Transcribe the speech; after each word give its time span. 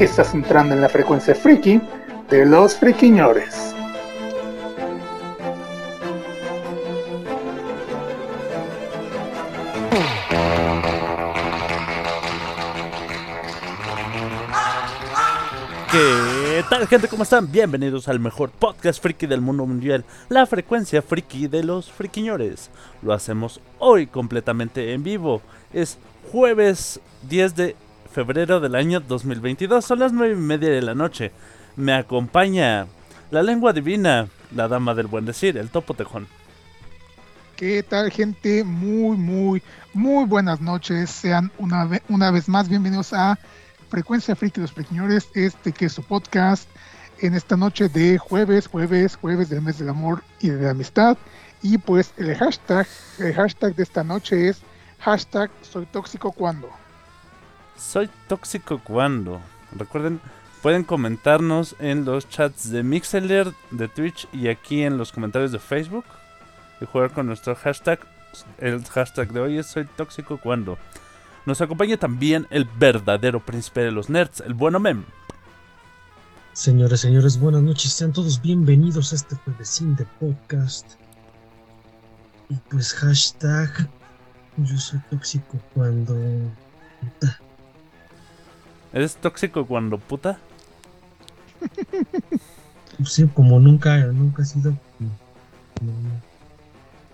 Estás 0.00 0.32
entrando 0.32 0.74
en 0.74 0.80
la 0.80 0.88
frecuencia 0.88 1.34
friki 1.34 1.78
de 2.30 2.46
los 2.46 2.74
friquiñores. 2.74 3.74
¿Qué 15.92 16.64
tal 16.70 16.88
gente? 16.88 17.06
¿Cómo 17.06 17.24
están? 17.24 17.52
Bienvenidos 17.52 18.08
al 18.08 18.20
mejor 18.20 18.48
podcast 18.52 19.02
friki 19.02 19.26
del 19.26 19.42
mundo 19.42 19.66
mundial, 19.66 20.06
la 20.30 20.46
frecuencia 20.46 21.02
friki 21.02 21.46
de 21.46 21.62
los 21.62 21.92
friquiñores. 21.92 22.70
Lo 23.02 23.12
hacemos 23.12 23.60
hoy 23.78 24.06
completamente 24.06 24.94
en 24.94 25.02
vivo. 25.02 25.42
Es 25.74 25.98
jueves 26.32 27.00
10 27.28 27.54
de 27.54 27.76
febrero 28.10 28.60
del 28.60 28.74
año 28.74 29.00
2022, 29.00 29.84
son 29.84 30.00
las 30.00 30.12
9 30.12 30.34
y 30.34 30.36
media 30.36 30.70
de 30.70 30.82
la 30.82 30.94
noche. 30.94 31.32
Me 31.76 31.94
acompaña 31.94 32.86
la 33.30 33.42
lengua 33.42 33.72
divina, 33.72 34.28
la 34.54 34.68
dama 34.68 34.94
del 34.94 35.06
buen 35.06 35.24
decir, 35.24 35.56
el 35.56 35.70
topo 35.70 35.94
tejón. 35.94 36.26
¿Qué 37.56 37.82
tal, 37.82 38.10
gente? 38.10 38.64
Muy, 38.64 39.16
muy, 39.16 39.62
muy 39.92 40.24
buenas 40.24 40.60
noches. 40.60 41.10
Sean 41.10 41.52
una, 41.58 41.88
una 42.08 42.30
vez 42.30 42.48
más 42.48 42.68
bienvenidos 42.68 43.12
a 43.12 43.38
Frecuencia 43.90 44.34
Friki 44.34 44.60
los 44.60 44.72
Friquiñores, 44.72 45.28
este 45.34 45.72
que 45.72 45.86
es 45.86 45.92
su 45.92 46.02
podcast 46.02 46.68
en 47.20 47.34
esta 47.34 47.56
noche 47.56 47.88
de 47.88 48.18
jueves, 48.18 48.66
jueves, 48.66 49.16
jueves 49.16 49.50
del 49.50 49.62
mes 49.62 49.78
del 49.78 49.90
amor 49.90 50.22
y 50.40 50.48
de 50.48 50.62
la 50.62 50.70
amistad. 50.70 51.16
Y 51.62 51.78
pues 51.78 52.14
el 52.16 52.34
hashtag, 52.34 52.86
el 53.18 53.34
hashtag 53.34 53.74
de 53.74 53.82
esta 53.82 54.02
noche 54.02 54.48
es 54.48 54.62
hashtag 55.00 55.50
soy 55.60 55.86
tóxico 55.86 56.32
cuando. 56.32 56.79
Soy 57.80 58.10
tóxico 58.28 58.78
cuando. 58.78 59.40
Recuerden, 59.72 60.20
pueden 60.62 60.84
comentarnos 60.84 61.74
en 61.78 62.04
los 62.04 62.28
chats 62.28 62.70
de 62.70 62.82
Mixeler, 62.82 63.54
de 63.70 63.88
Twitch 63.88 64.28
y 64.32 64.48
aquí 64.48 64.82
en 64.82 64.98
los 64.98 65.12
comentarios 65.12 65.50
de 65.50 65.58
Facebook. 65.58 66.04
Y 66.80 66.84
jugar 66.84 67.12
con 67.12 67.26
nuestro 67.26 67.54
hashtag. 67.54 68.00
El 68.58 68.84
hashtag 68.84 69.32
de 69.32 69.40
hoy 69.40 69.58
es 69.58 69.66
Soy 69.66 69.86
tóxico 69.96 70.36
cuando. 70.36 70.78
Nos 71.46 71.62
acompaña 71.62 71.96
también 71.96 72.46
el 72.50 72.64
verdadero 72.64 73.40
príncipe 73.40 73.80
de 73.80 73.90
los 73.90 74.10
nerds, 74.10 74.40
el 74.40 74.52
bueno 74.52 74.78
Mem. 74.78 75.04
Señores, 76.52 77.00
señores, 77.00 77.40
buenas 77.40 77.62
noches. 77.62 77.92
Sean 77.92 78.12
todos 78.12 78.42
bienvenidos 78.42 79.12
a 79.12 79.16
este 79.16 79.36
juevesín 79.36 79.96
de 79.96 80.04
podcast. 80.20 80.86
Y 82.50 82.56
pues 82.70 82.92
hashtag 82.92 83.88
yo 84.58 84.76
soy 84.76 85.00
tóxico 85.10 85.58
cuando... 85.72 86.14
¿Eres 88.92 89.16
tóxico 89.16 89.66
cuando 89.66 89.98
puta? 89.98 90.38
Sí, 93.04 93.26
como 93.34 93.58
nunca, 93.60 93.96
nunca 94.06 94.42
he 94.42 94.44
sido... 94.44 94.72
no. 94.98 96.20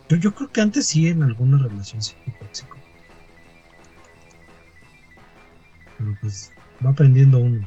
Yo, 0.09 0.17
yo 0.17 0.35
creo 0.35 0.51
que 0.51 0.61
antes 0.61 0.87
sí 0.87 1.09
en 1.09 1.23
alguna 1.23 1.59
relación 1.59 2.01
sí 2.03 2.15
fui 2.25 2.33
tóxico. 2.35 2.77
Pero 5.99 6.17
pues 6.21 6.53
va 6.85 6.91
aprendiendo 6.91 7.39
uno 7.39 7.67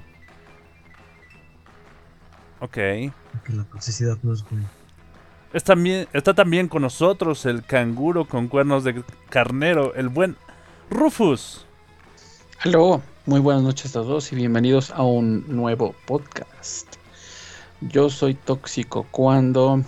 Ok. 2.62 2.74
que 2.74 3.12
la 3.54 3.64
toxicidad 3.66 4.18
no 4.22 4.34
es 4.34 4.44
buena. 4.50 4.70
Está 5.54 5.74
también, 5.74 6.08
está 6.14 6.34
también 6.34 6.68
con 6.68 6.82
nosotros 6.82 7.46
el 7.46 7.64
canguro 7.64 8.26
con 8.26 8.48
cuernos 8.48 8.84
de 8.84 9.04
carnero, 9.30 9.96
el 9.96 10.10
buen 10.10 10.36
Rufus. 10.90 11.66
Aló, 12.60 13.02
muy 13.30 13.40
buenas 13.42 13.62
noches 13.62 13.92
a 13.96 14.02
todos 14.02 14.32
y 14.32 14.36
bienvenidos 14.36 14.90
a 14.90 15.04
un 15.04 15.46
nuevo 15.48 15.94
podcast. 16.08 16.96
Yo 17.80 18.10
soy 18.10 18.34
tóxico 18.34 19.06
cuando... 19.12 19.84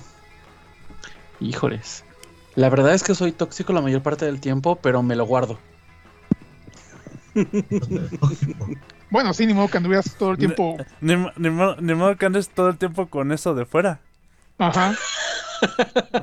Híjoles. 1.39 2.05
La 2.53 2.69
verdad 2.69 2.93
es 2.93 3.01
que 3.01 3.15
soy 3.15 3.31
tóxico 3.31 3.73
la 3.73 3.81
mayor 3.81 4.03
parte 4.03 4.25
del 4.25 4.39
tiempo, 4.39 4.75
pero 4.75 5.01
me 5.01 5.15
lo 5.15 5.25
guardo. 5.25 5.57
Bueno, 9.09 9.33
sí, 9.33 9.45
ni 9.45 9.53
modo 9.53 9.67
que 9.67 9.75
anduvieras 9.75 10.15
todo 10.17 10.31
el 10.31 10.37
tiempo. 10.37 10.77
Ni, 11.01 11.17
ni 11.35 11.49
ni 11.81 11.95
modo 11.95 12.15
que 12.15 12.25
andes 12.27 12.49
todo 12.49 12.69
el 12.69 12.77
tiempo 12.77 13.07
con 13.09 13.33
eso 13.33 13.53
de 13.53 13.65
fuera. 13.65 13.99
Ajá. 14.57 14.95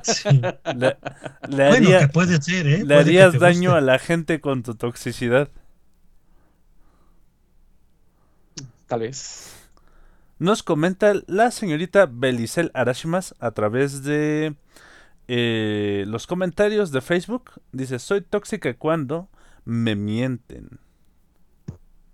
Sí. 0.05 0.41
Le, 0.75 0.97
le 1.49 1.69
Bueno, 1.69 1.99
que 1.99 2.09
puede 2.09 2.41
ser, 2.41 2.67
¿eh? 2.67 2.85
Le 2.87 2.97
harías 2.97 3.39
daño 3.39 3.73
guste. 3.73 3.79
a 3.79 3.81
la 3.83 3.99
gente 3.99 4.41
con 4.41 4.63
tu 4.63 4.75
toxicidad. 4.75 5.51
Tal 8.89 9.01
vez. 9.01 9.55
Nos 10.39 10.63
comenta 10.63 11.13
la 11.27 11.51
señorita 11.51 12.07
Belicel 12.07 12.71
Arashimas 12.75 13.35
a 13.39 13.51
través 13.51 14.03
de 14.03 14.57
eh, 15.29 16.05
los 16.07 16.27
comentarios 16.27 16.91
de 16.91 17.01
Facebook. 17.01 17.61
Dice, 17.73 17.99
soy 17.99 18.23
tóxica 18.23 18.75
cuando 18.77 19.29
me 19.65 19.95
mienten. 19.95 20.81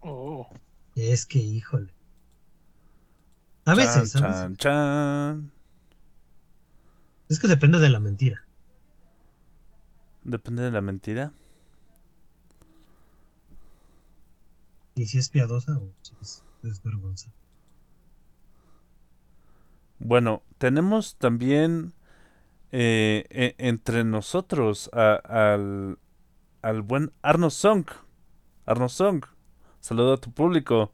Oh. 0.01 0.49
Es 0.97 1.27
que, 1.27 1.39
híjole. 1.39 1.93
A 3.65 3.75
veces, 3.75 4.13
Chan, 4.13 4.25
a 4.25 4.29
veces. 4.29 4.43
chan, 4.43 4.57
chan. 4.57 5.53
Es 7.29 7.41
que 7.41 7.49
depende 7.49 7.79
de 7.79 7.89
la 7.89 8.01
mentira. 8.01 8.45
Depende 10.23 10.63
de 10.63 10.71
la 10.71 10.81
mentira. 10.81 11.33
Y 14.95 15.07
si 15.07 15.19
es 15.19 15.29
piadosa 15.29 15.77
o 15.77 15.93
si 16.03 16.15
es 16.21 16.45
desvergonza. 16.65 17.31
Bueno, 19.99 20.43
tenemos 20.59 21.17
también 21.17 21.93
eh, 22.73 23.27
e- 23.31 23.55
entre 23.59 24.05
nosotros 24.05 24.91
a- 24.93 25.15
al, 25.55 25.99
al 26.63 26.83
buen 26.83 27.13
Arno 27.23 27.51
Song. 27.51 27.87
Arno 28.67 28.89
Song, 28.89 29.25
saluda 29.81 30.15
a 30.15 30.17
tu 30.19 30.33
público. 30.33 30.93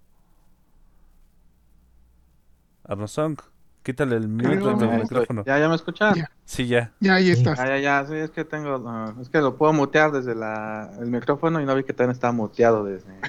Arno 2.85 3.07
Song, 3.09 3.39
quítale 3.83 4.17
el 4.17 4.37
del 4.37 4.57
Ya 4.87 4.99
micrófono. 4.99 5.45
¿Ya, 5.47 5.59
ya 5.59 5.69
me 5.69 5.75
escuchan? 5.77 6.15
Ya. 6.17 6.31
Sí, 6.45 6.67
ya. 6.67 6.93
Ya 7.01 7.15
ahí 7.15 7.31
estás. 7.31 7.59
Ah, 7.61 7.69
ya, 7.69 7.79
ya, 7.79 8.07
sí, 8.07 8.15
es 8.15 8.31
que 8.31 8.45
tengo, 8.45 9.15
es 9.21 9.29
que 9.29 9.41
lo 9.41 9.57
puedo 9.57 9.73
mutear 9.73 10.11
desde 10.13 10.35
la, 10.35 10.91
el 11.01 11.11
micrófono 11.11 11.61
y 11.61 11.65
no 11.65 11.75
vi 11.77 11.85
que 11.85 11.93
también 11.93 12.13
estaba 12.13 12.33
muteado 12.33 12.85
desde 12.85 13.21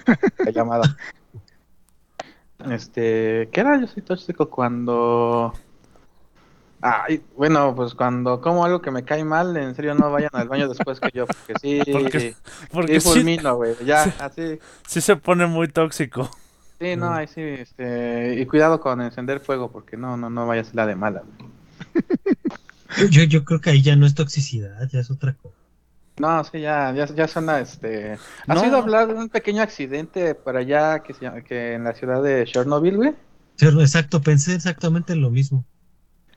la 0.44 0.52
llamada. 0.52 0.84
Este, 2.70 3.50
¿qué 3.52 3.62
era? 3.62 3.80
Yo 3.80 3.88
soy 3.88 4.04
tóxico 4.04 4.50
cuando... 4.50 5.54
Ay, 6.84 7.22
bueno, 7.38 7.76
pues 7.76 7.94
cuando 7.94 8.42
como 8.42 8.66
algo 8.66 8.82
que 8.82 8.90
me 8.90 9.04
cae 9.04 9.24
mal, 9.24 9.56
en 9.56 9.76
serio 9.76 9.94
no 9.94 10.12
vayan 10.12 10.32
al 10.34 10.48
baño 10.50 10.68
después 10.68 11.00
que 11.00 11.12
yo, 11.14 11.28
porque 11.28 11.54
sí, 11.62 11.80
Porque- 11.92 12.36
Porque 12.72 13.00
sí, 13.00 13.08
fulmino, 13.08 13.56
güey, 13.56 13.76
ya, 13.86 14.06
sí. 14.06 14.12
así, 14.20 14.60
sí 14.88 15.00
se 15.02 15.16
pone 15.16 15.46
muy 15.46 15.68
tóxico. 15.68 16.30
sí, 16.80 16.96
no, 16.96 17.14
ahí 17.14 17.28
sí, 17.28 17.42
este, 17.42 18.34
y 18.40 18.46
cuidado 18.48 18.80
con 18.82 19.00
encender 19.00 19.40
fuego, 19.42 19.72
porque 19.72 19.96
no, 19.96 20.18
no, 20.18 20.32
no 20.32 20.48
vaya 20.48 20.62
a 20.62 20.66
ser 20.66 20.74
la 20.76 20.88
de 20.88 20.96
mala, 20.96 21.22
güey. 21.38 21.52
Yo, 23.12 23.24
yo 23.24 23.46
creo 23.46 23.62
que 23.62 23.70
ahí 23.70 23.82
ya 23.84 23.96
no 23.96 24.06
es 24.08 24.16
toxicidad, 24.16 24.90
ya 24.90 25.00
es 25.02 25.12
otra 25.12 25.34
cosa. 25.36 25.56
No, 26.22 26.44
sí, 26.44 26.62
ya, 26.62 26.94
ya, 26.94 27.06
ya 27.08 27.28
suena, 27.28 27.60
este... 27.60 28.18
No. 28.48 28.54
¿Has 28.54 28.62
oído 28.64 28.78
hablar 28.78 29.08
de 29.08 29.16
un 29.16 29.30
pequeño 29.30 29.62
accidente 29.64 30.36
para 30.36 30.60
allá 30.60 31.02
que, 31.02 31.14
se 31.14 31.22
llama- 31.22 31.42
que 31.42 31.74
en 31.74 31.84
la 31.84 31.94
ciudad 31.94 32.22
de 32.22 32.46
Chernobyl, 32.46 32.96
güey? 32.96 33.16
Sí, 33.56 33.66
Exacto, 33.68 34.22
pensé 34.22 34.56
exactamente 34.56 35.14
en 35.14 35.22
lo 35.22 35.32
mismo. 35.32 35.66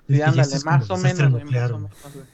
Sí, 0.08 0.20
ándale, 0.20 0.56
más 0.64 0.90
o 0.90 0.96
menos, 0.96 1.30
güey, 1.32 1.44
más 1.44 1.70
o 1.70 1.78
menos, 1.78 1.90
güey. 2.14 2.26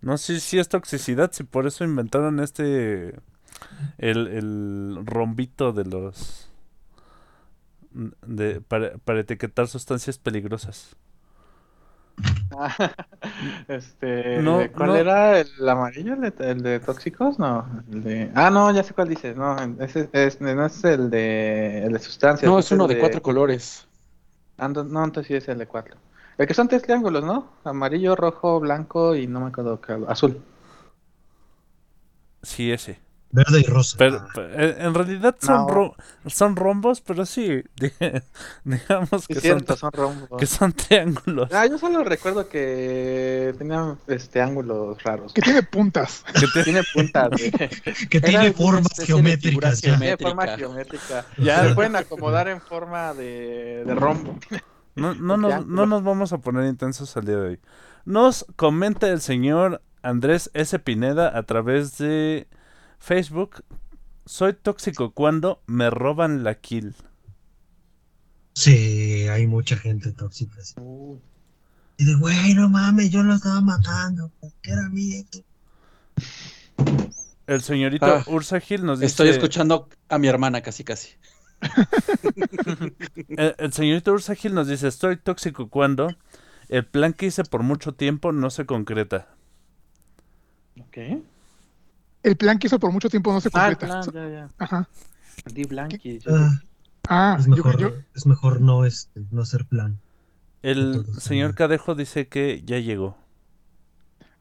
No 0.00 0.18
sé 0.18 0.40
si 0.40 0.58
es 0.58 0.68
toxicidad, 0.68 1.30
si 1.32 1.44
por 1.44 1.66
eso 1.66 1.84
inventaron 1.84 2.40
este. 2.40 3.14
El, 3.98 4.26
el 4.28 4.98
rombito 5.04 5.72
de 5.72 5.84
los. 5.84 6.50
De, 7.90 8.60
para, 8.60 8.98
para 8.98 9.20
etiquetar 9.20 9.68
sustancias 9.68 10.18
peligrosas. 10.18 10.96
este, 13.68 14.40
No, 14.42 14.58
¿de 14.58 14.70
¿cuál 14.70 14.88
no. 14.88 14.96
era 14.96 15.40
el 15.40 15.68
amarillo? 15.68 16.14
¿El 16.14 16.20
de, 16.20 16.50
el 16.50 16.62
de 16.62 16.80
tóxicos? 16.80 17.38
No, 17.38 17.66
el 17.92 18.02
de... 18.02 18.30
Ah, 18.34 18.50
no, 18.50 18.72
ya 18.72 18.82
sé 18.82 18.94
cuál 18.94 19.08
dices. 19.08 19.36
No, 19.36 19.56
ese 19.80 20.08
es, 20.12 20.40
no 20.40 20.66
es 20.66 20.84
el 20.84 21.10
de, 21.10 21.84
el 21.84 21.92
de 21.92 21.98
sustancias. 21.98 22.50
No, 22.50 22.58
es 22.58 22.70
uno 22.70 22.86
de 22.86 22.98
cuatro 22.98 23.22
colores. 23.22 23.86
Ah, 24.58 24.68
no, 24.68 24.84
no, 24.84 25.04
entonces 25.04 25.28
sí 25.28 25.34
es 25.34 25.48
el 25.48 25.58
de 25.58 25.66
cuatro. 25.66 25.96
El 26.38 26.46
que 26.46 26.54
son 26.54 26.68
tres 26.68 26.82
triángulos, 26.82 27.24
¿no? 27.24 27.52
Amarillo, 27.64 28.14
rojo, 28.16 28.60
blanco 28.60 29.14
y 29.14 29.26
no 29.26 29.40
me 29.40 29.46
acuerdo 29.48 29.80
qué 29.80 29.98
azul. 30.08 30.42
Sí, 32.42 32.72
ese. 32.72 33.00
Verde 33.32 33.60
y 33.60 33.64
rosa. 33.64 33.96
Pero, 33.98 34.26
Ah, 34.36 34.40
eh, 34.54 34.76
en 34.78 34.94
realidad 34.94 35.36
son, 35.40 35.56
No. 35.66 35.68
ro- 35.68 35.96
son 36.26 36.56
rombos, 36.56 37.00
pero 37.00 37.26
sí, 37.26 37.62
di- 37.76 37.90
digamos 38.64 39.26
que, 39.28 39.40
cierto, 39.40 39.76
son, 39.76 39.90
son 39.92 39.92
rombos. 39.92 40.38
que 40.38 40.46
son 40.46 40.72
triángulos. 40.72 41.50
Ah, 41.52 41.66
yo 41.66 41.76
solo 41.78 42.02
recuerdo 42.04 42.48
que 42.48 43.54
tenían 43.58 43.98
este 44.06 44.40
ángulos 44.40 45.02
raros. 45.02 45.32
Que 45.32 45.42
tiene 45.42 45.62
puntas. 45.62 46.24
Que 46.40 46.46
te- 46.54 46.64
Tiene 46.64 46.82
puntas, 46.94 47.30
que 48.10 48.20
tiene 48.20 48.36
alguna 48.46 48.52
formas 48.82 48.92
geométricas. 49.06 49.80
Tiene 49.80 50.16
forma 50.16 50.46
Geométrica. 50.56 51.24
Ya. 51.38 51.68
Se 51.68 51.74
pueden 51.74 51.96
acomodar 51.96 52.48
en 52.48 52.60
forma 52.60 53.12
de, 53.14 53.82
de 53.84 53.94
rombo. 53.94 54.38
No, 54.94 55.14
no, 55.14 55.36
nos, 55.36 55.66
no 55.66 55.84
nos 55.86 56.02
vamos 56.02 56.32
a 56.32 56.38
poner 56.38 56.64
intensos 56.66 57.14
al 57.16 57.26
día 57.26 57.36
de 57.36 57.48
hoy. 57.48 57.60
Nos 58.06 58.46
comenta 58.56 59.08
el 59.08 59.20
señor 59.20 59.82
Andrés 60.02 60.50
S. 60.54 60.78
Pineda 60.78 61.36
a 61.36 61.42
través 61.42 61.98
de 61.98 62.46
Facebook. 62.98 63.64
Soy 64.24 64.54
tóxico 64.54 65.12
cuando 65.12 65.62
me 65.66 65.90
roban 65.90 66.42
la 66.44 66.54
kill. 66.56 66.94
Sí, 68.54 69.28
hay 69.28 69.46
mucha 69.46 69.76
gente 69.76 70.12
tóxica. 70.12 70.60
sí. 70.62 70.74
Y 71.98 72.04
de, 72.04 72.14
güey, 72.16 72.54
no 72.54 72.68
mames, 72.68 73.10
yo 73.10 73.22
lo 73.22 73.34
estaba 73.34 73.60
matando. 73.60 74.30
Que 74.62 74.72
era 74.72 74.88
mío. 74.90 75.24
El 77.46 77.62
señorito 77.62 78.04
Ah, 78.06 78.24
Ursa 78.26 78.60
Gil 78.60 78.84
nos 78.84 78.98
dice... 79.00 79.06
Estoy 79.10 79.28
escuchando 79.28 79.88
a 80.08 80.18
mi 80.18 80.26
hermana 80.28 80.60
casi 80.62 80.84
casi. 80.84 81.10
El, 83.28 83.54
el 83.58 83.72
señorito 83.72 84.12
Ursa 84.12 84.34
Gil 84.34 84.52
nos 84.54 84.68
dice, 84.68 84.88
estoy 84.88 85.16
tóxico 85.16 85.70
cuando 85.70 86.08
el 86.68 86.84
plan 86.84 87.12
que 87.12 87.26
hice 87.26 87.44
por 87.44 87.62
mucho 87.62 87.94
tiempo 87.94 88.32
no 88.32 88.50
se 88.50 88.66
concreta. 88.66 89.28
Ok. 90.80 90.98
El 92.26 92.36
plan 92.36 92.58
que 92.58 92.66
hizo 92.66 92.80
por 92.80 92.90
mucho 92.90 93.08
tiempo 93.08 93.32
no 93.32 93.40
se 93.40 93.48
Ah, 93.52 93.68
el 93.68 93.76
completa. 93.78 94.00
plan, 94.10 94.14
ya, 94.14 94.28
ya. 94.34 94.48
Ajá. 94.58 94.88
Di 95.52 95.62
Blanqui. 95.62 96.18
Ah, 96.28 96.60
Ah, 97.08 97.36
es 97.38 97.46
mejor, 97.46 97.78
yo- 97.78 97.92
es 98.16 98.26
mejor 98.26 98.60
no, 98.60 98.84
este, 98.84 99.22
no 99.30 99.42
hacer 99.42 99.64
plan. 99.64 100.00
El 100.60 100.94
Entonces, 100.96 101.22
señor 101.22 101.52
eh, 101.52 101.54
Cadejo 101.54 101.94
dice 101.94 102.26
que 102.26 102.62
ya 102.64 102.80
llegó. 102.80 103.16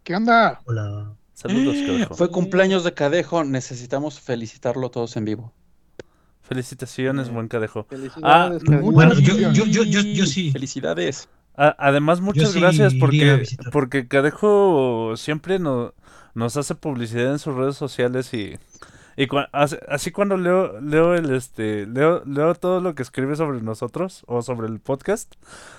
¿Qué 0.03 0.15
onda? 0.15 0.61
Hola. 0.65 1.13
Saludos, 1.35 1.75
Cadejo. 1.85 2.15
Fue 2.15 2.31
cumpleaños 2.31 2.83
de 2.83 2.95
Cadejo, 2.95 3.43
necesitamos 3.43 4.19
felicitarlo 4.19 4.89
todos 4.89 5.15
en 5.15 5.25
vivo. 5.25 5.53
Felicitaciones, 6.41 7.29
buen 7.29 7.47
Cadejo. 7.49 7.83
Felicidades, 7.83 8.63
Ah, 8.63 8.65
Cadejo. 8.65 8.91
Bueno, 8.93 9.13
yo, 9.13 9.35
yo, 9.51 9.65
yo, 9.65 9.83
yo 9.83 10.25
sí. 10.25 10.51
Felicidades. 10.51 11.29
A- 11.57 11.75
además, 11.79 12.21
muchas 12.21 12.51
sí 12.51 12.59
gracias 12.59 12.93
porque, 12.95 13.45
porque 13.71 14.07
Cadejo 14.07 15.13
siempre 15.17 15.59
no- 15.59 15.93
nos 16.33 16.57
hace 16.57 16.75
publicidad 16.75 17.31
en 17.31 17.39
sus 17.39 17.55
redes 17.55 17.77
sociales 17.77 18.33
y, 18.33 18.57
y 19.15 19.27
cua- 19.27 19.49
así, 19.53 20.11
cuando 20.11 20.35
leo, 20.35 20.81
leo 20.81 21.13
el 21.15 21.33
este, 21.33 21.85
leo, 21.85 22.23
leo 22.25 22.55
todo 22.55 22.81
lo 22.81 22.93
que 22.93 23.03
escribe 23.03 23.35
sobre 23.37 23.61
nosotros 23.61 24.23
o 24.27 24.41
sobre 24.41 24.67
el 24.67 24.79
podcast, 24.81 25.33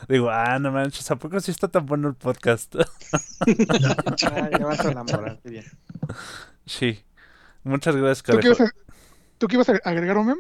digo, 0.08 0.30
ah, 0.30 0.58
no 0.58 0.72
manches, 0.72 1.10
¿a 1.10 1.16
poco 1.16 1.38
sí 1.40 1.50
está 1.50 1.68
tan 1.68 1.84
bueno 1.84 2.08
el 2.08 2.14
podcast? 2.14 2.74
Ah, 4.32 4.48
ya 4.58 4.64
vas 4.66 4.80
a 4.80 4.90
enamorar, 4.92 5.38
qué 5.42 5.50
bien. 5.50 5.64
sí. 6.66 7.00
Muchas 7.64 7.96
gracias, 7.96 8.22
¿Tú 8.22 8.38
qué, 8.38 8.46
ibas 8.46 8.58
Cadejo. 8.58 8.76
a, 8.78 8.94
¿Tú 9.38 9.48
qué 9.48 9.56
ibas 9.56 9.68
a 9.68 9.72
agregar, 9.84 10.16
Omem? 10.16 10.38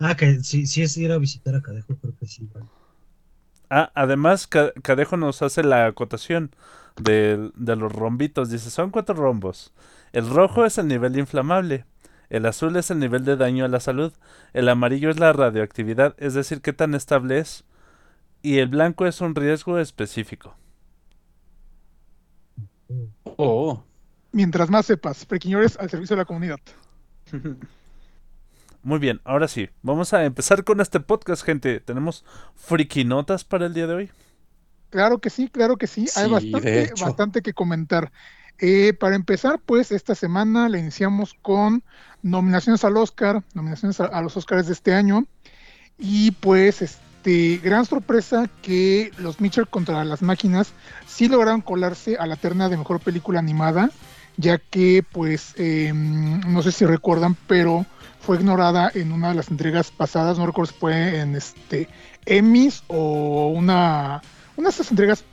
Ah, 0.00 0.16
que 0.16 0.40
si, 0.42 0.66
si 0.66 0.82
es 0.82 0.96
ir 0.96 1.12
a 1.12 1.18
visitar 1.18 1.54
a 1.54 1.60
Cadejo, 1.62 1.96
creo 1.96 2.14
que 2.16 2.26
sí. 2.26 2.48
Ah, 3.74 3.90
además, 3.94 4.46
Ca- 4.46 4.72
Cadejo 4.82 5.16
nos 5.16 5.40
hace 5.40 5.62
la 5.62 5.86
acotación 5.86 6.54
de, 6.96 7.50
los 7.56 7.90
rombitos. 7.92 8.50
Dice, 8.50 8.68
son 8.70 8.90
cuatro 8.90 9.14
rombos. 9.14 9.72
El 10.12 10.28
rojo 10.28 10.66
es 10.66 10.76
el 10.76 10.88
nivel 10.88 11.16
inflamable. 11.18 11.86
El 12.28 12.44
azul 12.46 12.76
es 12.76 12.90
el 12.90 12.98
nivel 12.98 13.24
de 13.24 13.36
daño 13.36 13.64
a 13.64 13.68
la 13.68 13.80
salud. 13.80 14.12
El 14.52 14.68
amarillo 14.68 15.08
es 15.10 15.18
la 15.18 15.32
radioactividad, 15.32 16.14
es 16.18 16.34
decir, 16.34 16.60
qué 16.60 16.74
tan 16.74 16.94
estable 16.94 17.38
es. 17.38 17.64
Y 18.42 18.58
el 18.58 18.68
blanco 18.68 19.06
es 19.06 19.20
un 19.22 19.34
riesgo 19.34 19.78
específico. 19.78 20.56
Oh, 23.38 23.84
Mientras 24.32 24.68
más 24.70 24.86
sepas, 24.86 25.24
prequiñores 25.24 25.78
al 25.78 25.88
servicio 25.90 26.16
de 26.16 26.22
la 26.22 26.26
comunidad. 26.26 26.60
Muy 28.82 28.98
bien, 28.98 29.20
ahora 29.24 29.46
sí, 29.46 29.70
vamos 29.82 30.12
a 30.12 30.24
empezar 30.24 30.64
con 30.64 30.80
este 30.80 30.98
podcast, 30.98 31.44
gente. 31.44 31.78
Tenemos 31.80 32.24
frikinotas 32.56 33.44
para 33.44 33.66
el 33.66 33.74
día 33.74 33.86
de 33.86 33.94
hoy. 33.94 34.10
Claro 34.90 35.18
que 35.20 35.30
sí, 35.30 35.48
claro 35.48 35.76
que 35.76 35.86
sí. 35.86 36.06
Hay 36.16 36.26
Sí, 36.26 36.30
bastante, 36.30 36.92
bastante 37.00 37.42
que 37.42 37.54
comentar. 37.54 38.12
Eh, 38.58 38.92
para 38.92 39.16
empezar, 39.16 39.60
pues 39.64 39.92
esta 39.92 40.14
semana 40.14 40.68
la 40.68 40.78
iniciamos 40.78 41.34
con 41.42 41.84
nominaciones 42.22 42.84
al 42.84 42.96
Oscar, 42.96 43.42
nominaciones 43.54 44.00
a, 44.00 44.06
a 44.06 44.20
los 44.20 44.36
Oscars 44.36 44.66
de 44.66 44.72
este 44.72 44.94
año. 44.94 45.26
Y 45.98 46.32
pues, 46.32 46.82
este, 46.82 47.58
gran 47.62 47.86
sorpresa 47.86 48.50
que 48.62 49.12
los 49.16 49.40
Mitchell 49.40 49.68
contra 49.68 50.04
las 50.04 50.22
máquinas 50.22 50.72
sí 51.06 51.28
lograron 51.28 51.60
colarse 51.60 52.16
a 52.16 52.26
la 52.26 52.36
terna 52.36 52.68
de 52.68 52.76
mejor 52.76 53.00
película 53.00 53.38
animada, 53.38 53.90
ya 54.36 54.58
que, 54.58 55.04
pues, 55.12 55.54
eh, 55.56 55.92
no 55.94 56.62
sé 56.62 56.72
si 56.72 56.84
recuerdan, 56.84 57.36
pero 57.46 57.86
fue 58.22 58.36
ignorada 58.36 58.90
en 58.94 59.12
una 59.12 59.30
de 59.30 59.34
las 59.34 59.50
entregas 59.50 59.90
pasadas, 59.90 60.38
no 60.38 60.46
recuerdo 60.46 60.72
si 60.72 60.78
fue 60.78 61.20
en 61.20 61.34
este 61.34 61.88
Emmys 62.24 62.84
o 62.86 63.48
una, 63.48 64.22
una 64.56 64.68
de 64.68 64.70
estas 64.70 64.90
entregas 64.90 65.24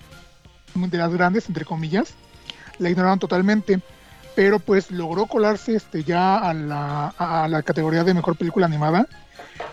de 0.74 0.98
las 0.98 1.14
grandes, 1.14 1.48
entre 1.48 1.66
comillas, 1.66 2.16
la 2.80 2.90
ignoraron 2.90 3.20
totalmente, 3.20 3.80
pero 4.36 4.60
pues 4.60 4.90
logró 4.92 5.28
colarse 5.28 5.76
este 5.76 6.04
ya 6.04 6.38
a 6.38 6.54
la, 6.54 7.14
a 7.18 7.48
la 7.48 7.62
categoría 7.62 8.04
de 8.04 8.14
mejor 8.14 8.36
película 8.36 8.66
animada. 8.66 9.08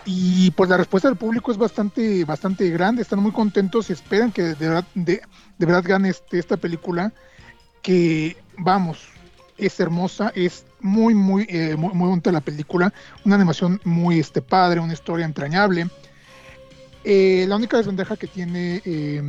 Y 0.05 0.51
pues 0.51 0.69
la 0.69 0.77
respuesta 0.77 1.07
del 1.07 1.17
público 1.17 1.51
es 1.51 1.57
bastante, 1.57 2.25
bastante 2.25 2.69
grande, 2.69 3.01
están 3.01 3.19
muy 3.19 3.31
contentos 3.31 3.89
y 3.89 3.93
esperan 3.93 4.31
que 4.31 4.43
de 4.43 4.55
verdad, 4.55 4.85
de, 4.95 5.21
de 5.57 5.65
verdad 5.65 5.83
gane 5.85 6.09
este, 6.09 6.39
esta 6.39 6.57
película, 6.57 7.13
que 7.81 8.35
vamos, 8.57 9.07
es 9.57 9.79
hermosa, 9.79 10.31
es 10.35 10.65
muy, 10.79 11.13
muy, 11.13 11.45
eh, 11.49 11.75
muy, 11.75 11.93
muy 11.93 12.09
bonita 12.09 12.31
la 12.31 12.41
película, 12.41 12.93
una 13.25 13.35
animación 13.35 13.81
muy 13.83 14.19
este, 14.19 14.41
padre, 14.41 14.79
una 14.79 14.93
historia 14.93 15.25
entrañable. 15.25 15.87
Eh, 17.03 17.45
la 17.47 17.55
única 17.55 17.77
desventaja 17.77 18.17
que 18.17 18.27
tiene 18.27 18.81
eh, 18.83 19.21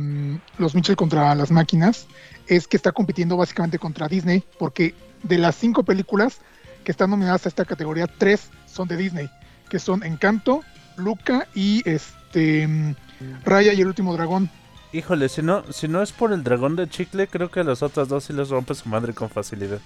los 0.57 0.75
Mitchell 0.75 0.95
contra 0.95 1.33
las 1.33 1.49
máquinas 1.49 2.07
es 2.47 2.67
que 2.67 2.77
está 2.77 2.91
compitiendo 2.91 3.37
básicamente 3.37 3.79
contra 3.79 4.07
Disney, 4.07 4.43
porque 4.57 4.93
de 5.23 5.37
las 5.37 5.55
cinco 5.55 5.83
películas 5.83 6.39
que 6.83 6.91
están 6.91 7.09
nominadas 7.09 7.45
a 7.45 7.49
esta 7.49 7.65
categoría, 7.65 8.07
tres 8.07 8.49
son 8.65 8.87
de 8.87 8.97
Disney, 8.97 9.29
que 9.69 9.79
son 9.79 10.03
Encanto, 10.03 10.61
Luca 10.97 11.47
y 11.55 11.81
este 11.89 12.67
mm, 12.67 12.95
Raya 13.45 13.73
y 13.73 13.81
el 13.81 13.87
último 13.87 14.13
dragón. 14.13 14.49
Híjole, 14.91 15.29
si 15.29 15.41
no, 15.41 15.63
si 15.71 15.87
no 15.87 16.01
es 16.01 16.11
por 16.11 16.33
el 16.33 16.43
dragón 16.43 16.75
de 16.75 16.89
chicle, 16.89 17.27
creo 17.27 17.51
que 17.51 17.63
las 17.63 17.83
otras 17.83 18.07
dos 18.07 18.23
sí 18.23 18.33
les 18.33 18.49
rompe 18.49 18.73
su 18.73 18.89
madre 18.89 19.13
con 19.13 19.29
facilidad. 19.29 19.79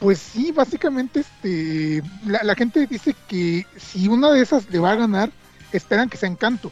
Pues 0.00 0.18
sí, 0.18 0.52
básicamente 0.52 1.20
este, 1.20 2.02
la, 2.26 2.42
la 2.42 2.54
gente 2.54 2.86
dice 2.86 3.14
que 3.28 3.66
si 3.76 4.08
una 4.08 4.30
de 4.30 4.42
esas 4.42 4.68
le 4.70 4.78
va 4.78 4.92
a 4.92 4.96
ganar, 4.96 5.30
esperan 5.72 6.08
que 6.10 6.16
sea 6.18 6.28
Encanto. 6.28 6.70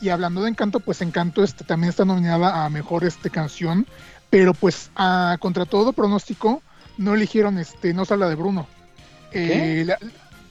Y 0.00 0.10
hablando 0.10 0.42
de 0.42 0.50
Encanto, 0.50 0.78
pues 0.80 1.00
Encanto 1.00 1.42
este, 1.42 1.64
también 1.64 1.88
está 1.90 2.04
nominada 2.04 2.64
a 2.64 2.68
mejor 2.70 3.04
este, 3.04 3.30
canción, 3.30 3.86
pero 4.30 4.52
pues 4.54 4.90
a, 4.96 5.36
contra 5.40 5.64
todo 5.64 5.92
pronóstico 5.92 6.62
no 6.98 7.14
eligieron 7.14 7.58
este, 7.58 7.94
No 7.94 8.04
se 8.04 8.14
habla 8.14 8.28
de 8.28 8.34
Bruno. 8.34 8.66
Eh, 9.32 9.84
la- 9.86 9.98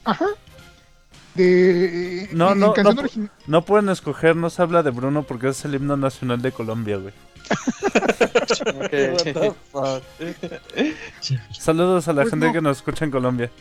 ajá. 0.04 0.26
De, 1.36 2.30
No, 2.34 2.54
en 2.54 2.60
no, 2.60 2.74
canción 2.74 3.10
no, 3.24 3.30
No 3.48 3.62
pueden 3.66 3.90
escoger, 3.90 4.36
no 4.36 4.50
se 4.50 4.62
habla 4.62 4.82
de 4.82 4.90
Bruno 4.90 5.24
porque 5.24 5.50
es 5.50 5.64
el 5.66 5.76
himno 5.76 5.96
nacional 5.98 6.42
de 6.42 6.52
Colombia, 6.52 6.98
güey. 6.98 7.14
Saludos 11.52 12.08
a 12.08 12.14
la 12.14 12.22
Pues 12.24 12.32
gente 12.32 12.48
no. 12.48 12.54
que 12.54 12.62
nos 12.62 12.78
escucha 12.78 13.06
en 13.06 13.12
Colombia. 13.12 13.52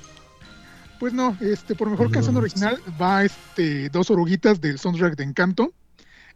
Pues 0.99 1.13
no, 1.13 1.37
este, 1.41 1.75
por 1.75 1.91
mejor 1.91 2.11
canción 2.11 2.37
original 2.37 2.81
va 3.01 3.25
este, 3.25 3.91
dos 3.91 4.11
oruguitas 4.11 4.61
del 4.61 4.79
soundtrack 4.79 5.17
de 5.17 5.25
Encanto. 5.25 5.73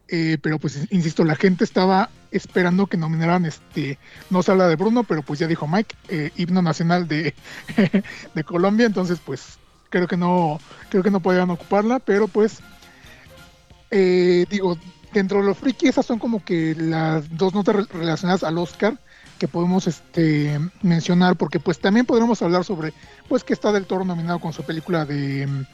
Eh, 0.07 0.37
pero 0.41 0.59
pues 0.59 0.87
insisto, 0.91 1.23
la 1.23 1.35
gente 1.35 1.63
estaba 1.63 2.09
esperando 2.31 2.87
que 2.87 2.97
nominaran 2.97 3.45
este, 3.45 3.97
no 4.29 4.43
se 4.43 4.51
habla 4.51 4.67
de 4.67 4.75
Bruno, 4.75 5.03
pero 5.03 5.21
pues 5.21 5.39
ya 5.39 5.47
dijo 5.47 5.67
Mike, 5.67 5.95
eh, 6.09 6.31
himno 6.35 6.61
nacional 6.61 7.07
de, 7.07 7.33
de 8.35 8.43
Colombia, 8.43 8.85
entonces 8.85 9.19
pues 9.25 9.57
creo 9.89 10.07
que 10.07 10.17
no, 10.17 10.59
creo 10.89 11.01
que 11.01 11.11
no 11.11 11.21
podían 11.21 11.49
ocuparla, 11.49 11.99
pero 11.99 12.27
pues 12.27 12.59
eh, 13.89 14.45
digo, 14.49 14.77
dentro 15.13 15.39
de 15.39 15.45
lo 15.47 15.55
friki, 15.55 15.87
esas 15.87 16.05
son 16.05 16.19
como 16.19 16.43
que 16.43 16.75
las 16.75 17.35
dos 17.37 17.53
notas 17.53 17.75
re- 17.75 17.85
relacionadas 17.93 18.43
al 18.43 18.57
Oscar 18.57 18.97
que 19.39 19.47
podemos 19.47 19.87
este, 19.87 20.59
mencionar, 20.83 21.35
porque 21.35 21.59
pues 21.59 21.79
también 21.79 22.05
podremos 22.05 22.41
hablar 22.41 22.63
sobre 22.63 22.93
pues 23.27 23.43
que 23.43 23.53
está 23.53 23.71
del 23.71 23.85
Toro 23.85 24.05
nominado 24.05 24.39
con 24.39 24.53
su 24.53 24.63
película 24.63 25.03
de 25.05 25.47
mm, 25.47 25.65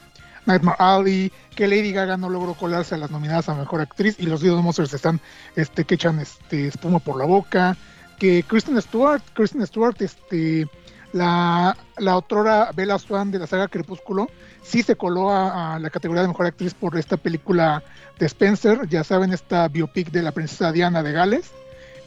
Nightmare 0.46 0.76
Alley, 0.78 1.32
que 1.54 1.68
Lady 1.68 1.92
Gaga 1.92 2.16
no 2.16 2.30
logró 2.30 2.54
colarse 2.54 2.94
a 2.94 2.98
las 2.98 3.10
nominadas 3.10 3.48
a 3.50 3.54
Mejor 3.54 3.82
Actriz 3.82 4.16
y 4.18 4.24
los 4.26 4.42
Little 4.42 4.62
Monsters 4.62 4.94
están 4.94 5.20
este, 5.56 5.84
que 5.84 5.96
echan 5.96 6.18
este, 6.20 6.68
espuma 6.68 6.98
por 6.98 7.18
la 7.18 7.26
boca, 7.26 7.76
que 8.18 8.42
Kristen 8.42 8.80
Stewart, 8.80 9.22
Kristen 9.34 9.66
Stewart, 9.66 10.00
este, 10.00 10.66
la, 11.12 11.76
la 11.96 12.16
otrora 12.16 12.70
Bella 12.74 12.98
Swan 12.98 13.30
de 13.30 13.38
la 13.38 13.46
saga 13.46 13.68
Crepúsculo, 13.68 14.28
sí 14.62 14.82
se 14.82 14.96
coló 14.96 15.30
a, 15.30 15.78
la 15.78 15.90
categoría 15.90 16.22
de 16.22 16.28
Mejor 16.28 16.46
Actriz 16.46 16.74
por 16.74 16.96
esta 16.98 17.16
película 17.16 17.82
de 18.18 18.26
Spencer, 18.26 18.86
ya 18.88 19.04
saben, 19.04 19.32
esta 19.32 19.68
biopic 19.68 20.10
de 20.10 20.22
la 20.22 20.32
princesa 20.32 20.72
Diana 20.72 21.02
de 21.02 21.12
Gales, 21.12 21.50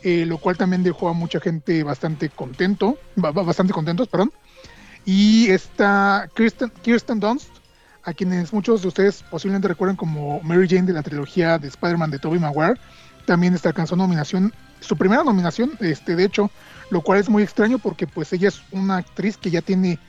eh, 0.03 0.25
lo 0.25 0.37
cual 0.37 0.57
también 0.57 0.83
dejó 0.83 1.09
a 1.09 1.13
mucha 1.13 1.39
gente 1.39 1.83
bastante 1.83 2.29
contento, 2.29 2.97
ba- 3.15 3.31
ba- 3.31 3.43
bastante 3.43 3.73
contentos, 3.73 4.07
perdón. 4.07 4.31
Y 5.05 5.49
esta 5.49 6.29
Kirsten, 6.35 6.71
Kirsten 6.81 7.19
Dunst, 7.19 7.49
a 8.03 8.13
quienes 8.13 8.51
muchos 8.53 8.81
de 8.81 8.87
ustedes 8.87 9.23
posiblemente 9.29 9.67
recuerden 9.67 9.95
como 9.95 10.41
Mary 10.41 10.67
Jane 10.67 10.83
de 10.87 10.93
la 10.93 11.03
trilogía 11.03 11.57
de 11.59 11.67
Spider-Man 11.67 12.11
de 12.11 12.19
Tobey 12.19 12.39
Maguire, 12.39 12.79
también 13.25 13.55
alcanzó 13.63 13.95
nominación, 13.95 14.53
su 14.81 14.97
primera 14.97 15.23
nominación, 15.23 15.71
este, 15.79 16.15
de 16.15 16.25
hecho, 16.25 16.51
lo 16.89 17.01
cual 17.01 17.19
es 17.19 17.29
muy 17.29 17.43
extraño 17.43 17.79
porque 17.79 18.07
pues 18.07 18.33
ella 18.33 18.49
es 18.49 18.61
una 18.71 18.97
actriz 18.97 19.37
que 19.37 19.49
ya 19.49 19.61
tiene 19.61 19.99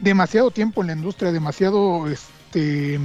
demasiado 0.00 0.50
tiempo 0.50 0.80
en 0.80 0.86
la 0.86 0.92
industria, 0.94 1.32
demasiado, 1.32 2.08
este, 2.08 2.98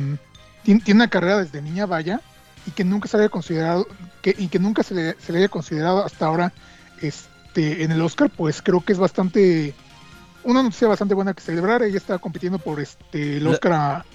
tiene, 0.64 0.82
tiene 0.82 1.00
una 1.00 1.10
carrera 1.10 1.40
desde 1.40 1.62
niña, 1.62 1.86
vaya, 1.86 2.22
y 2.66 2.72
que 2.72 2.84
nunca 2.84 3.08
se 3.08 3.18
le 3.18 3.24
haya 3.24 3.30
considerado, 3.30 3.88
que, 4.22 4.34
y 4.38 4.48
que 4.48 4.60
nunca 4.60 4.84
se 4.84 4.96
le, 4.96 5.16
se 5.20 5.34
le 5.34 5.40
haya 5.40 5.50
considerado 5.50 6.06
hasta 6.06 6.26
ahora, 6.26 6.54
este, 7.02 7.84
en 7.84 7.92
el 7.92 8.02
Oscar, 8.02 8.30
pues 8.30 8.62
creo 8.62 8.82
que 8.82 8.94
es 8.94 9.00
bastante, 9.00 9.74
una 10.44 10.64
noticia 10.64 10.88
bastante 10.88 11.14
buena 11.14 11.34
que 11.34 11.42
celebrar. 11.42 11.84
Ella 11.84 11.98
está 11.98 12.18
compitiendo 12.18 12.60
por 12.60 12.80
este 12.80 13.38
el 13.38 13.48
Oscar 13.48 13.74
a, 13.74 14.06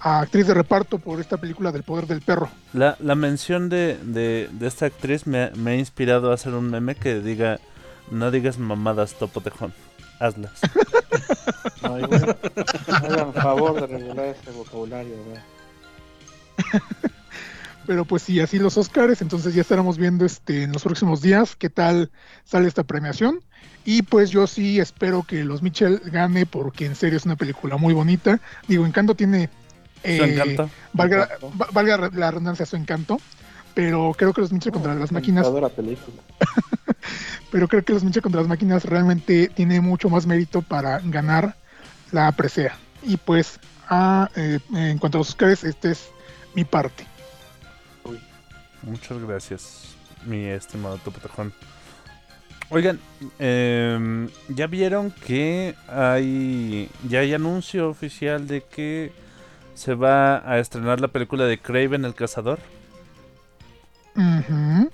a 0.00 0.20
actriz 0.20 0.46
de 0.46 0.54
reparto 0.54 0.98
por 0.98 1.20
esta 1.20 1.36
película 1.36 1.72
del 1.72 1.82
poder 1.82 2.06
del 2.06 2.20
perro. 2.20 2.48
La, 2.72 2.96
la 3.00 3.14
mención 3.14 3.68
de, 3.68 3.98
de, 4.02 4.48
de 4.52 4.66
esta 4.66 4.86
actriz 4.86 5.26
me, 5.26 5.50
me 5.52 5.72
ha 5.72 5.76
inspirado 5.76 6.30
a 6.30 6.34
hacer 6.34 6.54
un 6.54 6.70
meme 6.70 6.94
que 6.94 7.20
diga: 7.20 7.58
No 8.10 8.30
digas 8.30 8.58
mamadas, 8.58 9.14
topo 9.14 9.40
tejón. 9.40 9.72
Hazlas. 10.18 10.60
Ay, 11.82 12.02
güey. 12.04 12.22
Hagan 12.88 13.32
favor 13.34 13.80
de 13.80 13.86
regular 13.86 14.26
ese 14.26 14.50
vocabulario. 14.50 15.14
Pero 17.86 18.04
pues 18.04 18.22
sí, 18.22 18.40
así 18.40 18.58
los 18.58 18.76
Oscars, 18.76 19.22
entonces 19.22 19.54
ya 19.54 19.60
estaremos 19.60 19.96
viendo 19.96 20.24
este 20.24 20.64
en 20.64 20.72
los 20.72 20.82
próximos 20.82 21.22
días 21.22 21.54
qué 21.54 21.70
tal 21.70 22.10
sale 22.44 22.66
esta 22.66 22.82
premiación. 22.82 23.40
Y 23.84 24.02
pues 24.02 24.30
yo 24.30 24.48
sí 24.48 24.80
espero 24.80 25.22
que 25.22 25.44
Los 25.44 25.62
Mitchell 25.62 26.00
gane 26.06 26.44
porque 26.44 26.86
en 26.86 26.96
serio 26.96 27.16
es 27.16 27.24
una 27.24 27.36
película 27.36 27.76
muy 27.76 27.94
bonita. 27.94 28.40
Digo, 28.66 28.84
Encanto 28.84 29.14
tiene... 29.14 29.48
¿Su 30.16 30.22
eh, 30.22 30.32
encanto? 30.32 30.70
valga, 30.92 31.24
Encanto. 31.24 31.52
va- 31.58 31.68
valga 31.72 31.96
la 32.12 32.30
redundancia 32.30 32.64
su 32.66 32.76
encanto, 32.76 33.18
pero 33.74 34.14
creo 34.16 34.32
que 34.32 34.40
Los 34.40 34.52
Mitchell 34.52 34.72
contra 34.72 34.94
las 34.94 35.12
máquinas 35.12 35.46
película. 35.74 36.22
pero 37.50 37.68
creo 37.68 37.84
que 37.84 37.92
los 37.92 38.04
Mitchell 38.04 38.22
contra 38.22 38.40
las 38.40 38.48
máquinas 38.48 38.84
realmente 38.84 39.48
tiene 39.48 39.80
mucho 39.80 40.08
más 40.08 40.26
mérito 40.26 40.62
para 40.62 41.00
ganar 41.00 41.56
la 42.12 42.30
presea. 42.32 42.76
Y 43.02 43.16
pues, 43.16 43.60
ah, 43.88 44.30
eh, 44.36 44.58
en 44.74 44.98
cuanto 44.98 45.18
a 45.18 45.20
los 45.20 45.28
Oscars, 45.30 45.64
esta 45.64 45.90
es 45.90 46.08
mi 46.54 46.64
parte. 46.64 47.04
Muchas 48.82 49.18
gracias, 49.18 49.96
mi 50.24 50.44
estimado 50.44 50.98
topo 50.98 51.18
tejón. 51.20 51.52
Oigan, 52.70 52.98
em, 53.38 54.28
ya 54.48 54.66
vieron 54.66 55.10
que 55.10 55.74
hay 55.88 56.88
ya 57.08 57.20
hay 57.20 57.32
anuncio 57.34 57.88
oficial 57.88 58.46
de 58.46 58.62
que 58.64 59.12
se 59.76 59.94
va 59.94 60.38
a 60.50 60.58
estrenar 60.58 61.00
la 61.00 61.08
película 61.08 61.44
de 61.44 61.58
Craven 61.58 62.04
el 62.04 62.14
cazador 62.14 62.58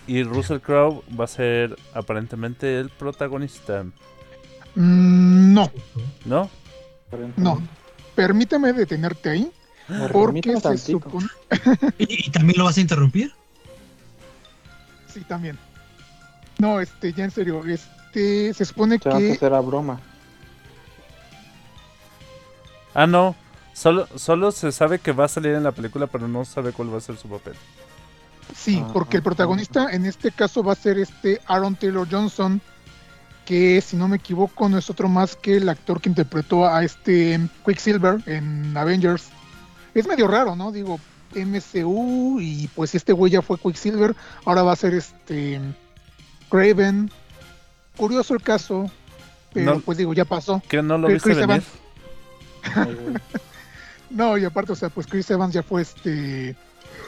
y 0.09 0.25
Russell 0.25 0.59
Crowe 0.59 1.03
va 1.19 1.25
a 1.25 1.29
ser 1.29 1.77
aparentemente 1.95 2.81
el 2.81 2.91
protagonista, 2.91 3.85
Mm, 4.75 5.53
no, 5.53 5.71
¿no? 6.25 6.51
no. 7.37 7.63
Permítame 8.15 8.73
detenerte 8.73 9.29
ahí, 9.29 9.53
Me 9.87 10.09
porque 10.09 10.59
se 10.59 10.79
supone... 10.79 11.29
¿Y, 11.99 12.29
y 12.29 12.31
también 12.31 12.59
lo 12.59 12.65
vas 12.65 12.79
a 12.79 12.81
interrumpir? 12.81 13.33
Sí, 15.07 15.21
también. 15.25 15.59
No, 16.59 16.81
este, 16.81 17.13
ya 17.13 17.25
en 17.25 17.31
serio, 17.31 17.63
este, 17.67 18.55
se 18.55 18.65
supone 18.65 18.95
a 18.95 18.99
que... 18.99 19.33
hacer 19.33 19.53
a 19.53 19.61
broma. 19.61 20.01
Ah, 22.95 23.07
no. 23.07 23.37
Solo, 23.75 24.07
solo 24.17 24.53
se 24.53 24.71
sabe 24.73 24.99
que 24.99 25.13
va 25.13 25.25
a 25.25 25.29
salir 25.29 25.53
en 25.55 25.63
la 25.65 25.73
película, 25.73 26.07
pero 26.07 26.29
no 26.29 26.45
sabe 26.45 26.73
cuál 26.73 26.93
va 26.93 26.99
a 26.99 27.01
ser 27.01 27.17
su 27.17 27.29
papel. 27.29 27.55
Sí, 28.55 28.83
Ah, 28.85 28.91
porque 28.93 29.17
el 29.17 29.23
ah, 29.23 29.25
protagonista 29.25 29.91
en 29.93 30.05
este 30.05 30.31
caso 30.31 30.63
va 30.63 30.73
a 30.73 30.77
ser 30.77 30.99
este 30.99 31.41
Aaron 31.47 31.75
Taylor 31.75 32.07
Johnson, 32.11 32.61
que 33.47 33.81
si 33.81 33.97
no 33.97 34.09
me 34.09 34.17
equivoco 34.17 34.69
no 34.69 34.77
es 34.79 34.91
otro 34.91 35.09
más 35.09 35.37
que 35.37 35.57
el 35.57 35.69
actor 35.69 36.01
que 36.01 36.09
interpretó 36.11 36.67
a 36.67 36.85
este 36.85 37.41
Quicksilver 37.65 38.21
en 38.27 38.77
Avengers. 38.77 39.29
Es 39.95 40.07
medio 40.07 40.29
raro, 40.29 40.55
¿no? 40.55 40.71
Digo, 40.71 41.01
MCU 41.35 42.41
y 42.41 42.69
pues 42.75 42.95
este 42.95 43.13
güey 43.15 43.33
ya 43.33 43.41
fue 43.43 43.59
Quicksilver, 43.59 44.15
ahora 44.45 44.63
va 44.63 44.73
a 44.73 44.77
ser 44.77 44.93
este 44.95 45.61
Craven. 46.51 47.11
Curioso 47.97 48.35
el 48.35 48.43
caso, 48.43 48.91
pero 49.53 49.75
No. 49.77 49.81
pues 49.81 49.97
digo, 49.99 50.13
ya 50.13 50.25
pasó. 50.27 50.63
¿Que 50.69 50.83
no 50.83 50.99
lo 50.99 51.09
Chris- 51.09 51.25
viste 51.25 51.47
venir? 51.47 51.63
Ay. 52.75 52.97
No, 54.13 54.37
y 54.39 54.45
aparte, 54.45 54.73
o 54.73 54.77
sea, 54.77 54.89
pues 54.91 55.07
Chris 55.07 55.31
Evans 55.31 55.55
ya 55.55 55.63
fue 55.63 55.83
este 55.83 56.55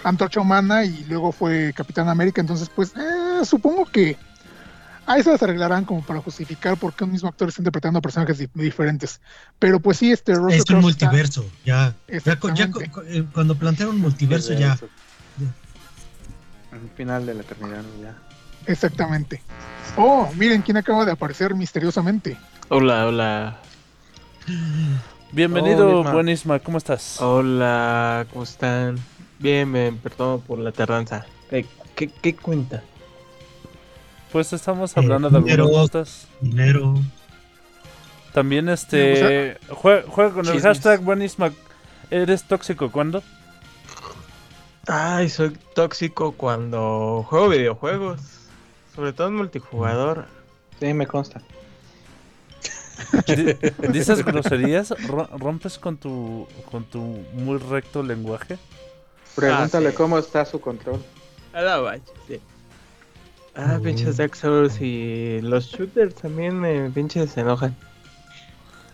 Antorcha 0.04 0.40
Humana 0.40 0.84
y 0.84 1.04
luego 1.04 1.32
fue 1.32 1.73
Capitán 1.76 2.08
América, 2.08 2.40
entonces 2.40 2.70
pues 2.75 2.92
eh, 2.96 3.44
supongo 3.44 3.84
que 3.87 4.16
ahí 5.06 5.23
se 5.23 5.30
las 5.30 5.42
arreglarán 5.42 5.84
como 5.84 6.02
para 6.04 6.20
justificar 6.20 6.76
por 6.78 6.94
qué 6.94 7.04
un 7.04 7.12
mismo 7.12 7.28
actor 7.28 7.49
está 7.49 7.61
interpretando 7.61 7.99
a 7.99 8.02
personajes 8.02 8.38
di- 8.38 8.49
diferentes. 8.54 9.20
Pero 9.58 9.80
pues 9.80 9.99
sí, 9.99 10.12
este 10.12 10.34
Russell 10.34 10.61
Es 10.61 10.70
un 10.70 10.76
está- 10.76 10.80
multiverso, 10.80 11.44
ya. 11.64 11.94
Ya, 12.25 12.37
cu- 12.38 12.54
ya 12.54 12.70
cu- 12.70 12.80
Exactamente. 12.80 12.90
cu- 12.90 13.00
eh, 13.06 13.25
cuando 13.32 13.54
plantearon 13.54 13.99
multiverso 14.00 14.52
ya. 14.54 14.78
Al 16.73 16.90
final 16.96 17.25
de 17.26 17.34
la 17.34 17.40
eternidad, 17.42 17.82
ya. 18.02 18.16
Exactamente. 18.66 19.42
Oh, 19.96 20.28
miren 20.37 20.62
quién 20.62 20.76
acaba 20.78 21.04
de 21.04 21.12
aparecer 21.12 21.54
misteriosamente. 21.54 22.37
Hola, 22.70 23.06
hola. 23.06 23.58
Bienvenido, 25.34 26.00
Oh, 26.00 26.04
buen 26.04 26.28
Isma, 26.28 26.60
¿cómo 26.60 26.78
estás? 26.78 27.20
Hola, 27.20 28.24
¿cómo 28.32 28.44
están? 28.44 28.98
Bien, 29.40 29.72
bien, 29.72 29.98
perdón 29.98 30.40
por 30.42 30.58
la 30.60 30.70
tardanza. 30.70 31.26
¿Qué, 31.50 31.66
qué, 31.96 32.08
qué 32.08 32.36
cuenta? 32.36 32.82
Pues 34.32 34.52
estamos 34.52 34.96
Eh, 34.96 35.00
hablando 35.00 35.28
de 35.30 35.36
algunas 35.36 35.56
dinero. 35.56 35.76
notas. 35.76 36.28
Dinero. 36.40 36.94
También 38.32 38.68
este 38.68 39.58
jue- 39.68 40.04
juega, 40.08 40.30
con 40.32 40.46
el 40.46 40.60
hashtag 40.60 41.00
buen 41.00 41.20
Isma. 41.22 41.52
¿Eres 42.10 42.44
tóxico 42.44 42.92
cuándo? 42.92 43.22
Ay, 44.86 45.28
soy 45.30 45.56
tóxico 45.74 46.32
cuando 46.32 47.24
juego 47.28 47.48
videojuegos. 47.48 48.20
Sobre 48.94 49.12
todo 49.12 49.28
en 49.28 49.34
multijugador. 49.36 50.26
Sí, 50.78 50.94
me 50.94 51.06
consta. 51.08 51.40
Di- 53.26 53.56
¿Dices 53.92 54.24
groserías? 54.24 54.90
Ro- 55.08 55.28
¿Rompes 55.38 55.78
con 55.78 55.96
tu 55.96 56.46
con 56.70 56.84
tu 56.84 57.00
muy 57.34 57.58
recto 57.58 58.02
lenguaje? 58.02 58.58
Pregúntale 59.34 59.88
Ah, 59.88 59.90
sí. 59.90 59.96
cómo 59.96 60.18
está 60.18 60.44
su 60.44 60.60
control. 60.60 61.02
A 61.52 61.60
la 61.62 61.78
bacha, 61.78 62.12
sí. 62.28 62.38
Ah, 63.56 63.78
Mm. 63.78 63.82
pinches 63.82 64.16
Dark 64.16 64.34
Souls 64.36 64.80
y 64.80 65.40
los 65.42 65.66
shooters 65.66 66.14
también 66.14 66.58
me 66.58 66.90
pinches 66.90 67.30
se 67.30 67.40
enojan. 67.40 67.76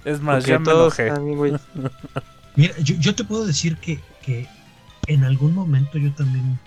Es 0.04 0.20
más, 0.20 0.36
Porque 0.38 0.50
ya 0.52 0.58
me 0.58 0.64
todos 0.64 0.94
güey. 1.36 1.52
Mira, 2.56 2.74
yo, 2.78 2.94
yo 2.96 3.14
te 3.14 3.22
puedo 3.24 3.46
decir 3.46 3.76
que, 3.76 4.00
que 4.22 4.46
en 5.06 5.24
algún 5.24 5.54
momento 5.54 5.98
yo 5.98 6.12
también 6.14 6.58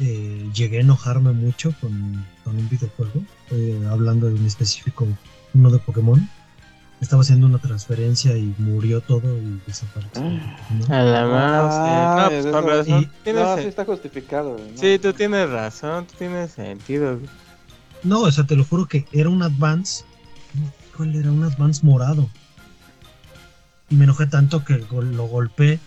eh, 0.00 0.48
llegué 0.54 0.78
a 0.78 0.80
enojarme 0.80 1.32
mucho 1.32 1.72
con, 1.80 2.24
con 2.44 2.56
un 2.56 2.68
videojuego, 2.68 3.22
eh, 3.50 3.80
hablando 3.90 4.28
en 4.28 4.44
específico 4.46 5.06
uno 5.54 5.70
de 5.70 5.78
Pokémon. 5.78 6.28
Estaba 7.02 7.22
haciendo 7.22 7.46
una 7.48 7.58
transferencia 7.58 8.36
y 8.36 8.54
murió 8.58 9.00
todo 9.00 9.36
y 9.36 9.60
desapareció. 9.66 10.22
¿no? 10.22 10.94
A 10.94 11.02
la 11.02 11.26
mouse. 11.26 11.74
Ah, 11.74 12.16
no, 12.22 12.28
pues 12.28 12.46
es 12.46 12.52
con 12.52 12.64
eso. 12.64 12.68
razón. 12.78 13.02
Y- 13.02 13.24
tienes 13.24 13.42
No, 13.42 13.56
sen- 13.56 13.62
sí 13.62 13.68
está 13.68 13.84
justificado. 13.84 14.56
Sí, 14.76 14.98
tú 15.00 15.12
tienes 15.12 15.50
razón, 15.50 16.06
tú 16.06 16.14
tienes 16.16 16.52
sentido. 16.52 17.16
güey. 17.18 17.28
No, 18.04 18.20
o 18.20 18.30
sea, 18.32 18.44
te 18.44 18.54
lo 18.56 18.64
juro 18.64 18.86
que 18.86 19.04
era 19.12 19.28
un 19.28 19.42
Advance. 19.42 20.04
¿Cuál 20.96 21.14
era? 21.16 21.30
Un 21.32 21.42
Advance 21.42 21.84
morado. 21.84 22.28
Y 23.90 23.96
me 23.96 24.04
enojé 24.04 24.26
tanto 24.26 24.64
que 24.64 24.74
lo 24.78 25.24
golpeé 25.26 25.80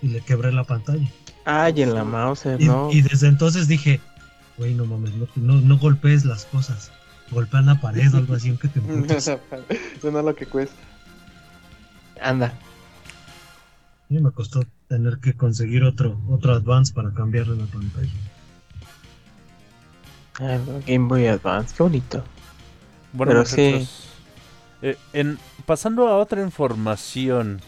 y 0.00 0.08
le 0.08 0.20
quebré 0.20 0.52
la 0.52 0.64
pantalla. 0.64 1.08
Ay, 1.44 1.82
en 1.82 1.92
la 1.94 2.04
Mauser, 2.04 2.60
Y, 2.62 2.66
no. 2.66 2.88
y 2.92 3.02
desde 3.02 3.26
entonces 3.26 3.66
dije, 3.66 4.00
güey, 4.58 4.74
no 4.74 4.86
mames, 4.86 5.12
no, 5.14 5.26
no, 5.34 5.54
no 5.60 5.76
golpees 5.78 6.24
las 6.24 6.44
cosas. 6.46 6.92
Golpea 7.32 7.62
la 7.62 7.80
pared 7.80 8.12
o 8.14 8.18
algo 8.18 8.34
así, 8.34 8.50
aunque 8.50 8.68
te 8.68 8.78
emputes. 8.80 9.28
Eso 9.28 10.10
no 10.10 10.18
es 10.18 10.24
lo 10.24 10.34
que 10.34 10.46
cuesta. 10.46 10.76
Anda. 12.20 12.52
Y 14.08 14.18
me 14.18 14.30
costó 14.30 14.62
tener 14.88 15.18
que 15.18 15.34
conseguir 15.34 15.84
otro, 15.84 16.20
otro 16.28 16.52
advance 16.52 16.92
para 16.92 17.12
cambiarle 17.12 17.56
la 17.56 17.64
pantalla. 17.66 18.10
Ay, 20.38 20.60
Game 20.86 21.08
Boy 21.08 21.26
Advance, 21.26 21.74
qué 21.76 21.82
bonito. 21.82 22.22
Bueno, 23.12 23.30
Pero 23.30 23.40
muchachos, 23.40 24.08
eh, 24.82 24.96
en, 25.12 25.38
pasando 25.64 26.08
a 26.08 26.18
otra 26.18 26.42
información. 26.42 27.60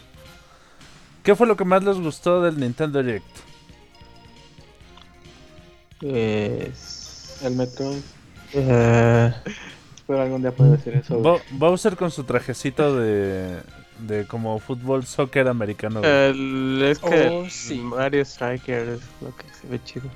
¿Qué 1.23 1.35
fue 1.35 1.47
lo 1.47 1.57
que 1.57 1.65
más 1.65 1.83
les 1.83 1.97
gustó 1.97 2.41
del 2.41 2.59
Nintendo 2.59 3.01
Direct? 3.01 3.25
Es... 6.01 7.39
El 7.43 7.55
Metroid. 7.55 8.03
Eh, 8.53 9.33
Espero 9.95 10.21
algún 10.21 10.41
día 10.41 10.51
poder 10.51 10.77
decir 10.77 10.93
eso. 10.95 11.19
Bo- 11.19 11.41
Bowser 11.51 11.95
con 11.97 12.11
su 12.11 12.23
trajecito 12.23 12.95
de, 12.97 13.57
de 13.99 14.25
como 14.27 14.59
fútbol, 14.59 15.05
soccer 15.05 15.47
americano. 15.47 16.01
el, 16.03 16.81
es 16.87 16.99
que 16.99 17.27
Oh, 17.31 17.49
sí. 17.49 17.75
Mario 17.79 18.21
Striker 18.23 18.87
es 18.89 19.01
lo 19.21 19.35
que 19.35 19.45
se 19.59 19.67
ve 19.67 19.79
chido. 19.83 20.09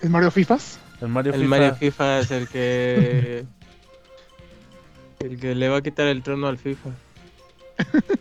¿El 0.00 0.10
Mario 0.10 0.30
Fifas? 0.30 0.78
el 1.00 1.08
Mario 1.08 1.32
El 1.34 1.40
FIFA. 1.42 1.48
Mario 1.50 1.74
FIFA 1.76 2.18
es 2.20 2.30
el 2.30 2.48
que... 2.48 3.44
el 5.20 5.38
que 5.40 5.54
le 5.54 5.68
va 5.68 5.78
a 5.78 5.82
quitar 5.82 6.06
el 6.08 6.22
trono 6.22 6.46
al 6.48 6.58
FIFA. 6.58 6.90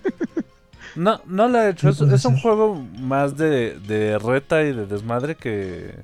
No, 0.94 1.22
no 1.26 1.48
lo 1.48 1.58
ha 1.58 1.70
hecho. 1.70 1.88
Es, 1.88 2.02
es 2.02 2.26
un 2.26 2.38
juego 2.38 2.76
más 3.00 3.38
de, 3.38 3.80
de 3.80 4.20
reta 4.20 4.62
y 4.64 4.74
de 4.74 4.86
desmadre 4.86 5.36
que. 5.36 5.96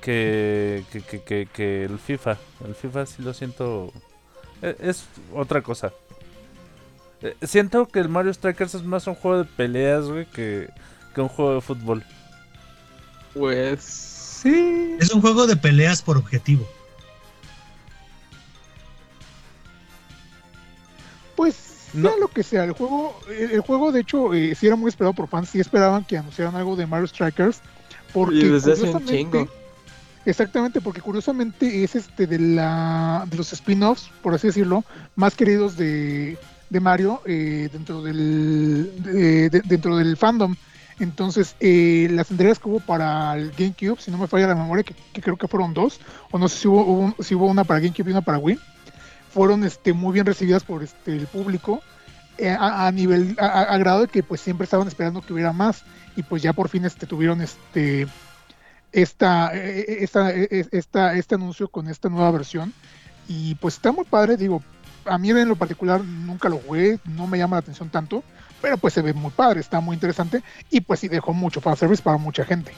Que, 0.00 0.84
que, 0.92 1.00
que, 1.02 1.22
que, 1.22 1.48
que 1.52 1.84
el 1.84 1.98
FIFA. 1.98 2.36
El 2.66 2.74
FIFA 2.74 3.06
sí 3.06 3.22
lo 3.22 3.34
siento. 3.34 3.92
e- 4.62 4.76
Es 4.80 5.04
otra 5.34 5.62
cosa. 5.62 5.92
Eh, 7.20 7.34
Siento 7.42 7.86
que 7.86 7.98
el 7.98 8.08
Mario 8.08 8.32
Strikers 8.32 8.74
es 8.76 8.84
más 8.84 9.06
un 9.08 9.16
juego 9.16 9.38
de 9.38 9.44
peleas, 9.44 10.06
güey, 10.06 10.24
que, 10.26 10.68
que 11.14 11.20
un 11.20 11.28
juego 11.28 11.54
de 11.56 11.60
fútbol. 11.60 12.04
Pues... 13.34 13.82
Sí. 13.82 14.96
Es 15.00 15.10
un 15.10 15.20
juego 15.20 15.48
de 15.48 15.56
peleas 15.56 16.00
por 16.00 16.16
objetivo. 16.16 16.64
Pues 21.34 21.88
No. 21.92 22.10
sea 22.10 22.18
lo 22.18 22.28
que 22.28 22.42
sea, 22.42 22.64
el 22.64 22.72
juego, 22.72 23.18
el, 23.28 23.50
el 23.52 23.60
juego 23.60 23.92
de 23.92 24.00
hecho 24.00 24.34
eh, 24.34 24.54
sí 24.54 24.66
era 24.66 24.76
muy 24.76 24.88
esperado 24.88 25.12
por 25.14 25.28
fans, 25.28 25.48
sí 25.50 25.60
esperaban 25.60 26.04
que 26.04 26.18
anunciaran 26.18 26.54
algo 26.56 26.76
de 26.76 26.86
Mario 26.86 27.06
Strikers, 27.08 27.60
porque 28.12 28.36
Y 28.36 28.48
desde 28.48 28.72
hace 28.72 28.82
un 28.90 29.04
chingo. 29.04 29.48
Exactamente, 30.24 30.80
porque 30.80 31.00
curiosamente 31.00 31.82
es 31.84 31.94
este 31.94 32.26
de 32.26 32.38
la 32.38 33.24
de 33.30 33.36
los 33.36 33.52
spin-offs, 33.52 34.10
por 34.22 34.34
así 34.34 34.46
decirlo, 34.48 34.84
más 35.16 35.34
queridos 35.34 35.76
de, 35.76 36.36
de 36.70 36.80
Mario 36.80 37.22
eh, 37.26 37.68
dentro 37.72 38.02
del 38.02 38.92
de- 39.02 39.50
de- 39.50 39.62
dentro 39.64 39.96
del 39.96 40.16
fandom. 40.16 40.54
Entonces, 41.00 41.54
eh, 41.60 42.08
las 42.10 42.30
entregas 42.32 42.58
que 42.58 42.68
hubo 42.68 42.80
para 42.80 43.32
el 43.36 43.52
GameCube, 43.52 44.00
si 44.00 44.10
no 44.10 44.18
me 44.18 44.26
falla 44.26 44.48
la 44.48 44.56
memoria, 44.56 44.82
que, 44.82 44.94
creo 45.22 45.36
que 45.36 45.46
fueron 45.46 45.72
dos, 45.72 46.00
o 46.32 46.38
no 46.38 46.48
sé 46.48 46.58
si 46.58 46.66
hubo, 46.68 47.14
si 47.22 47.36
hubo 47.36 47.46
una 47.46 47.62
para 47.62 47.78
GameCube 47.78 48.08
y 48.08 48.12
una 48.12 48.20
para 48.20 48.38
Wii, 48.38 48.58
fueron 49.32 49.62
este, 49.62 49.92
muy 49.92 50.12
bien 50.12 50.26
recibidas 50.26 50.64
por 50.64 50.82
este, 50.82 51.12
el 51.14 51.28
público, 51.28 51.80
eh, 52.36 52.50
a, 52.58 52.90
nivel, 52.90 53.36
a- 53.38 53.62
a 53.62 53.78
grado 53.78 54.00
de 54.02 54.08
que 54.08 54.24
pues 54.24 54.40
siempre 54.40 54.64
estaban 54.64 54.88
esperando 54.88 55.22
que 55.22 55.32
hubiera 55.32 55.52
más, 55.52 55.84
y 56.16 56.24
pues 56.24 56.42
ya 56.42 56.52
por 56.52 56.68
fin 56.68 56.84
este, 56.84 57.06
tuvieron 57.06 57.42
este 57.42 58.08
esta, 59.02 59.54
eh, 59.54 59.80
eh, 59.80 59.96
esta, 60.00 60.30
eh, 60.30 60.48
eh, 60.50 60.66
esta, 60.72 61.14
este 61.14 61.34
anuncio 61.36 61.68
con 61.68 61.88
esta 61.88 62.08
nueva 62.08 62.30
versión, 62.30 62.72
y 63.28 63.54
pues 63.56 63.74
está 63.74 63.92
muy 63.92 64.04
padre, 64.04 64.36
digo, 64.36 64.62
a 65.04 65.18
mí 65.18 65.30
en 65.30 65.48
lo 65.48 65.56
particular 65.56 66.04
nunca 66.04 66.48
lo 66.48 66.58
jugué, 66.58 66.98
no 67.04 67.26
me 67.26 67.38
llama 67.38 67.56
la 67.56 67.60
atención 67.60 67.90
tanto, 67.90 68.24
pero 68.60 68.76
pues 68.76 68.94
se 68.94 69.02
ve 69.02 69.12
muy 69.12 69.30
padre, 69.30 69.60
está 69.60 69.80
muy 69.80 69.94
interesante, 69.94 70.42
y 70.70 70.80
pues 70.80 71.00
sí 71.00 71.08
dejó 71.08 71.32
mucho 71.32 71.60
fanservice 71.60 72.02
para 72.02 72.18
mucha 72.18 72.44
gente. 72.44 72.72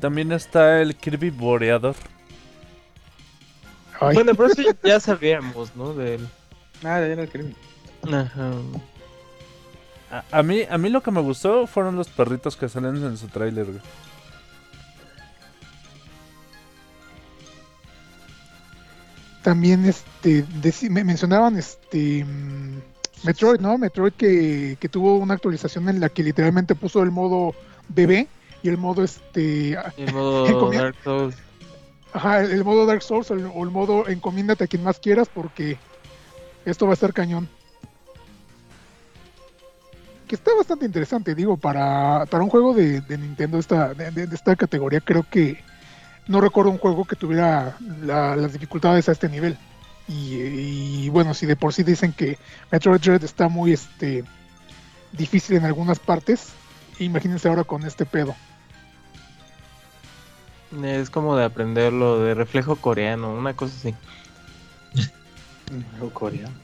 También 0.00 0.30
está 0.32 0.80
el 0.80 0.94
Kirby 0.94 1.30
Boreador. 1.30 1.96
Ay, 4.00 4.14
Bueno, 4.14 4.34
pero 4.34 4.48
eso 4.52 4.62
ya 4.84 5.00
sabíamos, 5.00 5.74
¿no? 5.74 5.94
Del... 5.94 6.28
Ah, 6.82 7.00
ya 7.00 7.06
era 7.06 7.22
el 7.22 7.28
crimen. 7.30 7.56
Ajá. 8.12 8.52
A, 10.10 10.24
a 10.30 10.42
mí, 10.42 10.62
a 10.68 10.78
mí 10.78 10.88
lo 10.88 11.02
que 11.02 11.10
me 11.10 11.20
gustó 11.20 11.66
fueron 11.66 11.96
los 11.96 12.08
perritos 12.08 12.56
que 12.56 12.68
salen 12.68 12.96
en 12.96 13.16
su 13.16 13.28
tráiler, 13.28 13.66
güey. 13.66 13.80
también 19.46 19.84
este 19.84 20.44
me 20.90 21.04
mencionaban 21.04 21.56
este 21.56 22.26
Metroid, 23.22 23.60
¿no? 23.60 23.78
Metroid 23.78 24.12
que, 24.14 24.76
que 24.80 24.88
tuvo 24.88 25.18
una 25.18 25.34
actualización 25.34 25.88
en 25.88 26.00
la 26.00 26.08
que 26.08 26.24
literalmente 26.24 26.74
puso 26.74 27.00
el 27.04 27.12
modo 27.12 27.54
bebé 27.88 28.26
y 28.64 28.68
el 28.68 28.76
modo 28.76 29.04
este 29.04 29.78
El 29.96 30.12
modo 30.12 30.72
Dark 30.72 30.96
Souls. 31.04 31.36
ajá, 32.12 32.40
el, 32.40 32.50
el 32.50 32.64
modo 32.64 32.86
Dark 32.86 33.02
Souls 33.02 33.30
o 33.30 33.34
el, 33.34 33.46
o 33.46 33.62
el 33.62 33.70
modo 33.70 34.08
encomiéndate 34.08 34.64
a 34.64 34.66
quien 34.66 34.82
más 34.82 34.98
quieras 34.98 35.28
porque 35.32 35.78
esto 36.64 36.86
va 36.86 36.94
a 36.94 36.94
estar 36.94 37.12
cañón. 37.12 37.48
Que 40.26 40.34
está 40.34 40.50
bastante 40.56 40.84
interesante, 40.86 41.34
digo, 41.34 41.56
para, 41.56 42.26
para 42.26 42.42
un 42.42 42.50
juego 42.50 42.74
de, 42.74 43.00
de 43.00 43.16
Nintendo 43.18 43.58
esta, 43.58 43.94
de, 43.94 44.28
esta 44.32 44.56
categoría, 44.56 45.00
creo 45.00 45.24
que 45.30 45.62
no 46.26 46.40
recuerdo 46.40 46.70
un 46.72 46.78
juego 46.78 47.04
que 47.04 47.14
tuviera 47.14 47.76
la- 48.02 48.34
las 48.34 48.52
dificultades 48.52 49.08
a 49.08 49.12
este 49.12 49.28
nivel. 49.28 49.56
Y, 50.08 50.34
y, 51.04 51.08
bueno, 51.10 51.32
si 51.34 51.46
de 51.46 51.54
por 51.56 51.72
sí 51.72 51.82
dicen 51.84 52.12
que 52.12 52.38
Metroid 52.72 53.00
Dread 53.00 53.22
está 53.24 53.48
muy 53.48 53.72
este 53.72 54.24
difícil 55.12 55.56
en 55.56 55.64
algunas 55.64 55.98
partes, 56.00 56.48
imagínense 56.98 57.48
ahora 57.48 57.62
con 57.64 57.84
este 57.84 58.04
pedo. 58.04 58.34
Es 60.82 61.10
como 61.10 61.36
de 61.36 61.44
aprenderlo 61.44 62.20
de 62.20 62.34
reflejo 62.34 62.74
coreano, 62.76 63.32
una 63.32 63.54
cosa 63.54 63.74
así. 63.78 63.94
O 66.00 66.10
coreano. 66.10 66.54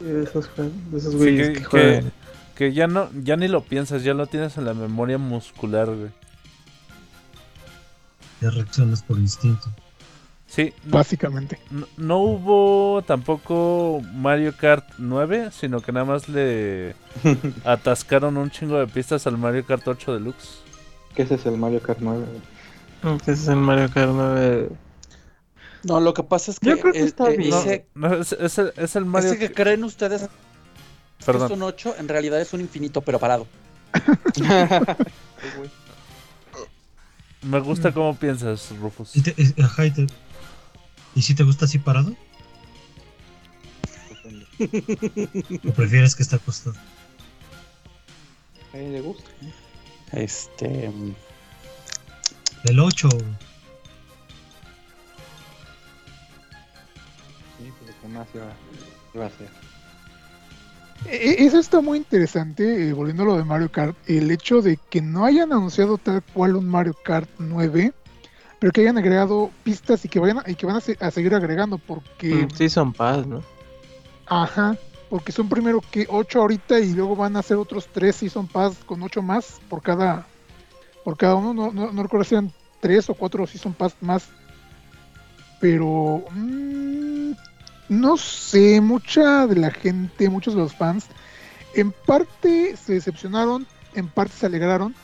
De 0.00 0.22
esos, 0.24 0.48
de 0.56 0.98
esos 0.98 1.16
güeyes 1.16 1.48
que, 1.48 1.52
que 1.54 1.58
que- 1.60 1.64
juegan. 1.64 2.04
que 2.04 2.25
ya 2.58 2.86
no, 2.86 3.10
ya 3.22 3.36
ni 3.36 3.48
lo 3.48 3.62
piensas, 3.62 4.02
ya 4.02 4.14
lo 4.14 4.26
tienes 4.26 4.56
en 4.56 4.64
la 4.64 4.74
memoria 4.74 5.18
muscular, 5.18 5.86
güey. 5.86 6.10
Ya 8.40 8.50
reaccionas 8.50 9.02
por 9.02 9.18
instinto. 9.18 9.70
Sí, 10.46 10.72
Básicamente. 10.84 11.58
no- 11.70 11.86
no 11.96 12.18
hubo 12.18 13.02
tampoco 13.02 14.00
Mario 14.14 14.54
Kart 14.56 14.84
9, 14.98 15.50
sino 15.52 15.80
que 15.80 15.92
nada 15.92 16.06
más 16.06 16.28
le 16.28 16.94
atascaron 17.64 18.36
un 18.36 18.50
chingo 18.50 18.78
de 18.78 18.86
pistas 18.86 19.26
al 19.26 19.38
Mario 19.38 19.66
Kart 19.66 19.86
8 19.86 20.14
Deluxe. 20.14 20.60
Que 21.14 21.22
ese 21.22 21.34
es 21.34 21.46
el 21.46 21.56
Mario 21.56 21.82
Kart 21.82 21.98
9. 22.00 22.24
Ese 23.22 23.32
es 23.32 23.48
el 23.48 23.56
Mario 23.56 23.90
Kart 23.92 24.10
9. 24.12 24.68
No, 25.84 26.00
lo 26.00 26.14
que 26.14 26.22
pasa 26.22 26.50
es 26.50 26.60
que, 26.60 26.70
Yo 26.70 26.80
creo 26.80 26.92
que 26.92 27.00
está 27.00 27.30
eh, 27.30 27.36
bien. 27.36 27.50
No, 27.50 27.58
ese, 27.60 27.86
no, 27.94 28.14
es, 28.14 28.32
es 28.32 28.58
el, 28.58 28.72
es 28.76 28.96
el 28.96 29.04
Mario 29.04 29.30
ese 29.32 29.38
que 29.38 29.52
creen 29.52 29.84
ustedes 29.84 30.28
que 31.18 31.22
es 31.22 31.26
Perdón. 31.26 31.52
un 31.52 31.62
8, 31.62 31.96
en 31.98 32.08
realidad 32.08 32.40
es 32.40 32.52
un 32.52 32.60
infinito, 32.60 33.00
pero 33.00 33.18
parado. 33.18 33.46
Me 37.42 37.60
gusta 37.60 37.92
cómo 37.92 38.16
piensas, 38.16 38.70
Rufus. 38.80 39.14
¿Y, 39.16 39.22
te- 39.22 39.34
es- 39.40 39.54
ajá, 39.58 39.86
y 39.86 39.90
te- 39.92 40.06
¿y 41.14 41.22
si 41.22 41.34
te 41.34 41.44
gusta 41.44 41.64
así 41.66 41.78
parado? 41.78 42.14
¿O 45.68 45.72
prefieres 45.72 46.14
que 46.16 46.22
esté 46.22 46.36
acostado? 46.36 46.74
A 48.72 48.76
mí 48.76 48.88
le 48.90 49.00
gusta. 49.00 49.30
Este. 50.12 50.90
El 52.64 52.80
8. 52.80 53.08
Sí, 57.58 57.72
pues 57.80 57.94
que 58.02 58.08
más 58.08 58.26
iba, 58.34 58.52
iba 59.14 59.24
a 59.24 59.28
hacer. 59.28 59.48
E- 61.10 61.44
Eso 61.46 61.58
está 61.58 61.80
muy 61.80 61.98
interesante, 61.98 62.88
eh, 62.88 62.92
volviendo 62.92 63.22
a 63.22 63.26
lo 63.26 63.36
de 63.36 63.44
Mario 63.44 63.70
Kart, 63.70 63.96
el 64.06 64.30
hecho 64.30 64.62
de 64.62 64.78
que 64.90 65.00
no 65.00 65.24
hayan 65.24 65.52
anunciado 65.52 65.98
tal 65.98 66.22
cual 66.34 66.56
un 66.56 66.68
Mario 66.68 66.94
Kart 67.04 67.28
9, 67.38 67.92
pero 68.58 68.72
que 68.72 68.80
hayan 68.82 68.98
agregado 68.98 69.50
pistas 69.64 70.04
y 70.04 70.08
que 70.08 70.18
vayan 70.18 70.38
a, 70.38 70.44
y 70.50 70.54
que 70.54 70.66
van 70.66 70.76
a, 70.76 70.80
se- 70.80 70.96
a 71.00 71.10
seguir 71.10 71.34
agregando, 71.34 71.78
porque, 71.78 72.46
Mm, 72.46 72.56
Sí, 72.56 72.68
son 72.68 72.92
paz, 72.92 73.26
¿no? 73.26 73.42
ajá, 74.26 74.76
porque 75.08 75.30
son 75.32 75.48
primero 75.48 75.80
que 75.90 76.06
8 76.08 76.40
ahorita 76.40 76.80
y 76.80 76.92
luego 76.94 77.14
van 77.16 77.36
a 77.36 77.40
hacer 77.40 77.56
otros 77.56 77.86
3 77.92 78.16
Season 78.16 78.46
Pass 78.48 78.76
con 78.86 79.02
8 79.02 79.22
más 79.22 79.60
por 79.68 79.82
cada, 79.82 80.26
por 81.04 81.16
cada 81.16 81.36
uno, 81.36 81.54
no, 81.54 81.72
no, 81.72 81.92
no 81.92 82.02
recuerdo 82.02 82.24
si 82.24 82.34
eran 82.34 82.52
3 82.80 83.08
o 83.10 83.14
4 83.14 83.46
Season 83.46 83.72
Pass 83.72 83.94
más, 84.00 84.24
pero 85.60 86.24
mm, 86.32 87.32
no 87.88 88.16
sé, 88.16 88.80
mucha 88.80 89.46
de 89.46 89.56
la 89.56 89.70
gente, 89.70 90.28
muchos 90.28 90.54
de 90.54 90.60
los 90.60 90.74
fans, 90.74 91.06
en 91.74 91.92
parte 91.92 92.76
se 92.76 92.94
decepcionaron 92.94 93.66
en 93.96 94.08
parte 94.08 94.34
se 94.38 94.46
alegraron 94.46 94.94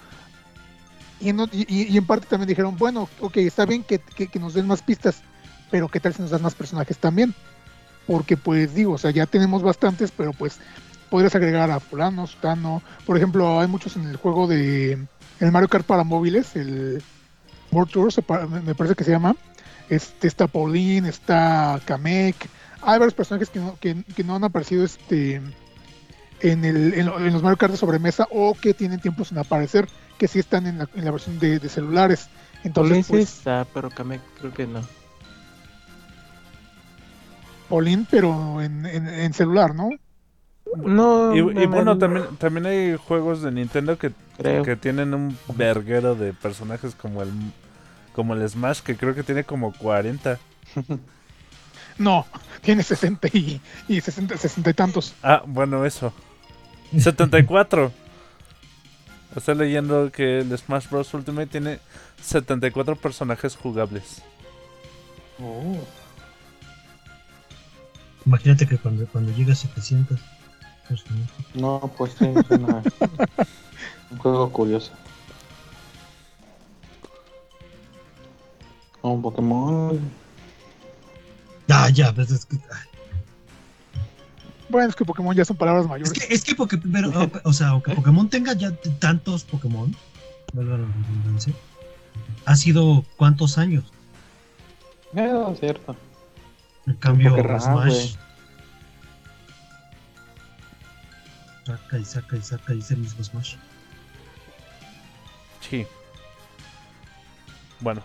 y 1.20 1.28
en, 1.28 2.04
parte 2.04 2.26
también 2.26 2.48
dijeron, 2.48 2.76
bueno, 2.76 3.08
ok, 3.20 3.36
está 3.38 3.64
bien 3.64 3.84
que, 3.84 4.00
nos 4.40 4.54
den 4.54 4.66
más 4.66 4.82
pistas, 4.82 5.22
pero 5.70 5.88
¿qué 5.88 6.00
tal 6.00 6.12
si 6.12 6.20
nos 6.20 6.32
dan 6.32 6.42
más 6.42 6.56
personajes 6.56 6.98
también? 6.98 7.32
Porque 8.08 8.36
pues 8.36 8.74
digo, 8.74 8.94
o 8.94 8.98
sea, 8.98 9.12
ya 9.12 9.26
tenemos 9.26 9.62
bastantes, 9.62 10.10
pero 10.10 10.32
pues 10.32 10.58
podrías 11.10 11.36
agregar 11.36 11.70
a 11.70 11.78
fulano, 11.78 12.26
sutano. 12.26 12.82
Por 13.06 13.16
ejemplo, 13.16 13.60
hay 13.60 13.68
muchos 13.68 13.94
en 13.94 14.08
el 14.08 14.16
juego 14.16 14.48
de 14.48 14.98
el 15.38 15.52
Mario 15.52 15.68
Kart 15.68 15.86
para 15.86 16.02
móviles, 16.02 16.56
el 16.56 17.00
World 17.70 17.92
Tour, 17.92 18.12
me 18.64 18.74
parece 18.74 18.96
que 18.96 19.04
se 19.04 19.12
llama. 19.12 19.36
Este, 19.88 20.26
está 20.26 20.48
Pauline, 20.48 21.08
está 21.08 21.80
Kamek. 21.84 22.48
Hay 22.82 22.98
varios 22.98 23.14
personajes 23.14 23.50
que 23.50 23.60
no, 23.60 23.76
que, 23.80 24.02
que 24.16 24.24
no 24.24 24.34
han 24.36 24.44
aparecido 24.44 24.84
este 24.84 25.40
en, 26.40 26.64
el, 26.64 26.94
en, 26.94 27.06
lo- 27.06 27.18
en 27.18 27.32
los 27.32 27.42
Mario 27.42 27.56
Kart 27.56 27.72
de 27.72 27.78
sobremesa 27.78 28.26
o 28.30 28.54
que 28.54 28.74
tienen 28.74 29.00
tiempo 29.00 29.24
sin 29.24 29.38
aparecer, 29.38 29.88
que 30.18 30.28
sí 30.28 30.38
están 30.38 30.66
en 30.66 30.78
la, 30.78 30.88
en 30.94 31.04
la 31.04 31.10
versión 31.10 31.38
de, 31.38 31.58
de 31.58 31.68
celulares. 31.68 32.28
Entonces, 32.64 33.06
pues, 33.08 33.24
está, 33.38 33.66
pero 33.72 33.90
Kamek 33.90 34.20
creo 34.40 34.52
que 34.52 34.66
no. 34.66 34.80
Pauline, 37.68 38.06
pero 38.10 38.60
en, 38.60 38.84
en, 38.86 39.08
en 39.08 39.32
celular, 39.32 39.74
¿no? 39.74 39.90
No, 40.84 41.34
Y, 41.34 41.40
bueno, 41.66 41.98
también, 41.98 42.36
también 42.38 42.66
hay 42.66 42.96
juegos 42.96 43.42
de 43.42 43.50
Nintendo 43.52 43.98
que, 43.98 44.12
creo. 44.36 44.62
que 44.64 44.76
tienen 44.76 45.12
un 45.14 45.36
verguero 45.56 46.14
de 46.14 46.32
personajes 46.32 46.94
como 46.94 47.22
el 47.22 47.30
como 48.14 48.34
el 48.34 48.46
Smash, 48.48 48.80
que 48.80 48.96
creo 48.96 49.14
que 49.14 49.22
tiene 49.22 49.44
como 49.44 49.72
40. 49.72 50.38
No, 51.98 52.26
tiene 52.62 52.82
60 52.82 53.28
y, 53.32 53.60
y 53.88 54.00
60, 54.00 54.36
60 54.36 54.70
y 54.70 54.74
tantos. 54.74 55.14
Ah, 55.22 55.42
bueno, 55.46 55.84
eso. 55.84 56.12
74. 56.98 57.92
Estoy 59.36 59.54
leyendo 59.56 60.10
que 60.12 60.40
el 60.40 60.58
Smash 60.58 60.88
Bros. 60.90 61.12
Ultimate 61.14 61.46
tiene 61.46 61.78
74 62.22 62.96
personajes 62.96 63.56
jugables. 63.56 64.22
Imagínate 68.26 68.66
que 68.66 68.76
cuando, 68.78 69.06
cuando 69.06 69.32
llega 69.32 69.52
a 69.52 69.56
700 69.56 70.20
personas. 70.88 71.28
No, 71.54 71.92
pues 71.96 72.12
sí, 72.18 72.26
es 72.26 72.50
una- 72.50 72.82
un 74.10 74.18
juego 74.18 74.52
curioso. 74.52 74.92
Un 79.02 79.20
Pokémon. 79.22 79.98
Ah, 81.68 81.88
ya, 81.90 82.10
ves, 82.12 82.30
es 82.30 82.44
que, 82.46 82.56
ay, 82.56 84.00
Bueno, 84.68 84.88
es 84.88 84.96
que 84.96 85.04
Pokémon 85.04 85.34
ya 85.34 85.44
son 85.44 85.56
palabras 85.56 85.84
es 85.84 85.90
mayores. 85.90 86.12
que, 86.12 86.34
es 86.34 86.44
que 86.44 86.56
Poké- 86.56 86.80
pero, 86.92 87.10
o, 87.10 87.30
o 87.48 87.52
sea, 87.52 87.68
aunque 87.68 87.94
Pokémon 87.94 88.28
tenga 88.28 88.52
ya 88.54 88.72
tantos 88.98 89.44
Pokémon, 89.44 89.94
valga 90.52 90.78
la 90.78 90.86
redundancia, 90.86 91.52
ha 92.44 92.56
sido 92.56 93.04
cuántos 93.16 93.58
años. 93.58 93.84
Eh, 95.14 95.30
cierto. 95.60 95.94
En 96.86 96.94
cambio, 96.94 97.36
Smash. 97.60 98.14
Saca 101.66 101.98
y 101.98 102.04
saca 102.04 102.36
y 102.36 102.42
saca 102.42 102.74
y 102.74 102.78
es 102.80 102.90
el 102.90 102.98
mismo 102.98 103.22
Smash. 103.22 103.54
Sí. 105.60 105.86
Bueno, 107.80 108.02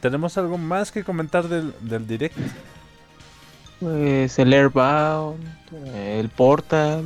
¿tenemos 0.00 0.36
algo 0.38 0.58
más 0.58 0.90
que 0.90 1.04
comentar 1.04 1.46
del, 1.48 1.72
del 1.80 2.06
direct? 2.06 2.36
Pues 3.80 4.38
el 4.38 4.52
Airbound, 4.52 5.42
el 5.94 6.28
Portal, 6.28 7.02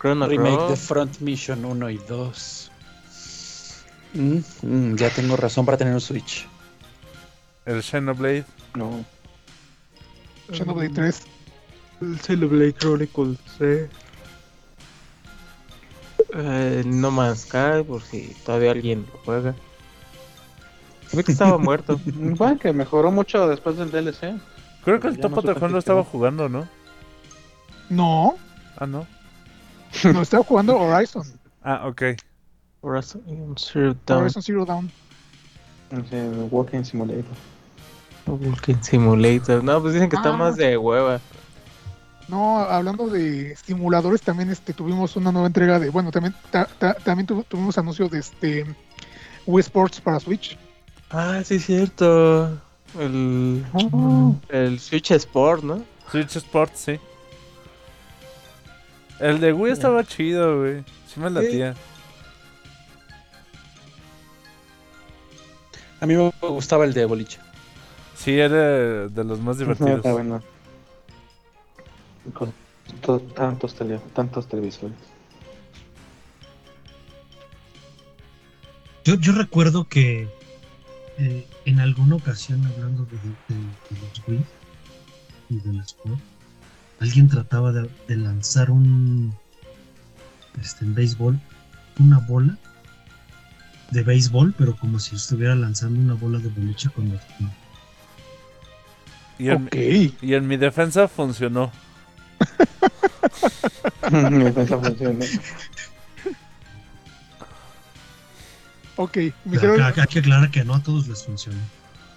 Chrono 0.00 0.26
Remake 0.26 0.50
de 0.50 0.66
Cross. 0.66 0.80
Front 0.80 1.20
Mission 1.20 1.64
1 1.64 1.90
y 1.90 1.98
2. 2.08 2.70
Mm, 4.14 4.38
mm, 4.62 4.96
ya 4.96 5.10
tengo 5.10 5.36
razón 5.36 5.64
para 5.64 5.78
tener 5.78 5.94
un 5.94 6.00
Switch. 6.00 6.46
El 7.66 7.82
Xenoblade. 7.82 8.44
No. 8.74 9.04
Xenoblade 10.52 10.90
3. 10.90 11.22
El 12.00 12.20
Xenoblade 12.20 12.74
Chronicles, 12.74 13.38
sí. 13.58 13.86
Eh, 16.34 16.82
El 16.84 17.00
No 17.00 17.10
Man's 17.10 17.42
Sky, 17.42 17.84
por 17.86 18.02
si 18.02 18.34
todavía 18.44 18.72
alguien 18.72 19.06
lo 19.12 19.18
juega. 19.20 19.54
Vi 21.12 21.22
que 21.22 21.32
estaba 21.32 21.58
muerto. 21.58 22.00
Bueno, 22.04 22.58
que 22.58 22.72
mejoró 22.72 23.10
mucho 23.12 23.46
después 23.48 23.76
del 23.76 23.90
DLC. 23.92 24.34
Creo 24.86 25.00
que 25.00 25.08
el 25.08 25.18
Topo 25.20 25.42
no 25.42 25.52
Tejón 25.52 25.72
lo 25.72 25.78
estaba 25.78 26.02
jugando, 26.04 26.48
¿no? 26.48 26.66
No, 27.90 28.36
Ah, 28.78 28.86
no. 28.86 29.06
no 30.12 30.22
estaba 30.22 30.42
jugando 30.44 30.78
Horizon. 30.78 31.24
Ah, 31.62 31.86
ok. 31.86 32.02
Horizon 32.80 33.54
Zero 33.58 33.94
Dawn, 34.06 34.22
Horizon 34.22 34.42
Zero 34.42 34.64
Dawn. 34.64 34.90
El 35.90 36.48
Walking 36.50 36.84
Simulator. 36.84 37.24
Vulcan 38.26 38.82
Simulator. 38.82 39.62
No, 39.62 39.80
pues 39.80 39.94
dicen 39.94 40.08
que 40.08 40.16
está 40.16 40.30
Ah. 40.30 40.36
más 40.36 40.56
de 40.56 40.76
hueva. 40.76 41.20
No, 42.28 42.58
hablando 42.58 43.06
de 43.08 43.54
simuladores, 43.56 44.20
también 44.22 44.50
este 44.50 44.72
tuvimos 44.72 45.14
una 45.14 45.30
nueva 45.30 45.46
entrega 45.46 45.78
de, 45.78 45.90
bueno, 45.90 46.10
también 46.10 46.34
ta- 46.50 46.66
ta- 46.78 46.94
también 46.94 47.26
tu- 47.26 47.44
tuvimos 47.44 47.78
anuncio 47.78 48.08
de 48.08 48.18
este 48.18 48.66
Wii 49.46 49.60
Sports 49.60 50.00
para 50.00 50.18
Switch. 50.18 50.58
Ah, 51.10 51.40
sí, 51.44 51.60
cierto. 51.60 52.60
El, 52.98 53.64
el 54.48 54.80
Switch 54.80 55.10
Sport, 55.10 55.62
¿no? 55.64 55.84
Switch 56.10 56.36
Sports, 56.36 56.78
sí. 56.80 56.98
El 59.20 59.40
de 59.40 59.52
Wii 59.52 59.72
estaba 59.72 60.04
chido, 60.04 60.60
güey. 60.60 60.84
Sí 61.06 61.20
me 61.20 61.30
latía. 61.30 61.74
A 66.00 66.06
mí 66.06 66.14
me 66.14 66.30
gustaba 66.48 66.84
el 66.84 66.92
de 66.92 67.04
boliche. 67.06 67.38
Sí, 68.14 68.38
era 68.38 69.08
de 69.08 69.24
los 69.24 69.40
más 69.40 69.58
divertidos. 69.58 69.96
Está 69.96 70.12
bueno. 70.12 70.42
Costó 72.34 73.20
tantos, 73.20 73.74
tele- 73.74 74.00
tantos 74.14 74.46
televisores. 74.48 74.96
Yo, 79.04 79.14
yo 79.14 79.32
recuerdo 79.32 79.86
que 79.88 80.28
eh, 81.18 81.46
en 81.64 81.80
alguna 81.80 82.16
ocasión, 82.16 82.64
hablando 82.66 83.04
de, 83.06 83.16
de- 83.16 83.60
de 83.90 84.00
los 84.00 84.22
Wii 84.28 84.44
y 85.50 85.60
del 85.60 85.80
Sport, 85.80 86.20
alguien 87.00 87.28
trataba 87.28 87.72
de, 87.72 87.88
de 88.08 88.16
lanzar 88.16 88.70
un. 88.70 89.34
Este, 90.60 90.84
en 90.84 90.94
béisbol, 90.94 91.38
una 91.98 92.18
bola 92.20 92.56
de 93.90 94.02
béisbol, 94.02 94.54
pero 94.56 94.74
como 94.76 94.98
si 94.98 95.14
estuviera 95.16 95.54
lanzando 95.54 96.00
una 96.00 96.14
bola 96.14 96.38
de 96.38 96.48
boliche 96.48 96.88
con 96.90 97.10
los. 97.10 97.20
Y, 99.38 99.48
en, 99.50 99.66
Ok. 99.66 99.74
y 100.22 100.34
en 100.34 100.46
mi 100.48 100.56
defensa 100.56 101.08
funcionó. 101.08 101.70
Mi 104.10 104.44
defensa 104.44 104.78
funciona. 104.78 105.24
Ok, 108.96 109.18
misterio, 109.44 109.74
Hay, 109.84 109.92
hay 109.96 110.06
que 110.06 110.18
aclarar 110.20 110.50
que 110.50 110.64
no 110.64 110.74
a 110.74 110.82
todos 110.82 111.06
les 111.06 111.22
funciona. 111.24 111.58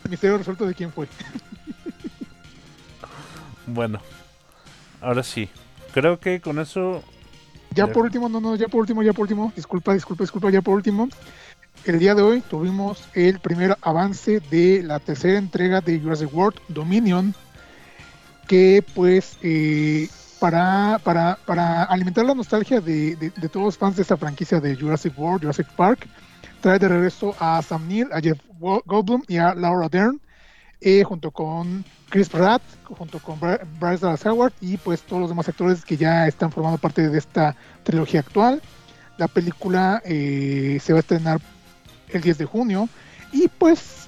misterio 0.10 0.38
resuelto 0.38 0.66
de 0.66 0.74
quién 0.74 0.92
fue. 0.92 1.08
Bueno, 3.68 4.00
ahora 5.02 5.22
sí. 5.24 5.48
Creo 5.94 6.20
que 6.20 6.42
con 6.42 6.60
eso. 6.60 7.04
Ya 7.76 7.86
Ya. 7.86 7.94
por 7.94 8.06
último, 8.06 8.28
no, 8.30 8.42
no, 8.42 8.56
ya 8.56 8.68
por 8.68 8.82
último, 8.82 9.04
ya 9.04 9.14
por 9.14 9.24
último, 9.24 9.54
disculpa, 9.56 9.94
disculpa, 9.94 10.24
disculpa, 10.24 10.50
ya 10.50 10.62
por 10.62 10.74
último. 10.76 11.08
El 11.86 12.00
día 12.00 12.16
de 12.16 12.22
hoy 12.24 12.42
tuvimos 12.42 13.04
el 13.14 13.40
primer 13.40 13.78
avance 13.82 14.40
de 14.52 14.82
la 14.84 15.00
tercera 15.00 15.38
entrega 15.38 15.82
de 15.82 16.00
Jurassic 16.00 16.34
World 16.34 16.60
Dominion, 16.68 17.34
que 18.48 18.84
pues 18.96 19.38
eh, 19.44 20.10
para, 20.40 21.00
para, 21.04 21.38
para 21.46 21.84
alimentar 21.84 22.26
la 22.26 22.34
nostalgia 22.34 22.82
de, 22.82 23.16
de- 23.16 23.30
de 23.30 23.50
todos 23.50 23.66
los 23.68 23.78
fans 23.78 23.96
de 23.96 24.02
esta 24.02 24.18
franquicia 24.18 24.60
de 24.60 24.76
Jurassic 24.76 25.18
World, 25.18 25.42
Jurassic 25.42 25.68
Park, 25.76 26.08
trae 26.62 26.80
de 26.80 26.88
regreso 26.88 27.36
a 27.40 27.62
Sam 27.62 27.88
Neill, 27.88 28.10
a 28.12 28.20
Jeff 28.20 28.40
Go- 28.60 28.84
Goldblum 28.86 29.24
y 29.28 29.38
a 29.38 29.54
Laura 29.56 29.90
Dern, 29.90 30.20
eh, 30.82 31.04
junto 31.04 31.32
con 31.32 31.84
Chris 32.10 32.30
Pratt, 32.30 32.62
junto 32.84 33.20
con 33.20 33.40
Bryce 33.40 34.06
Dallas 34.06 34.26
Howard 34.26 34.54
y 34.62 34.78
pues 34.78 35.02
todos 35.02 35.22
los 35.22 35.30
demás 35.30 35.48
actores 35.50 35.84
que 35.86 35.98
ya 35.98 36.28
están 36.28 36.52
formando 36.52 36.78
parte 36.78 37.10
de 37.10 37.18
esta 37.18 37.56
trilogía 37.84 38.22
actual. 38.22 38.62
La 39.18 39.28
película 39.28 40.02
eh, 40.06 40.80
se 40.82 40.94
va 40.94 41.00
a 41.00 41.02
estrenar 41.02 41.42
el 42.10 42.22
10 42.22 42.38
de 42.38 42.46
junio 42.46 42.90
y 43.32 43.48
pues 43.48 44.08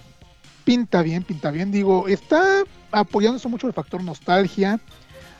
pinta 0.63 1.01
bien, 1.01 1.23
pinta 1.23 1.51
bien. 1.51 1.71
Digo, 1.71 2.07
está 2.07 2.63
apoyándose 2.91 3.47
mucho 3.47 3.67
el 3.67 3.73
factor 3.73 4.03
nostalgia, 4.03 4.79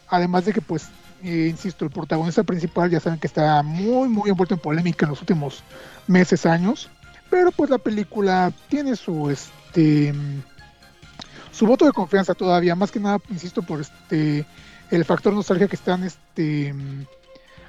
además 0.08 0.46
de 0.46 0.54
que 0.54 0.62
pues, 0.62 0.90
eh, 1.24 1.48
insisto, 1.50 1.86
el 1.86 1.92
protagonista 1.92 2.44
principal 2.44 2.90
ya 2.90 3.00
saben 3.00 3.20
que 3.20 3.28
está 3.28 3.64
muy, 3.64 4.10
muy 4.10 4.30
envuelto 4.30 4.56
en 4.56 4.60
polémica 4.60 5.06
en 5.06 5.12
los 5.12 5.22
últimos 5.22 5.64
meses, 6.08 6.46
años, 6.46 6.90
pero 7.32 7.52
pues 7.52 7.70
la 7.70 7.78
película 7.78 8.52
tiene 8.68 8.98
su, 8.98 9.30
este, 9.30 10.14
su 11.52 11.66
voto 11.66 11.86
de 11.86 11.94
confianza 11.94 12.36
todavía, 12.36 12.76
más 12.76 12.92
que 12.92 13.00
nada, 13.00 13.20
insisto, 13.30 13.64
por 13.64 13.80
este, 13.80 14.46
el 14.92 15.06
factor 15.06 15.34
nostalgia 15.34 15.70
que 15.70 15.78
están, 15.78 16.04
este, 16.04 16.76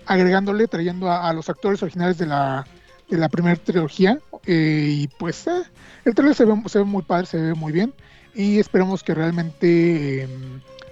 agregándole, 0.05 0.67
trayendo 0.67 1.11
a, 1.11 1.33
los 1.33 1.49
actores 1.49 1.81
originales 1.81 2.19
de 2.19 2.27
la, 2.27 2.67
de 3.09 3.17
la 3.17 3.29
primera 3.29 3.55
trilogía. 3.55 4.19
eh, 4.47 4.89
y 4.91 5.07
pues 5.07 5.47
eh, 5.47 5.63
el 6.05 6.15
trailer 6.17 6.35
se 6.35 6.45
ve, 6.45 6.55
se 6.67 6.79
ve 6.81 6.85
muy 6.85 7.03
padre, 7.03 7.27
se 7.27 7.41
ve 7.41 7.55
muy 7.55 7.73
bien. 7.73 7.95
Y 8.35 8.59
esperemos 8.59 9.05
que 9.05 9.15
realmente 9.15 10.25
eh, 10.25 10.29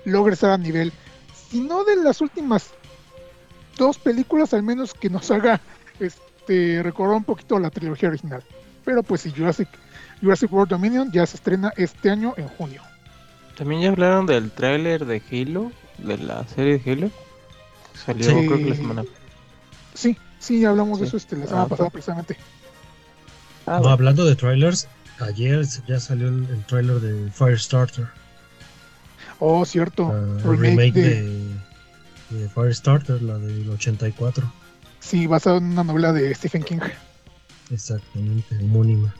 logre 0.04 0.34
estar 0.34 0.50
a 0.50 0.58
nivel, 0.58 0.92
si 1.34 1.60
no 1.60 1.82
de 1.82 1.96
las 1.96 2.20
últimas 2.20 2.70
dos 3.76 3.98
películas, 3.98 4.54
al 4.54 4.62
menos 4.62 4.94
que 4.94 5.10
nos 5.10 5.28
haga 5.32 5.60
este, 5.98 6.82
recordar 6.84 7.16
un 7.16 7.24
poquito 7.24 7.58
la 7.58 7.70
trilogía 7.70 8.10
original. 8.10 8.44
Pero 8.90 9.04
pues 9.04 9.20
sí, 9.20 9.30
Jurassic, 9.30 9.68
Jurassic 10.20 10.52
World 10.52 10.68
Dominion 10.70 11.12
ya 11.12 11.24
se 11.24 11.36
estrena 11.36 11.72
este 11.76 12.10
año 12.10 12.34
en 12.36 12.48
junio. 12.48 12.82
También 13.56 13.82
ya 13.82 13.90
hablaron 13.90 14.26
del 14.26 14.50
tráiler 14.50 15.06
de 15.06 15.22
Halo, 15.30 15.70
de 15.98 16.18
la 16.18 16.44
serie 16.48 16.76
de 16.80 16.90
Halo. 16.92 17.10
Salió 18.04 18.24
Sí. 18.24 18.46
creo 18.48 18.58
que 18.58 18.64
la 18.64 18.74
semana. 18.74 19.04
Sí, 19.94 20.16
sí, 20.40 20.64
hablamos 20.64 20.98
de 20.98 21.04
Sí. 21.06 21.08
eso 21.10 21.16
este, 21.18 21.36
la 21.36 21.46
semana 21.46 21.62
Ah, 21.66 21.68
pasada 21.68 21.90
precisamente. 21.90 22.36
Ah, 23.64 23.74
No, 23.74 23.78
bueno. 23.78 23.90
hablando 23.92 24.24
de 24.24 24.34
trailers, 24.34 24.88
ayer 25.20 25.64
ya 25.86 26.00
salió 26.00 26.26
el, 26.26 26.48
el 26.50 26.64
trailer 26.64 26.98
de 26.98 27.30
Firestarter, 27.30 28.08
Oh, 29.38 29.64
cierto. 29.64 30.08
la 30.12 30.42
remake, 30.50 30.66
remake 30.66 30.92
de, 30.94 31.22
de, 32.30 32.38
de 32.40 32.48
Firestarter, 32.48 33.22
la 33.22 33.38
del 33.38 33.70
84, 33.70 34.52
Sí, 34.98 35.28
basado 35.28 35.58
en 35.58 35.66
una 35.66 35.84
novela 35.84 36.12
de 36.12 36.34
Stephen 36.34 36.64
King. 36.64 36.80
Exactamente, 37.70 38.56
homónima. 38.58 39.14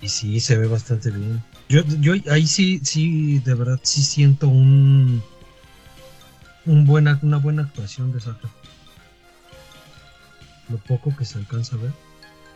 Y 0.00 0.08
sí, 0.08 0.40
se 0.40 0.58
ve 0.58 0.66
bastante 0.66 1.10
bien. 1.10 1.42
Yo, 1.68 1.82
yo 2.00 2.14
ahí 2.30 2.46
sí, 2.46 2.80
sí, 2.82 3.38
de 3.38 3.54
verdad, 3.54 3.78
sí 3.82 4.02
siento 4.02 4.48
un, 4.48 5.22
un 6.66 6.84
buena, 6.84 7.18
una 7.22 7.38
buena 7.38 7.62
actuación 7.62 8.12
de 8.12 8.20
Saka. 8.20 8.48
Lo 10.68 10.78
poco 10.78 11.14
que 11.16 11.24
se 11.24 11.38
alcanza 11.38 11.76
a 11.76 11.78
ver, 11.78 11.92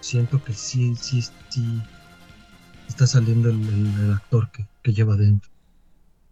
siento 0.01 0.43
que 0.43 0.55
sí, 0.55 0.97
sí, 0.97 1.23
sí 1.49 1.83
está 2.89 3.07
saliendo 3.07 3.51
el, 3.51 4.13
actor 4.13 4.51
que, 4.51 4.65
que 4.83 4.93
lleva 4.93 5.17
dentro. 5.17 5.51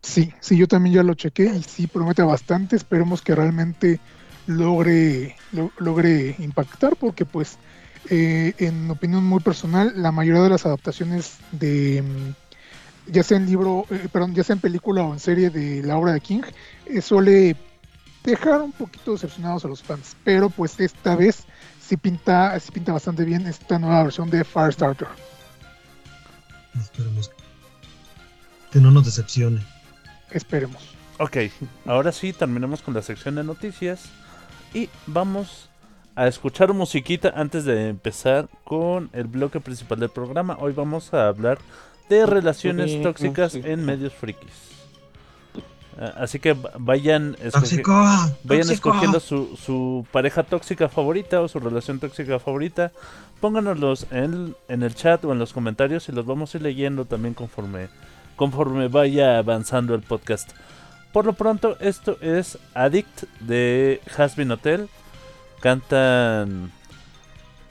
Sí, 0.02 0.32
sí, 0.40 0.56
yo 0.56 0.68
también 0.68 0.96
ya 0.96 1.02
lo 1.02 1.14
chequé 1.14 1.46
y 1.46 1.62
sí 1.62 1.86
promete 1.86 2.22
bastante. 2.22 2.76
Esperemos 2.76 3.22
que 3.22 3.34
realmente 3.34 4.00
logre, 4.46 5.36
lo- 5.52 5.72
logre 5.78 6.36
impactar 6.38 6.96
porque 6.96 7.24
pues 7.24 7.58
eh, 8.10 8.52
en 8.58 8.90
opinión 8.90 9.24
muy 9.24 9.40
personal, 9.40 9.92
la 9.96 10.12
mayoría 10.12 10.42
de 10.42 10.50
las 10.50 10.66
adaptaciones 10.66 11.36
de 11.52 12.02
mm, 12.02 13.12
ya 13.12 13.22
sea 13.22 13.36
en 13.38 13.46
libro, 13.46 13.86
eh, 13.90 14.08
perdón, 14.12 14.34
ya 14.34 14.44
sea 14.44 14.54
en 14.54 14.60
película 14.60 15.02
o 15.02 15.12
en 15.12 15.20
serie 15.20 15.50
de 15.50 15.82
la 15.82 15.96
obra 15.96 16.12
de 16.12 16.20
King, 16.20 16.42
eh, 16.86 17.00
suele 17.00 17.56
dejar 18.22 18.62
un 18.62 18.72
poquito 18.72 19.12
decepcionados 19.12 19.64
a 19.64 19.68
los 19.68 19.82
fans. 19.82 20.16
Pero 20.24 20.48
pues 20.50 20.78
esta 20.80 21.14
vez 21.16 21.44
sí 21.80 21.96
pinta, 21.96 22.58
sí 22.60 22.70
pinta 22.72 22.92
bastante 22.92 23.24
bien 23.24 23.46
esta 23.46 23.78
nueva 23.78 24.02
versión 24.04 24.30
de 24.30 24.42
Firestarter. 24.44 25.08
Esperemos 26.78 27.30
que 28.72 28.80
no 28.80 28.90
nos 28.90 29.04
decepcione. 29.04 29.62
Esperemos. 30.30 30.82
Ok, 31.18 31.36
ahora 31.86 32.10
sí 32.10 32.32
terminamos 32.32 32.82
con 32.82 32.92
la 32.94 33.02
sección 33.02 33.36
de 33.36 33.44
noticias 33.44 34.06
y 34.74 34.88
vamos 35.06 35.68
a 36.16 36.26
escuchar 36.28 36.72
musiquita 36.72 37.32
antes 37.36 37.64
de 37.64 37.88
empezar 37.88 38.48
con 38.64 39.10
el 39.12 39.24
bloque 39.24 39.60
principal 39.60 39.98
del 40.00 40.10
programa. 40.10 40.56
Hoy 40.60 40.72
vamos 40.72 41.12
a 41.14 41.28
hablar 41.28 41.58
de 42.08 42.26
relaciones 42.26 42.90
Sí, 42.90 43.02
tóxicas 43.02 43.52
sí. 43.52 43.62
en 43.64 43.84
medios 43.84 44.12
frikis. 44.12 44.52
Ah, 45.98 46.12
Así 46.18 46.40
que 46.40 46.54
va- 46.54 46.72
vayan, 46.78 47.34
escogi- 47.36 47.52
¡Tóxico! 47.52 47.92
vayan 47.94 48.66
¡Tóxico! 48.66 48.72
escogiendo 48.90 49.20
su, 49.20 49.56
su 49.56 50.04
pareja 50.10 50.42
tóxica 50.42 50.88
favorita 50.88 51.40
o 51.40 51.48
su 51.48 51.60
relación 51.60 52.00
tóxica 52.00 52.38
favorita. 52.40 52.90
Pónganoslos 53.40 54.06
en, 54.10 54.56
en 54.68 54.82
el 54.82 54.94
chat 54.94 55.24
o 55.24 55.32
en 55.32 55.38
los 55.38 55.52
comentarios 55.52 56.08
y 56.08 56.12
los 56.12 56.26
vamos 56.26 56.52
a 56.54 56.58
ir 56.58 56.62
leyendo 56.62 57.04
también 57.04 57.34
conforme, 57.34 57.88
conforme 58.36 58.88
vaya 58.88 59.38
avanzando 59.38 59.94
el 59.94 60.02
podcast. 60.02 60.50
Por 61.14 61.26
lo 61.26 61.32
pronto, 61.34 61.76
esto 61.78 62.18
es 62.20 62.58
Addict 62.74 63.22
de 63.38 64.00
Hasbin 64.18 64.50
Hotel. 64.50 64.88
Cantan 65.60 66.72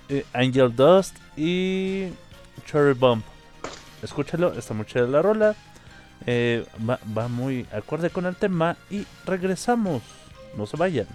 eh, 0.08 0.26
Angel 0.32 0.74
Dust 0.74 1.18
y 1.36 2.08
Cherry 2.66 2.94
Bomb. 2.94 3.22
Escúchalo, 4.02 4.54
está 4.54 4.74
muy 4.74 4.86
chida 4.86 5.08
la 5.08 5.22
rola. 5.22 5.56
Eh, 6.26 6.66
va, 6.90 6.98
va 7.18 7.28
muy 7.28 7.68
acorde 7.74 8.10
con 8.12 8.26
el 8.28 8.38
tema 8.38 8.78
y 8.90 9.06
regresamos. 9.26 10.02
No 10.56 10.66
se 10.66 10.78
vayan. 10.78 11.08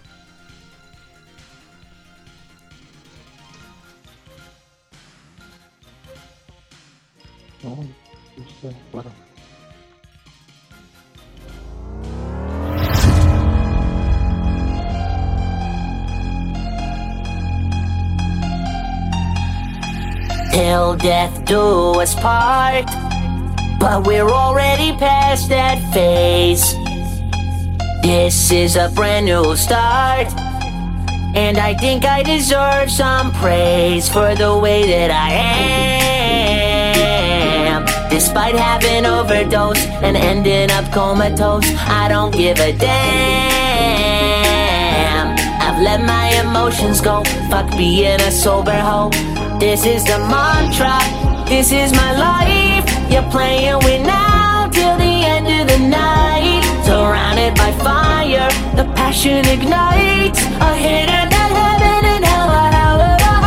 No. 7.63 9.28
Till 20.53 20.97
death 20.97 21.45
do 21.45 22.01
us 22.01 22.15
part. 22.15 22.87
But 23.79 24.07
we're 24.07 24.29
already 24.29 24.93
past 24.97 25.49
that 25.51 25.79
phase. 25.93 26.75
This 28.03 28.51
is 28.51 28.77
a 28.77 28.89
brand 28.95 29.27
new 29.27 29.57
start. 29.57 30.27
And 31.35 31.59
I 31.59 31.75
think 31.75 32.05
I 32.05 32.23
deserve 32.23 32.91
some 32.91 33.33
praise 33.33 34.09
for 34.09 34.35
the 34.35 34.59
way 34.59 34.87
that 34.89 35.11
I 35.11 35.31
am. 37.71 37.85
Despite 38.11 38.57
having 38.57 39.07
overdosed 39.07 39.87
and 40.03 40.17
ending 40.17 40.71
up 40.71 40.91
comatose, 40.93 41.67
I 41.87 42.09
don't 42.09 42.33
give 42.33 42.59
a 42.59 42.73
damn. 42.73 42.89
I've 45.61 45.81
let 45.83 46.01
my 46.03 46.31
emotions 46.41 47.01
go. 47.01 47.23
Fuck 47.51 47.71
being 47.77 48.21
a 48.21 48.31
sober 48.33 48.73
hoe. 48.73 49.11
This 49.59 49.87
is 49.87 50.05
the 50.05 50.19
mantra. 50.21 50.97
This 51.49 51.73
is 51.73 51.93
my 51.93 52.13
life. 52.17 52.87
You're 53.11 53.29
playing 53.29 53.79
with 53.83 54.07
now 54.07 54.69
till 54.71 54.97
the 54.97 55.15
end 55.35 55.49
of 55.49 55.67
the 55.67 55.79
night. 55.89 56.63
Surrounded 56.87 57.57
by 57.57 57.73
fire, 57.83 58.49
the 58.77 58.85
passion 58.95 59.45
ignites. 59.47 60.39
A 60.63 60.75
hitter 60.79 61.25
that 61.35 61.51
heaven 61.59 62.05
and 62.15 62.25
hell 62.25 62.51
are 62.63 62.71
hell 62.71 63.01
of 63.03 63.19
a. 63.19 63.39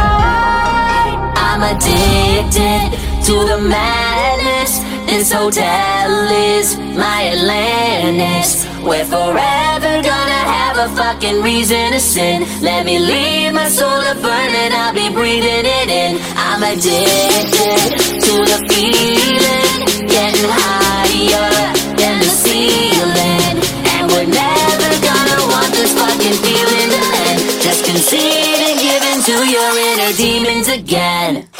I'm 1.48 1.64
addicted 1.72 2.92
to 3.28 3.36
the 3.48 3.60
madness. 3.70 4.91
This 5.12 5.30
hotel 5.30 6.32
is 6.32 6.78
my 6.78 7.36
Atlantis. 7.36 8.66
We're 8.80 9.04
forever 9.04 9.94
gonna 10.08 10.44
have 10.56 10.78
a 10.78 10.88
fucking 10.96 11.42
reason 11.44 11.92
to 11.92 12.00
sin. 12.00 12.48
Let 12.62 12.86
me 12.86 12.98
leave 12.98 13.54
my 13.54 13.68
soul 13.68 14.02
to 14.08 14.16
burn 14.16 14.52
and 14.56 14.74
I'll 14.74 14.94
be 14.94 15.10
breathing 15.10 15.68
it 15.68 15.90
in. 15.90 16.18
I'm 16.38 16.64
addicted 16.64 17.92
to 18.24 18.34
the 18.52 18.60
feeling, 18.72 20.08
getting 20.08 20.48
higher 20.48 21.52
than 22.00 22.16
the 22.24 22.32
ceiling. 22.32 23.60
And 23.92 24.08
we're 24.16 24.32
never 24.32 24.92
gonna 25.04 25.40
want 25.52 25.74
this 25.76 25.92
fucking 25.92 26.38
feeling 26.40 26.90
to 26.96 27.02
end. 27.28 27.40
Just 27.60 27.84
concede 27.84 28.64
and 28.64 28.80
give 28.80 29.04
in 29.12 29.20
to 29.28 29.36
your 29.44 29.72
inner 29.92 30.14
demons 30.16 30.70
again. 30.70 31.52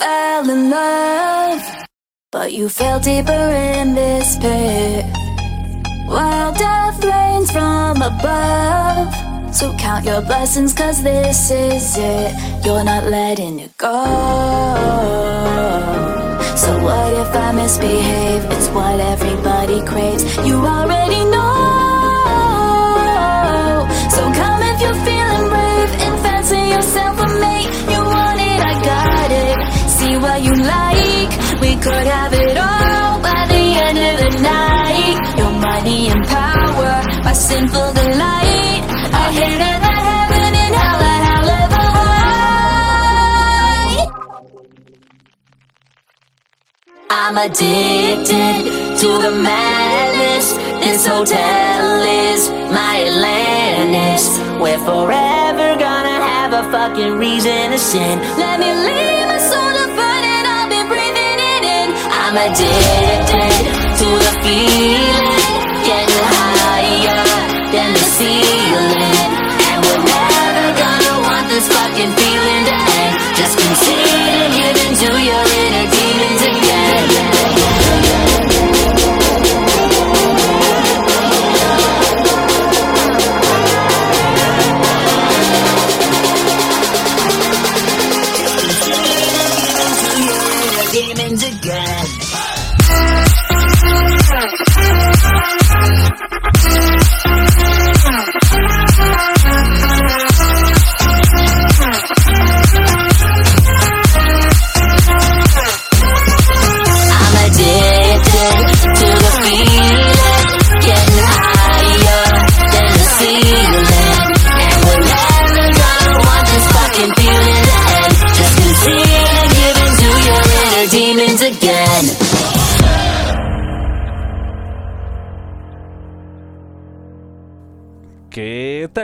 Fell 0.00 0.48
in 0.48 0.70
love, 0.70 1.19
but 2.50 2.58
you 2.58 2.68
fell 2.68 2.98
deeper 2.98 3.44
in 3.78 3.94
this 3.94 4.36
pit. 4.38 5.04
While 6.06 6.52
death 6.52 7.04
rains 7.04 7.50
from 7.52 8.02
above, 8.02 9.14
so 9.54 9.72
count 9.76 10.04
your 10.04 10.20
blessings, 10.22 10.72
cause 10.72 11.00
this 11.00 11.50
is 11.52 11.96
it. 11.96 12.34
You're 12.64 12.82
not 12.82 13.04
letting 13.04 13.60
it 13.60 13.76
go. 13.76 13.94
So, 16.62 16.70
what 16.86 17.12
if 17.22 17.36
I 17.46 17.52
misbehave? 17.52 18.44
It's 18.56 18.68
what 18.70 18.98
everybody 18.98 19.78
craves. 19.86 20.24
You 20.48 20.56
already 20.76 21.22
know. 21.34 21.46
So, 24.14 24.22
come 24.40 24.60
if 24.70 24.80
you're 24.82 25.00
feeling 25.08 25.46
brave 25.54 25.92
and 26.04 26.14
fancy 26.24 26.62
yourself 26.74 27.14
a 27.26 27.28
mate. 27.44 27.70
You 27.92 28.00
want 28.14 28.40
it, 28.50 28.60
I 28.70 28.74
got 28.92 29.30
it. 29.46 29.56
See 29.96 30.16
why 30.16 30.36
you 30.38 30.54
lie 30.54 30.89
could 31.80 32.06
have 32.06 32.32
it 32.32 32.56
all 32.56 33.20
by 33.20 33.46
the 33.48 33.62
end 33.86 33.98
of 33.98 34.16
the 34.22 34.30
night. 34.42 35.16
Your 35.38 35.52
money 35.52 36.08
and 36.08 36.26
power, 36.26 37.02
my 37.24 37.32
sinful 37.32 37.92
delight. 37.92 38.82
I 39.12 39.32
hate 39.32 39.58
that 39.58 39.80
heaven 40.08 40.54
and 40.64 40.74
hell 40.80 40.98
that 41.04 41.22
I 41.32 41.36
live 41.50 41.72
high. 41.80 42.10
I'm 47.10 47.36
addicted 47.46 48.98
to 49.00 49.08
the 49.24 49.32
madness. 49.42 50.46
This 50.84 51.06
hotel 51.06 52.02
is 52.26 52.50
my 52.72 52.94
Atlantis. 53.08 54.24
We're 54.60 54.82
forever 54.84 55.76
gonna 55.86 56.18
have 56.30 56.52
a 56.52 56.62
fucking 56.70 57.14
reason 57.18 57.70
to 57.72 57.78
sin. 57.78 58.18
Let 58.38 58.60
me 58.60 58.70
leave 58.72 59.29
I'm 62.32 62.36
addicted 62.36 63.66
to 63.98 64.06
the 64.06 64.32
feeling, 64.46 65.26
getting 65.82 66.24
higher 66.30 67.26
than 67.74 67.92
the 67.92 68.06
ceiling. 68.06 69.18
And 69.66 69.78
we're 69.82 69.98
never 69.98 70.66
gonna 70.78 71.26
want 71.26 71.48
this 71.48 71.66
fucking 71.66 72.12
feeling 72.14 72.29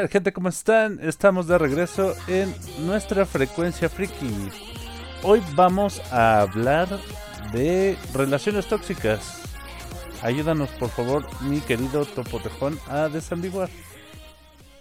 tal, 0.07 0.13
gente? 0.13 0.33
¿Cómo 0.33 0.49
están? 0.49 0.99
Estamos 1.03 1.47
de 1.47 1.59
regreso 1.59 2.15
en 2.29 2.55
nuestra 2.87 3.27
frecuencia 3.27 3.89
friki. 3.89 4.49
Hoy 5.23 5.43
vamos 5.55 6.01
a 6.13 6.43
hablar 6.43 6.89
de 7.53 7.97
relaciones 8.15 8.67
tóxicas. 8.67 9.43
Ayúdanos, 10.23 10.71
por 10.71 10.91
favor, 10.91 11.27
mi 11.43 11.61
querido 11.61 12.05
Topotejón, 12.05 12.79
a 12.89 13.09
desambiguar. 13.09 13.69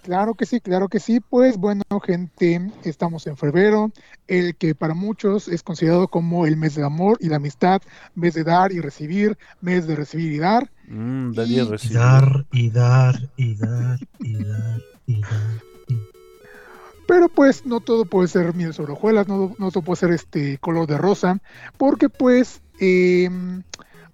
Claro 0.03 0.35
que 0.35 0.45
sí, 0.45 0.59
claro 0.59 0.87
que 0.87 0.99
sí. 0.99 1.19
Pues 1.19 1.57
bueno, 1.57 1.83
gente, 2.05 2.71
estamos 2.83 3.25
en 3.25 3.37
febrero, 3.37 3.91
el 4.27 4.55
que 4.55 4.75
para 4.75 4.93
muchos 4.93 5.47
es 5.47 5.63
considerado 5.63 6.07
como 6.07 6.45
el 6.45 6.57
mes 6.57 6.75
del 6.75 6.85
amor 6.85 7.17
y 7.19 7.29
la 7.29 7.37
amistad, 7.37 7.81
mes 8.13 8.35
de 8.35 8.43
dar 8.43 8.71
y 8.71 8.81
recibir, 8.81 9.37
mes 9.61 9.87
de 9.87 9.95
recibir 9.95 10.33
y 10.33 10.37
dar. 10.37 10.69
Dani 10.87 11.55
Y 11.55 11.59
Y 11.59 11.89
dar, 11.93 12.45
y 12.51 12.69
dar, 12.69 13.29
y 13.37 13.55
dar, 13.55 13.99
y 14.19 14.43
dar, 14.43 14.94
Pero 17.07 17.29
pues 17.29 17.65
no 17.65 17.81
todo 17.81 18.05
puede 18.05 18.27
ser 18.27 18.55
miel 18.55 18.73
sobre 18.73 18.93
hojuelas, 18.93 19.27
no, 19.27 19.55
no 19.59 19.71
todo 19.71 19.83
puede 19.83 19.97
ser 19.99 20.11
este 20.11 20.57
color 20.57 20.87
de 20.87 20.97
rosa, 20.97 21.39
porque 21.77 22.09
pues 22.09 22.61
em, 22.79 23.61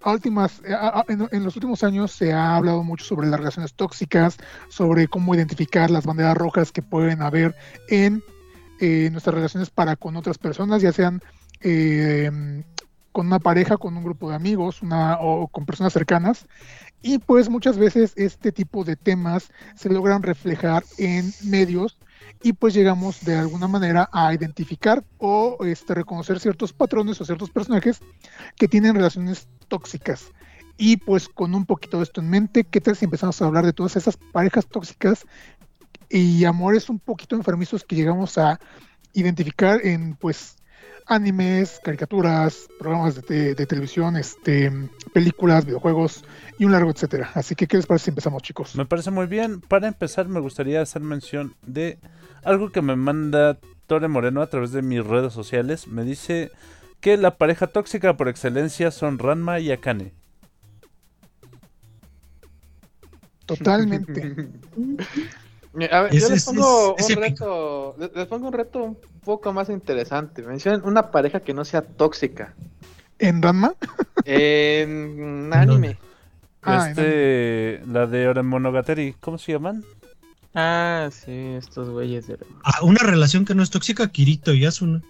últimas, 0.04 0.60
a- 0.68 1.04
en, 1.08 1.44
los 1.44 1.56
últimos 1.56 1.84
años 1.84 2.12
se 2.12 2.32
ha 2.34 2.54
hablado 2.54 2.82
mucho 2.82 3.04
sobre 3.04 3.28
las 3.28 3.38
relaciones 3.38 3.72
tóxicas, 3.74 4.36
sobre 4.68 5.08
cómo 5.08 5.34
identificar 5.34 5.90
las 5.90 6.04
banderas 6.04 6.36
rojas 6.36 6.70
que 6.70 6.82
pueden 6.82 7.22
haber 7.22 7.54
en 7.88 8.22
eh, 8.80 9.08
nuestras 9.10 9.34
relaciones 9.36 9.70
para 9.70 9.96
con 9.96 10.16
otras 10.16 10.36
personas, 10.36 10.82
ya 10.82 10.92
sean 10.92 11.22
em, 11.60 12.62
con 13.12 13.26
una 13.26 13.38
pareja, 13.38 13.76
con 13.76 13.96
un 13.96 14.04
grupo 14.04 14.30
de 14.30 14.36
amigos, 14.36 14.82
una, 14.82 15.18
o 15.20 15.46
con 15.48 15.66
personas 15.66 15.92
cercanas. 15.92 16.46
Y 17.02 17.18
pues 17.18 17.48
muchas 17.48 17.78
veces 17.78 18.12
este 18.16 18.52
tipo 18.52 18.84
de 18.84 18.96
temas 18.96 19.50
se 19.74 19.90
logran 19.90 20.22
reflejar 20.22 20.84
en 20.98 21.32
medios 21.44 21.98
y 22.42 22.52
pues 22.54 22.74
llegamos 22.74 23.24
de 23.24 23.36
alguna 23.36 23.68
manera 23.68 24.08
a 24.12 24.32
identificar 24.34 25.04
o 25.18 25.58
este, 25.64 25.94
reconocer 25.94 26.40
ciertos 26.40 26.72
patrones 26.72 27.20
o 27.20 27.24
ciertos 27.24 27.50
personajes 27.50 28.00
que 28.56 28.68
tienen 28.68 28.94
relaciones 28.94 29.48
tóxicas. 29.68 30.32
Y 30.76 30.96
pues 30.96 31.28
con 31.28 31.54
un 31.54 31.66
poquito 31.66 31.98
de 31.98 32.04
esto 32.04 32.20
en 32.20 32.30
mente, 32.30 32.64
¿qué 32.64 32.80
tal 32.80 32.96
si 32.96 33.04
empezamos 33.04 33.40
a 33.40 33.46
hablar 33.46 33.64
de 33.64 33.72
todas 33.72 33.96
esas 33.96 34.16
parejas 34.16 34.66
tóxicas 34.66 35.26
y 36.08 36.44
amores 36.44 36.88
un 36.88 36.98
poquito 36.98 37.36
enfermizos 37.36 37.84
que 37.84 37.96
llegamos 37.96 38.38
a 38.38 38.58
identificar 39.12 39.84
en 39.84 40.14
pues 40.14 40.56
animes, 41.06 41.80
caricaturas, 41.82 42.68
programas 42.78 43.14
de, 43.16 43.22
te- 43.22 43.54
de 43.54 43.66
televisión, 43.66 44.16
este, 44.16 44.72
películas, 45.12 45.64
videojuegos 45.64 46.24
y 46.58 46.64
un 46.64 46.72
largo 46.72 46.90
etcétera. 46.90 47.30
Así 47.34 47.54
que, 47.54 47.66
¿qué 47.66 47.76
les 47.76 47.86
parece 47.86 48.04
si 48.06 48.10
empezamos, 48.10 48.42
chicos? 48.42 48.74
Me 48.76 48.86
parece 48.86 49.10
muy 49.10 49.26
bien. 49.26 49.60
Para 49.60 49.88
empezar, 49.88 50.28
me 50.28 50.40
gustaría 50.40 50.80
hacer 50.80 51.02
mención 51.02 51.54
de 51.66 51.98
algo 52.44 52.70
que 52.70 52.82
me 52.82 52.96
manda 52.96 53.58
Tore 53.86 54.08
Moreno 54.08 54.42
a 54.42 54.48
través 54.48 54.72
de 54.72 54.82
mis 54.82 55.04
redes 55.04 55.32
sociales. 55.32 55.86
Me 55.88 56.04
dice 56.04 56.50
que 57.00 57.16
la 57.16 57.36
pareja 57.36 57.66
tóxica 57.66 58.16
por 58.16 58.28
excelencia 58.28 58.90
son 58.90 59.18
Ranma 59.18 59.58
y 59.60 59.72
Akane. 59.72 60.12
Totalmente. 63.46 64.36
A 65.90 66.02
ver, 66.02 66.14
Es- 66.14 66.22
yo 66.22 66.28
les 66.28 66.38
es- 66.38 66.44
pongo 66.44 66.94
es- 66.98 67.08
es 67.10 67.16
un 67.16 67.22
reto, 67.22 67.96
les 67.98 68.14
les 68.14 68.26
pongo 68.26 68.46
un 68.48 68.52
reto 68.52 68.82
un 68.82 68.98
poco 69.24 69.52
más 69.52 69.68
interesante. 69.70 70.42
Mencionen 70.42 70.82
una 70.84 71.10
pareja 71.10 71.40
que 71.40 71.54
no 71.54 71.64
sea 71.64 71.82
tóxica 71.82 72.54
¿En 73.18 73.40
Ranma? 73.40 73.74
en 74.24 75.50
anime. 75.52 75.96
Ah, 76.62 76.88
este, 76.90 77.82
la 77.86 78.06
de 78.06 78.28
Oremonogatari, 78.28 79.14
¿cómo 79.20 79.38
se 79.38 79.52
llaman? 79.52 79.84
Ah, 80.54 81.08
sí, 81.10 81.32
estos 81.56 81.88
güeyes 81.88 82.26
de 82.26 82.36
Ah, 82.64 82.82
una 82.82 83.00
relación 83.02 83.44
que 83.44 83.54
no 83.54 83.62
es 83.62 83.70
tóxica, 83.70 84.06
Kirito 84.12 84.52
y 84.52 84.66
Asuna. 84.66 85.02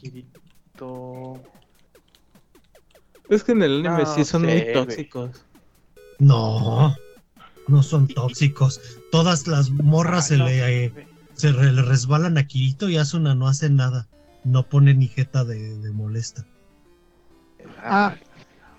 Kirito. 0.00 1.40
Es 3.28 3.42
que 3.42 3.52
en 3.52 3.62
el 3.62 3.80
anime 3.86 4.02
No 4.04 4.14
sí 4.14 4.24
son 4.24 4.42
sé, 4.42 4.46
muy 4.48 4.60
güey. 4.60 4.72
tóxicos. 4.74 5.44
No, 6.18 6.94
no 7.68 7.82
son 7.82 8.08
tóxicos. 8.08 8.80
Todas 9.10 9.46
las 9.46 9.70
morras 9.70 10.28
se, 10.28 10.36
le, 10.36 10.84
eh, 10.84 10.88
güey. 10.90 11.06
se 11.34 11.52
re- 11.52 11.72
le 11.72 11.82
resbalan 11.82 12.36
a 12.38 12.46
Kirito 12.46 12.88
y 12.88 12.96
Asuna 12.96 13.34
no 13.34 13.48
hace 13.48 13.70
nada. 13.70 14.06
No 14.44 14.62
pone 14.68 14.94
ni 14.94 15.08
jeta 15.08 15.44
de, 15.44 15.78
de 15.78 15.90
molesta. 15.90 16.44
Ah. 17.82 18.14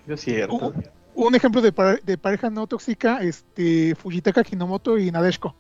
Yo 0.08 0.16
cierto. 0.18 0.74
Un 1.16 1.34
ejemplo 1.34 1.62
de, 1.62 1.72
pare- 1.72 2.02
de 2.06 2.18
pareja 2.18 2.50
no 2.50 2.68
tóxica, 2.68 3.22
este, 3.22 3.96
Fujitaka 3.96 4.44
Hinomoto 4.52 4.98
y 4.98 5.10
Nadeshko. 5.12 5.56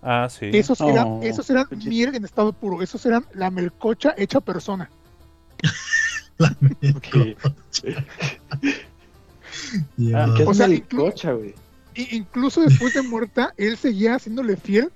Ah, 0.00 0.28
sí. 0.30 0.50
Esos 0.52 0.80
eran, 0.80 1.06
Oh, 1.08 1.20
esos 1.22 1.48
eran 1.50 1.66
miel 1.84 2.14
en 2.14 2.24
estado 2.24 2.52
puro, 2.52 2.82
esos 2.82 3.04
eran 3.06 3.26
la 3.34 3.50
melcocha 3.50 4.14
hecha 4.16 4.40
persona. 4.40 4.90
La 6.38 6.48
Ok. 6.96 7.36
Ya. 9.96 10.24
Ah, 10.24 10.34
¿Qué 10.36 10.42
es 10.42 10.48
O 10.48 10.54
sea, 10.54 10.68
melcocha, 10.68 11.32
güey? 11.32 11.54
Y 11.94 12.16
incluso 12.16 12.60
después 12.60 12.92
de 12.94 13.02
muerta, 13.02 13.54
él 13.56 13.76
seguía 13.76 14.16
haciéndole 14.16 14.56
fiel 14.56 14.90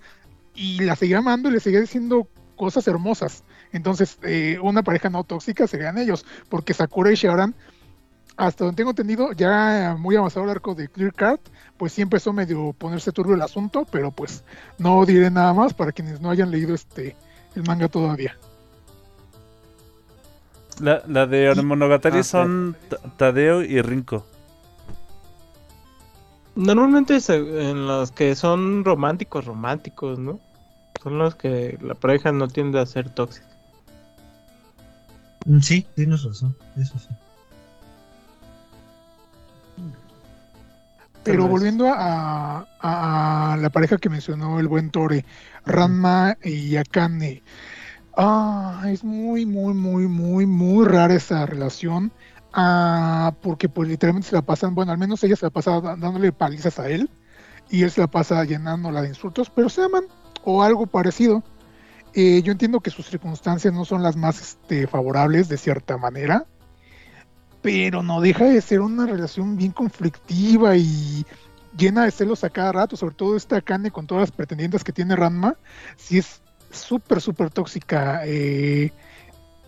y 0.54 0.80
la 0.80 0.96
seguía 0.96 1.18
amando 1.18 1.48
y 1.48 1.52
le 1.52 1.60
seguía 1.60 1.80
diciendo 1.80 2.28
cosas 2.56 2.86
hermosas. 2.88 3.44
Entonces, 3.72 4.18
eh, 4.22 4.58
una 4.62 4.82
pareja 4.82 5.08
no 5.10 5.22
tóxica 5.24 5.66
serían 5.66 5.98
ellos, 5.98 6.24
porque 6.48 6.74
Sakura 6.74 7.12
y 7.12 7.14
Shaoran, 7.14 7.54
hasta 8.36 8.64
donde 8.64 8.76
tengo 8.76 8.90
entendido, 8.90 9.32
ya 9.32 9.96
muy 9.98 10.16
avanzado 10.16 10.44
el 10.44 10.50
arco 10.50 10.74
de 10.74 10.88
Clear 10.88 11.12
Card, 11.12 11.40
pues 11.76 11.92
sí 11.92 12.02
empezó 12.02 12.32
medio 12.32 12.72
ponerse 12.72 13.12
turbio 13.12 13.34
el 13.34 13.42
asunto, 13.42 13.86
pero 13.92 14.10
pues 14.10 14.42
no 14.78 15.04
diré 15.06 15.30
nada 15.30 15.52
más 15.54 15.74
para 15.74 15.92
quienes 15.92 16.20
no 16.20 16.30
hayan 16.30 16.50
leído 16.50 16.74
este 16.74 17.14
el 17.54 17.62
manga 17.64 17.88
todavía. 17.88 18.36
La, 20.80 21.02
la 21.08 21.26
de 21.26 21.50
Oremonogatari 21.50 22.18
Ah, 22.20 22.22
son 22.24 22.76
Ta- 22.88 22.98
Tadeo 23.16 23.62
y 23.62 23.80
Rinko. 23.82 24.24
Normalmente 26.58 27.20
se- 27.20 27.70
en 27.70 27.86
los 27.86 28.10
que 28.10 28.34
son 28.34 28.84
románticos, 28.84 29.44
románticos, 29.44 30.18
¿no? 30.18 30.40
Son 31.02 31.16
los 31.16 31.36
que 31.36 31.78
la 31.80 31.94
pareja 31.94 32.32
no 32.32 32.48
tiende 32.48 32.80
a 32.80 32.86
ser 32.86 33.08
tóxica. 33.10 33.46
Mm, 35.46 35.60
Sí, 35.60 35.86
tienes 35.94 36.24
razón, 36.24 36.54
eso 36.76 36.98
sí. 36.98 37.06
Pero 41.22 41.46
volviendo 41.46 41.86
a, 41.86 42.66
a- 42.80 43.52
a 43.52 43.56
la 43.56 43.70
pareja 43.70 43.98
que 43.98 44.08
mencionó 44.08 44.58
el 44.58 44.66
buen 44.66 44.90
Tore, 44.90 45.24
Ranma 45.64 46.36
y 46.42 46.74
Akane. 46.76 47.42
Ah, 48.16 48.82
es 48.88 49.04
muy, 49.04 49.46
muy, 49.46 49.74
muy, 49.74 50.08
muy, 50.08 50.46
muy 50.46 50.86
rara 50.86 51.14
esa 51.14 51.46
relación. 51.46 52.10
Ah, 52.60 53.36
porque 53.40 53.68
pues 53.68 53.88
literalmente 53.88 54.30
se 54.30 54.34
la 54.34 54.42
pasan, 54.42 54.74
bueno, 54.74 54.90
al 54.90 54.98
menos 54.98 55.22
ella 55.22 55.36
se 55.36 55.46
la 55.46 55.50
pasa 55.50 55.80
dándole 55.80 56.32
palizas 56.32 56.80
a 56.80 56.88
él 56.88 57.08
y 57.70 57.84
él 57.84 57.90
se 57.92 58.00
la 58.00 58.08
pasa 58.08 58.42
llenándola 58.42 59.00
de 59.00 59.10
insultos, 59.10 59.48
pero 59.48 59.68
se 59.68 59.84
aman 59.84 60.06
o 60.42 60.64
algo 60.64 60.88
parecido. 60.88 61.44
Eh, 62.14 62.42
yo 62.42 62.50
entiendo 62.50 62.80
que 62.80 62.90
sus 62.90 63.06
circunstancias 63.06 63.72
no 63.72 63.84
son 63.84 64.02
las 64.02 64.16
más 64.16 64.40
este, 64.40 64.88
favorables 64.88 65.48
de 65.48 65.56
cierta 65.56 65.98
manera, 65.98 66.46
pero 67.62 68.02
no 68.02 68.20
deja 68.20 68.46
de 68.46 68.60
ser 68.60 68.80
una 68.80 69.06
relación 69.06 69.56
bien 69.56 69.70
conflictiva 69.70 70.74
y 70.76 71.24
llena 71.76 72.06
de 72.06 72.10
celos 72.10 72.42
a 72.42 72.50
cada 72.50 72.72
rato, 72.72 72.96
sobre 72.96 73.14
todo 73.14 73.36
esta 73.36 73.60
Kane 73.60 73.92
con 73.92 74.08
todas 74.08 74.22
las 74.22 74.32
pretendientes 74.32 74.82
que 74.82 74.92
tiene 74.92 75.14
Ranma, 75.14 75.56
sí 75.96 76.18
es 76.18 76.42
súper, 76.72 77.20
súper 77.20 77.50
tóxica 77.50 78.22
eh, 78.24 78.92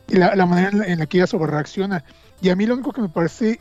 la, 0.08 0.34
la 0.34 0.46
manera 0.46 0.84
en 0.86 0.98
la, 0.98 1.06
que 1.06 1.18
ella 1.18 1.28
sobre 1.28 1.52
reacciona. 1.52 2.04
Y 2.40 2.48
a 2.48 2.56
mí 2.56 2.66
lo 2.66 2.74
único 2.74 2.92
que 2.92 3.02
me 3.02 3.08
parece 3.08 3.60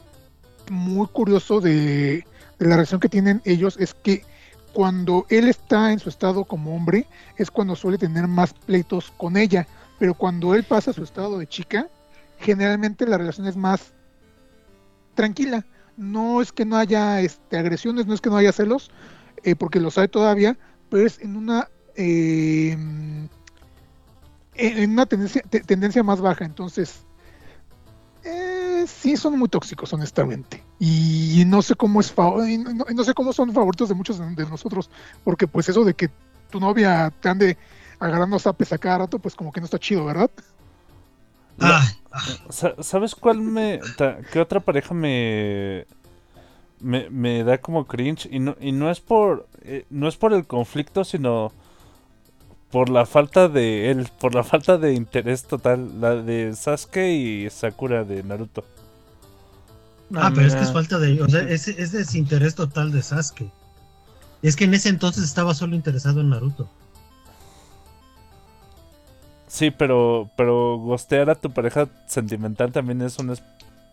muy 0.69 1.07
curioso 1.07 1.59
de, 1.59 2.25
la 2.59 2.75
relación 2.75 2.99
que 2.99 3.09
tienen 3.09 3.41
ellos 3.45 3.77
es 3.79 3.93
que 3.93 4.23
cuando 4.73 5.25
él 5.29 5.47
está 5.47 5.91
en 5.91 5.99
su 5.99 6.09
estado 6.09 6.43
como 6.45 6.75
hombre 6.75 7.07
es 7.37 7.49
cuando 7.49 7.75
suele 7.75 7.97
tener 7.97 8.27
más 8.27 8.53
pleitos 8.53 9.11
con 9.17 9.35
ella, 9.35 9.67
pero 9.97 10.13
cuando 10.13 10.53
él 10.53 10.63
pasa 10.63 10.91
a 10.91 10.93
su 10.93 11.03
estado 11.03 11.39
de 11.39 11.47
chica, 11.47 11.87
generalmente 12.39 13.05
la 13.07 13.17
relación 13.17 13.47
es 13.47 13.55
más 13.55 13.93
tranquila. 15.15 15.65
No 15.97 16.41
es 16.41 16.51
que 16.51 16.63
no 16.65 16.77
haya 16.77 17.19
este, 17.19 17.57
agresiones, 17.57 18.05
no 18.05 18.13
es 18.13 18.21
que 18.21 18.29
no 18.29 18.37
haya 18.37 18.53
celos, 18.53 18.91
eh, 19.43 19.55
porque 19.55 19.81
los 19.81 19.97
hay 19.97 20.07
todavía, 20.07 20.57
pero 20.89 21.05
es 21.05 21.19
en 21.19 21.35
una 21.35 21.67
eh, 21.95 22.77
en 24.53 24.91
una 24.91 25.05
tendencia, 25.05 25.41
te- 25.49 25.61
tendencia 25.61 26.03
más 26.03 26.21
baja. 26.21 26.45
Entonces, 26.45 27.03
eh, 28.23 28.58
sí 28.87 29.17
son 29.17 29.37
muy 29.37 29.49
tóxicos, 29.49 29.91
honestamente. 29.93 30.63
Y 30.79 31.43
no 31.47 31.61
sé 31.61 31.75
cómo 31.75 31.99
es 31.99 32.13
y 32.47 32.57
no, 32.57 32.85
no 32.93 33.03
sé 33.03 33.13
cómo 33.13 33.33
son 33.33 33.53
favoritos 33.53 33.89
de 33.89 33.95
muchos 33.95 34.19
de, 34.19 34.25
de 34.35 34.45
nosotros, 34.45 34.89
porque 35.23 35.47
pues 35.47 35.69
eso 35.69 35.83
de 35.83 35.93
que 35.93 36.09
tu 36.49 36.59
novia 36.59 37.13
te 37.21 37.29
ande 37.29 37.57
agarrando 37.99 38.39
zapes 38.39 38.71
a 38.73 38.77
cada 38.77 38.99
rato, 38.99 39.19
pues 39.19 39.35
como 39.35 39.51
que 39.51 39.59
no 39.59 39.65
está 39.65 39.77
chido, 39.79 40.05
¿verdad? 40.05 40.31
Ah, 41.59 41.85
Sa- 42.49 42.81
¿Sabes 42.81 43.13
cuál 43.15 43.39
me... 43.41 43.79
ta- 43.97 44.19
qué 44.31 44.39
otra 44.39 44.59
pareja 44.59 44.93
me... 44.93 45.85
Me, 46.81 47.09
me 47.09 47.43
da 47.43 47.57
como 47.57 47.85
cringe 47.85 48.29
y 48.31 48.39
no, 48.39 48.55
y 48.61 48.71
no 48.71 48.89
es 48.89 49.01
por 49.01 49.49
eh, 49.63 49.85
no 49.89 50.07
es 50.07 50.15
por 50.15 50.31
el 50.31 50.47
conflicto 50.47 51.03
sino 51.03 51.51
por 52.71 52.89
la 52.89 53.05
falta 53.05 53.47
de 53.49 53.89
él 53.91 54.09
por 54.19 54.35
la 54.35 54.43
falta 54.43 54.77
de 54.77 54.93
interés 54.93 55.45
total 55.45 55.99
la 56.01 56.15
de 56.15 56.55
Sasuke 56.55 57.09
y 57.11 57.49
Sakura 57.49 58.03
de 58.03 58.23
Naruto 58.23 58.63
ah, 60.15 60.31
pero 60.33 60.47
es 60.47 60.55
que 60.55 60.63
es 60.63 60.71
falta 60.71 60.99
de. 60.99 61.21
O 61.21 61.27
sea, 61.29 61.41
es, 61.41 61.67
es 61.67 61.91
desinterés 61.91 62.55
total 62.55 62.91
de 62.91 63.01
Sasuke. 63.01 63.51
Es 64.41 64.55
que 64.55 64.65
en 64.65 64.73
ese 64.73 64.89
entonces 64.89 65.23
estaba 65.25 65.53
solo 65.55 65.75
interesado 65.75 66.21
en 66.21 66.29
Naruto. 66.29 66.73
sí 69.47 69.71
pero 69.71 70.29
pero 70.35 70.77
gostear 70.77 71.29
a 71.29 71.35
tu 71.35 71.51
pareja 71.53 71.89
sentimental 72.07 72.71
también 72.71 73.01
es 73.01 73.19
un 73.19 73.31
es- 73.31 73.43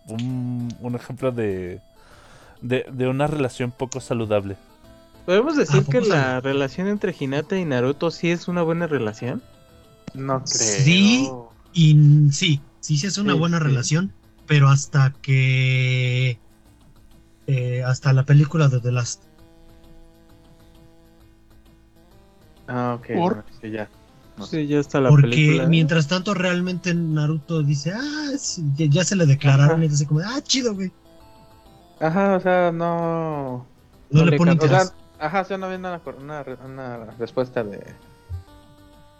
un, 0.06 0.68
un 0.80 0.94
ejemplo 0.94 1.32
de, 1.32 1.82
de 2.62 2.86
de 2.92 3.08
una 3.08 3.26
relación 3.28 3.72
poco 3.72 4.00
saludable 4.00 4.58
¿Podemos 5.26 5.56
decir 5.56 5.84
¿A 5.86 5.90
que 5.90 6.00
la 6.00 6.40
relación 6.40 6.86
entre 6.86 7.14
Hinata 7.18 7.58
y 7.58 7.64
Naruto 7.64 8.10
sí 8.10 8.30
es 8.30 8.46
una 8.48 8.62
buena 8.62 8.86
relación? 8.86 9.42
No 10.14 10.38
creo. 10.44 10.46
Sí. 10.46 11.28
Y 11.72 12.30
sí, 12.32 12.60
sí, 12.80 12.96
sí 12.96 13.06
es 13.06 13.18
una 13.18 13.32
Sí, 13.34 13.38
buena 13.38 13.58
sí. 13.58 13.64
relación, 13.64 14.12
pero 14.46 14.68
hasta 14.68 15.12
que. 15.22 16.38
eh, 17.48 17.82
hasta 17.84 18.12
la 18.12 18.24
película 18.24 18.68
de 18.68 18.80
The 18.80 18.92
Last. 18.92 19.22
Ah, 22.68 22.96
ok. 22.98 23.06
¿Por? 23.14 23.34
bueno, 23.34 23.44
sí, 23.60 23.70
ya. 23.70 23.88
No 24.36 24.44
Sí, 24.46 24.66
ya 24.66 24.78
está 24.80 25.00
la 25.00 25.08
Porque 25.08 25.28
película. 25.30 25.66
mientras 25.66 26.08
tanto, 26.08 26.34
realmente 26.34 26.94
Naruto 26.94 27.62
dice, 27.62 27.92
ah, 27.94 28.32
sí, 28.38 28.62
ya, 28.76 28.86
ya 28.86 29.04
se 29.04 29.16
le 29.16 29.24
declararon, 29.26 29.76
Ajá. 29.76 29.84
y 29.84 29.88
dice 29.88 30.06
como, 30.06 30.20
ah, 30.20 30.40
chido, 30.42 30.74
güey. 30.74 30.92
Ajá, 32.00 32.36
o 32.36 32.40
sea, 32.40 32.70
no. 32.72 33.66
No, 34.10 34.24
le 34.24 34.32
le 34.32 34.36
pone 34.36 34.56
ca- 34.58 34.64
o 34.64 34.68
sea, 34.68 34.78
interés. 34.82 34.94
Ajá, 35.18 35.44
sea, 35.44 35.58
no 35.58 35.68
una, 35.68 36.00
una, 36.20 36.44
una 36.64 37.04
respuesta 37.18 37.62
de. 37.62 37.80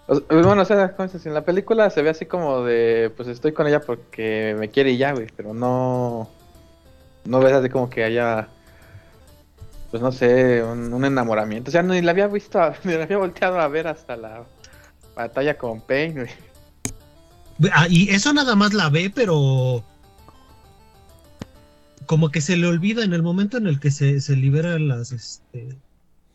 o- 0.06 0.20
bueno, 0.28 0.62
o 0.62 0.64
sea, 0.64 0.94
¿cómo 0.94 1.06
dices? 1.06 1.26
en 1.26 1.34
la 1.34 1.44
película 1.44 1.90
se 1.90 2.02
ve 2.02 2.10
así 2.10 2.26
como 2.26 2.62
de, 2.62 3.12
pues 3.16 3.28
estoy 3.28 3.52
con 3.52 3.66
ella 3.66 3.80
porque 3.80 4.56
me 4.58 4.70
quiere 4.70 4.92
y 4.92 4.98
ya, 4.98 5.12
güey, 5.12 5.28
pero 5.36 5.54
no, 5.54 6.28
no 7.24 7.40
ves 7.40 7.52
así 7.52 7.68
como 7.68 7.90
que 7.90 8.04
haya, 8.04 8.48
pues 9.90 10.02
no 10.02 10.12
sé, 10.12 10.62
un, 10.62 11.04
enamoramiento, 11.04 11.70
o 11.70 11.72
sea, 11.72 11.82
ni 11.82 12.02
la 12.02 12.12
había 12.12 12.28
visto, 12.28 12.60
ni 12.84 12.94
la 12.94 13.04
había 13.04 13.18
volteado 13.18 13.60
a 13.60 13.68
ver 13.68 13.88
hasta 13.88 14.16
la 14.16 14.44
batalla 15.14 15.56
con 15.56 15.80
Pain, 15.80 16.14
güey. 16.14 16.30
Ah, 17.72 17.86
y 17.88 18.10
eso 18.10 18.34
nada 18.34 18.54
más 18.54 18.74
la 18.74 18.90
ve, 18.90 19.10
pero 19.14 19.82
como 22.06 22.30
que 22.30 22.40
se 22.40 22.56
le 22.56 22.66
olvida 22.66 23.04
en 23.04 23.12
el 23.12 23.22
momento 23.22 23.56
en 23.58 23.66
el 23.66 23.80
que 23.80 23.90
se, 23.90 24.20
se 24.20 24.36
liberan 24.36 24.88
las, 24.88 25.12
este, 25.12 25.76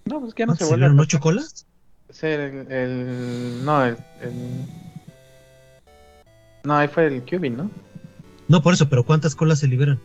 No, 0.05 0.19
pues 0.19 0.33
que 0.33 0.41
ya 0.43 0.45
no 0.47 0.53
se 0.55 0.59
¿se 0.59 0.69
vuelve 0.69 0.85
a 0.85 0.89
liberan 0.89 0.97
tocar. 0.97 1.03
ocho 1.05 1.19
colas? 1.19 1.65
Sí, 2.09 2.27
el, 2.27 2.71
el- 2.71 3.65
no, 3.65 3.85
el, 3.85 3.97
el- 4.21 4.65
no, 6.63 6.75
ahí 6.75 6.87
fue 6.87 7.07
el 7.07 7.23
Cubing, 7.23 7.57
¿no? 7.57 7.71
No, 8.47 8.61
por 8.61 8.73
eso, 8.73 8.89
pero 8.89 9.03
¿cuántas 9.05 9.35
colas 9.35 9.59
se 9.59 9.67
liberan? 9.67 9.99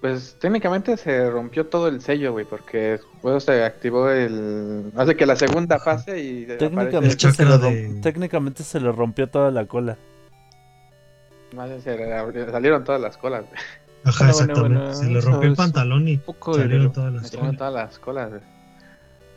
Pues 0.00 0.36
técnicamente 0.38 0.96
se 0.96 1.28
rompió 1.28 1.66
todo 1.66 1.88
el 1.88 2.00
sello, 2.00 2.30
güey, 2.30 2.44
porque 2.44 2.78
después 2.92 3.42
se 3.42 3.64
activó 3.64 4.08
el... 4.10 4.92
Hace 4.96 5.16
que 5.16 5.26
la 5.26 5.34
segunda 5.34 5.80
fase 5.80 6.20
y 6.22 6.44
aparece... 6.44 6.56
técnicamente 6.58 7.32
se, 7.32 7.44
le 7.44 7.58
de- 7.58 8.00
técnicamente 8.00 8.62
se 8.62 8.78
le 8.80 8.92
rompió 8.92 9.28
toda 9.28 9.50
la 9.50 9.66
cola 9.66 9.96
Más 11.56 11.68
bien 11.68 11.82
se 11.82 11.96
le 11.96 12.04
abri- 12.14 12.48
salieron 12.48 12.84
todas 12.84 13.00
las 13.00 13.16
colas, 13.16 13.44
güey. 13.50 13.60
Ajá, 14.04 14.24
Bueno, 14.26 14.30
exactamente. 14.40 14.78
bueno, 14.78 14.94
se 14.94 15.06
le 15.06 15.20
rompió 15.20 15.48
el 15.50 15.56
pantalón 15.56 16.08
y 16.08 16.20
salieron 16.52 16.92
todas 16.92 17.12
las 17.12 17.30
colas. 17.30 17.56
todas 17.56 17.72
las 17.74 17.98
colas. 17.98 18.32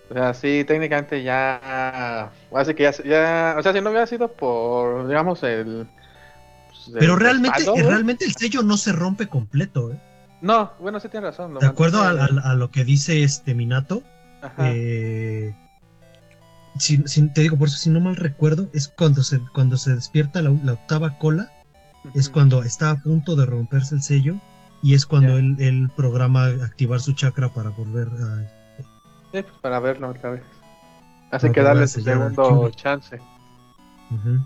O 0.10 0.14
sea, 0.14 0.34
sí, 0.34 0.64
técnicamente 0.68 1.24
ya... 1.24 2.32
Hace 2.54 2.76
que 2.76 2.84
ya, 2.84 2.92
ya... 3.04 3.56
O 3.58 3.64
sea, 3.64 3.74
si 3.74 3.82
no 3.82 3.90
hubiera 3.90 4.06
sido 4.08 4.32
por, 4.32 5.08
digamos, 5.08 5.42
el... 5.44 5.88
pues, 6.68 6.88
el 6.88 6.94
Pero 6.94 7.16
realmente, 7.16 7.64
realmente 7.88 8.26
el 8.26 8.34
sello 8.36 8.62
no 8.62 8.78
se 8.78 8.92
rompe 8.92 9.28
completo, 9.28 9.92
¿eh? 9.92 10.00
No, 10.42 10.72
bueno, 10.80 11.00
sí 11.00 11.08
tienes 11.08 11.30
razón. 11.38 11.54
De 11.58 11.66
acuerdo 11.66 12.02
a, 12.02 12.14
mantiene- 12.14 12.42
a- 12.44 12.52
a 12.52 12.56
lo 12.56 12.72
que 12.72 12.84
dice 12.84 13.24
este 13.24 13.54
Minato, 13.54 14.04
eh, 14.60 15.54
si, 16.78 16.98
si- 17.06 17.30
te 17.30 17.42
digo, 17.42 17.58
por 17.58 17.68
eso, 17.68 17.78
si 17.78 17.90
no 17.90 18.00
mal 18.00 18.16
recuerdo, 18.16 18.68
es 18.74 18.88
cuando 18.88 19.24
se, 19.24 19.40
cuando 19.54 19.78
se 19.78 19.94
despierta 19.96 20.42
la, 20.42 20.50
la 20.64 20.74
octava 20.74 21.18
cola, 21.20 21.52
es 22.14 22.30
cuando 22.30 22.64
está 22.64 22.92
a 22.92 22.96
punto 22.96 23.36
de 23.36 23.46
romperse 23.46 23.96
el 23.96 24.02
sello 24.02 24.36
y 24.82 24.94
es 24.96 25.06
cuando 25.06 25.38
él, 25.38 25.56
él 25.60 25.90
programa 25.96 26.46
activar 26.46 27.00
su 27.00 27.14
chakra 27.14 27.50
para 27.50 27.70
volver 27.70 28.08
a... 28.08 28.48
Sí, 29.32 29.42
pues 29.44 29.46
para 29.62 29.80
verlo 29.80 30.10
otra 30.10 30.32
vez. 30.32 30.44
Hace 31.32 31.48
Para 31.48 31.54
que 31.54 31.62
darle 31.62 31.88
su 31.88 32.02
segundo 32.02 32.70
chance. 32.72 33.18
Ujú. 34.10 34.40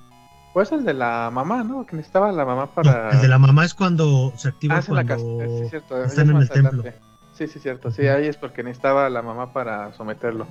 Pues 0.54 0.72
el 0.72 0.86
de 0.86 0.94
la 0.94 1.30
mamá, 1.34 1.64
¿no? 1.64 1.86
Que 1.86 1.96
necesitaba 1.96 2.32
la 2.32 2.46
mamá 2.46 2.66
No, 2.68 2.72
para. 2.74 3.10
el 3.12 3.22
de 3.22 3.28
la 3.28 3.40
mamá 3.40 3.66
es 3.66 3.74
cuando 3.74 4.32
se 4.38 4.50
activa 4.50 4.76
Ah, 4.76 4.80
es 4.80 4.90
la 4.90 5.06
cuando... 5.06 5.42
eh, 5.42 5.60
Sí, 5.64 5.70
cierto. 5.70 6.04
están 6.04 6.26
es 6.30 6.36
en 6.36 6.38
el 6.42 6.50
templo. 6.50 6.82
adelante. 6.82 7.00
Sí, 7.34 7.48
sí, 7.48 7.60
cierto. 7.60 7.92
Sí, 7.92 8.08
ahí 8.08 8.28
es 8.28 8.38
porque 8.38 8.64
necesitaba 8.64 9.10
la 9.10 9.22
mamá 9.22 9.52
para 9.52 9.92
someterlo. 9.94 10.48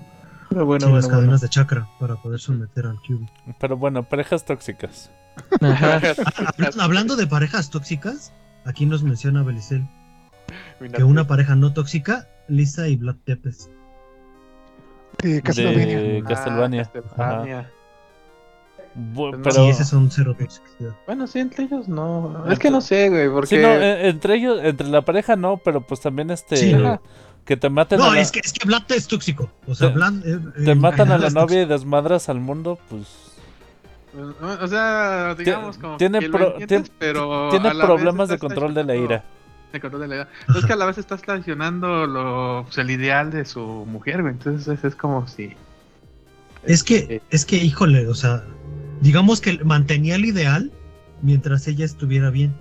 Pero 0.50 0.66
bueno, 0.66 0.86
sí, 0.86 0.90
bueno, 0.90 0.96
las 0.96 1.04
bueno. 1.06 1.18
cadenas 1.20 1.40
de 1.40 1.48
chakra 1.48 1.88
para 1.98 2.16
poder 2.16 2.38
someter 2.40 2.86
al 2.86 3.00
cubo. 3.00 3.26
pero 3.58 3.76
bueno 3.76 4.02
parejas 4.02 4.44
tóxicas 4.44 5.10
Hablando 6.80 7.16
de 7.16 7.26
parejas 7.26 7.70
tóxicas, 7.70 8.32
aquí 8.64 8.86
nos 8.86 9.02
menciona 9.02 9.42
Belicel 9.42 9.86
que 10.94 11.04
una 11.04 11.26
pareja 11.26 11.54
no 11.56 11.72
tóxica, 11.72 12.28
Lisa 12.48 12.88
y 12.88 12.96
Vlad 12.96 13.16
Tepes. 13.24 13.70
De 15.22 15.40
Castlevania. 15.42 15.98
de 15.98 16.22
Ah, 16.24 16.28
Castlevania 16.28 16.82
Ajá. 16.82 16.92
Castlevania. 16.92 17.70
Bu- 19.12 19.30
Pues 19.30 19.40
pero 19.42 19.54
Sí, 19.64 19.68
ese 19.70 19.84
son 19.84 20.10
cero 20.10 20.36
toxicidad. 20.38 20.94
Bueno, 21.06 21.26
sí, 21.26 21.40
entre 21.40 21.64
ellos 21.64 21.88
no. 21.88 22.44
Es 22.50 22.58
que 22.58 22.70
no 22.70 22.80
sé, 22.80 23.08
güey, 23.08 23.28
porque. 23.28 23.56
Sí, 23.56 23.56
no, 23.62 23.68
eh, 23.68 24.08
entre 24.08 24.36
ellos, 24.36 24.60
entre 24.62 24.86
la 24.88 25.02
pareja 25.02 25.34
no, 25.34 25.56
pero 25.56 25.80
pues 25.84 26.00
también 26.00 26.30
este 26.30 26.56
Sí, 26.56 26.74
no. 26.74 27.00
que 27.44 27.56
te 27.56 27.70
maten 27.70 28.00
a 28.00 28.04
No, 28.06 28.14
la, 28.14 28.20
es 28.20 28.30
que, 28.30 28.38
es 28.40 28.52
que 28.52 28.66
Vlad 28.66 28.82
es 28.92 29.08
tóxico. 29.08 29.50
O 29.66 29.74
sea, 29.74 29.88
Te- 29.88 29.94
Vlad. 29.94 30.14
eh, 30.24 30.38
te 30.64 30.70
eh, 30.72 30.74
matan 30.76 31.10
a 31.10 31.18
la 31.18 31.30
novia 31.30 31.62
y 31.62 31.66
desmadras 31.66 32.28
al 32.28 32.38
mundo, 32.40 32.78
pues 32.88 33.23
O 34.60 34.68
sea, 34.68 35.34
digamos 35.34 35.78
como 35.78 35.96
tiene 35.96 36.20
que 36.20 36.28
lo 36.28 36.58
entiendes, 36.58 36.92
pero 36.98 37.50
problemas 37.80 38.28
de 38.28 38.38
control 38.38 38.74
de 38.74 38.84
la 38.84 38.94
ira. 38.94 39.24
de 39.72 39.80
control 39.80 40.02
de 40.02 40.08
la 40.08 40.14
ira. 40.14 40.28
No 40.48 40.58
es 40.58 40.64
que 40.64 40.72
a 40.72 40.76
la 40.76 40.86
vez 40.86 40.98
estás 40.98 41.22
traicionando 41.22 42.06
lo, 42.06 42.62
pues, 42.64 42.78
el 42.78 42.90
ideal 42.90 43.30
de 43.30 43.44
su 43.44 43.60
mujer, 43.60 44.22
güey. 44.22 44.34
Entonces 44.34 44.68
es, 44.68 44.84
es 44.84 44.94
como 44.94 45.26
si. 45.26 45.54
Es 46.62 46.82
que, 46.82 46.96
este, 46.96 47.22
es 47.30 47.44
que, 47.44 47.56
híjole, 47.56 48.06
o 48.06 48.14
sea, 48.14 48.44
digamos 49.00 49.40
que 49.40 49.62
mantenía 49.64 50.14
el 50.14 50.24
ideal 50.24 50.70
mientras 51.22 51.66
ella 51.66 51.84
estuviera 51.84 52.30
bien. 52.30 52.54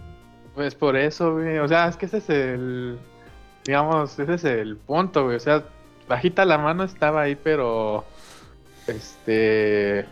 Pues 0.56 0.76
por 0.76 0.96
eso, 0.96 1.34
güey. 1.34 1.60
O 1.60 1.68
sea, 1.68 1.88
es 1.88 1.98
que 1.98 2.08
ese 2.08 2.18
es 2.18 2.30
el. 2.30 2.98
Digamos, 3.66 4.18
ese 4.20 4.34
es 4.34 4.44
el 4.44 4.78
punto, 4.78 5.26
güey. 5.26 5.38
O 5.38 5.40
sea, 5.40 5.64
bajita 6.08 6.46
la 6.46 6.58
mano 6.58 6.84
estaba 6.84 7.22
ahí, 7.22 7.36
pero. 7.36 8.06
Este. 8.88 10.06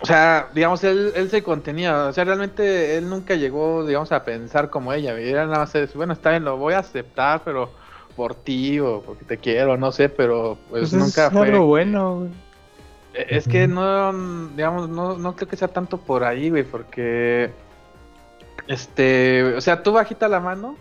O 0.00 0.06
sea, 0.06 0.50
digamos, 0.54 0.84
él, 0.84 1.12
él 1.16 1.30
se 1.30 1.42
contenía. 1.42 2.06
O 2.06 2.12
sea, 2.12 2.24
realmente 2.24 2.96
él 2.98 3.08
nunca 3.08 3.34
llegó, 3.34 3.86
digamos, 3.86 4.12
a 4.12 4.24
pensar 4.24 4.68
como 4.70 4.92
ella. 4.92 5.18
Era 5.18 5.46
nada 5.46 5.60
más, 5.60 5.94
bueno, 5.94 6.12
está 6.12 6.30
bien, 6.30 6.44
lo 6.44 6.56
voy 6.58 6.74
a 6.74 6.80
aceptar, 6.80 7.42
pero 7.44 7.70
por 8.14 8.34
ti 8.34 8.78
o 8.80 9.02
porque 9.02 9.24
te 9.24 9.38
quiero, 9.38 9.76
no 9.76 9.92
sé, 9.92 10.08
pero 10.08 10.58
pues, 10.70 10.90
Pues 10.90 10.92
nunca 10.92 11.26
es 11.26 11.32
fue. 11.32 11.48
algo 11.48 11.66
bueno, 11.66 12.18
güey. 12.20 12.30
Eh, 13.14 13.26
Es 13.30 13.48
que 13.48 13.66
no, 13.68 14.12
digamos, 14.54 14.88
no, 14.88 15.16
no 15.18 15.36
creo 15.36 15.48
que 15.48 15.56
sea 15.56 15.68
tanto 15.68 15.98
por 15.98 16.24
ahí, 16.24 16.50
güey, 16.50 16.64
porque, 16.64 17.52
este, 18.68 19.54
o 19.54 19.60
sea, 19.60 19.82
tú 19.82 19.92
bajita 19.92 20.28
la 20.28 20.40
mano, 20.40 20.76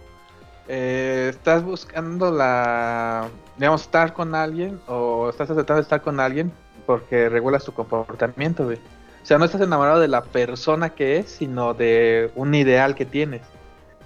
eh, 0.67 1.27
estás 1.29 1.63
buscando 1.63 2.31
la, 2.31 3.29
digamos, 3.57 3.81
estar 3.83 4.13
con 4.13 4.35
alguien 4.35 4.79
o 4.87 5.29
estás 5.29 5.55
de 5.55 5.81
estar 5.81 6.01
con 6.01 6.19
alguien 6.19 6.51
porque 6.85 7.29
regulas 7.29 7.63
tu 7.65 7.73
comportamiento, 7.73 8.65
güey. 8.65 8.79
O 9.25 9.27
sea, 9.27 9.39
no 9.39 9.45
estás 9.45 9.61
enamorado 9.61 9.99
de 9.99 10.07
la 10.07 10.23
persona 10.23 10.91
que 10.91 11.17
es, 11.17 11.31
sino 11.31 11.73
de 11.73 12.29
un 12.35 12.53
ideal 12.53 12.93
que 12.93 13.05
tienes. 13.05 13.41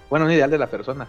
Bueno, 0.08 0.24
un 0.24 0.32
ideal 0.32 0.50
de 0.50 0.56
la 0.56 0.68
persona. 0.68 1.08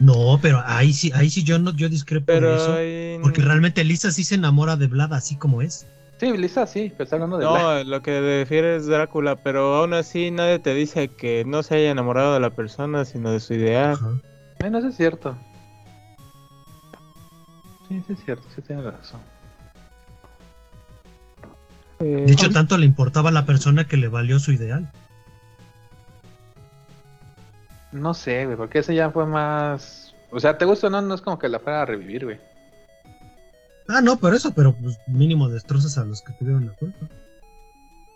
No, 0.00 0.40
pero 0.42 0.60
ahí 0.66 0.92
sí, 0.92 1.12
ahí 1.14 1.30
sí 1.30 1.44
yo 1.44 1.60
no, 1.60 1.72
yo 1.76 1.88
discrepo 1.88 2.26
de 2.32 2.38
Pero 2.40 2.56
eso. 2.56 2.74
ahí- 2.74 3.20
Porque 3.22 3.40
realmente 3.40 3.84
Lisa 3.84 4.10
sí 4.10 4.24
se 4.24 4.34
enamora 4.34 4.74
de 4.74 4.88
Vlad 4.88 5.14
así 5.14 5.36
como 5.36 5.62
es. 5.62 5.86
Sí, 6.18 6.36
Lisa, 6.36 6.66
sí, 6.66 6.88
pero 6.90 7.04
está 7.04 7.14
hablando 7.14 7.38
de 7.38 7.44
No, 7.44 7.84
lo 7.84 8.02
que 8.02 8.20
refiere 8.40 8.74
es 8.74 8.86
Drácula, 8.86 9.36
pero 9.36 9.76
aún 9.76 9.94
así 9.94 10.32
nadie 10.32 10.58
te 10.58 10.74
dice 10.74 11.06
que 11.06 11.44
no 11.46 11.62
se 11.62 11.76
haya 11.76 11.92
enamorado 11.92 12.34
de 12.34 12.40
la 12.40 12.50
persona, 12.50 13.04
sino 13.04 13.30
de 13.30 13.38
su 13.38 13.54
ideal. 13.54 13.92
Ajá. 13.92 14.10
Bueno, 14.58 14.78
eso 14.78 14.88
es 14.88 14.96
cierto. 14.96 15.36
Sí, 17.86 18.02
sí 18.08 18.12
es 18.14 18.24
cierto, 18.24 18.44
sí 18.56 18.60
tienes 18.62 18.84
razón. 18.86 19.20
Eh, 22.02 22.24
De 22.26 22.32
hecho, 22.32 22.50
tanto 22.50 22.76
le 22.78 22.86
importaba 22.86 23.28
a 23.30 23.32
la 23.32 23.46
persona 23.46 23.86
que 23.86 23.96
le 23.96 24.08
valió 24.08 24.38
su 24.38 24.52
ideal. 24.52 24.90
No 27.92 28.14
sé, 28.14 28.46
güey, 28.46 28.56
porque 28.56 28.78
ese 28.78 28.94
ya 28.94 29.10
fue 29.10 29.26
más. 29.26 30.14
O 30.30 30.40
sea, 30.40 30.56
¿te 30.56 30.64
gusta 30.64 30.86
o 30.86 30.90
no? 30.90 31.02
No 31.02 31.14
es 31.14 31.20
como 31.20 31.38
que 31.38 31.48
la 31.48 31.58
fuera 31.58 31.82
a 31.82 31.84
revivir, 31.86 32.24
güey. 32.24 32.38
Ah, 33.88 34.00
no, 34.00 34.16
pero 34.18 34.34
eso, 34.34 34.54
pero 34.54 34.72
pues 34.74 34.98
mínimo 35.06 35.48
destrozas 35.48 35.98
a 35.98 36.04
los 36.04 36.22
que 36.22 36.32
tuvieron 36.34 36.66
la 36.66 36.72
culpa. 36.72 37.06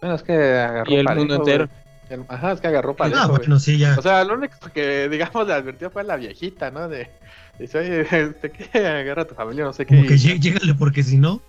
Bueno, 0.01 0.15
es 0.15 0.23
que 0.23 0.33
agarró 0.33 0.91
y 0.91 0.95
el 0.97 1.05
parejo, 1.05 1.21
mundo 1.27 1.35
entero. 1.37 1.69
güey. 2.09 2.21
Ajá, 2.29 2.53
es 2.53 2.61
que 2.61 2.69
agarró 2.69 2.95
parejo, 2.95 3.21
ah, 3.21 3.27
güey. 3.27 3.39
bueno, 3.41 3.59
sí, 3.59 3.77
ya. 3.79 3.97
O 3.99 4.03
sea, 4.03 4.25
lo 4.25 4.35
único 4.35 4.55
que, 4.73 5.09
digamos, 5.09 5.47
le 5.47 5.53
advirtió 5.53 5.91
fue 5.91 6.05
la 6.05 6.17
viejita, 6.17 6.71
¿no? 6.71 6.89
De. 6.89 7.11
Dice, 7.59 7.79
oye, 7.79 8.01
este, 8.11 8.51
¿qué? 8.53 8.87
Agarra 8.87 9.23
a 9.23 9.27
tu 9.27 9.35
familia, 9.35 9.65
no 9.65 9.73
sé 9.75 9.85
qué. 9.85 9.97
como 9.97 10.09
que 10.09 10.15
llé- 10.17 10.39
llégale 10.41 10.75
porque 10.75 11.03
si 11.03 11.19
no, 11.19 11.43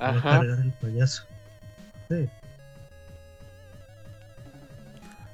va 0.00 0.06
a 0.06 0.10
Ajá. 0.10 0.30
cargar 0.40 0.58
el 0.60 0.72
payaso. 0.72 1.24
Sí. 2.08 2.28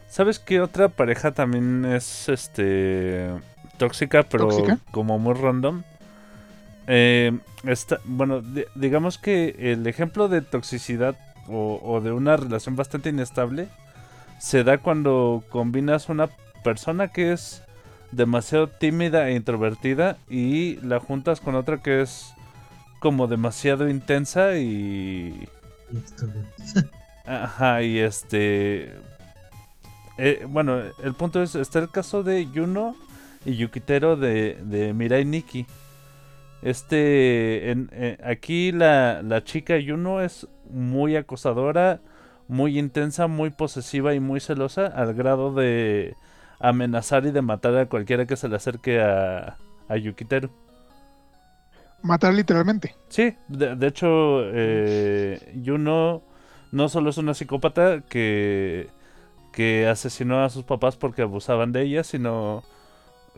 ¿Sabes 0.09 0.39
qué 0.39 0.61
otra 0.61 0.89
pareja 0.89 1.33
también 1.33 1.85
es 1.85 2.29
este 2.29 3.31
tóxica, 3.79 4.25
pero 4.25 4.49
¿Tóxica? 4.49 4.79
como 4.91 5.19
muy 5.19 5.35
random? 5.35 5.83
Eh, 6.87 7.39
esta- 7.65 8.01
bueno, 8.05 8.41
di- 8.41 8.65
digamos 8.75 9.19
que 9.19 9.55
el 9.73 9.87
ejemplo 9.87 10.29
de 10.29 10.43
toxicidad 10.43 11.15
o, 11.49 11.81
o 11.83 12.01
de 12.01 12.11
una 12.13 12.37
relación 12.37 12.75
bastante 12.77 13.11
inestable 13.11 13.69
se 14.39 14.65
da 14.65 14.79
cuando 14.79 15.45
combinas 15.51 16.09
una 16.09 16.29
persona 16.65 17.09
que 17.09 17.33
es 17.33 17.63
demasiado 18.11 18.67
tímida 18.69 19.29
e 19.29 19.35
introvertida 19.37 20.17
y 20.29 20.77
la 20.81 20.99
juntas 20.99 21.41
con 21.41 21.55
otra 21.55 21.79
que 21.79 22.03
es 22.03 22.33
como 22.99 23.29
demasiado 23.29 23.89
intensa 23.89 24.57
y 24.57 25.49
Ajá, 27.27 27.83
y 27.83 27.99
este. 27.99 28.93
eh, 30.19 30.45
bueno, 30.49 30.81
el 31.03 31.15
punto 31.15 31.43
es: 31.43 31.55
está 31.55 31.79
el 31.79 31.91
caso 31.91 32.23
de 32.23 32.51
Yuno 32.51 32.97
y 33.45 33.57
Yukitero 33.57 34.17
de, 34.17 34.59
de 34.65 34.93
Mirai 34.95 35.25
Nikki. 35.25 35.67
Este. 36.63 37.71
en- 37.71 37.89
eh, 37.93 38.19
aquí 38.25 38.73
la, 38.73 39.23
la 39.23 39.45
chica 39.45 39.79
Yuno 39.79 40.21
es 40.21 40.47
muy 40.71 41.17
acosadora, 41.17 42.01
muy 42.49 42.79
intensa, 42.79 43.27
muy 43.27 43.51
posesiva 43.51 44.15
y 44.15 44.21
muy 44.21 44.41
celosa, 44.41 44.87
al 44.87 45.15
grado 45.15 45.55
de 45.55 46.15
amenazar 46.59 47.25
y 47.27 47.31
de 47.31 47.43
matar 47.43 47.77
a 47.77 47.87
cualquiera 47.87 48.27
que 48.27 48.37
se 48.37 48.49
le 48.49 48.57
acerque 48.57 49.01
a, 49.01 49.57
a 49.89 49.97
Yukitero. 49.97 50.51
Matar 52.03 52.35
literalmente. 52.35 52.95
Sí, 53.09 53.35
de, 53.49 53.77
de 53.77 53.87
hecho, 53.87 54.07
eh, 54.45 55.53
Yuno 55.63 56.23
no 56.73 56.89
solo 56.89 57.11
es 57.11 57.19
una 57.19 57.35
psicópata 57.35 58.03
que, 58.03 58.89
que 59.53 59.87
asesinó 59.87 60.45
a 60.45 60.51
sus 60.51 60.65
papás 60.65 60.97
porque 60.97 61.23
abusaban 61.23 61.73
de 61.73 61.83
ella, 61.83 62.05
sino 62.05 62.63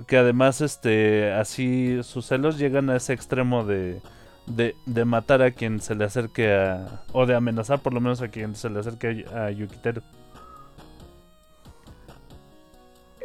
que 0.06 0.16
además, 0.16 0.60
este, 0.60 1.32
así 1.32 1.98
sus 2.02 2.26
celos 2.26 2.58
llegan 2.58 2.88
a 2.90 2.96
ese 2.96 3.12
extremo 3.12 3.64
de, 3.64 4.00
de, 4.46 4.74
de 4.86 5.04
matar 5.04 5.42
a 5.42 5.50
quien 5.50 5.80
se 5.80 5.94
le 5.94 6.04
acerque 6.04 6.52
a, 6.52 7.02
o 7.12 7.26
de 7.26 7.34
amenazar 7.34 7.80
por 7.80 7.92
lo 7.92 8.00
menos 8.00 8.22
a 8.22 8.28
quien 8.28 8.54
se 8.54 8.70
le 8.70 8.80
acerque 8.80 9.26
a, 9.34 9.46
a 9.46 9.50
Yukiteru. 9.50 10.02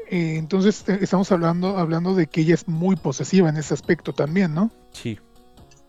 Eh, 0.10 0.38
entonces 0.38 0.88
eh, 0.88 1.00
estamos 1.02 1.32
hablando, 1.32 1.78
hablando 1.78 2.16
de 2.16 2.28
que 2.28 2.42
ella 2.42 2.54
es 2.54 2.68
muy 2.68 2.96
posesiva 2.96 3.50
en 3.50 3.58
ese 3.58 3.74
aspecto 3.74 4.14
también, 4.14 4.54
¿no? 4.54 4.72
Sí. 4.92 5.20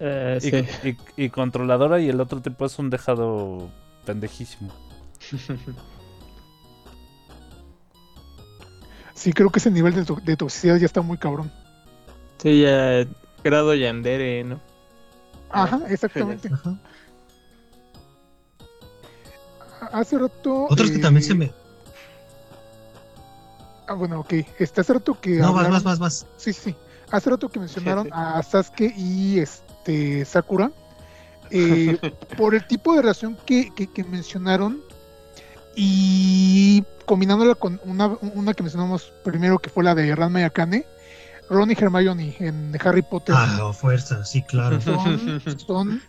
Eh, 0.01 0.39
Y, 0.43 0.51
sí. 0.51 0.97
y- 1.17 1.25
y 1.25 1.31
controladora 1.31 2.01
y 2.01 2.09
el 2.09 2.21
otro 2.21 2.41
tipo 2.41 2.65
es 2.67 2.79
un 2.79 2.89
dejado 2.91 3.69
pendejísimo. 4.05 4.73
Sí, 9.15 9.33
creo 9.33 9.51
que 9.51 9.59
ese 9.59 9.71
nivel 9.71 9.95
de, 9.95 10.05
to- 10.05 10.21
de 10.23 10.37
toxicidad 10.37 10.77
ya 10.77 10.87
está 10.87 11.01
muy 11.03 11.19
cabrón. 11.19 11.51
Sí, 12.41 12.63
ya 12.63 13.05
grado 13.43 13.75
Yandere, 13.75 14.45
¿no? 14.45 14.61
Ajá, 15.51 15.81
exactamente. 15.89 16.49
Ajá. 16.53 16.79
Hace 19.93 20.19
rato. 20.19 20.67
Otros 20.71 20.91
que 20.91 20.99
eh, 20.99 21.01
también 21.01 21.25
se 21.25 21.35
me. 21.35 21.53
Ah, 23.89 23.95
bueno, 23.95 24.21
ok. 24.21 24.35
Este, 24.59 24.81
hace 24.83 24.93
rato 24.93 25.19
que. 25.21 25.31
No, 25.31 25.49
hablaron- 25.49 25.73
vas, 25.73 25.83
vas, 25.83 25.99
vas. 25.99 26.27
Sí, 26.37 26.53
sí. 26.53 26.77
Hace 27.11 27.31
rato 27.31 27.49
que 27.49 27.59
mencionaron 27.59 28.09
a 28.13 28.41
Sasuke 28.43 28.93
y 28.97 29.41
este 29.41 29.68
Sakura. 30.25 30.71
eh, 31.51 31.99
por 32.37 32.55
el 32.55 32.67
tipo 32.67 32.95
de 32.95 33.03
relación 33.03 33.37
que, 33.47 33.71
que, 33.75 33.87
que 33.87 34.05
mencionaron. 34.05 34.81
Y 35.75 36.83
combinándola 37.07 37.55
con 37.55 37.81
una, 37.85 38.09
una 38.35 38.53
que 38.55 38.63
mencionamos 38.63 39.13
primero, 39.25 39.59
que 39.59 39.71
fue 39.71 39.85
la 39.85 39.95
de 39.95 40.15
Ranma 40.15 40.41
y 40.41 40.45
Akane. 40.45 40.85
Ron 41.51 41.71
y 41.71 41.75
Hermione 41.75 42.37
en 42.41 42.77
Harry 42.85 43.03
Potter. 43.03 43.35
Ah, 43.39 43.73
fuerza, 43.73 44.25
sí, 44.25 44.43
claro. 44.43 44.81
son, 44.81 45.41
son 45.67 46.03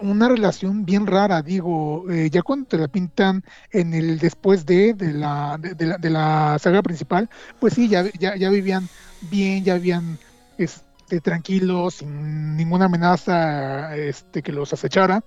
una 0.00 0.28
relación 0.28 0.84
bien 0.84 1.06
rara, 1.06 1.42
digo, 1.42 2.04
eh, 2.10 2.28
ya 2.30 2.42
cuando 2.42 2.66
te 2.66 2.78
la 2.78 2.88
pintan 2.88 3.42
en 3.70 3.94
el 3.94 4.18
después 4.18 4.66
de, 4.66 4.94
de, 4.94 5.12
la, 5.12 5.56
de, 5.58 5.74
de 5.74 5.86
la, 5.86 5.98
de 5.98 6.10
la 6.10 6.58
saga 6.58 6.82
principal, 6.82 7.30
pues 7.60 7.74
sí, 7.74 7.88
ya, 7.88 8.04
ya, 8.18 8.36
ya 8.36 8.50
vivían 8.50 8.88
bien, 9.22 9.64
ya 9.64 9.80
este, 10.58 10.82
tranquilos, 11.20 11.94
sin 11.94 12.56
ninguna 12.56 12.86
amenaza 12.86 13.96
este, 13.96 14.42
que 14.42 14.52
los 14.52 14.72
acechara, 14.72 15.22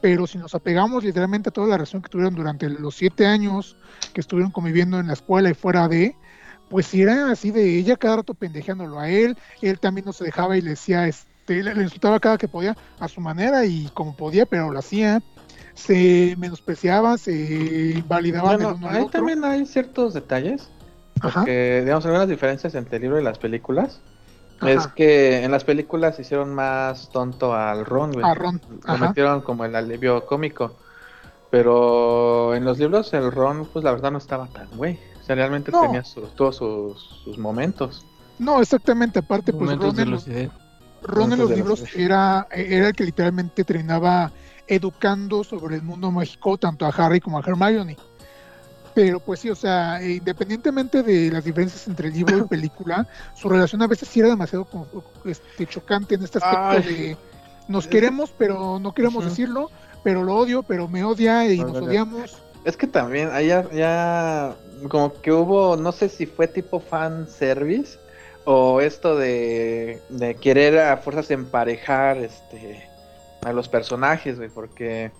pero 0.00 0.26
si 0.26 0.36
nos 0.38 0.54
apegamos 0.54 1.04
literalmente 1.04 1.48
a 1.48 1.52
toda 1.52 1.68
la 1.68 1.76
relación 1.76 2.02
que 2.02 2.08
tuvieron 2.08 2.34
durante 2.34 2.68
los 2.68 2.94
siete 2.96 3.26
años 3.26 3.76
que 4.12 4.20
estuvieron 4.20 4.50
conviviendo 4.52 4.98
en 4.98 5.06
la 5.06 5.12
escuela 5.14 5.48
y 5.50 5.54
fuera 5.54 5.88
de, 5.88 6.16
pues 6.68 6.86
si 6.86 7.02
era 7.02 7.30
así 7.30 7.50
de 7.50 7.78
ella 7.78 7.96
cada 7.96 8.16
rato 8.16 8.34
pendejeándolo 8.34 8.98
a 8.98 9.08
él, 9.08 9.36
él 9.60 9.78
también 9.78 10.04
no 10.06 10.12
se 10.12 10.24
dejaba 10.24 10.56
y 10.56 10.62
le 10.62 10.70
decía, 10.70 11.06
este, 11.06 11.62
le, 11.62 11.74
le 11.74 11.82
insultaba 11.84 12.18
cada 12.20 12.38
que 12.38 12.48
podía 12.48 12.76
a 12.98 13.08
su 13.08 13.20
manera 13.20 13.64
y 13.64 13.88
como 13.94 14.16
podía, 14.16 14.46
pero 14.46 14.70
lo 14.72 14.78
hacía, 14.78 15.22
se 15.74 16.34
menospreciaba, 16.38 17.16
se 17.18 17.94
invalidaban 17.96 18.56
Bueno, 18.56 18.74
uno 18.74 18.88
ahí 18.88 19.04
otro. 19.04 19.10
también 19.10 19.44
hay 19.44 19.66
ciertos 19.66 20.14
detalles. 20.14 20.70
Ajá, 21.20 21.40
Porque, 21.40 21.80
digamos, 21.82 22.04
algunas 22.06 22.28
diferencias 22.28 22.74
entre 22.74 22.96
el 22.96 23.02
libro 23.02 23.20
y 23.20 23.24
las 23.24 23.38
películas. 23.38 24.00
Es 24.66 24.86
que 24.88 25.42
en 25.44 25.50
las 25.50 25.64
películas 25.64 26.18
hicieron 26.18 26.54
más 26.54 27.08
tonto 27.10 27.54
al 27.54 27.84
Ron, 27.84 28.12
güey. 28.12 28.24
A 28.24 28.34
Ron, 28.34 28.60
Lo 28.86 28.92
ajá. 28.92 29.08
metieron 29.08 29.40
como 29.42 29.64
el 29.64 29.74
alivio 29.74 30.24
cómico. 30.26 30.76
Pero 31.50 32.54
en 32.54 32.64
los 32.64 32.78
libros 32.78 33.12
el 33.12 33.30
Ron, 33.30 33.66
pues 33.66 33.84
la 33.84 33.92
verdad 33.92 34.10
no 34.10 34.18
estaba 34.18 34.46
tan 34.46 34.68
güey. 34.76 34.98
O 35.20 35.24
sea, 35.24 35.36
realmente 35.36 35.70
No. 35.70 35.82
tenía 35.82 36.02
sus- 36.02 36.34
todos 36.34 36.56
sus, 36.56 37.20
sus 37.24 37.36
momentos. 37.38 38.06
No, 38.38 38.60
exactamente, 38.60 39.18
aparte, 39.18 39.52
pues 39.52 39.62
Momentos 39.64 39.88
Ron 39.88 39.96
de 39.96 40.02
en, 40.02 40.10
los. 40.10 40.26
Ron 41.02 41.32
en 41.32 41.38
los 41.38 41.50
de 41.50 41.56
libros 41.56 41.84
era, 41.94 42.46
era 42.50 42.88
el 42.88 42.92
que 42.94 43.04
literalmente 43.04 43.64
terminaba 43.64 44.32
educando 44.66 45.44
sobre 45.44 45.76
el 45.76 45.82
mundo 45.82 46.10
mágico 46.10 46.56
tanto 46.56 46.86
a 46.86 46.88
Harry 46.88 47.20
como 47.20 47.38
a 47.38 47.42
Hermione. 47.46 47.96
Pero 48.94 49.20
pues 49.20 49.40
sí, 49.40 49.50
o 49.50 49.54
sea, 49.54 50.02
eh, 50.02 50.14
independientemente 50.14 51.02
de 51.02 51.30
las 51.30 51.44
diferencias 51.44 51.86
entre 51.88 52.08
el 52.08 52.14
libro 52.14 52.38
y 52.38 52.42
película, 52.42 53.06
su 53.34 53.48
relación 53.48 53.80
a 53.82 53.86
veces 53.86 54.08
sí 54.08 54.20
era 54.20 54.28
demasiado 54.28 54.66
este, 55.24 55.66
chocante 55.66 56.14
en 56.14 56.24
este 56.24 56.38
aspecto 56.38 56.68
Ay. 56.68 56.82
de 56.82 57.16
nos 57.68 57.86
queremos, 57.86 58.32
pero 58.36 58.78
no 58.78 58.92
queremos 58.92 59.24
decirlo, 59.24 59.70
pero 60.02 60.24
lo 60.24 60.36
odio, 60.36 60.62
pero 60.62 60.88
me 60.88 61.04
odia 61.04 61.46
y 61.46 61.58
nos 61.58 61.76
odiamos. 61.76 62.42
Es 62.64 62.76
que 62.76 62.86
también, 62.86 63.30
ya, 63.46 63.68
ya 63.70 64.54
como 64.88 65.20
que 65.20 65.32
hubo, 65.32 65.76
no 65.76 65.92
sé 65.92 66.08
si 66.08 66.26
fue 66.26 66.48
tipo 66.48 66.80
fan 66.80 67.28
service 67.28 67.98
o 68.44 68.80
esto 68.80 69.16
de, 69.16 70.00
de 70.08 70.34
querer 70.34 70.78
a 70.78 70.96
fuerzas 70.96 71.30
emparejar 71.30 72.18
este 72.18 72.88
a 73.42 73.52
los 73.52 73.68
personajes, 73.68 74.36
güey, 74.36 74.48
porque 74.48 75.10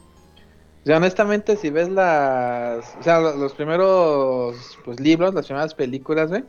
o 0.83 0.87
sea, 0.87 0.97
honestamente 0.97 1.57
si 1.57 1.70
ves 1.70 1.89
las, 1.89 2.97
o 2.99 3.03
sea, 3.03 3.20
lo- 3.20 3.37
los, 3.37 3.55
primeros 3.55 4.78
pues 4.85 4.99
libros, 5.01 5.35
las 5.35 5.47
primeras 5.47 5.74
películas, 5.74 6.28
güey, 6.28 6.45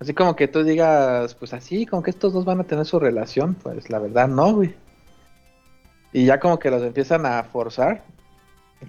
así 0.00 0.12
como 0.14 0.34
que 0.34 0.48
tú 0.48 0.64
digas, 0.64 1.34
pues 1.34 1.52
así, 1.52 1.86
como 1.86 2.02
que 2.02 2.10
estos 2.10 2.32
dos 2.32 2.44
van 2.44 2.60
a 2.60 2.64
tener 2.64 2.84
su 2.86 2.98
relación, 2.98 3.54
pues 3.54 3.88
la 3.90 3.98
verdad 3.98 4.28
no, 4.28 4.54
güey. 4.54 4.74
Y 6.12 6.24
ya 6.24 6.40
como 6.40 6.58
que 6.58 6.70
los 6.70 6.82
empiezan 6.82 7.26
a 7.26 7.42
forzar 7.44 8.02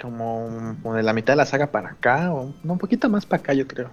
como, 0.02 0.76
como 0.82 0.96
de 0.96 1.04
la 1.04 1.14
mitad 1.14 1.34
de 1.34 1.38
la 1.38 1.46
saga 1.46 1.68
para 1.72 1.92
acá, 1.92 2.34
o 2.34 2.54
no, 2.64 2.74
un 2.74 2.80
poquito 2.80 3.10
más 3.10 3.26
para 3.26 3.42
acá, 3.42 3.54
yo 3.54 3.68
creo. 3.68 3.90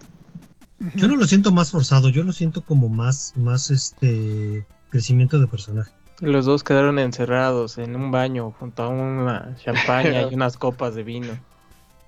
Yo 0.96 1.08
no 1.08 1.16
lo 1.16 1.26
siento 1.26 1.52
más 1.52 1.70
forzado, 1.70 2.08
yo 2.08 2.24
lo 2.24 2.32
siento 2.32 2.62
como 2.62 2.88
más, 2.88 3.32
más 3.36 3.70
este 3.70 4.66
crecimiento 4.90 5.38
de 5.38 5.46
personaje. 5.46 5.92
Los 6.20 6.46
dos 6.46 6.62
quedaron 6.62 6.98
encerrados 6.98 7.76
en 7.78 7.96
un 7.96 8.10
baño 8.10 8.54
junto 8.58 8.82
a 8.84 8.88
una 8.88 9.56
champaña 9.56 10.22
y 10.22 10.34
unas 10.34 10.56
copas 10.56 10.94
de 10.94 11.02
vino. 11.02 11.38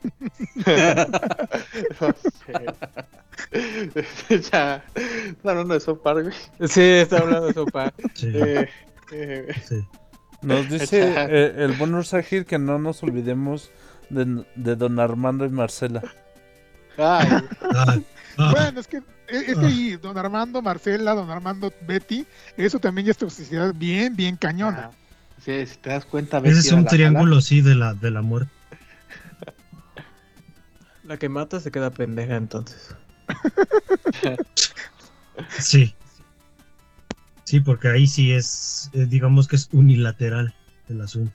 no 2.01 2.15
sé. 2.35 2.67
ya, 4.53 4.85
no, 5.43 5.55
no, 5.55 5.65
no, 5.65 5.75
eso 5.75 5.99
par, 6.01 6.23
güey. 6.23 6.35
Sí, 6.69 6.81
está 6.83 7.19
hablando 7.19 7.47
de 7.49 7.55
sopa. 7.55 7.93
Sí, 8.15 8.31
Eh, 8.33 8.69
eh, 9.13 9.55
sí. 9.65 9.85
Nos 10.43 10.69
dice 10.69 11.13
eh, 11.17 11.55
el 11.59 11.73
buen 11.73 11.95
Ursagir 11.95 12.45
que 12.47 12.59
no 12.59 12.79
nos 12.79 13.03
olvidemos 13.03 13.71
de, 14.11 14.45
de 14.55 14.77
don 14.77 15.01
Armando 15.01 15.45
y 15.45 15.49
Marcela. 15.51 16.03
ay, 16.99 17.29
Ah, 17.29 17.43
ah, 18.39 18.53
Bueno, 18.53 18.81
es 18.81 18.87
que 18.87 19.03
es 19.29 19.49
es 19.49 19.59
que 19.59 19.67
ahí, 19.67 19.97
don 19.97 20.17
Armando, 20.17 20.63
Marcela, 20.63 21.15
don 21.15 21.31
Armando, 21.31 21.73
Betty, 21.87 22.27
eso 22.57 22.79
también 22.79 23.07
ya 23.07 23.11
es 23.13 23.19
toxicidad 23.19 23.75
bien, 23.75 24.17
bien 24.17 24.37
cañona. 24.37 24.91
sí, 25.45 25.67
si 25.67 25.77
te 25.77 25.91
das 25.91 26.05
cuenta, 26.05 26.39
ese 26.39 26.61
es 26.61 26.73
un 26.73 26.85
la 26.85 26.91
triángulo, 26.91 27.41
sí, 27.41 27.61
de 27.61 27.75
la, 27.75 27.95
de 27.95 28.11
la 28.11 28.23
muerte. 28.23 28.51
La 31.05 31.17
que 31.17 31.29
mata 31.29 31.61
se 31.61 31.71
queda 31.71 31.91
pendeja 31.91 32.37
entonces. 32.37 32.95
Sí. 35.59 35.95
Sí, 37.45 37.61
porque 37.61 37.89
ahí 37.89 38.07
sí 38.07 38.33
es, 38.33 38.91
eh, 38.95 39.07
digamos 39.07 39.49
que 39.49 39.57
es 39.57 39.69
unilateral 39.73 40.55
el 40.89 41.01
asunto. 41.01 41.33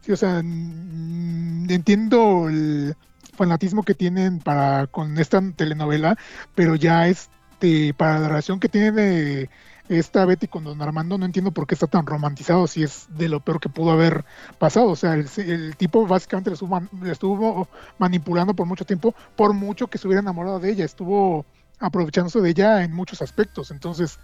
Sí, 0.00 0.12
o 0.12 0.16
sea, 0.16 0.40
entiendo 0.40 2.48
el 2.48 2.96
fanatismo 3.42 3.82
que 3.82 3.94
tienen 3.94 4.38
para 4.38 4.86
con 4.86 5.18
esta 5.18 5.40
telenovela, 5.56 6.16
pero 6.54 6.74
ya 6.76 7.08
este 7.08 7.94
para 7.94 8.18
la 8.20 8.28
relación 8.28 8.60
que 8.60 8.68
tiene 8.68 8.92
de 8.92 9.48
esta 9.88 10.24
Betty 10.24 10.46
con 10.46 10.64
Don 10.64 10.80
Armando, 10.80 11.18
no 11.18 11.26
entiendo 11.26 11.50
por 11.50 11.66
qué 11.66 11.74
está 11.74 11.86
tan 11.86 12.06
romantizado, 12.06 12.66
si 12.66 12.82
es 12.82 13.06
de 13.18 13.28
lo 13.28 13.40
peor 13.40 13.58
que 13.60 13.68
pudo 13.68 13.90
haber 13.90 14.24
pasado. 14.58 14.88
O 14.90 14.96
sea, 14.96 15.14
el, 15.14 15.26
el 15.36 15.76
tipo 15.76 16.06
básicamente 16.06 16.50
le 16.50 16.54
estuvo, 16.54 16.70
man- 16.70 16.88
le 17.02 17.12
estuvo 17.12 17.68
manipulando 17.98 18.54
por 18.54 18.66
mucho 18.66 18.84
tiempo, 18.84 19.14
por 19.36 19.52
mucho 19.52 19.88
que 19.88 19.98
se 19.98 20.06
hubiera 20.06 20.20
enamorado 20.20 20.60
de 20.60 20.70
ella, 20.70 20.84
estuvo 20.84 21.44
aprovechándose 21.80 22.40
de 22.40 22.50
ella 22.50 22.84
en 22.84 22.92
muchos 22.94 23.20
aspectos. 23.22 23.70
Entonces, 23.70 24.18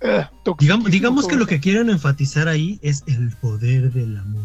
eh, 0.00 0.24
Digamos, 0.58 0.90
digamos 0.90 1.28
que 1.28 1.36
lo 1.36 1.46
que 1.46 1.60
quieren 1.60 1.88
enfatizar 1.90 2.48
ahí 2.48 2.80
es 2.82 3.04
el 3.06 3.30
poder 3.36 3.92
del 3.92 4.16
amor. 4.16 4.42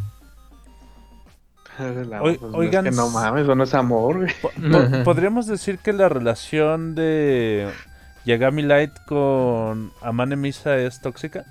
La- 2.09 2.21
Oi- 2.21 2.39
oigan, 2.53 2.87
es 2.87 2.95
que 2.95 2.97
no 3.01 3.09
mames, 3.09 3.43
eso 3.43 3.55
no 3.55 3.63
es 3.63 3.73
amor. 3.73 4.27
Po- 4.41 4.51
po- 4.71 5.03
¿Podríamos 5.03 5.47
decir 5.47 5.79
que 5.79 5.93
la 5.93 6.09
relación 6.09 6.95
de 6.95 7.67
Yagami 8.25 8.63
Light 8.63 8.91
con 9.05 9.91
Amane 10.01 10.35
Misa 10.35 10.77
es 10.77 11.01
tóxica? 11.01 11.45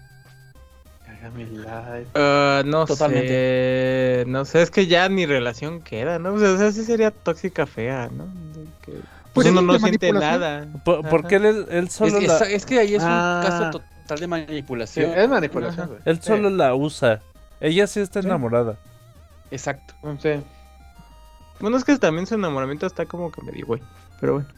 Hágame 1.09 1.47
like. 1.47 2.11
Ah, 2.15 2.63
no 2.65 2.85
Totalmente. 2.87 3.29
sé, 3.29 4.25
no 4.27 4.45
sé, 4.45 4.63
es 4.63 4.71
que 4.71 4.87
ya 4.87 5.09
ni 5.09 5.27
relación 5.27 5.81
queda, 5.81 6.19
¿no? 6.19 6.35
O 6.35 6.39
sea, 6.39 6.53
o 6.53 6.57
sea, 6.59 6.73
sí 6.73 6.85
sería 6.85 7.11
tóxica 7.11 7.67
fea, 7.67 8.09
¿no? 8.13 8.27
Que, 8.85 8.93
Pues 8.93 9.03
pues 9.33 9.47
uno 9.49 9.61
sí, 9.61 9.67
no 9.67 9.79
siente 9.79 10.13
nada. 10.13 10.67
Po- 10.85 11.01
Ajá. 11.01 11.09
porque 11.09 11.37
él, 11.37 11.67
él 11.71 11.89
solo 11.91 12.19
es- 12.19 12.27
la, 12.29 12.39
es 12.49 12.67
que 12.67 12.79
ahí 12.81 12.95
es 12.95 13.03
Ah. 13.05 13.41
un 13.43 13.51
caso 13.51 13.71
total 13.71 14.19
de 14.19 14.25
Sí, 14.25 14.27
manipulación. 14.27 15.11
es 15.19 15.29
manipulación, 15.29 15.91
él 16.05 16.23
solo 16.23 16.49
Sí. 16.51 16.55
la 16.57 16.75
usa. 16.75 17.21
Ella 17.61 17.87
sí 17.87 18.01
está 18.01 18.21
Sí. 18.23 18.29
Exacto. 19.51 19.95
Sí. 20.21 20.43
Bueno, 21.61 21.77
es 21.77 21.85
que 21.85 21.97
también 21.99 22.27
su 22.27 22.35
enamoramiento 22.35 22.87
está 22.87 23.07
como 23.07 23.31
que 23.31 23.43
medio 23.43 23.67
güey, 23.67 23.83
pero 24.21 24.35
bueno. 24.35 24.49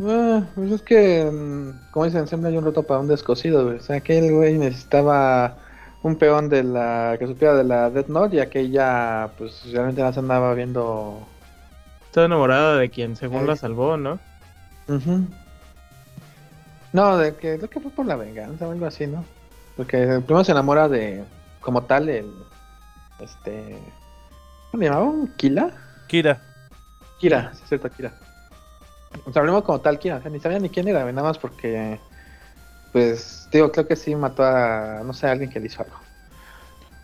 Ah, 0.00 0.42
pues 0.54 0.72
es 0.72 0.82
que, 0.82 1.24
mm, 1.30 1.90
como 1.90 2.06
dicen, 2.06 2.26
siempre 2.26 2.50
hay 2.50 2.56
un 2.56 2.64
roto 2.64 2.82
para 2.82 3.00
un 3.00 3.08
descosido, 3.08 3.64
güey. 3.64 3.76
O 3.76 3.80
sea, 3.80 3.96
aquel 3.96 4.32
güey 4.32 4.58
necesitaba 4.58 5.56
un 6.02 6.16
peón 6.16 6.48
de 6.48 6.64
la 6.64 7.16
que 7.18 7.26
supiera 7.26 7.54
de 7.54 7.64
la 7.64 7.90
Death 7.90 8.08
Note 8.08 8.36
y 8.36 8.40
aquella, 8.40 9.30
pues 9.38 9.62
realmente 9.72 10.02
no 10.02 10.12
se 10.12 10.18
andaba 10.18 10.54
viendo. 10.54 11.20
Está 12.06 12.24
enamorada 12.24 12.76
de 12.76 12.90
quien 12.90 13.16
según 13.16 13.42
Ay. 13.42 13.46
la 13.46 13.56
salvó, 13.56 13.96
¿no? 13.96 14.18
Ujú. 14.88 15.26
No, 16.92 17.16
de 17.16 17.34
que 17.36 17.56
lo 17.56 17.70
que 17.70 17.80
fue 17.80 17.90
por 17.90 18.04
la 18.04 18.16
venganza 18.16 18.68
o 18.68 18.72
algo 18.72 18.86
así, 18.86 19.06
¿no? 19.06 19.24
Porque 19.76 20.20
primero 20.26 20.44
se 20.44 20.52
enamora 20.52 20.88
de, 20.88 21.24
como 21.60 21.84
tal, 21.84 22.08
el. 22.08 22.30
Este. 23.22 23.78
¿Cómo 24.70 24.82
le 24.82 24.88
llamaban? 24.88 25.28
¿Kila? 25.36 25.70
Kira. 26.08 26.40
Kira, 27.18 27.52
sí, 27.54 27.60
es 27.62 27.68
cierto, 27.68 27.90
Kira. 27.90 28.12
O 29.26 29.32
sea, 29.32 29.40
hablemos 29.40 29.62
como 29.64 29.80
tal 29.80 29.98
Kira, 29.98 30.16
o 30.16 30.22
sea, 30.22 30.30
ni 30.30 30.40
sabía 30.40 30.58
ni 30.58 30.68
quién 30.68 30.88
era, 30.88 31.04
nada 31.12 31.28
más 31.28 31.38
porque, 31.38 32.00
pues, 32.92 33.48
digo, 33.52 33.70
creo 33.70 33.86
que 33.86 33.96
sí 33.96 34.14
mató 34.14 34.42
a, 34.44 35.02
no 35.04 35.12
sé, 35.12 35.26
a 35.26 35.32
alguien 35.32 35.50
que 35.50 35.60
le 35.60 35.66
hizo 35.66 35.82
algo. 35.82 35.96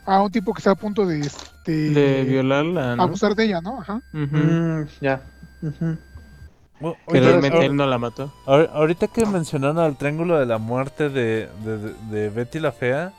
a 0.06 0.22
un 0.22 0.30
tipo 0.32 0.54
que 0.54 0.58
está 0.60 0.70
a 0.70 0.74
punto 0.74 1.04
de 1.06 1.20
este 1.20 1.72
De 1.90 2.24
violarla, 2.24 2.96
¿no? 2.96 3.02
abusar 3.02 3.34
de 3.34 3.44
ella, 3.44 3.60
¿no? 3.60 3.80
Ajá. 3.80 4.00
Mm, 4.12 4.84
ya. 5.02 5.20
Que 5.60 7.20
realmente 7.20 7.58
ahor- 7.58 7.64
él 7.64 7.76
no 7.76 7.84
la 7.86 7.98
mató. 7.98 8.32
ahor- 8.46 8.70
ahorita 8.72 9.08
que 9.08 9.26
mencionaron 9.26 9.78
al 9.78 9.96
triángulo 9.96 10.38
de 10.38 10.46
la 10.46 10.56
muerte 10.58 11.08
de, 11.10 11.48
de, 11.64 11.78
de- 11.78 11.94
de 12.10 12.30
Betty 12.30 12.58
la 12.60 12.72
Fea, 12.72 13.12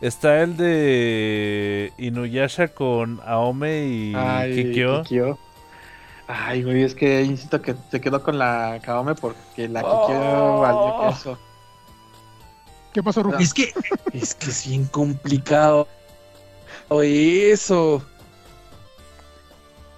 está 0.00 0.42
el 0.42 0.56
de 0.56 1.92
Inuyasha 1.98 2.68
con 2.68 3.20
Aome 3.24 3.86
y 3.86 4.14
Kikyo. 4.54 5.02
Kikyo. 5.02 5.38
Ay, 6.26 6.62
güey, 6.62 6.82
es 6.82 6.94
que 6.94 7.22
insisto 7.22 7.60
que 7.60 7.74
se 7.90 8.00
quedó 8.00 8.22
con 8.22 8.38
la 8.38 8.80
Kaome 8.82 9.14
porque 9.14 9.68
la 9.68 9.80
Kikyo 9.82 10.58
valió 10.60 11.08
queso. 11.10 11.38
¿Qué 12.92 13.02
pasó, 13.02 13.22
Rufus? 13.22 13.40
Es 13.40 13.54
que 13.54 13.72
Es 14.12 14.34
que 14.34 14.50
es 14.50 14.66
bien 14.68 14.84
complicado. 14.86 15.88
O 16.88 17.02
eso. 17.02 18.02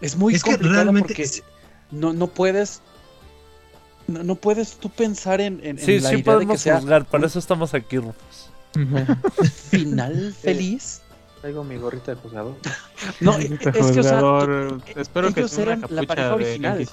Es 0.00 0.16
muy 0.16 0.34
Es 0.34 0.42
que 0.42 0.50
complicado 0.52 0.82
realmente- 0.84 1.08
porque 1.14 1.30
no, 1.90 2.12
no 2.12 2.26
puedes. 2.26 2.80
No, 4.06 4.22
no 4.22 4.34
puedes 4.36 4.76
tú 4.78 4.88
pensar 4.88 5.40
en, 5.40 5.58
en- 5.64 5.78
en 5.78 5.84
Sí, 5.84 5.98
la 6.00 6.10
sí 6.10 6.16
idea 6.16 6.16
de 6.16 6.16
que 6.18 6.24
podemos 6.24 6.60
sea 6.60 6.76
juzgar, 6.78 7.04
para 7.06 7.26
eso 7.26 7.38
estamos 7.40 7.74
aquí, 7.74 7.98
Rufus. 7.98 8.45
final 9.70 10.34
feliz. 10.40 11.02
Traigo 11.40 11.64
mi 11.64 11.76
gorrita 11.76 12.14
de 12.14 12.20
juzgador. 12.20 12.54
No, 13.20 13.36
es 13.36 13.48
que, 13.58 13.68
o 13.80 14.02
sea, 14.02 14.20
eh, 14.20 14.78
espero 14.96 15.32
que 15.34 15.40
ellos 15.40 15.52
una 15.54 15.62
eran 15.62 15.84
la 15.90 16.02
pareja 16.04 16.28
de 16.28 16.34
original. 16.34 16.88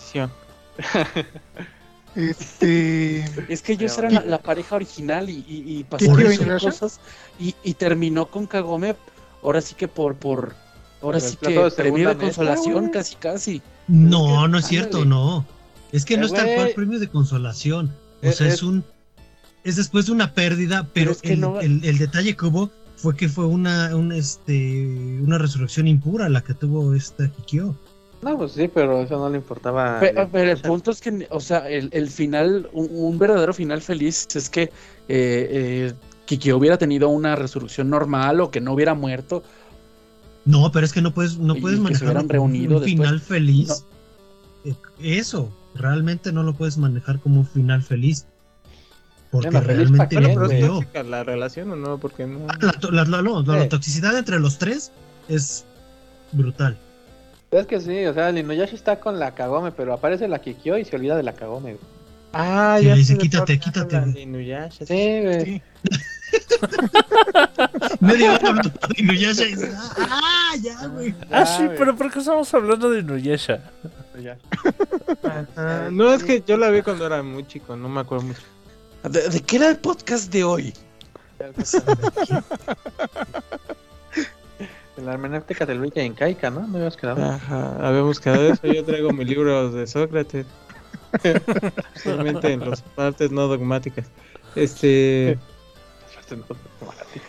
Este 2.15 3.25
Es 3.49 3.61
que 3.61 3.73
ellos 3.73 3.97
eran 3.97 4.13
la, 4.13 4.21
la 4.21 4.38
pareja 4.41 4.75
original 4.75 5.29
y, 5.29 5.38
y, 5.47 5.63
y 5.79 5.84
¿Qué 5.84 6.07
pasaron 6.07 6.59
cosas 6.59 6.99
y, 7.39 7.55
y 7.63 7.73
terminó 7.73 8.27
con 8.27 8.45
Kagome. 8.45 8.95
Ahora 9.41 9.61
sí 9.61 9.73
que 9.75 9.88
por 9.88 10.15
por 10.15 10.53
ahora 11.01 11.19
sí 11.19 11.36
que 11.38 11.71
premio 11.75 12.09
de 12.09 12.15
mesa, 12.15 12.25
consolación 12.25 12.89
casi 12.89 13.15
casi. 13.15 13.61
no, 13.88 14.43
que- 14.43 14.47
no 14.49 14.57
es 14.59 14.65
cierto, 14.67 14.97
ándale. 15.01 15.09
no. 15.09 15.45
Es 15.91 16.05
que 16.05 16.17
no 16.17 16.23
Eh, 16.23 16.27
es 16.27 16.34
tal 16.34 16.55
cual 16.55 16.71
premio 16.75 16.99
de 16.99 17.07
consolación. 17.07 17.91
O 18.21 18.27
Es- 18.27 18.38
sea, 18.38 18.47
es, 18.47 18.53
es- 18.55 18.63
un. 18.63 18.84
Es 19.64 19.76
después 19.78 20.05
de 20.07 20.11
una 20.11 20.34
pérdida, 20.34 20.88
pero, 20.93 21.11
es 21.11 21.22
que 21.22 21.34
el, 21.34 21.41
no- 21.41 21.59
el- 21.61 21.84
el 21.86 21.97
detalle 21.97 22.36
que 22.36 22.45
hubo 22.45 22.70
fue 22.97 23.16
que 23.16 23.30
fue 23.30 23.45
una, 23.45 23.95
un, 23.95 24.11
este, 24.11 24.86
una 25.22 25.38
resurrección 25.38 25.88
impura 25.88 26.30
la 26.30 26.41
que 26.41 26.53
tuvo 26.53 26.93
esta 26.93 27.30
Kikyo. 27.30 27.76
No, 28.22 28.38
pues 28.38 28.53
sí, 28.53 28.70
pero 28.74 29.01
eso 29.01 29.18
no 29.18 29.30
le 29.30 29.38
importaba. 29.38 29.97
Pero, 29.99 30.30
pero 30.32 30.51
el 30.51 30.57
punto 30.57 30.91
es 30.91 31.01
que, 31.01 31.28
o 31.30 31.39
sea, 31.41 31.70
el, 31.70 31.89
el 31.91 32.09
final, 32.09 32.70
un, 32.72 32.88
un 32.91 33.20
verdadero 33.20 33.53
final 33.53 33.82
feliz 33.82 34.28
es 34.36 34.49
que 34.49 34.64
eh, 34.64 34.70
eh, 35.09 35.93
Kikyo 36.26 36.57
hubiera 36.57 36.78
tenido 36.78 37.09
una 37.09 37.36
resurrección 37.36 37.89
normal 37.89 38.39
o 38.39 38.49
que 38.51 38.61
no 38.61 38.74
hubiera 38.74 38.93
muerto. 38.93 39.43
No, 40.45 40.72
pero 40.72 40.86
es 40.86 40.93
que 40.93 41.01
no 41.01 41.14
puedes, 41.14 41.38
no 41.38 41.55
puedes 41.55 41.80
manejar 41.80 42.18
un, 42.18 42.30
reunido 42.30 42.78
un 42.78 42.84
después. 42.84 42.91
final 42.93 43.20
feliz. 43.20 43.86
Eh, 44.64 44.74
Eso, 45.01 45.49
realmente 45.76 46.32
no 46.32 46.43
lo 46.43 46.53
puedes 46.53 46.78
manejar 46.78 47.20
como 47.20 47.41
un 47.41 47.45
final 47.47 47.82
feliz. 47.84 48.26
Porque 49.34 49.49
realmente 49.59 50.21
no 50.21 50.47
tóxica 50.67 51.03
la 51.03 51.23
relación 51.23 51.71
o 51.71 51.75
no, 51.75 51.97
porque 51.97 52.25
no. 52.27 52.45
La, 52.61 52.71
to- 52.73 52.91
la- 52.91 53.03
la- 53.03 53.21
no, 53.21 53.41
la 53.41 53.67
toxicidad 53.67 54.15
entre 54.17 54.39
los 54.39 54.57
tres 54.59 54.91
es 55.27 55.65
brutal. 56.31 56.77
Es 57.51 57.67
que 57.67 57.81
sí, 57.81 58.05
o 58.05 58.13
sea, 58.13 58.29
el 58.29 58.38
Inuyasha 58.38 58.75
está 58.75 58.99
con 58.99 59.19
la 59.19 59.34
Kagome, 59.36 59.71
pero 59.71 59.93
aparece 59.93 60.27
la 60.27 60.39
Kikyo 60.39 60.77
y 60.77 60.86
se 60.86 60.95
olvida 60.95 61.15
de 61.17 61.23
la 61.23 61.34
Kagome. 61.34 61.73
güey. 61.73 61.84
Ah, 62.31 62.77
Sí, 62.79 62.86
ya 62.86 62.91
le 62.93 62.99
dice, 62.99 63.17
"Quítate, 63.17 63.59
quítate, 63.59 63.95
hablan, 63.95 64.11
güey". 64.11 64.23
Inuyasha, 64.23 64.86
Sí, 64.86 65.21
güey. 65.23 65.45
Sí. 65.45 65.61
Media 67.99 68.34
hora 68.34 68.49
hablando 68.49 68.69
de 68.89 69.01
Inuyasha 69.03 69.45
y 69.45 69.53
ah, 69.99 70.55
ya, 70.61 70.88
güey. 70.88 71.15
Ah, 71.31 71.45
sí, 71.45 71.63
pero 71.77 71.95
¿por 71.95 72.11
qué 72.11 72.19
estamos 72.19 72.53
hablando 72.53 72.89
de 72.89 72.99
Inuyasha? 72.99 73.59
Ajá. 75.23 75.89
No, 75.91 76.13
es 76.13 76.23
que 76.23 76.43
yo 76.45 76.57
la 76.57 76.69
vi 76.69 76.81
cuando 76.81 77.05
era 77.05 77.23
muy 77.23 77.45
chico, 77.47 77.75
no 77.75 77.89
me 77.89 78.01
acuerdo 78.01 78.25
mucho. 78.25 78.41
¿De, 79.04 79.30
de 79.30 79.41
qué 79.41 79.58
era 79.58 79.70
el 79.70 79.78
podcast 79.78 80.32
de 80.32 80.43
hoy? 80.43 80.74
La 84.97 85.14
hermenéutica 85.14 85.66
del 85.66 85.82
Villa 85.82 86.04
Incaica, 86.04 86.49
¿no? 86.49 86.62
No 86.62 86.76
habíamos 86.76 86.97
quedado. 86.97 87.24
Ajá, 87.24 87.76
habíamos 87.86 88.20
quedado 88.20 88.54
eso. 88.54 88.68
Yo 88.68 88.86
traigo 88.86 89.12
mi 89.12 89.26
libro 89.26 89.72
de 89.72 89.88
Sócrates. 89.88 90.45
Solamente 92.04 92.54
en 92.54 92.70
las 92.70 92.82
partes 92.82 93.32
no 93.32 93.47
dogmáticas. 93.47 94.08
Este. 94.56 95.38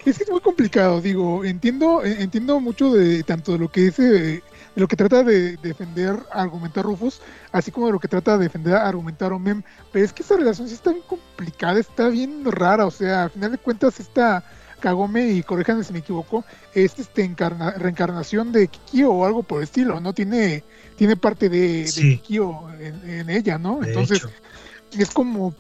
Es 0.07 0.17
que 0.17 0.25
es 0.25 0.31
muy 0.31 0.41
complicado, 0.41 1.01
digo, 1.01 1.45
entiendo, 1.45 2.03
entiendo 2.05 2.59
mucho 2.59 2.93
de 2.93 3.23
tanto 3.23 3.53
de 3.53 3.59
lo 3.59 3.71
que 3.71 3.83
dice, 3.83 4.43
de 4.75 4.81
lo 4.81 4.89
que 4.89 4.97
trata 4.97 5.23
de 5.23 5.57
defender, 5.59 6.19
argumentar 6.33 6.85
Rufus, 6.85 7.21
así 7.53 7.71
como 7.71 7.87
de 7.87 7.93
lo 7.93 8.01
que 8.01 8.09
trata 8.09 8.37
de 8.37 8.45
defender, 8.45 8.75
argumentar 8.75 9.33
Omem, 9.33 9.63
pero 9.93 10.05
es 10.05 10.13
que 10.13 10.23
esa 10.23 10.37
relación 10.37 10.67
sí 10.69 10.75
está 10.75 10.91
bien 10.91 11.05
complicada, 11.07 11.79
está 11.79 12.09
bien 12.09 12.45
rara, 12.45 12.87
o 12.87 12.91
sea, 12.91 13.25
al 13.25 13.31
final 13.31 13.53
de 13.53 13.59
cuentas 13.59 14.01
esta 14.01 14.43
Kagome, 14.81 15.29
y 15.31 15.43
corríjanme 15.43 15.83
si 15.85 15.93
me 15.95 16.01
equivoco, 16.01 16.45
es 16.75 16.99
este 16.99 17.25
encarna- 17.25 17.73
reencarnación 17.79 18.53
de 18.53 18.69
Kikyo 18.69 19.13
o 19.13 19.25
algo 19.25 19.43
por 19.43 19.59
el 19.59 19.65
estilo, 19.65 19.99
¿no? 20.01 20.13
Tiene, 20.13 20.63
tiene 20.97 21.17
parte 21.17 21.49
de, 21.49 21.59
de 21.85 21.87
Sí. 21.87 22.19
Kikyo 22.19 22.71
en, 22.81 23.09
en 23.09 23.31
ella, 23.31 23.57
¿no? 23.57 23.79
De 23.81 23.89
Entonces, 23.89 24.19
hecho. 24.19 24.31
es 24.99 25.11
como 25.11 25.55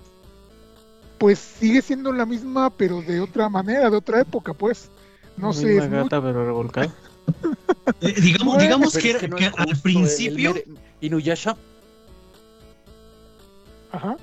pues 1.17 1.39
sigue 1.39 1.81
siendo 1.81 2.13
la 2.13 2.27
misma 2.27 2.71
pero 2.71 3.01
de 3.01 3.21
otra 3.21 3.49
manera 3.49 3.89
de 3.89 3.97
otra 3.97 4.21
época 4.21 4.53
pues 4.53 4.91
no 5.37 5.53
sé 5.53 5.67
misma 5.67 5.85
es 5.85 5.91
muy- 5.91 5.99
gata, 6.01 6.21
pero 6.21 6.45
revolcada. 6.45 6.93
Eh, 8.01 8.15
digamos, 8.21 8.55
Bueno, 8.55 8.63
digamos 8.63 8.97
que, 8.97 9.11
es 9.13 9.17
que 9.19 9.29
no 9.29 9.37
que 9.37 9.45
es 9.47 9.53
al 9.57 9.67
justo, 9.67 9.73
el 9.75 9.81
principio. 9.81 10.55
mere- 10.55 10.65
Inuyasha 11.01 11.57
ajá 13.93 14.17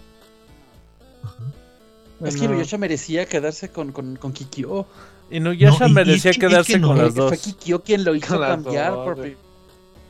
Es 2.25 2.35
que 2.37 2.45
Inuyasha 2.45 2.77
merecía 2.77 3.25
quedarse 3.25 3.69
con, 3.69 3.91
con, 3.91 4.15
con 4.15 4.31
Kikyo. 4.33 4.85
Inuyasha 5.31 5.85
No, 5.85 5.87
y 5.87 5.93
merecía 5.93 6.31
es 6.31 6.37
que- 6.37 6.45
es 6.45 6.51
quedarse 6.51 6.73
que 6.73 6.79
no, 6.79 6.87
con 6.89 6.97
es 6.97 7.03
las 7.03 7.13
Que 7.13 7.21
fue 7.21 7.29
dos. 7.31 7.39
Kikyo 7.39 7.83
quien 7.83 8.03
lo 8.03 8.13
hizo 8.15 8.39
cambiar 8.39 8.91
dos, 8.93 9.05
por 9.05 9.17
pri- 9.21 9.37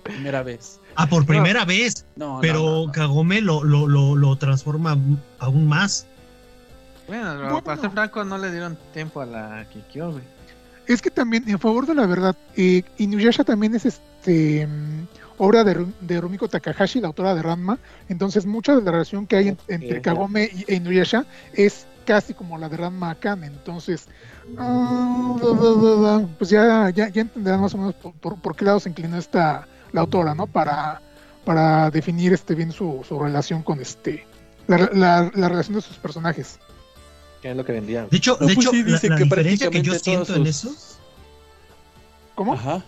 primera 0.03 0.43
vez. 0.43 0.79
Ah, 0.95 1.07
por 1.07 1.25
primera 1.25 1.63
vez. 1.63 2.05
No, 2.17 2.35
no, 2.35 2.41
Pero 2.41 2.59
no, 2.59 2.85
no. 2.87 2.91
Kagome 2.91 3.39
lo, 3.41 3.63
lo, 3.63 3.87
lo, 3.87 4.15
lo 4.15 4.35
transforma 4.37 4.97
aún 5.39 5.67
más. 5.67 6.05
Bueno, 7.07 7.35
Bueno. 7.35 7.63
para 7.63 7.79
ser 7.81 7.91
franco, 7.91 8.23
no 8.25 8.37
le 8.37 8.51
dieron 8.51 8.77
tiempo 8.93 9.21
a 9.21 9.25
la 9.25 9.67
Kikyo, 9.71 10.11
güey. 10.11 10.23
Es 10.91 11.01
que 11.01 11.11
también 11.11 11.47
en 11.47 11.59
favor 11.59 11.85
de 11.85 11.95
la 11.95 12.05
verdad 12.05 12.35
eh, 12.57 12.83
Inuyasha 12.97 13.43
también 13.43 13.75
es 13.75 13.85
este 13.85 14.67
mm, 14.67 15.07
obra 15.37 15.63
de, 15.63 15.75
Ru- 15.77 15.93
de 16.01 16.21
Rumiko 16.21 16.47
Takahashi 16.47 16.99
la 17.01 17.07
autora 17.07 17.33
de 17.35 17.41
Ranma. 17.41 17.79
Entonces 18.09 18.45
mucha 18.45 18.75
de 18.75 18.81
la 18.81 18.91
relación 18.91 19.27
que 19.27 19.35
hay 19.37 19.47
en- 19.49 19.57
entre. 19.67 20.01
Kagome 20.01 20.49
y- 20.53 20.65
e 20.67 20.75
Inuyasha 20.75 21.25
es 21.53 21.85
casi 22.05 22.33
como 22.33 22.57
la 22.57 22.67
de 22.67 22.77
Ranma 22.77 23.11
Akane 23.11 23.45
entonces 23.47 24.07
ah, 24.57 26.21
pues 26.37 26.49
ya, 26.49 26.89
ya, 26.89 27.09
ya 27.09 27.21
entenderán 27.21 27.61
más 27.61 27.73
o 27.73 27.77
menos 27.77 27.93
por, 27.95 28.13
por- 28.13 28.39
por 28.41 28.55
qué 28.55 28.65
lado 28.65 28.79
se 28.79 28.89
inclinó 28.89 29.17
esta 29.17 29.67
la 29.91 30.01
autora 30.01 30.33
no 30.35 30.47
para 30.47 31.01
para 31.45 31.89
definir 31.91 32.33
este 32.33 32.55
bien 32.55 32.71
su, 32.71 33.03
su 33.07 33.19
relación 33.19 33.61
con 33.63 33.79
este 33.81 34.25
la, 34.67 34.77
la- 34.93 35.31
la 35.33 35.49
relación 35.49 35.75
de 35.75 35.81
sus 35.81 35.97
personajes 35.97 36.59
Que 37.41 37.51
es 37.51 37.57
lo 37.57 37.65
que 37.65 37.71
vendía. 37.71 38.05
De 38.05 38.17
hecho, 38.17 38.37
No, 38.39 38.47
de 38.47 38.53
pues 38.53 38.65
hecho 38.65 38.71
sí, 38.71 38.83
la, 38.83 38.91
dice 38.93 39.09
la 39.09 39.15
que 39.17 39.23
diferencia 39.23 39.69
que 39.69 39.81
yo 39.81 39.93
siento 39.95 40.35
en 40.35 40.45
eso, 40.47 40.75
¿cómo? 42.35 42.53
Ajá. 42.53 42.83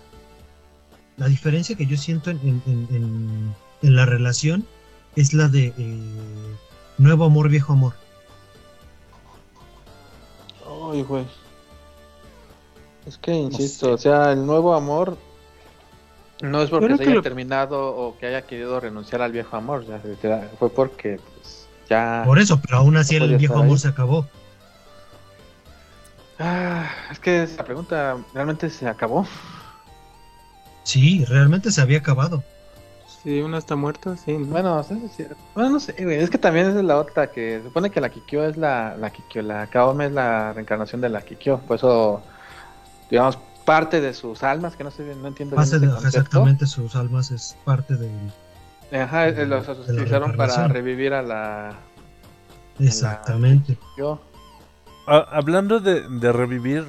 la 1.17 1.27
diferencia 1.27 1.75
que 1.75 1.85
yo 1.85 1.97
siento 1.97 2.29
en, 2.31 2.39
en- 2.43 2.63
en- 2.65 2.87
en- 2.95 3.55
en 3.81 3.95
la 3.95 4.05
relación 4.05 4.65
es 5.15 5.33
la 5.33 5.47
de 5.47 5.73
eh, 5.77 6.01
nuevo 6.97 7.25
amor, 7.25 7.49
viejo 7.49 7.73
amor. 7.73 7.93
Ay, 10.91 11.03
güey. 11.03 11.25
Es 13.05 13.17
que, 13.17 13.33
insisto, 13.33 13.87
sé. 13.87 13.91
o 13.93 13.97
sea, 13.97 14.31
el 14.31 14.45
nuevo 14.45 14.73
amor 14.73 15.17
no 16.41 16.61
es 16.61 16.69
porque 16.69 16.85
Creo 16.87 16.97
se 16.97 17.03
haya 17.03 17.13
lo- 17.15 17.21
terminado 17.21 17.95
o 17.95 18.17
que 18.17 18.27
haya 18.27 18.43
querido 18.43 18.79
renunciar 18.79 19.21
al 19.21 19.31
viejo 19.31 19.55
amor, 19.57 19.85
ya, 19.85 20.01
fue 20.57 20.69
porque 20.69 21.19
pues, 21.41 21.67
ya... 21.89 22.23
Por 22.25 22.39
eso, 22.39 22.59
pero 22.61 22.77
aún 22.77 22.97
así 22.97 23.17
No 23.19 23.25
el 23.25 23.37
viejo 23.37 23.55
amor 23.55 23.71
ahí. 23.73 23.77
se 23.79 23.87
acabó. 23.89 24.25
Ah, 26.45 26.89
es 27.09 27.19
que 27.19 27.43
esa 27.43 27.63
pregunta 27.63 28.17
realmente 28.33 28.69
se 28.69 28.85
acabó. 28.85 29.25
Sí, 30.83 31.23
realmente 31.23 31.71
se 31.71 31.79
había 31.79 31.99
acabado. 31.99 32.43
Si 33.07 33.41
uno 33.41 33.57
está 33.57 33.77
muerto, 33.77 34.17
sí. 34.17 34.33
¿no? 34.33 34.47
Bueno, 34.47 34.81
es 34.81 34.87
cierto. 35.15 35.37
bueno, 35.55 35.69
no 35.69 35.79
sé, 35.79 35.95
güey, 36.03 36.17
es 36.17 36.29
que 36.29 36.37
también 36.37 36.67
esa 36.67 36.79
es 36.79 36.85
la 36.85 36.99
otra 36.99 37.31
que 37.31 37.59
se 37.59 37.63
supone 37.63 37.89
que 37.91 38.01
la 38.01 38.09
Kikyo 38.09 38.43
es 38.43 38.57
la, 38.57 38.97
la 38.97 39.09
Kikyo, 39.09 39.41
la 39.41 39.67
Kaome 39.67 40.07
es 40.07 40.11
la 40.11 40.51
reencarnación 40.51 40.99
de 40.99 41.07
la 41.07 41.21
Kikyo, 41.21 41.59
por 41.59 41.77
eso, 41.77 42.21
digamos, 43.09 43.37
parte 43.63 44.01
de 44.01 44.13
sus 44.13 44.43
almas, 44.43 44.75
que 44.75 44.83
no 44.83 44.91
sé, 44.91 45.03
no 45.15 45.29
entiendo 45.29 45.55
bien 45.55 45.69
de, 45.69 45.87
concepto. 45.87 46.07
exactamente 46.07 46.67
sus 46.67 46.93
almas 46.97 47.31
es 47.31 47.55
parte 47.63 47.95
del. 47.95 48.11
Ajá, 48.91 49.29
eh, 49.29 49.45
los 49.45 49.65
de 49.65 49.93
utilizaron 49.93 50.35
para 50.35 50.67
revivir 50.67 51.13
a 51.13 51.21
la 51.21 51.73
Exactamente. 52.79 53.77
Kikyo. 53.77 54.32
Ah, 55.07 55.27
hablando 55.31 55.79
de, 55.79 56.07
de 56.07 56.31
revivir 56.31 56.85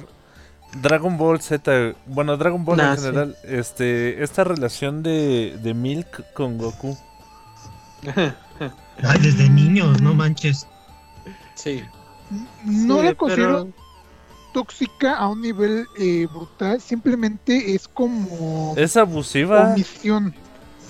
Dragon 0.81 1.17
Ball 1.17 1.41
Z, 1.41 1.93
bueno, 2.05 2.37
Dragon 2.37 2.63
Ball 2.65 2.77
Nah, 2.77 2.93
en 2.93 2.97
general, 2.99 3.37
este, 3.43 4.23
esta 4.23 4.43
relación 4.43 5.03
de, 5.03 5.57
de 5.61 5.73
Milk 5.73 6.33
con 6.33 6.57
Goku. 6.57 6.97
Ay, 9.03 9.19
desde 9.21 9.49
niños, 9.49 10.01
no 10.01 10.13
manches. 10.13 10.67
Sí. 11.55 11.83
no 12.63 12.99
Sí, 12.99 13.03
la 13.05 13.13
considero 13.15 13.65
pero- 13.65 13.85
tóxica 14.53 15.15
a 15.17 15.27
un 15.27 15.41
nivel 15.41 15.85
eh, 15.99 16.27
brutal, 16.31 16.79
simplemente 16.79 17.75
es 17.75 17.87
como 17.89 18.73
Es 18.77 18.95
abusiva. 18.95 19.71
omisión. 19.73 20.33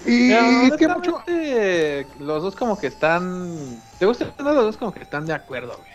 Y 0.05 0.31
es 0.31 0.73
que 0.77 0.87
mucho, 0.87 1.19
los 2.19 2.43
dos 2.43 2.55
como 2.55 2.77
que 2.77 2.85
están, 2.87 3.55
te 3.97 4.05
gusta 4.05 4.31
los 4.37 4.55
dos 4.55 4.77
como 4.77 4.93
que 4.93 5.01
están 5.01 5.25
de 5.25 5.33
acuerdo, 5.33 5.75
güey. 5.79 5.89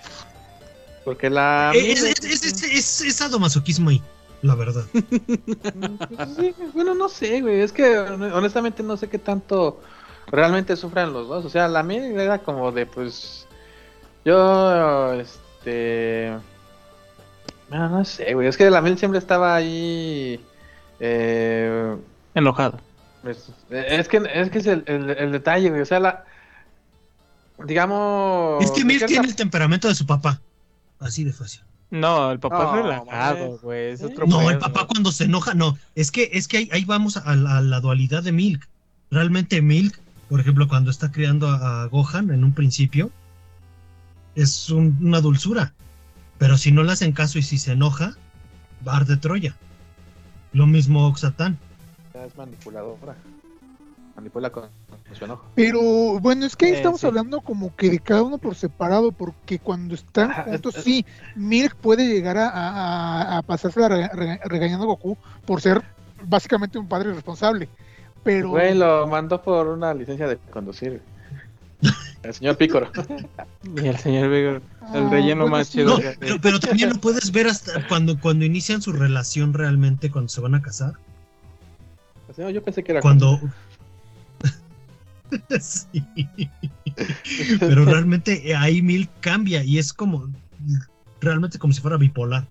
Porque 1.05 1.31
la... 1.31 1.73
Es, 1.75 2.03
es, 2.03 2.25
es, 2.25 2.45
es, 2.45 2.63
es- 2.63 3.01
es 3.01 3.17
sadomasoquismo 3.17 3.91
ahí, 3.91 4.03
la 4.43 4.55
verdad. 4.55 4.85
Pues 4.93 6.29
sí, 6.39 6.55
bueno, 6.75 6.95
no 6.95 7.09
sé, 7.09 7.41
güey. 7.41 7.61
Es 7.61 7.73
que 7.73 7.99
hon- 7.99 8.33
honestamente 8.33 8.83
no 8.83 8.97
sé 8.97 9.09
qué 9.09 9.19
tanto 9.19 9.81
realmente 10.27 10.77
sufran 10.77 11.13
los 11.13 11.29
dos. 11.29 11.45
O 11.45 11.49
sea, 11.51 11.69
la 11.69 11.83
mía 11.83 12.07
era 12.07 12.39
como 12.39 12.71
de, 12.73 12.87
pues. 12.87 13.47
Yo, 14.25 15.15
este. 15.15 16.33
No, 17.71 17.89
no 17.89 18.05
sé, 18.05 18.35
güey. 18.35 18.49
Es 18.49 18.57
que 18.57 18.69
la 18.71 18.83
mil 18.83 18.99
siempre 18.99 19.19
estaba 19.19 19.55
ahí. 19.55 20.39
Eh, 21.01 21.97
Enojado. 22.35 22.79
pues, 23.23 23.51
es 23.71 24.09
que 24.09 24.23
es 24.35 24.51
que 24.51 24.59
es 24.59 24.67
el, 24.67 24.85
el- 24.87 25.11
el 25.11 25.33
detalle, 25.33 25.71
güey. 25.71 25.81
O 25.83 25.87
sea, 25.87 26.01
la. 26.01 26.25
Digamos. 27.65 28.65
Es 28.65 28.71
que 28.71 28.83
cierta- 28.83 29.07
tiene 29.07 29.29
el 29.29 29.37
temperamento 29.37 29.89
de 29.89 29.95
su 29.95 30.07
papá. 30.07 30.41
Así 31.01 31.25
de 31.25 31.33
fácil. 31.33 31.63
No, 31.91 32.31
el 32.31 32.39
papá 32.39 32.77
es 32.79 32.83
relajado, 32.85 33.59
güey. 33.59 33.91
Es 33.93 33.99
Sí. 34.01 34.07
otro 34.07 34.27
No, 34.27 34.49
el 34.49 34.59
papá 34.59 34.87
cuando 34.87 35.11
se 35.11 35.25
enoja, 35.25 35.55
no. 35.55 35.77
Es 35.97 36.13
que, 36.13 36.31
es 36.33 36.47
que 36.47 36.59
ahí, 36.59 36.69
ahí 36.73 36.85
vamos 36.85 37.17
a 37.17 37.35
la, 37.35 37.59
a 37.59 37.61
la 37.63 37.81
dualidad 37.81 38.23
de 38.23 38.31
Milk. 38.33 38.69
Realmente 39.11 39.61
Milk, 39.61 39.99
por 40.29 40.39
ejemplo, 40.39 40.69
cuando 40.69 40.91
está 40.93 41.11
criando 41.11 41.49
a, 41.49 41.83
a 41.83 41.87
Gohan 41.87 42.31
en 42.31 42.45
un 42.45 42.53
principio, 42.53 43.11
es 44.37 44.71
un- 44.71 44.97
una 45.01 45.21
dulzura. 45.21 45.73
Pero 46.39 46.57
si 46.57 46.71
no 46.71 46.83
le 46.85 46.93
hacen 46.93 47.13
caso 47.13 47.39
y 47.39 47.43
si 47.43 47.59
se 47.59 47.73
enoja, 47.73 48.17
Bar 48.85 49.05
de 49.07 49.17
Troya. 49.17 49.57
Lo 50.53 50.67
mismo 50.67 51.07
Oxatán. 51.07 51.59
Ya 52.15 52.25
es 52.25 52.37
manipuladora. 52.37 53.17
Manipula 54.17 54.51
con, 54.51 54.65
con 54.89 55.17
su 55.17 55.25
enojo. 55.25 55.47
Pero 55.55 55.81
bueno, 56.21 56.45
es 56.47 56.57
que 56.57 56.67
ahí 56.67 56.73
Eh, 56.73 56.77
estamos 56.77 57.01
sí. 57.01 57.07
hablando 57.07 57.41
como 57.41 57.75
que 57.77 57.91
de 57.91 57.99
cada 58.01 58.23
uno 58.23 58.39
por 58.39 58.55
separado, 58.55 59.13
porque 59.13 59.59
cuando 59.59 59.95
están 59.95 60.33
juntos, 60.45 60.75
sí, 60.83 61.05
Milk 61.37 61.75
puede 61.77 62.07
llegar 62.09 62.37
a, 62.37 62.49
a, 62.51 63.39
a 63.39 63.43
rega- 63.47 64.11
rega- 64.13 64.41
regañando 64.45 64.85
a 64.85 64.89
Goku 64.89 65.17
por 65.47 65.61
ser 65.61 65.83
básicamente 66.25 66.79
un 66.79 66.89
padre 66.89 67.13
responsable. 67.15 67.69
Pero 68.23 68.51
Güey, 68.51 68.75
lo 68.75 69.07
mandó 69.07 69.41
por 69.43 69.67
una 69.69 69.95
licencia 69.95 70.29
de 70.29 70.37
conducir. 70.51 71.01
El 72.23 72.35
señor 72.35 72.57
Pícoro. 72.59 72.91
Y 73.77 73.87
el 73.87 73.97
señor 73.99 74.29
Vigor, 74.31 74.63
el 74.95 75.07
Ah, 75.07 75.11
relleno 75.11 75.43
bueno, 75.43 75.57
más 75.57 75.71
chido. 75.71 75.97
No, 75.97 76.03
pero, 76.19 76.37
pero 76.43 76.61
también 76.61 76.91
lo 76.91 76.97
puedes 77.01 77.31
ver 77.33 77.47
hasta 77.47 77.87
cuando, 77.89 78.19
cuando 78.21 78.45
inician 78.45 78.83
su 78.83 78.93
relación 78.93 79.55
realmente, 79.55 80.11
cuando 80.11 80.29
se 80.29 80.41
van 80.41 80.55
a 80.55 80.61
casar. 80.63 80.95
Yo 82.37 82.63
pensé 82.63 82.83
que 82.83 82.93
era 82.93 83.01
Cuando. 83.01 83.39
Pero 87.61 87.85
realmente 87.85 88.51
eh, 88.51 88.57
ahí 88.57 88.83
Milk 88.83 89.11
cambia 89.21 89.65
y 89.65 89.79
es 89.79 89.93
como. 89.93 90.29
Realmente 91.21 91.59
como 91.59 91.73
si 91.73 91.81
fuera 91.81 91.97
bipolar. 91.97 92.47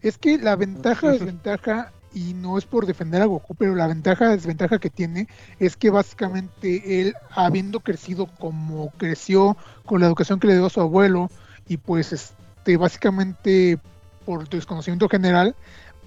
Es 0.00 0.18
que 0.18 0.38
la 0.38 0.56
ventaja, 0.56 1.10
desventaja, 1.10 1.92
y 2.16 2.32
no 2.32 2.56
es 2.56 2.64
por 2.64 2.86
defender 2.86 3.20
a 3.20 3.26
Goku, 3.26 3.54
pero 3.54 3.74
la 3.74 3.86
ventaja, 3.86 4.30
desventaja 4.30 4.78
que 4.78 4.88
tiene 4.88 5.28
es 5.58 5.76
que 5.76 5.90
básicamente 5.90 7.02
él, 7.02 7.14
habiendo 7.30 7.80
crecido 7.80 8.26
como 8.38 8.90
creció, 8.92 9.54
con 9.84 10.00
la 10.00 10.06
educación 10.06 10.40
que 10.40 10.46
le 10.46 10.54
dio 10.54 10.64
a 10.64 10.70
su 10.70 10.80
abuelo, 10.80 11.30
y 11.68 11.76
pues 11.76 12.14
este, 12.14 12.78
básicamente 12.78 13.78
por 14.24 14.48
desconocimiento 14.48 15.10
general, 15.10 15.54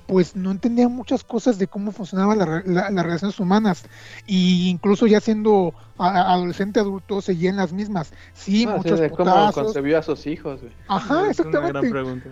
pues 0.10 0.36
no 0.36 0.52
entendía 0.52 0.90
muchas 0.90 1.24
cosas 1.24 1.58
de 1.60 1.68
cómo 1.68 1.92
funcionaban 1.92 2.38
la 2.40 2.46
re- 2.46 2.64
la- 2.66 2.90
las 2.90 3.06
relaciones 3.06 3.40
humanas. 3.40 3.84
Y 4.26 4.68
incluso 4.70 5.08
ya 5.08 5.22
siendo 5.22 5.74
a- 5.98 6.34
adolescente 6.34 6.80
adulto, 6.80 7.22
seguía 7.22 7.50
en 7.52 7.58
las 7.58 7.72
mismas. 7.72 8.12
Sí, 8.34 8.66
Ah, 8.68 8.72
sí, 8.72 8.78
muchos 8.78 9.00
de 9.00 9.10
cómo 9.12 9.52
concebió 9.54 10.00
a 10.00 10.02
sus 10.02 10.26
hijos, 10.28 10.62
güey. 10.62 10.74
Ajá, 10.88 11.30
Es 11.30 11.40
una 11.40 11.50
gran 11.52 11.86
exactamente. 11.86 11.90
pregunta. 11.90 12.30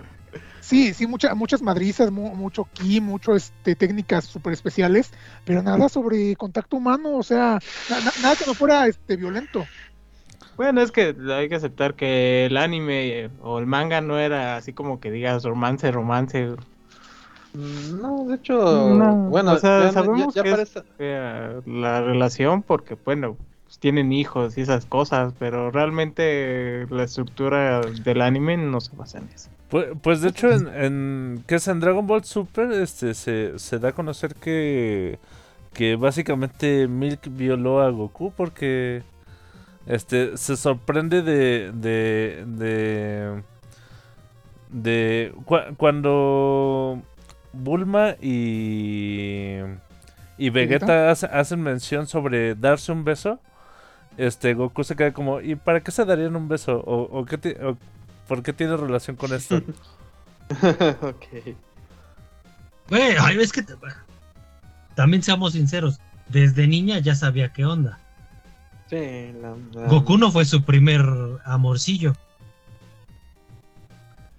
Sí, 0.60 0.94
sí, 0.94 1.08
mucha- 1.08 1.34
muchas 1.36 1.62
madrizas, 1.62 2.12
mu- 2.12 2.36
mucho 2.36 2.68
ki, 2.74 3.00
mucho 3.00 3.36
este, 3.36 3.76
técnicas 3.76 4.26
súper 4.26 4.52
especiales, 4.54 5.12
pero 5.46 5.62
nada 5.64 5.88
sobre 5.88 6.36
contacto 6.36 6.76
humano, 6.78 7.16
o 7.16 7.24
sea, 7.24 7.60
na- 7.90 8.00
na- 8.02 8.12
nada 8.22 8.36
que 8.36 8.46
no 8.46 8.54
fuera 8.54 8.86
este, 8.88 9.16
violento. 9.16 9.66
Bueno, 10.58 10.82
es 10.82 10.92
que 10.92 11.16
hay 11.32 11.48
que 11.48 11.56
aceptar 11.56 11.94
que 11.96 12.48
el 12.48 12.58
anime 12.58 13.08
eh, 13.26 13.30
o 13.42 13.60
el 13.60 13.68
manga 13.68 14.02
no 14.02 14.18
era 14.20 14.58
así 14.58 14.74
como 14.74 15.00
que 15.00 15.12
digas 15.12 15.44
romance, 15.44 15.92
romance. 15.92 16.56
No, 17.54 18.26
de 18.28 18.36
hecho, 18.36 18.56
No, 18.98 19.16
bueno, 19.30 19.54
o 19.54 19.58
sea, 19.58 19.80
ya, 19.80 19.86
ya- 19.88 19.92
sabemos 19.94 20.34
ya 20.36 20.44
que 20.44 20.50
es- 20.50 20.56
parece- 20.56 20.84
eh, 21.00 21.62
la 21.66 22.02
relación 22.02 22.62
porque, 22.62 22.96
bueno, 23.04 23.38
pues, 23.66 23.80
tienen 23.80 24.12
hijos 24.14 24.58
y 24.58 24.62
esas 24.62 24.86
cosas, 24.86 25.34
pero 25.40 25.72
realmente 25.72 26.86
la 26.90 27.04
estructura 27.04 27.82
del 27.82 28.22
anime 28.22 28.58
no 28.58 28.80
se 28.80 28.96
basa 28.96 29.18
en 29.20 29.30
eso. 29.34 29.50
Pues, 29.70 29.88
pues 30.02 30.22
de 30.22 30.30
hecho, 30.30 30.52
en, 30.52 30.68
en- 30.68 31.44
que 31.48 31.56
es 31.56 31.68
en 31.68 31.80
Dragon 31.80 32.06
Ball 32.08 32.24
Super, 32.24 32.72
este 32.72 33.14
se, 33.14 33.58
se 33.60 33.80
da 33.80 33.90
a 33.90 33.94
conocer 33.94 34.36
que, 34.36 35.20
que 35.74 35.96
básicamente 35.96 36.88
Milk 36.88 37.28
violó 37.32 37.82
a 37.82 37.90
Goku 37.90 38.32
porque 38.36 39.04
este 39.88 40.38
se 40.38 40.56
sorprende 40.58 41.22
de 41.22 41.72
de 41.74 42.46
de, 42.48 43.44
de 44.70 45.34
cua- 45.46 45.76
cuando 45.78 47.02
Bulma 47.58 48.16
y 48.22 49.60
y 50.38 50.50
Vegeta 50.52 51.10
hace- 51.12 51.26
hacen 51.28 51.62
mención 51.62 52.08
sobre 52.08 52.56
darse 52.56 52.92
un 52.92 53.04
beso. 53.04 53.40
Este 54.18 54.54
Goku 54.54 54.84
se 54.84 54.96
queda 54.96 55.14
como 55.14 55.42
¿y 55.42 55.56
para 55.56 55.82
qué 55.82 55.92
se 55.92 56.06
darían 56.06 56.36
un 56.36 56.48
beso? 56.48 56.78
o, 56.86 57.04
o 57.20 57.26
qué 57.26 57.38
ti- 57.38 57.56
o 57.62 57.78
¿Por 58.28 58.44
qué 58.44 58.52
tiene 58.54 58.76
relación 58.76 59.16
con 59.16 59.34
esto? 59.34 59.56
ok. 61.02 61.26
Güey, 62.90 63.16
ay, 63.20 63.38
es 63.40 63.52
que 63.52 63.64
te- 63.64 63.76
también 64.96 65.24
seamos 65.24 65.54
sinceros, 65.54 66.00
desde 66.28 66.68
niña 66.68 67.00
ya 67.00 67.16
sabía 67.16 67.54
qué 67.54 67.66
onda. 67.66 68.00
Sí, 68.90 69.32
la, 69.42 69.56
la- 69.74 69.88
Goku 69.88 70.18
no 70.18 70.32
fue 70.32 70.44
su 70.46 70.64
primer 70.64 71.02
amorcillo. 71.46 72.14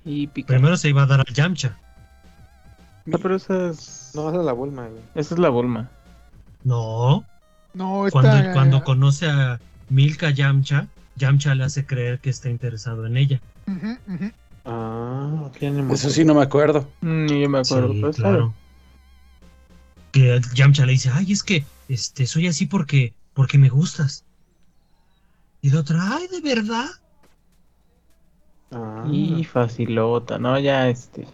Y. 0.05 0.27
Primero 0.29 0.77
se 0.77 0.89
iba 0.89 1.03
a 1.03 1.07
dar 1.07 1.21
al 1.21 1.35
Yamcha. 1.35 1.77
No, 3.11 3.19
pero 3.19 3.37
esa 3.37 3.71
es, 3.71 4.13
No, 4.15 4.29
esa 4.29 4.39
es 4.41 4.45
la 4.45 4.53
Bulma, 4.53 4.87
güey. 4.89 5.03
esa 5.15 5.35
es 5.35 5.41
la 5.41 5.49
Bulma. 5.49 5.91
No, 6.65 7.25
No, 7.75 8.07
esta, 8.07 8.21
cuando, 8.21 8.53
cuando 8.53 8.85
conoce 8.85 9.29
a 9.29 9.61
Milka 9.89 10.31
Yamcha, 10.31 10.87
Yamcha 11.17 11.55
le 11.55 11.65
hace 11.65 11.87
creer 11.87 12.19
que 12.21 12.31
está 12.31 12.51
interesado 12.51 13.07
en 13.07 13.17
ella. 13.17 13.41
Ah, 14.65 15.43
ok, 15.47 15.59
ya 15.61 15.71
ni 15.71 15.83
me 15.83 15.95
Eso 15.95 16.11
sí 16.11 16.25
no 16.25 16.35
me 16.35 16.43
acuerdo. 16.43 16.89
Mm, 17.01 17.25
Ni 17.27 17.43
yo 17.43 17.49
me 17.49 17.59
acuerdo, 17.61 17.93
Sí, 18.13 18.21
claro. 18.21 18.55
Que 20.13 20.41
Yamcha 20.55 20.85
le 20.87 20.93
dice, 20.93 21.11
ay, 21.13 21.33
es 21.33 21.43
que 21.43 21.65
este, 21.89 22.27
soy 22.27 22.47
así 22.49 22.67
porque, 22.67 23.15
porque 23.35 23.59
me 23.59 23.69
gustas. 23.69 24.25
Y 25.63 25.71
la 25.71 25.81
otra, 25.81 26.01
ay, 26.17 26.27
¿de 26.29 26.41
verdad? 26.41 26.87
Ah. 28.71 29.05
Y 29.11 29.45
facilota, 29.45 30.39
¿no? 30.39 30.59
Ya 30.59 30.89
este. 30.89 31.27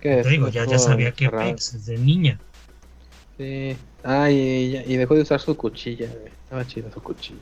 Te 0.00 0.28
digo, 0.28 0.48
ya, 0.48 0.64
ya 0.64 0.78
sabía 0.78 1.12
que. 1.12 1.30
Pex 1.30 1.72
desde 1.74 1.98
niña. 1.98 2.40
Sí. 3.36 3.76
Ah, 4.02 4.30
y, 4.30 4.70
ya- 4.72 4.84
y 4.84 4.96
dejó 4.96 5.14
de 5.14 5.22
usar 5.22 5.40
su 5.40 5.56
cuchilla. 5.56 6.06
Estaba 6.44 6.66
chida 6.66 6.90
su 6.92 7.02
cuchilla. 7.02 7.40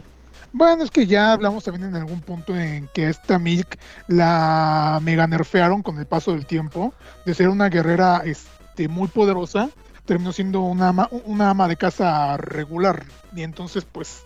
Bueno, 0.52 0.84
es 0.84 0.90
que 0.90 1.06
ya 1.06 1.32
hablamos 1.32 1.64
también 1.64 1.88
en 1.88 1.96
algún 1.96 2.20
punto 2.20 2.56
en 2.56 2.88
que 2.94 3.08
esta 3.08 3.38
Milk 3.38 3.76
la 4.06 5.00
mega 5.02 5.26
nerfearon 5.26 5.82
con 5.82 5.98
el 5.98 6.06
paso 6.06 6.32
del 6.32 6.46
tiempo, 6.46 6.94
de 7.26 7.34
ser 7.34 7.48
una 7.48 7.68
guerrera 7.68 8.22
este, 8.24 8.86
muy 8.88 9.08
poderosa, 9.08 9.70
terminó 10.04 10.32
siendo 10.32 10.60
una 10.60 10.88
ama, 10.88 11.08
una 11.24 11.50
ama 11.50 11.66
de 11.66 11.76
casa 11.76 12.36
regular. 12.36 13.04
Y 13.34 13.42
entonces, 13.42 13.84
pues, 13.90 14.22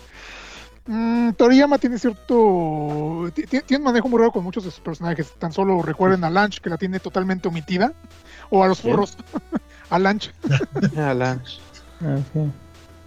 mm, 0.88 1.32
Toriyama 1.34 1.78
tiene 1.78 1.98
cierto, 1.98 3.30
ti- 3.34 3.44
ti- 3.44 3.60
tiene 3.64 3.78
un 3.82 3.84
manejo 3.84 4.08
muy 4.08 4.18
raro 4.18 4.32
con 4.32 4.42
muchos 4.42 4.64
de 4.64 4.70
sus 4.72 4.80
personajes. 4.80 5.32
Tan 5.38 5.52
solo 5.52 5.80
recuerden 5.82 6.24
a 6.24 6.30
Lanch, 6.30 6.60
que 6.60 6.70
la 6.70 6.76
tiene 6.78 6.98
totalmente 6.98 7.46
omitida, 7.48 7.92
o 8.50 8.64
a 8.64 8.68
los 8.68 8.80
furros, 8.80 9.16
a 9.90 9.98
Lanch. 9.98 10.32
Ah, 10.96 11.14
Lanch. 11.14 11.60
Ah. 12.00 12.18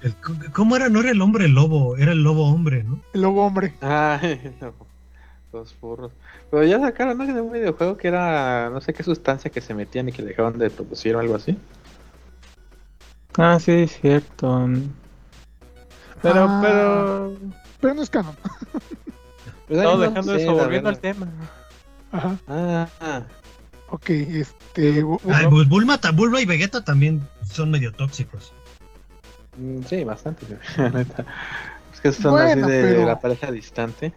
El- 0.01 0.15
¿Cómo 0.53 0.75
era? 0.75 0.89
No 0.89 1.01
era 1.01 1.11
el 1.11 1.21
hombre 1.21 1.47
lobo, 1.47 1.95
era 1.97 2.11
el 2.13 2.23
lobo 2.23 2.47
hombre, 2.49 2.83
¿no? 2.83 3.01
El 3.13 3.21
lobo 3.21 3.45
hombre. 3.45 3.73
Ah, 3.81 4.19
no, 4.61 4.73
los 5.53 5.73
furros. 5.73 6.11
Pero 6.49 6.63
ya 6.63 6.79
sacaron 6.79 7.17
¿no? 7.17 7.25
de 7.25 7.39
un 7.41 7.51
videojuego 7.51 7.97
que 7.97 8.07
era 8.07 8.69
no 8.71 8.81
sé 8.81 8.93
qué 8.93 9.03
sustancia 9.03 9.51
que 9.51 9.61
se 9.61 9.73
metían 9.73 10.09
y 10.09 10.11
que 10.11 10.21
dejaban 10.23 10.57
de 10.57 10.69
producir 10.69 11.15
o 11.15 11.19
algo 11.19 11.35
así. 11.35 11.57
Ah, 13.37 13.57
sí, 13.59 13.71
es 13.71 13.99
cierto. 14.01 14.67
Pero, 16.21 16.45
Ah. 16.49 16.59
pero. 16.61 17.37
Pero 17.81 17.93
no 17.95 18.01
es 18.03 18.09
canon. 18.09 18.35
Pues 19.67 19.81
No, 19.83 19.97
dejando 19.97 20.35
sé, 20.35 20.43
eso, 20.43 20.53
la 20.55 20.63
volviendo 20.63 20.89
al 20.89 20.99
tema. 20.99 21.27
Ajá. 22.11 22.35
Ah, 22.45 22.87
ah. 22.99 23.21
Ok, 23.87 24.09
este. 24.09 25.05
Ay, 25.31 25.47
pues 25.49 25.69
Bulma, 25.69 25.97
Bulma 26.13 26.41
y 26.41 26.45
Vegeta 26.45 26.83
también 26.83 27.25
son 27.49 27.71
medio 27.71 27.93
tóxicos. 27.93 28.51
Mm, 29.57 29.81
Sí, 29.83 30.03
bastante. 30.03 30.45
Es 31.93 32.01
que 32.01 32.11
son 32.11 32.31
Bueno, 32.31 32.65
así 32.65 32.75
de 32.75 32.81
pero- 32.83 33.05
la 33.05 33.17
pareja 33.19 33.49
distante. 33.49 34.11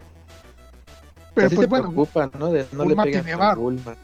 pero 1.33 1.47
pues 1.49 1.59
se 1.61 1.67
bueno, 1.67 1.85
preocupan, 1.85 2.31
¿no? 2.37 2.47
De 2.51 2.65
no 2.73 2.83
Bulma 2.83 3.05
le 3.05 3.11
pegan 3.21 3.39
varo. 3.39 3.61
Bulma. 3.61 3.95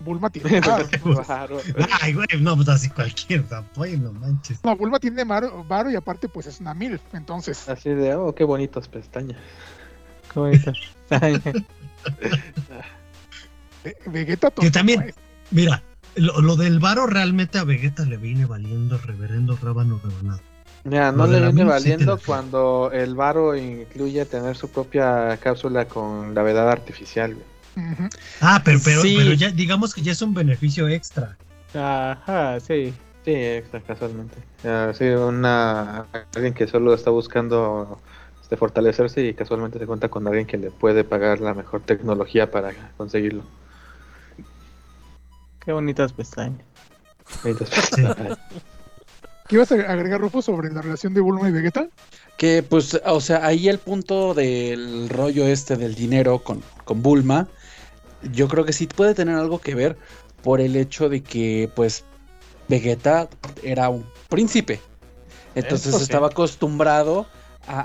Bulma 0.00 0.30
tiene 0.30 0.60
varo. 0.66 0.86
Claro. 1.24 1.58
Ay, 2.00 2.14
güey, 2.14 2.26
no, 2.40 2.56
pues 2.56 2.68
así 2.68 2.88
cualquiera, 2.90 3.62
pues 3.74 3.98
no 3.98 4.12
manches. 4.12 4.58
No, 4.64 4.76
Bulma 4.76 4.98
tiene 4.98 5.24
varo, 5.24 5.90
y 5.90 5.94
aparte 5.96 6.28
pues 6.28 6.46
es 6.46 6.60
una 6.60 6.74
MILF, 6.74 7.14
entonces. 7.14 7.68
Así 7.68 7.90
de, 7.90 8.14
oh, 8.14 8.34
qué 8.34 8.44
bonitas 8.44 8.88
pestañas. 8.88 9.38
Qué 10.32 10.40
Ve- 13.84 13.96
Vegeta 14.06 14.50
Que 14.50 14.70
también- 14.70 15.12
Mira, 15.50 15.82
lo, 16.14 16.40
lo 16.40 16.56
del 16.56 16.78
varo 16.78 17.06
realmente 17.06 17.58
a 17.58 17.64
Vegeta 17.64 18.04
le 18.04 18.16
viene 18.16 18.44
valiendo 18.46 18.98
reverendo 18.98 19.58
rábano 19.60 20.00
rebanado. 20.02 20.40
Mira, 20.84 21.12
no 21.12 21.26
le 21.26 21.40
viene 21.40 21.62
sí 21.62 21.68
valiendo 21.68 22.18
cuando 22.24 22.90
el 22.92 23.14
varo 23.14 23.54
incluye 23.56 24.24
tener 24.26 24.56
su 24.56 24.70
propia 24.70 25.36
cápsula 25.38 25.86
con 25.86 26.32
gravedad 26.32 26.70
artificial. 26.70 27.34
güey. 27.34 27.49
Ah, 28.40 28.60
pero, 28.64 28.78
pero, 28.84 29.02
Sí. 29.02 29.14
pero 29.18 29.32
ya 29.34 29.50
digamos 29.50 29.94
que 29.94 30.02
ya 30.02 30.12
es 30.12 30.22
un 30.22 30.34
beneficio 30.34 30.88
extra. 30.88 31.36
Ajá, 31.74 32.58
sí. 32.60 32.92
Sí, 33.24 33.32
extra, 33.32 33.80
casualmente. 33.80 34.36
Ah, 34.64 34.92
sí, 34.96 35.04
una 35.04 36.06
alguien 36.34 36.54
que 36.54 36.66
solo 36.66 36.94
está 36.94 37.10
buscando 37.10 38.00
este, 38.42 38.56
fortalecerse 38.56 39.24
y 39.24 39.34
casualmente 39.34 39.78
se 39.78 39.86
cuenta 39.86 40.08
con 40.08 40.26
alguien 40.26 40.46
que 40.46 40.56
le 40.58 40.70
puede 40.70 41.04
pagar 41.04 41.40
la 41.40 41.54
mejor 41.54 41.82
tecnología 41.82 42.50
para 42.50 42.72
conseguirlo. 42.96 43.42
Qué 45.64 45.72
bonitas 45.72 46.12
pestañas. 46.12 46.62
Sí. 47.42 47.50
¿Qué 49.48 49.56
ibas 49.56 49.72
a 49.72 49.74
agregar, 49.74 50.20
Rufo, 50.20 50.42
sobre 50.42 50.72
la 50.72 50.80
relación 50.80 51.12
de 51.12 51.20
Bulma 51.20 51.48
y 51.48 51.52
Vegeta? 51.52 51.88
Que 52.38 52.62
pues, 52.62 53.00
o 53.04 53.20
sea, 53.20 53.44
ahí 53.44 53.68
el 53.68 53.78
punto 53.78 54.32
del 54.32 55.08
rollo 55.08 55.46
este 55.46 55.76
del 55.76 55.94
dinero 55.96 56.38
con, 56.38 56.62
con 56.84 57.02
Bulma, 57.02 57.48
yo 58.32 58.48
creo 58.48 58.64
que 58.64 58.72
sí 58.72 58.86
puede 58.86 59.14
tener 59.14 59.36
algo 59.36 59.60
que 59.60 59.74
ver 59.74 59.96
por 60.42 60.60
el 60.60 60.76
hecho 60.76 61.08
de 61.08 61.22
que 61.22 61.70
pues 61.74 62.04
Vegeta 62.68 63.28
era 63.62 63.88
un 63.88 64.06
príncipe. 64.28 64.80
Entonces 65.54 65.88
Eso 65.88 65.98
sí. 65.98 66.04
estaba 66.04 66.28
acostumbrado 66.28 67.26
a, 67.66 67.80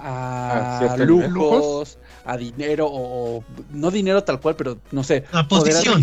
a 0.88 0.94
A 0.94 0.98
lujos, 0.98 1.98
a 2.26 2.38
dinero, 2.38 2.88
o, 2.88 3.38
o- 3.40 3.44
no 3.72 3.92
dinero 3.92 4.24
tal 4.24 4.40
cual, 4.40 4.56
pero 4.56 4.78
no 4.92 5.04
sé, 5.04 5.26
A 5.32 5.48
posición. 5.48 6.02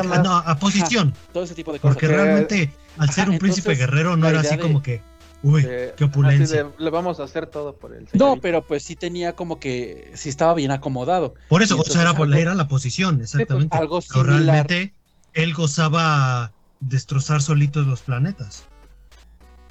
A- 0.00 0.02
más. 0.02 0.22
no, 0.22 0.36
a 0.36 0.56
posición. 0.58 1.12
todo 1.32 1.44
ese 1.44 1.54
tipo 1.54 1.72
de 1.72 1.78
cosas. 1.80 1.94
Porque 1.96 2.08
realmente, 2.08 2.72
al 2.98 3.10
ser 3.10 3.22
Ajá, 3.24 3.32
un 3.32 3.38
príncipe 3.38 3.74
guerrero, 3.74 4.16
no 4.16 4.28
era 4.28 4.40
así 4.40 4.56
de- 4.56 4.62
como 4.62 4.82
que, 4.82 5.02
uy, 5.44 5.62
de- 5.62 5.94
qué 5.96 6.04
opulencia. 6.04 6.70
le 6.78 6.90
vamos 6.90 7.20
a 7.20 7.24
hacer 7.24 7.46
todo 7.46 7.76
por 7.76 7.94
el 7.94 8.08
No, 8.14 8.40
pero 8.40 8.66
pues 8.66 8.82
sí 8.82 8.96
tenía 8.96 9.34
como 9.36 9.60
que, 9.60 10.10
sí 10.14 10.28
estaba 10.28 10.54
bien 10.54 10.70
acomodado. 10.70 11.34
Por 11.48 11.62
eso, 11.62 11.76
y 11.76 11.80
o 11.80 11.84
sea, 11.84 12.00
era, 12.02 12.10
entonces 12.10 12.32
algo- 12.34 12.40
era 12.40 12.54
la 12.54 12.66
posición, 12.68 13.20
exactamente. 13.20 13.76
algo 13.76 14.00
Pero 14.00 14.24
similar. 14.24 14.66
realmente, 14.66 14.94
él 15.32 15.54
gozaba 15.54 16.52
destrozar 16.80 17.40
solitos 17.42 17.86
los 17.86 18.02
planetas. 18.02 18.64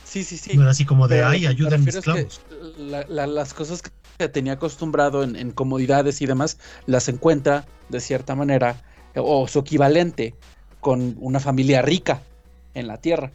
Sí, 0.03 0.24
sí, 0.24 0.38
sí. 0.38 0.55
No 0.55 0.61
era 0.61 0.71
así 0.71 0.86
como 0.86 1.07
de, 1.07 1.15
Pero 1.17 1.28
ay, 1.30 1.45
ayuden 1.47 1.82
mis 1.82 1.89
es 1.89 1.95
esclavos. 1.95 2.41
que 2.49 2.82
la- 2.84 3.05
la- 3.09 3.28
las 3.28 3.53
cosas 3.53 3.82
que 3.82 4.30
tenía 4.30 4.53
acostumbrado 4.53 5.24
en, 5.24 5.36
en 5.36 5.51
comodidades 5.51 6.21
y 6.21 6.28
demás, 6.28 6.59
las 6.86 7.09
encuentra 7.09 7.65
de 7.89 7.99
cierta 7.99 8.36
manera, 8.36 8.82
o 9.15 9.47
su 9.47 9.59
equivalente, 9.59 10.36
con 10.82 11.15
una 11.19 11.39
familia 11.39 11.82
rica 11.82 12.21
en 12.74 12.88
la 12.88 12.97
Tierra. 12.97 13.32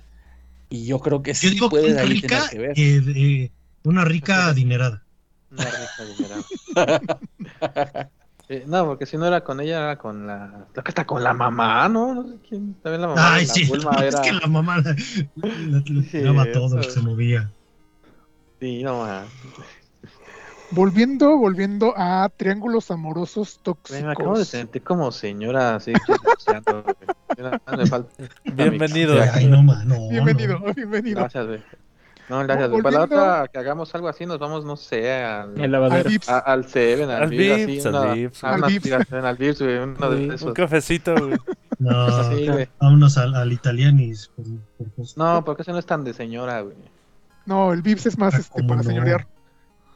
Y 0.71 0.87
yo 0.87 1.01
creo 1.01 1.23
que 1.23 1.35
Yo 1.41 1.51
sí 1.51 1.51
digo 1.51 1.73
que 1.73 1.81
puede 1.81 1.91
una 1.91 2.03
ahí 2.03 2.17
rica, 2.17 2.19
tener 2.19 2.47
que 2.47 2.59
ver. 2.59 2.77
eh, 2.77 3.01
de- 3.01 3.53
una 3.85 4.05
rica 4.05 4.49
adinerada. 4.49 5.07
Una 5.51 5.71
rica 5.71 6.03
adinerada. 6.03 6.51
Eh, 8.51 8.65
no, 8.67 8.87
porque 8.87 9.05
si 9.07 9.19
no 9.19 9.27
era 9.27 9.45
con 9.45 9.61
ella, 9.61 9.79
era 9.79 9.99
con 9.99 10.27
la. 10.27 10.69
Creo 10.73 10.83
que 10.85 10.91
está 10.91 11.07
con 11.07 11.23
la 11.23 11.35
mamá, 11.35 11.87
¿no? 11.89 12.15
No 12.15 12.27
sé 12.27 12.41
quién. 12.41 12.81
También 12.81 13.03
la 13.03 13.09
mamá. 13.09 13.37
Ay, 13.37 13.45
la 13.45 13.59
sí, 13.65 13.65
Bulma 13.67 13.93
no, 13.93 14.03
era. 14.03 14.09
es 14.09 14.21
que 14.21 14.33
la 14.33 14.47
mamá 14.47 14.79
le, 14.79 14.95
le- 15.35 15.81
le 15.85 16.03
Sí, 16.11 16.17
tiraba 16.17 16.51
todo, 16.51 16.83
eso. 16.83 16.83
se 16.83 17.01
movía. 17.03 17.55
Sí, 18.61 18.83
no 18.83 18.99
más. 19.01 19.33
Volviendo, 20.71 21.39
volviendo 21.39 21.95
a 21.97 22.29
triángulos 22.37 22.91
amorosos 22.91 23.59
tóxicos. 23.63 24.03
Me 24.03 24.13
acabo 24.13 24.39
de 24.39 24.45
sentir 24.45 24.83
como 24.83 25.11
señora 25.13 25.77
así. 25.77 25.95
Bienvenido. 28.45 29.17
Ay, 29.33 29.47
no, 29.47 29.63
no, 29.63 30.09
Bienvenido, 30.11 30.59
no. 30.59 30.75
bienvenido. 30.75 31.21
Gracias, 31.21 31.47
güey. 31.47 31.63
No, 32.29 32.41
gracias. 32.45 32.69
güey. 32.71 32.83
Para 32.83 32.95
la 32.95 33.01
Volviendo- 33.07 33.25
otra 33.25 33.49
que 33.49 33.59
hagamos 33.59 33.95
algo 33.95 34.09
así, 34.09 34.27
nos 34.27 34.39
vamos, 34.39 34.67
no 34.67 34.77
sé, 34.77 35.23
al, 35.23 35.55
El 35.57 35.65
Al 35.65 35.73
lavadero. 35.73 36.11
Vips. 36.11 36.29
a- 36.29 36.39
al 36.41 36.67
Seven, 36.67 37.09
al, 37.09 37.23
Al 37.23 37.31
Vips, 37.31 37.87
así, 37.87 37.97
al 37.97 38.15
Vips. 38.15 38.45
Al 38.45 38.63
Vips. 38.63 38.77
aspiración, 38.77 39.25
al 39.25 39.37
Vips, 39.39 39.63
güey, 39.63 39.79
uno 39.79 40.11
de 40.11 40.25
Un 40.27 40.33
esos. 40.33 40.53
cafecito, 40.55 41.15
güey. 41.15 41.39
No, 41.79 42.25
Sí, 42.35 42.49
güey. 42.49 42.69
vámonos 42.81 43.17
al, 43.19 43.37
al 43.37 43.53
italianis. 43.53 44.33
Por, 44.35 44.45
por. 44.91 45.07
No, 45.17 45.45
porque 45.45 45.63
eso 45.63 45.71
no 45.73 45.79
es 45.79 45.87
tan 45.87 46.03
de 46.03 46.13
señora, 46.13 46.61
güey. 46.63 46.75
No, 47.47 47.73
el 47.73 47.83
Vips 47.83 48.07
es 48.07 48.19
más 48.19 48.35
Ah, 48.35 48.39
este, 48.39 48.53
¿cómo 48.53 48.69
para 48.69 48.83
no? 48.83 48.89
señorear. 48.89 49.27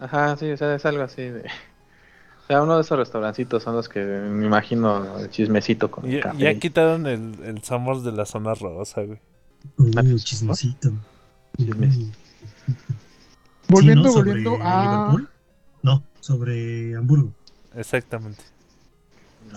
Ajá, 0.02 0.36
sí, 0.36 0.50
o 0.50 0.56
sea, 0.56 0.74
es 0.74 0.84
algo 0.86 1.02
así 1.02 1.22
de... 1.22 1.40
O 1.40 2.46
sea, 2.46 2.62
uno 2.62 2.74
de 2.74 2.82
esos 2.82 2.98
restaurancitos 2.98 3.62
son 3.62 3.76
los 3.76 3.88
que 3.88 4.00
me 4.00 4.46
imagino 4.46 5.18
el 5.20 5.30
chismecito 5.30 5.90
con 5.90 6.04
Ya, 6.10 6.20
café. 6.22 6.38
ya 6.38 6.54
quitaron 6.58 7.06
el, 7.06 7.34
el 7.44 7.62
Somos 7.62 8.02
de 8.04 8.12
la 8.12 8.26
zona 8.26 8.54
rosa, 8.54 9.02
güey. 9.02 9.20
Uh, 9.78 10.18
chismecito. 10.18 10.90
Volviendo, 11.56 11.94
Sí, 11.94 12.10
¿no? 14.10 14.12
volviendo 14.12 14.12
¿Sobre 14.12 14.32
a. 14.60 14.82
Liverpool? 14.82 15.28
No, 15.82 16.02
sobre 16.20 16.96
Hamburgo. 16.96 17.32
Exactamente. 17.76 18.42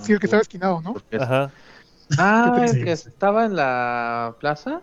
Sí, 0.04 0.14
el 0.14 0.20
que 0.20 0.28
estaba 0.28 0.42
esquinado, 0.42 0.82
¿no? 0.82 0.96
Ajá. 1.20 1.52
Ah, 2.20 2.66
el 2.70 2.84
que 2.84 2.92
estaba 2.92 3.46
en 3.46 3.56
la 3.56 4.36
plaza. 4.40 4.82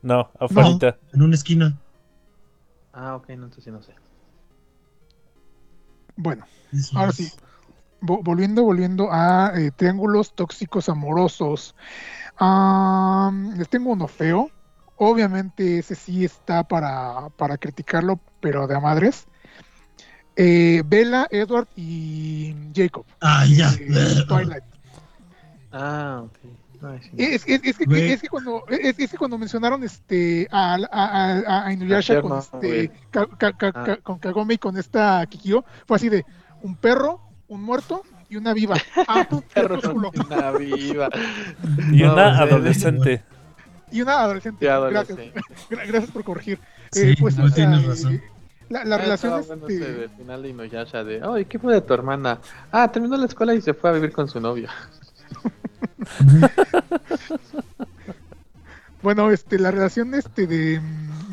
No, 0.00 0.30
afuera. 0.40 0.96
En 1.12 1.22
una 1.22 1.34
esquina. 1.34 1.76
Ah, 2.94 3.16
ok, 3.16 3.28
no, 3.28 3.34
entonces 3.44 3.64
sí 3.64 3.70
no 3.70 3.82
sé. 3.82 3.92
Bueno, 6.16 6.46
Es 6.72 6.94
ahora 6.94 7.12
sí. 7.12 7.30
Vo- 8.00 8.20
volviendo, 8.22 8.64
volviendo 8.64 9.08
a 9.12 9.52
eh, 9.54 9.70
triángulos 9.70 10.34
tóxicos 10.34 10.88
amorosos. 10.88 11.74
Am, 12.36 13.54
les 13.56 13.68
tengo 13.68 13.90
uno 13.92 14.08
feo. 14.08 14.50
Obviamente 14.96 15.78
ese 15.78 15.94
sí 15.94 16.24
está 16.24 16.64
para, 16.64 17.28
para 17.36 17.58
criticarlo, 17.58 18.20
pero 18.40 18.66
de 18.66 18.76
a 18.76 18.80
madres. 18.80 19.24
Eh, 20.36 20.82
Bella, 20.86 21.26
Edward 21.30 21.68
y 21.76 22.54
Jacob. 22.74 23.04
Ah, 23.20 23.44
ya. 23.46 23.70
eh, 23.80 24.24
Twilight. 24.28 24.64
Ah, 25.72 26.22
ok. 26.24 26.61
Ay, 26.84 26.98
sí. 27.02 27.10
Es, 27.16 27.44
es- 27.46 27.60
es 27.64 27.78
que, 27.78 28.12
es 28.12 28.22
cuando 28.28 28.64
es, 28.68 28.98
es 28.98 29.10
que 29.10 29.16
cuando 29.16 29.38
mencionaron 29.38 29.82
este 29.84 30.48
a, 30.50 30.74
a, 30.90 31.42
a, 31.46 31.66
a 31.66 31.72
Inuyasha 31.72 32.20
con 32.20 32.38
este. 32.38 32.90
Ka- 33.10 33.26
Ka- 33.38 33.52
Ka- 33.56 33.72
Ah. 33.74 33.84
Ka- 33.84 33.96
con 33.98 34.18
Kagome 34.18 34.54
y 34.54 34.58
con 34.58 34.76
esta 34.76 35.24
Kikyo 35.26 35.64
fue 35.86 35.96
así 35.96 36.08
de 36.08 36.24
un 36.62 36.76
perro, 36.76 37.20
un 37.48 37.62
muerto 37.62 38.02
y 38.28 38.36
una 38.36 38.52
viva. 38.54 38.76
Ah, 39.08 39.26
Perro 39.54 39.78
crepúsculo. 39.80 40.10
con 40.12 40.26
una 40.26 40.50
viva. 40.52 41.08
Y 41.92 42.02
No, 42.02 42.12
una 42.14 42.38
adolescente. 42.38 43.22
y 43.90 44.00
una 44.00 44.20
adolescente. 44.20 44.64
Gracias, 44.66 45.18
adolescente. 45.18 45.40
Gra- 45.70 45.86
gracias 45.86 46.10
por 46.10 46.24
corregir. 46.24 46.58
Sí, 46.90 47.10
Eh, 47.10 47.16
pues, 47.20 47.36
no 47.36 47.44
o 47.44 47.48
sea, 47.48 47.54
tienes 47.54 47.84
eh, 47.84 47.88
razón. 47.88 48.22
La, 48.70 48.84
la 48.86 48.94
Ah, 48.96 48.98
relación 48.98 49.44
bueno 49.46 49.68
este, 49.68 49.92
del 49.92 50.08
final 50.10 50.42
de 50.42 50.48
Inuyasha 50.48 51.04
de, 51.04 51.20
ay, 51.22 51.44
¿qué 51.44 51.58
fue 51.58 51.74
de 51.74 51.82
tu 51.82 51.92
hermana? 51.92 52.38
Ah, 52.70 52.90
terminó 52.90 53.16
la 53.18 53.26
escuela 53.26 53.52
y 53.54 53.60
se 53.60 53.74
fue 53.74 53.90
a 53.90 53.92
vivir 53.92 54.12
con 54.12 54.28
su 54.28 54.40
novio. 54.40 54.68
Bueno, 59.02 59.30
este, 59.32 59.58
la 59.58 59.70
relación 59.72 60.14
este 60.14 60.46
de, 60.46 60.80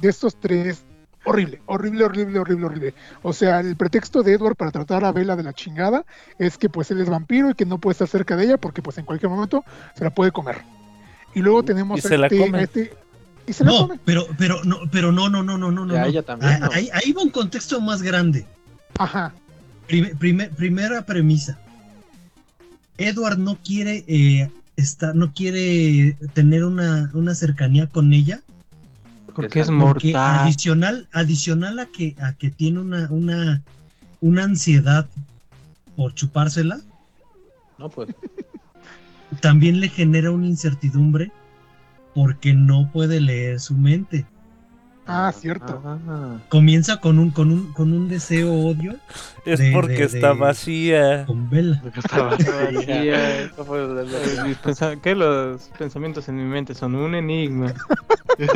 de 0.01 0.09
estos 0.09 0.35
tres, 0.39 0.81
horrible, 1.23 1.61
horrible, 1.67 2.03
horrible, 2.03 2.39
horrible, 2.39 2.65
horrible. 2.65 2.93
O 3.21 3.31
sea, 3.31 3.59
el 3.59 3.75
pretexto 3.75 4.23
de 4.23 4.33
Edward 4.33 4.55
para 4.55 4.71
tratar 4.71 5.05
a 5.05 5.11
Bella 5.11 5.35
de 5.35 5.43
la 5.43 5.53
chingada 5.53 6.03
es 6.39 6.57
que 6.57 6.67
pues 6.67 6.89
él 6.89 6.99
es 6.99 7.09
vampiro 7.09 7.51
y 7.51 7.53
que 7.53 7.65
no 7.65 7.77
puede 7.77 7.91
estar 7.91 8.07
cerca 8.07 8.35
de 8.35 8.45
ella 8.45 8.57
porque 8.57 8.81
pues 8.81 8.97
en 8.97 9.05
cualquier 9.05 9.29
momento 9.29 9.63
se 9.95 10.03
la 10.03 10.09
puede 10.09 10.31
comer. 10.31 10.63
Y 11.35 11.41
luego 11.41 11.61
tenemos 11.61 11.99
Y 11.99 12.01
se 12.01 12.17
la 12.17 12.25
este, 12.25 12.39
come. 12.39 12.57
a 12.57 12.61
este- 12.63 12.91
y 13.45 13.53
se 13.53 13.63
la 13.63 13.71
No, 13.71 13.77
come. 13.87 13.99
pero, 14.03 14.25
pero, 14.39 14.63
no, 14.63 14.79
pero 14.91 15.11
no, 15.11 15.29
no, 15.29 15.43
no, 15.43 15.59
no, 15.59 15.69
no, 15.71 15.85
no. 15.85 15.93
Y 15.93 15.97
a 15.97 16.01
no. 16.01 16.05
ella 16.07 16.23
también, 16.23 16.53
Ah, 16.53 16.59
¿no? 16.59 16.71
Ahí, 16.73 16.89
ahí 16.91 17.11
va 17.13 17.21
un 17.21 17.29
contexto 17.29 17.79
más 17.81 18.01
grande. 18.01 18.47
Ajá. 18.97 19.31
Prime- 19.87 20.15
prime- 20.15 20.49
primera 20.49 21.05
premisa. 21.05 21.59
Edward 22.97 23.37
no 23.37 23.57
quiere 23.63 24.03
eh, 24.07 24.49
estar, 24.79 25.15
no 25.15 25.33
quiere 25.33 26.17
tener 26.33 26.63
una, 26.65 27.09
una 27.13 27.35
cercanía 27.35 27.87
con 27.87 28.13
ella. 28.13 28.41
Porque 29.35 29.59
es 29.61 29.67
Porque 29.67 30.11
mortal. 30.13 30.39
adicional, 30.39 31.07
adicional 31.13 31.79
a 31.79 31.85
que, 31.85 32.15
a 32.21 32.33
que 32.33 32.49
tiene 32.49 32.79
una, 32.79 33.07
una, 33.11 33.61
una 34.21 34.43
ansiedad 34.43 35.07
por 35.95 36.13
chupársela, 36.13 36.79
No, 37.77 37.89
pues. 37.89 38.09
también 39.41 39.79
le 39.79 39.89
genera 39.89 40.31
una 40.31 40.47
incertidumbre 40.47 41.31
porque 42.13 42.53
no 42.53 42.89
puede 42.91 43.21
leer 43.21 43.59
su 43.59 43.75
mente. 43.75 44.25
Ah, 45.11 45.31
cierto. 45.37 45.81
Ah, 45.85 46.37
Comienza 46.49 46.97
con 47.01 47.17
un, 47.19 47.31
con 47.31 47.51
un, 47.51 47.73
con 47.73 47.91
un 47.93 48.07
deseo 48.07 48.53
odio 48.53 48.95
Es 49.45 49.59
De- 49.59 49.71
porque 49.73 49.97
de- 49.97 50.03
está 50.03 50.33
de- 50.33 50.39
vacía. 50.39 51.25
con 51.25 51.49
vacía. 51.49 53.41
Eso 53.45 53.65
fue 53.65 53.79
lo- 53.79 54.03
Los- 54.03 54.43
mis 54.45 54.57
pensa- 54.57 54.95
¿Qué? 55.01 55.15
Los 55.15 55.63
pensamientos 55.77 56.29
en 56.29 56.35
mi 56.37 56.43
mente 56.43 56.73
son 56.75 56.95
un 56.95 57.15
enigma. 57.15 57.73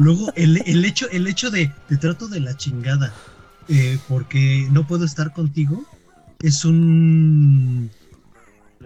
Luego, 0.00 0.32
el, 0.36 0.62
el 0.66 0.84
hecho, 0.84 1.08
el 1.10 1.26
hecho 1.26 1.50
de 1.50 1.70
te 1.88 1.96
trato 1.96 2.28
de 2.28 2.40
la 2.40 2.56
chingada 2.56 3.12
eh, 3.68 3.98
porque 4.08 4.66
no 4.70 4.86
puedo 4.86 5.04
estar 5.04 5.32
contigo 5.32 5.84
es 6.40 6.64
un. 6.64 7.90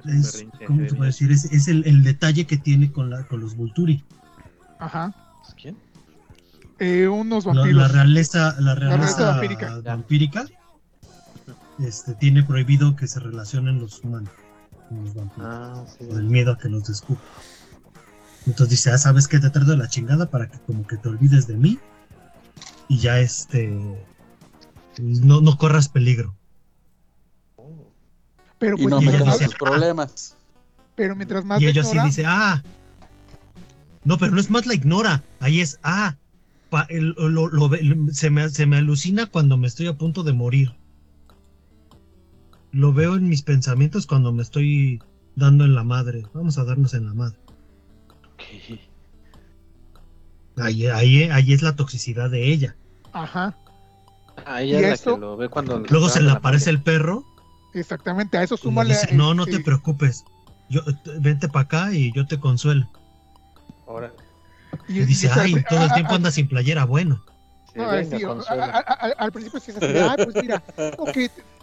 Es, 0.09 0.44
¿Cómo 0.66 0.86
te 0.86 0.94
puedo 0.94 1.04
decir? 1.04 1.30
Es, 1.32 1.44
es 1.46 1.68
el, 1.68 1.86
el 1.86 2.02
detalle 2.02 2.46
que 2.46 2.57
tiene 2.57 2.90
con, 2.92 3.11
la, 3.11 3.24
con 3.24 3.40
los 3.40 3.57
Volturi. 3.57 4.02
Ajá. 4.78 5.14
¿Quién? 5.61 5.76
Eh, 6.78 7.09
unos 7.09 7.46
La, 7.46 7.52
vampiros. 7.54 7.82
la 7.82 7.88
realeza, 7.88 8.57
la 8.61 8.74
realeza 8.74 8.96
realeza 8.96 9.30
vampírica. 9.30 9.80
vampírica, 9.82 10.44
este, 11.78 12.14
tiene 12.14 12.42
prohibido 12.42 12.94
que 12.96 13.07
se 13.07 13.20
relacionen 13.20 13.80
los 13.80 14.02
humanos 14.04 14.30
con 14.88 15.04
los 15.04 15.14
vampiros. 15.14 15.48
Ah, 15.50 15.84
sí. 15.98 16.04
por 16.04 16.18
el 16.20 16.26
miedo 16.26 16.52
a 16.52 16.59
que 16.59 16.68
los 16.68 16.84
descubran. 16.86 17.24
Entonces 18.46 18.70
dice, 18.70 18.90
ah, 18.90 18.98
sabes 18.98 19.26
que 19.26 19.38
te 19.40 19.50
trato 19.50 19.70
de 19.72 19.76
la 19.76 19.88
chingada 19.88 20.30
para 20.30 20.48
que 20.48 20.59
como 20.61 20.86
que 20.86 20.96
te 20.98 21.09
olvides 21.09 21.46
de 21.46 21.57
mí 21.57 21.78
y 22.88 22.98
ya 22.98 23.18
este 23.18 23.74
no, 24.98 25.40
no 25.40 25.57
corras 25.57 25.88
peligro. 25.88 26.36
Pero 28.59 28.76
Y 28.78 28.82
pues 28.82 28.90
no 28.90 29.02
Y 29.02 29.07
me 29.07 29.14
ella 29.16 29.24
dice, 29.32 29.44
sus 29.46 29.54
problemas. 29.54 30.36
pero 30.94 31.14
mientras 31.14 31.44
más 31.44 31.61
Y 31.61 31.64
la 31.64 31.70
ella 31.70 31.82
sí 31.82 31.88
ignora, 31.90 32.07
dice, 32.07 32.24
ah. 32.26 32.62
No, 34.04 34.18
pero 34.18 34.32
no 34.32 34.40
es 34.40 34.50
más 34.50 34.66
la 34.66 34.74
ignora. 34.74 35.22
Ahí 35.40 35.61
es, 35.61 35.78
ah. 35.82 36.16
pa- 36.70 36.86
el- 36.88 37.14
lo- 37.18 37.48
lo 37.48 37.68
ve- 37.68 38.09
se, 38.12 38.30
me, 38.30 38.48
se 38.48 38.66
me 38.66 38.76
alucina 38.78 39.26
cuando 39.26 39.57
me 39.57 39.66
estoy 39.66 39.86
a 39.88 39.96
punto 39.98 40.22
de 40.22 40.32
morir. 40.32 40.74
Lo 42.72 42.92
veo 42.92 43.14
en 43.16 43.28
mis 43.28 43.42
pensamientos 43.42 44.07
cuando 44.07 44.32
me 44.32 44.42
estoy 44.42 45.02
dando 45.34 45.64
en 45.64 45.74
la 45.74 45.84
madre. 45.84 46.26
Vamos 46.34 46.59
a 46.59 46.64
darnos 46.64 46.94
en 46.94 47.07
la 47.07 47.14
madre. 47.14 47.38
Ok. 48.34 48.78
Ahí, 50.59 50.86
ahí, 50.86 51.24
ahí 51.24 51.52
es 51.52 51.62
la 51.62 51.76
toxicidad 51.76 52.30
de 52.30 52.50
ella. 52.52 52.76
ajá, 53.12 53.57
Ah, 54.44 54.62
¿Y 54.62 54.74
ella 54.76 54.92
es 54.92 55.04
la 55.07 55.14
que 55.14 55.18
lo 55.20 55.36
ve 55.36 55.48
cuando. 55.48 55.78
Luego 55.78 56.09
se 56.11 56.20
le 56.22 56.30
aparece 56.30 56.66
madre. 56.66 56.76
el 56.76 56.82
perro 56.82 57.24
exactamente, 57.81 58.39
a 58.39 58.43
eso 58.43 58.55
y 58.55 58.59
le 58.59 58.62
súmale. 58.62 58.95
dice, 58.95 59.14
no, 59.14 59.35
no 59.35 59.47
te 59.47 59.61
preocupes. 59.61 60.24
Yo, 60.68 60.81
vente 61.20 61.49
para 61.49 61.64
acá 61.64 61.93
y 61.93 62.12
yo 62.12 62.27
te 62.27 62.39
consuelo. 62.41 62.87
Órale. 63.87 64.14
Y 64.89 65.01
dice, 65.05 65.29
o 65.29 65.35
sea, 65.35 65.43
ay, 65.45 65.64
todo 65.68 65.85
el 65.85 65.93
tiempo 65.93 66.14
anda 66.14 66.31
sin 66.31 66.49
playera, 66.49 66.85
bueno. 66.85 67.22
Sí, 67.72 67.79
No, 67.81 67.89
venga, 67.91 68.16
sí, 68.18 68.24
a- 68.24 68.64
a- 68.64 68.79
a- 68.79 69.12
al 69.18 69.33
principio 69.33 69.61
sí 69.61 69.70
es 69.70 69.77
así, 69.77 69.87
ah, 69.99 70.16
pues 70.16 70.35
mira, 70.37 70.62
ok, 70.97 71.12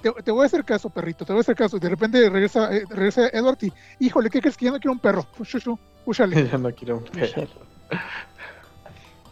te, 0.02 0.12
te 0.24 0.32
voy 0.32 0.44
a 0.44 0.46
hacer 0.46 0.64
caso, 0.64 0.90
perrito, 0.90 1.26
te 1.26 1.34
voy 1.34 1.40
a 1.40 1.42
hacer 1.42 1.56
caso. 1.56 1.78
Y 1.78 1.80
de 1.80 1.90
repente 1.90 2.30
regresa, 2.30 2.74
eh, 2.76 2.86
regresa 2.90 3.28
Edward 3.30 3.58
y, 3.62 3.74
híjole, 4.00 4.30
¿qué 4.30 4.40
crees 4.40 4.56
que 4.56 4.66
ya 4.66 4.72
no 4.72 4.80
quiero 4.80 4.94
un 4.94 5.00
perro? 5.00 5.28
Úchale. 6.06 6.36
Ya 6.52 6.58
no 6.58 6.72
quiero 6.74 6.98
un 6.98 7.04
perro. 7.06 7.48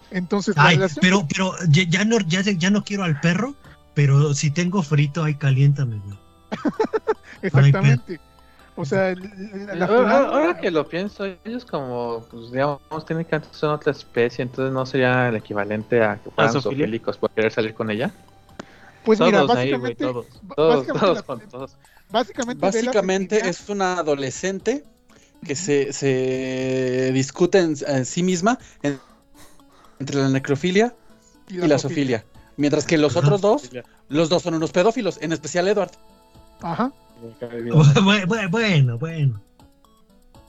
Entonces, 0.09 0.55
Ay, 0.57 0.75
relación- 0.75 1.01
pero, 1.01 1.27
pero 1.27 1.53
ya, 1.69 1.83
ya 1.83 2.03
no, 2.05 2.19
ya, 2.19 2.41
ya 2.41 2.69
no 2.69 2.83
quiero 2.83 3.03
al 3.03 3.19
perro, 3.21 3.55
pero 3.93 4.33
si 4.33 4.51
tengo 4.51 4.81
frito, 4.83 5.23
ay, 5.23 5.35
caliéntame, 5.35 5.97
güey. 5.99 6.17
exactamente. 7.41 8.19
O 8.75 8.85
sea, 8.85 9.13
la, 9.15 9.85
ahora, 9.85 10.03
final- 10.03 10.25
ahora 10.25 10.57
que 10.59 10.71
lo 10.71 10.87
pienso, 10.87 11.25
ellos 11.43 11.65
como, 11.65 12.25
pues 12.31 12.51
digamos, 12.51 12.79
técnicamente 13.05 13.49
son 13.53 13.71
otra 13.71 13.91
especie, 13.91 14.43
entonces 14.43 14.73
no 14.73 14.85
sería 14.85 15.27
el 15.27 15.35
equivalente 15.35 16.01
a 16.01 16.15
que 16.15 16.29
fueran 16.31 16.53
zoofílicos 16.61 17.17
por 17.17 17.29
querer 17.31 17.51
salir 17.51 17.73
con 17.73 17.91
ella. 17.91 18.11
pues 19.03 19.19
mira, 19.19 19.39
Todos 19.39 19.57
ahí, 19.57 19.71
güey, 19.71 19.93
básicamente, 19.93 20.03
todos. 20.05 20.25
b- 20.41 20.53
Todos, 20.55 20.75
básicamente, 20.87 20.99
todos 20.99 21.15
la- 21.17 21.23
con 21.23 21.39
todos. 21.49 21.77
básicamente, 22.59 23.49
es 23.49 23.69
una 23.69 23.97
adolescente 23.99 24.83
que 25.45 25.55
se, 25.55 25.91
se 25.91 27.11
discute 27.13 27.59
en, 27.59 27.75
en 27.87 28.05
sí 28.05 28.23
misma 28.23 28.57
en- 28.83 28.99
entre 29.99 30.15
la 30.17 30.29
necrofilia 30.29 30.95
y 31.49 31.57
la 31.67 31.77
zoofilia. 31.77 32.23
Mientras 32.57 32.85
que 32.85 32.97
los 32.97 33.15
otros 33.17 33.41
dos, 33.41 33.69
los 34.07 34.29
dos 34.29 34.43
son 34.43 34.53
unos 34.53 34.71
pedófilos, 34.71 35.17
en 35.21 35.33
especial 35.33 35.67
Edward. 35.67 35.91
Ajá. 36.61 36.91
Bu- 37.21 37.83
bu- 38.27 38.49
Bueno, 38.49 38.97
bueno. 38.97 39.41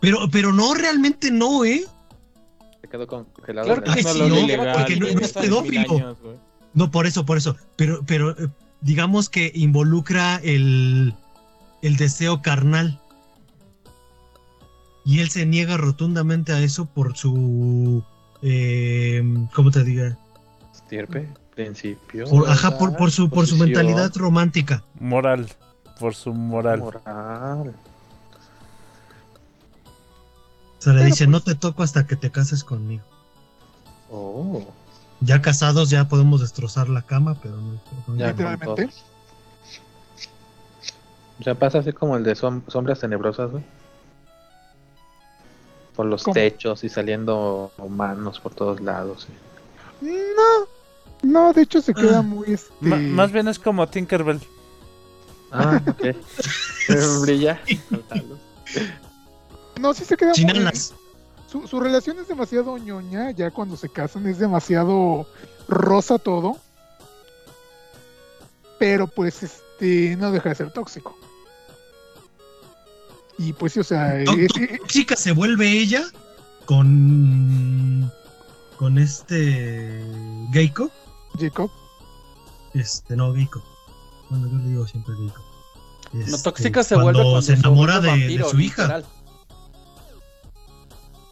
Pero, 0.00 0.28
pero 0.30 0.52
no, 0.52 0.74
realmente 0.74 1.30
no, 1.30 1.64
¿eh? 1.64 1.84
Se 2.80 2.88
quedó 2.88 3.06
congelado. 3.06 3.66
Claro 3.66 3.82
que 3.82 3.88
la- 3.90 3.94
Ay, 3.94 4.02
No, 4.04 4.12
sí, 4.12 4.18
no, 4.20 4.38
ilegal, 4.40 4.74
porque 4.78 4.96
no- 4.96 5.06
es 5.06 5.32
pedófilo. 5.32 5.80
años. 5.92 6.16
No, 6.74 6.90
por 6.90 7.06
eso, 7.06 7.24
por 7.26 7.36
eso. 7.36 7.56
Pero, 7.76 8.00
pero 8.06 8.30
eh, 8.30 8.48
digamos 8.80 9.28
que 9.28 9.52
involucra 9.54 10.36
el, 10.42 11.14
el 11.82 11.96
deseo 11.96 12.40
carnal. 12.42 12.98
Y 15.04 15.20
él 15.20 15.30
se 15.30 15.44
niega 15.46 15.76
rotundamente 15.76 16.52
a 16.52 16.60
eso 16.60 16.86
por 16.86 17.16
su. 17.16 18.02
Eh, 18.42 19.22
¿Cómo 19.54 19.70
te 19.70 19.82
diga? 19.84 20.16
Estirpe, 20.72 21.28
principio. 21.54 22.24
Por, 22.26 22.48
ajá, 22.48 22.78
por, 22.78 22.96
por 22.96 23.10
su, 23.10 23.28
por 23.28 23.46
su 23.46 23.56
mentalidad 23.56 24.12
romántica. 24.16 24.82
Moral. 24.98 25.46
Por 25.98 26.14
su 26.14 26.32
moral. 26.32 26.80
Moral. 26.80 27.74
O 30.78 30.82
sea, 30.84 30.92
le 30.92 30.98
Pero, 31.00 31.04
dice, 31.06 31.24
pues- 31.24 31.28
no 31.30 31.40
te 31.40 31.54
toco 31.54 31.82
hasta 31.82 32.06
que 32.06 32.16
te 32.16 32.30
cases 32.30 32.64
conmigo. 32.64 33.04
Oh, 34.10 34.62
Ya 35.20 35.40
casados 35.40 35.88
ya 35.90 36.08
podemos 36.08 36.40
destrozar 36.40 36.88
la 36.88 37.02
cama, 37.02 37.36
pero 37.40 37.56
no. 37.56 38.16
ya 38.16 38.28
Literalmente. 38.28 38.64
todos. 38.86 39.04
O 41.40 41.44
sea, 41.44 41.54
pasa 41.54 41.78
así 41.78 41.92
como 41.92 42.16
el 42.16 42.24
de 42.24 42.34
som- 42.34 42.62
sombras 42.68 43.00
tenebrosas, 43.00 43.50
güey. 43.50 43.64
Por 45.96 46.06
los 46.06 46.22
¿Cómo? 46.24 46.34
techos 46.34 46.82
y 46.84 46.88
saliendo 46.88 47.70
manos 47.88 48.40
por 48.40 48.54
todos 48.54 48.80
lados. 48.80 49.28
sí. 49.28 49.32
No, 50.04 50.66
no, 51.22 51.52
de 51.52 51.62
hecho 51.62 51.80
se 51.80 51.94
queda 51.94 52.18
Ah. 52.18 52.22
muy. 52.22 52.50
Este... 52.52 52.74
Más 52.84 53.30
bien 53.30 53.46
es 53.46 53.58
como 53.60 53.86
Tinkerbell. 53.88 54.40
Ah, 55.52 55.80
ok. 55.88 56.16
Brilla. 57.22 57.60
No, 59.80 59.94
sí 59.94 60.04
se 60.04 60.16
queda 60.16 60.32
muy. 60.36 60.70
Su, 61.50 61.66
su 61.68 61.80
relación 61.80 62.18
es 62.18 62.28
demasiado 62.28 62.78
ñoña, 62.78 63.30
ya 63.32 63.50
cuando 63.50 63.76
se 63.76 63.88
casan 63.90 64.26
es 64.26 64.38
demasiado 64.38 65.26
rosa 65.68 66.18
todo. 66.18 66.56
Pero 68.78 69.06
pues 69.06 69.42
este 69.42 70.16
no 70.16 70.32
deja 70.32 70.48
de 70.48 70.54
ser 70.54 70.72
tóxico. 70.72 71.16
Y 73.38 73.52
pues 73.52 73.72
sí, 73.74 73.80
o 73.80 73.84
sea, 73.84 74.22
tó- 74.24 74.32
Tóxica 74.78 75.16
se 75.16 75.32
vuelve 75.32 75.70
ella 75.70 76.02
con. 76.64 78.10
con 78.78 78.98
este. 78.98 80.02
Geico. 80.52 80.90
Jacob, 81.38 81.70
Este, 82.74 83.16
no, 83.16 83.34
Geico. 83.34 83.62
Bueno, 84.32 84.48
yo 84.48 84.58
le 84.58 84.68
digo 84.70 84.86
siempre 84.86 85.14
Geico. 85.14 85.42
No, 86.12 86.20
Este, 86.20 86.42
tóxica 86.42 86.82
se 86.82 86.94
cuando 86.94 87.12
vuelve 87.12 87.22
cuando 87.22 87.42
se 87.42 87.52
enamora 87.54 88.00
de, 88.00 88.02
de 88.02 88.08
vampiro, 88.08 88.48
su 88.48 88.60
hija. 88.60 88.82
literal. 88.82 89.04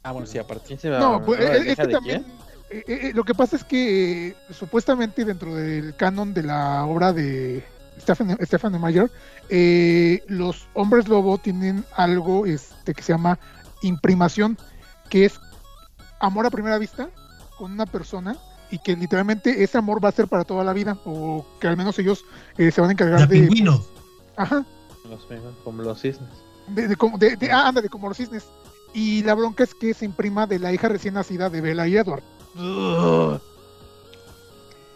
Ah, 0.03 0.13
bueno, 0.13 0.27
sí, 0.27 0.39
aparte. 0.39 0.65
¿Quién 0.67 0.79
se 0.79 0.91
me 0.91 0.99
No, 0.99 1.25
pues, 1.25 1.41
¿la 1.41 1.57
es, 1.57 1.67
es 1.67 1.77
que 1.77 1.87
de 1.87 1.93
también. 1.93 2.27
eh, 2.71 2.85
eh, 2.87 3.13
lo 3.15 3.25
que 3.25 3.35
pasa 3.35 3.57
es 3.57 3.65
que 3.65 4.29
eh, 4.29 4.37
supuestamente 4.51 5.25
dentro 5.25 5.55
del 5.55 5.97
canon 5.97 6.33
de 6.35 6.43
la 6.43 6.85
obra 6.85 7.13
de 7.13 7.65
Stephen, 8.01 8.37
Stephen 8.45 8.81
Meyer, 8.81 9.11
eh, 9.49 10.23
los 10.29 10.67
hombres 10.75 11.09
lobo 11.09 11.39
tienen 11.39 11.85
algo 11.97 12.47
este, 12.47 12.95
que 12.95 13.03
se 13.03 13.13
llama 13.13 13.39
imprimación, 13.83 14.59
que 15.11 15.25
es 15.27 15.41
amor 16.21 16.47
a 16.47 16.51
primera 16.51 16.79
vista 16.79 17.09
con 17.59 17.73
una 17.73 17.87
persona 17.87 18.37
y 18.71 18.79
que 18.79 18.97
literalmente 18.97 19.63
ese 19.63 19.79
amor 19.79 20.03
va 20.05 20.09
a 20.09 20.13
ser 20.13 20.29
para 20.29 20.45
toda 20.45 20.65
la 20.65 20.73
vida, 20.73 20.99
o 21.05 21.45
que 21.61 21.69
al 21.69 21.77
menos 21.77 21.99
ellos 21.99 22.25
eh, 22.59 22.71
se 22.71 22.81
van 22.81 22.91
a 22.91 22.93
encargar 22.93 23.21
La 23.21 23.27
de. 23.27 23.41
pingüino. 23.41 23.83
Ajá, 24.37 24.65
Los 25.09 25.27
como 25.65 25.83
los 25.83 26.01
cisnes. 26.01 26.29
de, 26.69 26.89
de 26.89 26.97
como- 26.97 27.19
de- 27.19 27.37
de- 27.37 27.51
ah, 27.53 27.69
ándale, 27.69 27.89
como 27.89 28.09
los 28.09 28.17
cisnes. 28.17 28.45
Y 28.95 29.23
la 29.23 29.35
bronca 29.35 29.63
es 29.65 29.75
que 29.75 29.95
se 29.95 30.05
imprima 30.05 30.47
de 30.47 30.59
la 30.59 30.73
hija 30.73 30.89
recién 30.89 31.15
nacida 31.15 31.49
de 31.51 31.61
Bella 31.61 31.87
y 31.87 31.97
Edward. 31.97 32.23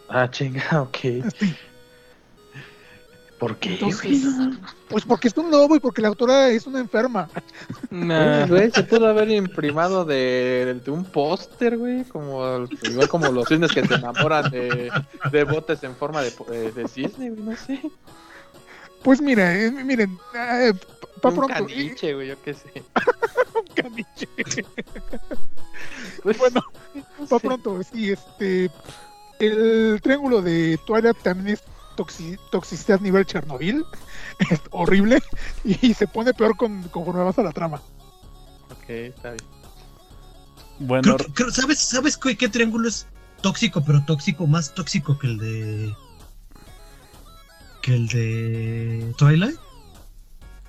Ah, 0.09 0.29
chinga, 0.29 0.81
ok. 0.83 0.97
Este, 1.05 1.55
¿Por 3.45 3.57
qué? 3.57 3.73
Entonces, 3.73 4.23
pues 4.87 5.03
porque 5.05 5.27
es 5.27 5.37
un 5.37 5.51
lobo 5.51 5.75
y 5.75 5.79
porque 5.79 6.01
la 6.01 6.07
autora 6.07 6.49
es 6.49 6.65
una 6.65 6.79
enferma. 6.79 7.29
Nah. 7.91 8.47
Güey, 8.47 8.71
se 8.71 8.83
pudo 8.83 9.07
haber 9.07 9.29
imprimado 9.29 10.03
de, 10.03 10.79
de 10.83 10.89
un 10.91 11.05
póster, 11.05 11.77
güey, 11.77 12.03
como 12.05 12.65
igual 12.81 13.07
como 13.07 13.27
los 13.31 13.47
cisnes 13.47 13.71
que 13.71 13.85
se 13.85 13.93
enamoran 13.95 14.49
de, 14.49 14.89
de 15.31 15.43
botes 15.43 15.83
en 15.83 15.95
forma 15.95 16.21
de, 16.23 16.31
po- 16.31 16.45
de, 16.45 16.71
de 16.71 16.87
cisne, 16.87 17.29
güey, 17.29 17.43
no 17.43 17.55
sé. 17.55 17.79
Pues 19.03 19.21
mira, 19.21 19.53
eh, 19.55 19.69
miren, 19.69 20.17
eh, 20.33 20.73
pa 21.21 21.29
un 21.29 21.35
pronto. 21.35 21.53
caniche, 21.53 22.15
güey, 22.15 22.29
yo 22.29 22.41
qué 22.41 22.55
sé. 22.55 22.83
Un 23.55 23.67
caniche. 23.75 24.27
Pues, 26.23 26.37
Bueno, 26.39 26.61
no 27.19 27.25
pa 27.27 27.37
pronto, 27.39 27.81
sí, 27.83 28.11
este. 28.11 28.71
El 29.39 29.99
triángulo 30.01 30.41
de 30.41 30.79
Twilight 30.87 31.17
también 31.21 31.55
es 31.55 31.63
toxi- 31.95 32.39
toxicidad 32.51 32.99
nivel 32.99 33.25
Chernobyl. 33.25 33.85
Es 34.51 34.59
horrible. 34.71 35.21
Y 35.63 35.93
se 35.93 36.07
pone 36.07 36.33
peor 36.33 36.57
con, 36.57 36.83
conforme 36.89 37.23
vas 37.23 37.39
a 37.39 37.43
la 37.43 37.51
trama. 37.51 37.81
Ok, 38.71 38.89
está 38.89 39.31
bien. 39.31 39.43
Bueno, 40.79 41.03
Creo 41.03 41.17
que- 41.17 41.33
creo- 41.33 41.51
¿Sabes, 41.51 41.79
¿Sabes 41.79 42.17
qué, 42.17 42.35
qué 42.37 42.49
triángulo 42.49 42.87
es 42.89 43.07
tóxico, 43.41 43.83
pero 43.83 44.03
tóxico, 44.05 44.45
más 44.47 44.73
tóxico 44.73 45.17
que 45.17 45.27
el 45.27 45.37
de. 45.37 45.95
que 47.81 47.95
el 47.95 48.07
de 48.07 49.13
Twilight? 49.17 49.57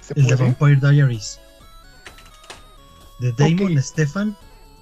¿Se 0.01 0.15
El 0.15 0.27
de? 0.27 0.36
Vampire 0.36 0.77
Diaries. 0.77 1.40
De 3.19 3.32
Damon, 3.32 3.73
Ok. 3.77 3.82
Stefan 3.82 4.36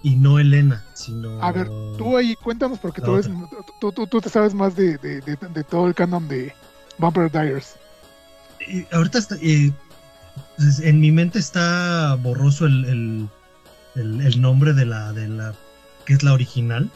y 0.05 0.14
no 0.16 0.39
Elena, 0.39 0.85
sino. 0.93 1.43
A 1.43 1.51
ver, 1.51 1.66
tú 1.98 2.16
ahí 2.16 2.36
cuéntanos 2.36 2.78
porque 2.78 3.01
tú, 3.02 3.12
otra. 3.14 3.32
tú, 3.81 3.90
tú- 3.90 4.06
tú 4.06 4.20
te 4.20 4.28
sabes 4.28 4.55
más 4.55 4.76
de, 4.76 4.97
de- 4.98 5.20
de- 5.22 5.36
de 5.36 5.64
todo 5.64 5.89
el 5.89 5.94
canon 5.94 6.28
de 6.28 6.55
Vampire 6.98 7.28
Diaries. 7.31 7.74
Y 8.68 8.86
ahorita 8.94 9.18
está, 9.18 9.35
eh, 9.43 9.72
pues, 10.56 10.78
en 10.81 11.01
mi 11.01 11.10
mente 11.10 11.39
está 11.40 12.14
borroso 12.22 12.66
el, 12.66 12.85
el, 12.85 13.28
el- 13.97 14.20
el 14.20 14.40
nombre 14.40 14.72
de 14.74 14.85
la, 14.86 15.12
de 15.12 15.26
la 15.26 15.55
que 16.05 16.12
es 16.12 16.22
la 16.22 16.35
original 16.35 16.90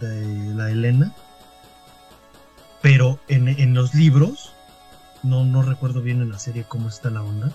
de 0.00 0.54
la 0.54 0.70
Elena 0.70 1.14
pero 2.82 3.18
en, 3.28 3.48
en 3.48 3.72
los 3.74 3.94
libros 3.94 4.52
No, 5.22 5.44
no 5.44 5.62
recuerdo 5.62 6.02
bien 6.02 6.20
en 6.22 6.30
la 6.30 6.38
serie 6.38 6.64
cómo 6.68 6.88
está 6.88 7.08
la 7.10 7.22
onda. 7.22 7.50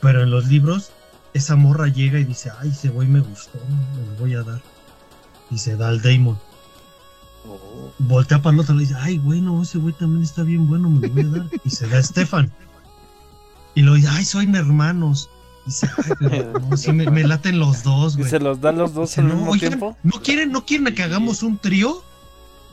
Pero 0.00 0.22
en 0.22 0.30
los 0.30 0.46
libros, 0.46 0.92
esa 1.34 1.56
morra 1.56 1.88
llega 1.88 2.18
y 2.18 2.24
dice, 2.24 2.50
ay, 2.60 2.70
ese 2.70 2.88
güey 2.88 3.08
me 3.08 3.20
gustó, 3.20 3.58
me 3.96 4.06
lo 4.06 4.18
voy 4.18 4.34
a 4.34 4.42
dar. 4.42 4.60
Y 5.50 5.58
se 5.58 5.76
da 5.76 5.88
al 5.88 6.02
Damon. 6.02 6.38
Oh. 7.46 7.92
Voltea 7.98 8.42
para 8.42 8.54
el 8.54 8.60
otro 8.60 8.74
y 8.74 8.78
le 8.78 8.82
dice, 8.84 8.96
ay, 9.00 9.18
güey, 9.18 9.40
no, 9.40 9.62
ese 9.62 9.78
güey 9.78 9.94
también 9.94 10.22
está 10.22 10.42
bien 10.42 10.68
bueno, 10.68 10.90
me 10.90 11.00
lo 11.08 11.12
voy 11.14 11.22
a 11.24 11.28
dar. 11.28 11.46
Y 11.64 11.70
se 11.70 11.88
da 11.88 11.98
a 11.98 12.02
Stefan. 12.02 12.52
Y 13.74 13.82
lo 13.82 13.94
dice, 13.94 14.08
ay, 14.10 14.24
son 14.24 14.54
hermanos. 14.54 15.30
Dice, 15.64 15.88
ay, 16.04 16.12
pero 16.18 16.58
no, 16.60 16.76
sí 16.76 16.92
me, 16.92 17.10
me 17.10 17.24
laten 17.24 17.58
los 17.58 17.82
dos, 17.82 18.14
¿Y 18.18 18.18
güey. 18.18 18.30
se 18.30 18.40
los 18.40 18.60
dan 18.60 18.78
los 18.78 18.92
dos 18.94 19.10
Dice, 19.10 19.20
al 19.20 19.28
no, 19.28 19.34
mismo 19.36 19.50
oigan, 19.52 19.70
tiempo? 19.70 19.96
¿no 20.02 20.20
quieren, 20.22 20.52
¿no 20.52 20.64
quieren 20.64 20.94
que 20.94 21.02
hagamos 21.02 21.42
un 21.42 21.58
trío? 21.58 22.02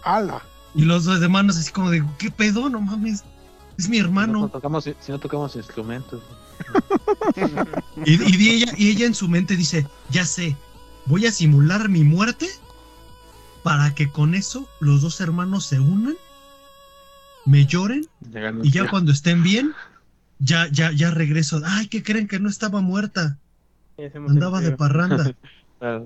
¡Hala! 0.04 0.42
Y 0.74 0.84
los 0.84 1.06
dos 1.06 1.22
hermanos 1.22 1.58
así 1.58 1.72
como 1.72 1.90
de, 1.92 2.04
¿qué 2.18 2.32
pedo? 2.32 2.70
No 2.70 2.82
mames. 2.82 3.24
Es 3.78 3.90
mi 3.90 3.98
Si 3.98 4.02
no, 4.02 4.06
hermano. 4.06 4.50
tocamos, 4.50 4.84
si 4.84 5.12
no 5.12 5.20
tocamos 5.20 5.56
instrumentos. 5.56 6.22
Y, 8.06 8.14
y 8.14 8.50
ella, 8.50 8.74
y 8.78 8.90
ella 8.92 9.06
en 9.06 9.16
su 9.16 9.28
mente 9.28 9.56
dice, 9.56 9.88
ya 10.10 10.26
sé, 10.26 10.56
voy 11.06 11.26
a 11.26 11.32
simular 11.32 11.90
mi 11.90 12.04
muerte 12.04 12.48
para 13.64 13.96
que 13.96 14.10
con 14.10 14.36
eso 14.36 14.68
los 14.80 15.02
dos 15.02 15.22
hermanos 15.22 15.66
se 15.66 15.80
unan, 15.80 16.16
me 17.46 17.66
lloren 17.66 18.08
y 18.64 18.72
ya 18.72 18.90
cuando 18.90 19.12
estén 19.12 19.44
bien, 19.44 19.74
ya, 20.40 20.68
ya, 20.72 20.92
ya 20.92 21.12
regreso. 21.12 21.62
Ay, 21.66 21.88
¿qué 21.88 22.04
creen 22.04 22.28
que 22.28 22.40
no 22.40 22.50
estaba 22.50 22.82
muerta? 22.82 23.38
Andaba 24.28 24.62
de 24.62 24.72
parranda. 24.72 25.34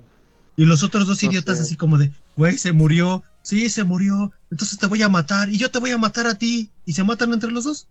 Y 0.57 0.65
los 0.65 0.83
otros 0.83 1.07
dos 1.07 1.23
No 1.23 1.29
idiotas 1.29 1.55
sé. 1.57 1.63
así 1.63 1.77
como 1.77 1.97
de, 1.97 2.11
güey, 2.35 2.57
se 2.57 2.73
murió. 2.73 3.23
Sí, 3.43 3.69
se 3.69 3.85
murió. 3.85 4.33
Entonces 4.51 4.77
te 4.77 4.87
voy 4.87 5.01
a 5.01 5.07
matar. 5.07 5.47
Y 5.47 5.57
yo 5.57 5.71
te 5.71 5.79
voy 5.79 5.91
a 5.91 5.97
matar 5.97 6.27
a 6.27 6.35
ti. 6.35 6.69
Y 6.85 6.91
se 6.91 7.03
matan 7.05 7.31
entre 7.31 7.49
los 7.49 7.63
dos. 7.63 7.87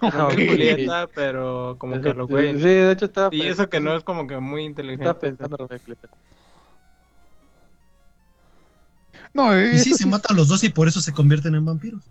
Ok. 0.00 0.32
Julieta, 0.32 1.06
pero 1.14 1.76
como 1.78 2.00
que 2.00 2.12
lo 2.14 2.26
Sí, 2.26 2.32
güey. 2.32 2.58
de 2.60 2.92
hecho 2.92 3.06
estaba 3.06 3.34
Y 3.34 3.42
eso 3.42 3.68
que 3.68 3.80
no 3.80 3.96
es 3.96 4.04
como 4.04 4.26
que 4.26 4.38
muy 4.38 4.64
inteligente. 4.64 5.04
Estaba 5.04 5.18
pensando 5.18 5.56
Rebeca. 5.68 6.08
No, 9.32 9.52
eh, 9.54 9.72
Y 9.74 9.78
sí, 9.78 9.90
eso, 9.90 9.98
se 9.98 10.04
sí, 10.04 10.08
matan 10.08 10.36
los 10.36 10.48
dos 10.48 10.62
y 10.64 10.68
por 10.68 10.88
eso 10.88 11.00
se 11.00 11.12
convierten 11.12 11.54
en 11.54 11.64
vampiros. 11.64 12.02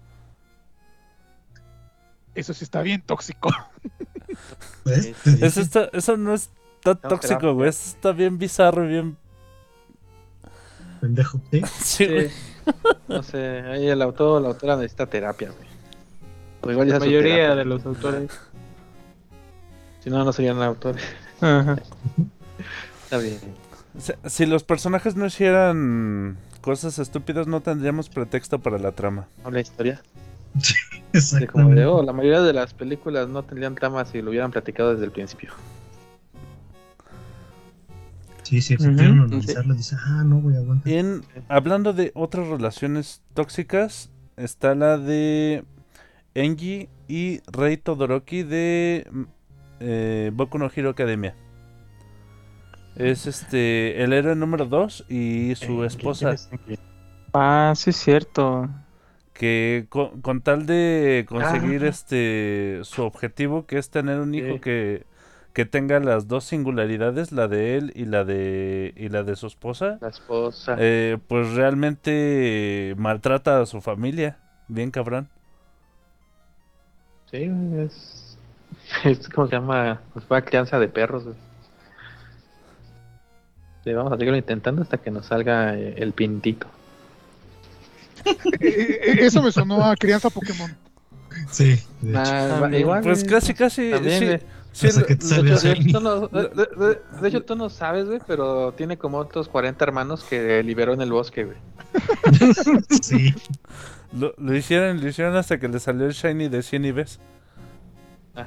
eso 2.36 2.54
sí 2.54 2.64
está 2.64 2.82
bien 2.82 3.02
tóxico. 3.02 3.50
Sí, 4.86 5.14
sí. 5.24 5.38
Eso, 5.42 5.62
está, 5.62 5.90
eso 5.94 6.18
no 6.18 6.34
es 6.34 6.50
tan 6.82 7.00
No, 7.04 7.10
tóxico, 7.10 7.54
güey. 7.54 7.70
Eso 7.70 7.90
está 7.90 8.12
bien 8.12 8.38
bizarro, 8.38 8.86
bien... 8.88 9.16
Pendejo. 11.00 11.40
¿sí? 11.52 11.62
Sí, 11.82 12.08
güey. 12.08 12.30
Sí. 12.30 12.36
No 13.08 13.24
sé, 13.24 13.62
ahí 13.62 13.88
el 13.88 14.02
autor 14.02 14.38
o 14.38 14.40
la 14.40 14.50
autora 14.50 14.76
necesita 14.76 15.06
terapia, 15.06 15.52
güey. 15.52 15.73
O 16.64 16.72
igual 16.72 16.88
ya 16.88 16.94
La 16.94 17.00
mayoría 17.00 17.56
de 17.56 17.66
los 17.66 17.86
autores. 17.86 18.32
Si 20.00 20.10
no, 20.10 20.24
no 20.24 20.34
serían 20.34 20.62
autores. 20.62 21.04
Ajá. 21.42 21.78
Está 23.04 23.18
bien. 23.18 23.38
Si, 23.98 24.14
si 24.26 24.46
los 24.46 24.64
personajes 24.64 25.16
no 25.16 25.26
hicieran 25.26 26.38
cosas 26.62 27.00
estúpidas, 27.00 27.48
no 27.48 27.62
tendríamos 27.62 28.10
pretexto 28.10 28.60
para 28.60 28.80
la 28.80 28.92
trama. 28.92 29.28
Habla 29.44 29.60
historia. 29.60 30.02
De 30.54 30.62
como 30.62 31.12
Exactamente. 31.14 31.82
de, 31.82 31.86
oh, 31.86 32.04
la 32.04 32.14
mayoría 32.14 32.42
de 32.42 32.54
las 32.54 32.74
películas 32.74 33.28
no 33.28 33.44
tendrían 33.44 33.76
trama 33.76 34.06
si 34.06 34.22
lo 34.22 34.30
hubieran 34.30 34.52
platicado 34.52 34.92
desde 34.92 35.06
el 35.06 35.12
principio. 35.12 35.52
Sí, 38.44 38.62
sí, 38.62 38.76
si 38.78 38.84
sí. 38.84 38.88
analizarlo, 38.88 39.74
dice, 39.74 39.96
ah, 40.00 40.24
no, 40.26 40.42
güey, 40.42 40.58
aguanta. 40.58 40.90
En, 40.90 41.24
hablando 41.48 41.94
de 41.94 42.12
otras 42.14 42.48
relaciones 42.48 43.22
tóxicas, 43.34 44.10
está 44.38 44.76
la 44.76 44.98
de 44.98 45.64
Engi 46.36 46.90
y 47.08 47.42
Rei 47.52 47.78
Todoroki 47.78 48.44
de 48.44 49.08
eh, 49.80 50.32
Boku 50.34 50.58
no 50.58 50.70
Hero 50.74 50.90
Academia. 50.90 51.36
Es 52.96 53.26
este 53.28 54.04
el 54.04 54.14
héroe 54.14 54.36
número 54.36 54.66
2 54.66 55.06
y 55.10 55.56
su 55.56 55.84
esposa 55.84 56.36
Ah, 57.34 57.74
sí 57.76 57.90
es 57.90 57.96
cierto. 57.98 58.70
que 59.34 59.88
con, 59.90 60.22
con 60.22 60.42
tal 60.42 60.68
de 60.68 61.26
conseguir 61.28 61.84
Ah. 61.86 61.88
este 61.88 62.80
su 62.84 63.02
objetivo 63.04 63.66
que 63.66 63.80
es 63.80 63.90
tener 63.90 64.20
un 64.20 64.36
hijo 64.36 64.54
Sí. 64.56 64.60
que, 64.60 65.06
que 65.54 65.66
tenga 65.66 66.00
las 66.00 66.28
dos 66.28 66.44
singularidades, 66.44 67.32
la 67.32 67.48
de 67.48 67.78
él 67.78 67.92
y 67.96 68.06
la 68.06 68.24
de 68.26 68.94
y 68.96 69.10
la 69.10 69.24
de 69.24 69.36
su 69.36 69.48
esposa, 69.48 69.98
La 70.02 70.10
esposa. 70.10 70.76
eh, 70.80 71.18
pues 71.28 71.54
realmente 71.56 72.94
maltrata 72.98 73.62
a 73.62 73.66
su 73.66 73.82
familia, 73.82 74.38
bien 74.68 74.92
cabrón. 74.92 75.30
Sí, 77.34 77.50
es. 77.80 78.38
Es 79.04 79.28
como 79.28 79.48
se 79.48 79.56
llama. 79.56 80.02
Pues 80.14 80.24
fue 80.26 80.44
crianza 80.44 80.78
de 80.78 80.88
perros, 80.88 81.24
güey. 81.24 81.36
Le 83.86 83.96
vamos 83.96 84.14
a 84.14 84.18
seguirlo 84.18 84.38
intentando 84.38 84.84
hasta 84.84 84.98
que 84.98 85.10
nos 85.10 85.26
salga 85.26 85.76
eh, 85.76 85.96
el 85.98 86.14
pintito. 86.14 86.68
Eh, 88.26 89.00
eh, 89.04 89.16
eso 89.20 89.42
me 89.42 89.52
sonó 89.52 89.84
a 89.84 89.96
crianza 89.96 90.30
Pokémon. 90.30 90.74
Sí, 91.50 91.82
de 92.02 92.12
hecho. 92.12 92.22
Ah, 92.24 92.58
También. 92.62 92.82
igual, 92.82 93.02
Pues 93.02 93.24
casi 93.24 93.54
casi 93.56 93.90
también, 93.90 94.42
sí, 94.72 94.92
sí, 94.92 95.04
que 95.04 95.14
hecho, 95.14 95.72
hecho, 95.72 96.00
no, 96.00 96.28
de 96.28 97.28
hecho, 97.28 97.44
tú 97.44 97.56
no 97.56 97.70
sabes, 97.70 98.06
güey, 98.06 98.22
pero 98.26 98.74
tiene 98.74 98.98
como 98.98 99.18
otros 99.18 99.50
40 99.50 99.84
hermanos 99.84 100.24
que 100.24 100.62
liberó 100.64 100.94
en 100.94 101.02
el 101.02 101.12
bosque, 101.12 101.46
güey. 101.46 101.58
Sí. 103.02 103.34
Lo, 104.16 104.34
lo 104.38 104.56
hicieron, 104.56 105.02
lo 105.02 105.08
hicieron 105.08 105.36
hasta 105.36 105.60
que 105.60 105.68
le 105.68 105.80
salió 105.80 106.06
el 106.06 106.14
shiny 106.14 106.48
de 106.50 106.62
100 106.64 106.86
IBs. 106.86 107.20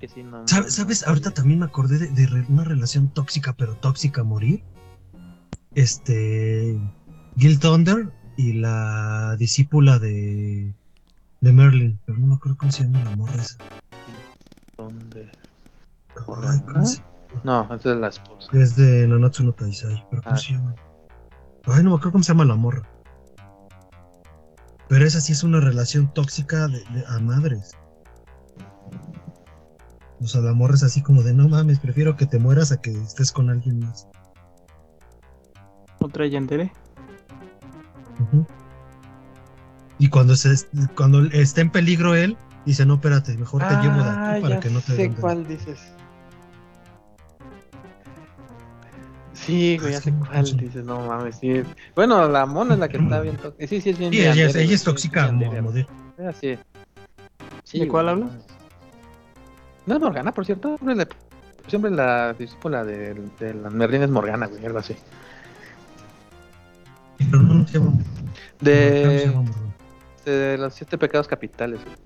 que 0.00 0.08
sí, 0.08 0.22
no, 0.22 0.46
¿Sabes? 0.46 0.74
¿Sabes? 0.74 1.06
Ahorita 1.06 1.30
también 1.32 1.60
me 1.60 1.66
acordé 1.66 1.98
de, 1.98 2.08
de 2.08 2.26
re- 2.26 2.44
una 2.48 2.64
relación 2.64 3.08
tóxica, 3.08 3.54
pero 3.54 3.74
tóxica 3.76 4.20
a 4.20 4.24
morir. 4.24 4.62
Este. 5.74 6.78
Gil 7.36 7.58
Thunder 7.58 8.08
y 8.36 8.54
la 8.54 9.36
discípula 9.38 9.98
de. 9.98 10.72
de 11.40 11.52
Merlin. 11.52 11.98
Pero 12.06 12.18
no 12.18 12.26
me 12.28 12.34
acuerdo 12.34 12.58
cómo 12.58 12.72
se 12.72 12.84
llama 12.84 13.04
la 13.04 13.16
morra 13.16 13.34
esa. 13.42 13.56
¿Dónde? 14.76 15.30
Ay, 16.16 16.60
¿cómo 16.66 16.86
se- 16.86 17.02
No, 17.46 17.72
es 17.72 17.84
la 17.84 18.08
esposa. 18.08 18.48
Es 18.54 18.74
de 18.74 19.06
Nanatsu 19.06 19.44
no 19.44 19.52
Taisai. 19.52 20.04
¿Pero 20.10 20.20
cómo 20.22 20.34
Ah. 20.34 20.38
se 20.38 20.52
llama? 20.54 20.74
Ay, 21.66 21.84
no 21.84 21.90
me 21.90 21.96
acuerdo 21.96 22.10
cómo 22.12 22.24
se 22.24 22.32
llama 22.32 22.44
la 22.44 22.56
morra. 22.56 22.82
Pero 24.88 25.04
esa 25.06 25.20
sí 25.20 25.32
es 25.32 25.44
una 25.44 25.60
relación 25.60 26.12
tóxica 26.12 26.66
de, 26.66 26.80
de- 26.80 27.04
a 27.06 27.20
madres. 27.20 27.72
O 30.20 30.26
sea, 30.26 30.40
la 30.40 30.54
morra 30.54 30.74
es 30.74 30.82
así 30.82 31.02
como 31.02 31.22
de 31.22 31.34
no 31.34 31.48
mames, 31.48 31.78
prefiero 31.78 32.16
que 32.16 32.26
te 32.26 32.40
mueras 32.40 32.72
a 32.72 32.80
que 32.80 32.90
estés 32.90 33.30
con 33.30 33.48
alguien 33.48 33.78
más. 33.78 34.08
Otra 36.00 36.26
Yandere. 36.26 36.72
Y 39.98 40.08
cuando 40.08 40.34
se 40.34 40.52
cuando 40.96 41.24
está 41.26 41.60
en 41.60 41.70
peligro 41.70 42.14
él, 42.16 42.36
dice, 42.64 42.84
no, 42.86 42.94
espérate, 42.94 43.36
mejor 43.38 43.62
te 43.68 43.74
llevo 43.76 44.02
de 44.02 44.10
aquí 44.10 44.40
para 44.42 44.54
ya 44.56 44.60
que 44.60 44.70
no 44.70 44.80
te 44.80 44.96
sé 44.96 45.14
cuál 45.14 45.46
dices. 45.46 45.92
Sí, 49.46 49.78
güey, 49.78 49.92
ya 49.92 50.00
sé 50.00 50.12
cuál 50.12 50.44
dices, 50.56 50.84
no 50.84 51.06
mames, 51.06 51.36
sí. 51.36 51.62
Bueno, 51.94 52.28
la 52.28 52.46
mona 52.46 52.74
es 52.74 52.80
la 52.80 52.88
que 52.88 52.96
está 52.96 53.20
bien 53.20 53.36
tóxica. 53.36 53.66
Sí, 53.68 53.80
sí, 53.80 53.90
es 53.90 53.98
bien 53.98 54.12
Sí, 54.12 54.20
ella, 54.20 54.32
es- 54.46 54.56
ella 54.56 54.74
es 54.74 54.80
sí, 54.80 54.84
tóxica 54.84 55.28
sí. 56.40 56.58
Sí, 57.62 57.80
¿De 57.80 57.88
cuál 57.88 58.06
güey, 58.16 58.28
hablas? 58.28 58.46
no 59.86 59.94
es 59.94 60.00
Morgana, 60.00 60.32
por 60.32 60.44
cierto. 60.44 60.76
Siempre, 61.68 61.90
la 61.90 62.32
discípula 62.34 62.84
de, 62.84 63.14
de 63.38 63.54
la 63.54 63.70
Merlin 63.70 64.02
es 64.02 64.10
Morgana, 64.10 64.46
güey, 64.46 64.64
algo 64.66 64.78
así. 64.78 64.96
Pero 67.18 67.42
no, 67.42 67.54
no 67.54 67.66
se 67.68 67.78
llama- 67.78 67.90
no 67.92 68.02
se 68.58 68.64
De, 68.64 69.44
de 70.24 70.58
los 70.58 70.74
siete 70.74 70.98
pecados 70.98 71.28
capitales. 71.28 71.80
güey. 71.84 71.96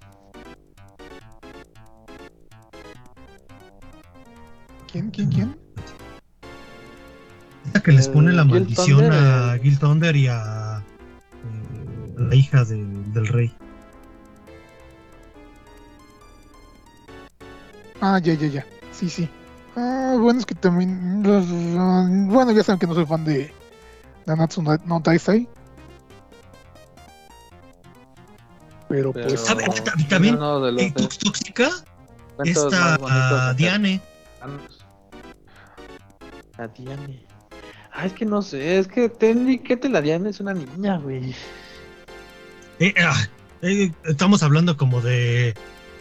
¿Quién, 4.90 5.10
quién, 5.10 5.30
quién? 5.30 5.59
Que 7.84 7.92
les 7.92 8.08
pone 8.08 8.32
la 8.32 8.42
Eh, 8.42 8.46
maldición 8.46 9.00
Thunder, 9.00 9.12
a 9.12 9.56
eh. 9.56 9.60
Gil 9.62 9.78
Thunder 9.78 10.16
y 10.16 10.26
a 10.28 10.82
eh, 10.82 12.14
la 12.18 12.34
hija 12.34 12.64
de- 12.64 12.84
del 13.14 13.26
rey. 13.28 13.54
Ah, 18.00 18.18
ya, 18.18 18.34
ya, 18.34 18.46
ya. 18.48 18.66
Sí, 18.92 19.08
sí. 19.08 19.28
Ah, 19.76 20.16
bueno, 20.18 20.40
es 20.40 20.46
que 20.46 20.54
también. 20.54 21.22
Bueno, 21.22 22.50
ya 22.52 22.62
saben 22.64 22.78
que 22.78 22.86
no 22.86 22.94
soy 22.94 23.06
fan 23.06 23.24
de 23.24 23.52
Nanatsu 24.26 24.62
no 24.62 24.76
no 24.84 25.00
Taisai. 25.00 25.48
Pero 28.88 29.12
Pero- 29.12 29.28
pues. 29.28 29.44
También, 30.08 30.34
uno 30.36 30.60
de 30.60 30.72
más 30.72 30.82
bonitos 32.98 33.08
ah, 33.10 33.52
de- 33.52 33.56
Diane. 33.56 34.00
A 36.58 36.66
Diane. 36.68 37.26
Ah, 38.00 38.06
es 38.06 38.12
que 38.14 38.24
no 38.24 38.40
sé, 38.42 38.78
es 38.78 38.88
que 38.88 39.08
Tendy, 39.08 39.58
¿qué 39.58 39.76
te 39.76 39.88
la 39.88 40.00
Diana 40.00 40.30
es 40.30 40.40
una 40.40 40.54
niña, 40.54 40.98
güey? 40.98 41.34
Eh, 42.78 42.94
ah, 43.04 43.26
eh, 43.62 43.92
estamos 44.04 44.42
hablando 44.42 44.76
como 44.76 45.00
de 45.02 45.54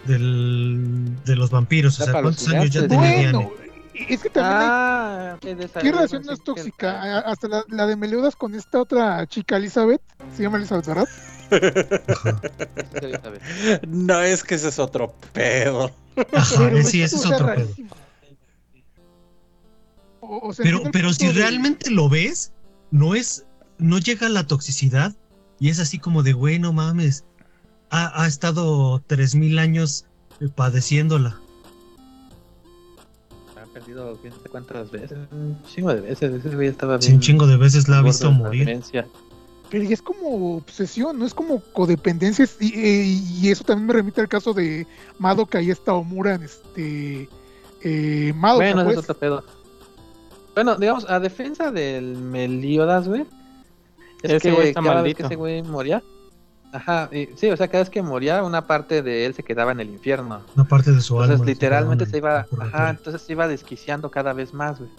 del, 0.05 1.09
de 1.25 1.35
los 1.35 1.49
vampiros. 1.49 1.99
O 1.99 2.03
sea, 2.05 2.13
¿cuántos 2.13 2.47
años 2.47 2.69
ya 2.69 2.87
tenía 2.87 3.11
Diane? 3.11 3.31
Bueno, 3.33 3.51
es 3.93 4.21
que 4.21 4.29
también 4.29 4.57
Ah, 4.61 5.37
¿Qué 5.41 5.91
relación 5.91 6.23
no 6.25 6.31
es 6.31 6.39
que- 6.39 6.45
tóxica? 6.45 7.19
Hasta 7.19 7.49
la, 7.49 7.63
la 7.67 7.85
de 7.85 7.97
Meliodas 7.97 8.35
con 8.37 8.55
esta 8.55 8.79
otra 8.79 9.27
chica, 9.27 9.57
Elizabeth. 9.57 10.01
Se 10.35 10.43
llama 10.43 10.57
Elizabeth, 10.57 10.87
¿verdad? 10.87 11.07
No 13.87 14.21
es 14.21 14.43
que 14.43 14.55
ese 14.55 14.69
es 14.69 14.79
otro 14.79 15.13
pedo. 15.33 15.91
Ajá, 16.33 16.69
eh, 16.71 16.83
sí, 16.83 17.01
ese 17.01 17.15
es 17.15 17.25
otro 17.25 17.47
pedo. 17.55 17.69
Rarísimo. 20.29 20.47
O- 20.47 20.49
o 20.49 20.53
sea, 20.53 20.63
Pero, 20.63 20.81
pero 20.91 21.13
si 21.13 21.27
de- 21.27 21.33
realmente 21.33 21.89
lo 21.91 22.09
ves, 22.09 22.51
no 22.91 23.15
es, 23.15 23.45
no 23.77 23.97
llega 23.99 24.27
a 24.27 24.29
la 24.29 24.45
toxicidad 24.47 25.15
y 25.59 25.69
es 25.69 25.79
así 25.79 25.99
como 25.99 26.23
de, 26.23 26.33
güey, 26.33 26.59
no 26.59 26.73
mames, 26.73 27.23
ha, 27.89 28.21
ha 28.23 28.27
estado 28.27 29.01
3000 29.07 29.59
años 29.59 30.05
eh, 30.41 30.47
padeciéndola. 30.53 31.37
Ha 33.61 33.65
perdido 33.73 34.17
quién 34.21 34.33
sabe 34.33 34.49
cuántas 34.49 34.91
veces, 34.91 35.17
un 35.31 35.57
chingo 35.63 35.93
de 35.93 36.01
veces. 36.01 36.33
Ese 36.45 36.55
güey 36.55 36.67
estaba 36.67 37.01
Sí, 37.01 37.13
un 37.13 37.19
chingo 37.19 37.45
de 37.47 37.57
veces 37.57 37.87
la 37.87 37.99
ha 37.99 38.01
visto 38.01 38.31
morir. 38.31 38.65
demencia. 38.65 39.07
Pero 39.69 39.83
es 39.83 40.01
como 40.01 40.55
obsesión, 40.57 41.19
no 41.19 41.25
es 41.27 41.33
como 41.33 41.61
codependencia. 41.73 42.43
es- 42.45 42.57
Y, 42.59 42.73
eh, 42.73 43.03
y 43.41 43.49
eso 43.49 43.63
también 43.63 43.85
me 43.87 43.93
remite 43.93 44.21
al 44.21 44.27
caso 44.27 44.53
de 44.53 44.87
Madoka 45.19 45.61
y 45.61 45.69
esta 45.69 45.93
Omura 45.93 46.35
en 46.35 46.43
este. 46.43 47.29
Eh, 47.83 48.33
Madoka, 48.35 48.65
Bueno, 48.73 48.81
ese 48.81 48.85
pues. 48.85 48.97
es 48.97 49.03
otro 49.03 49.17
pedo. 49.19 49.43
Bueno, 50.59 50.75
digamos, 50.75 51.09
a 51.09 51.21
defensa 51.21 51.71
del 51.71 52.17
Meliodas, 52.17 53.07
güey. 53.07 53.21
Es 54.21 54.31
Ese 54.31 54.49
que 54.49 54.51
güey 54.51 54.67
está 54.69 54.81
cada 54.81 55.01
vez 55.01 55.15
que 55.15 55.23
ese 55.23 55.35
güey 55.37 55.63
moría. 55.63 56.03
Ajá, 56.73 57.09
y- 57.13 57.29
sí, 57.37 57.49
o 57.49 57.55
sea, 57.55 57.69
cada 57.69 57.83
vez 57.83 57.89
que 57.89 58.01
moría, 58.01 58.43
una 58.43 58.67
parte 58.67 59.01
de 59.01 59.25
él 59.25 59.33
se 59.33 59.41
quedaba 59.41 59.71
en 59.71 59.79
el 59.79 59.87
infierno. 59.89 60.41
Una 60.57 60.65
parte 60.67 60.91
de 60.91 60.99
su 60.99 61.13
alma. 61.17 61.35
Entonces, 61.35 61.55
literalmente 61.55 62.05
se 62.05 62.11
en 62.11 62.17
iba, 62.17 62.45
ajá, 62.59 62.89
entonces 62.89 63.21
se 63.21 63.31
iba 63.31 63.47
desquiciando 63.47 64.11
cada 64.11 64.33
vez 64.33 64.53
más, 64.53 64.79
güey. 64.79 64.91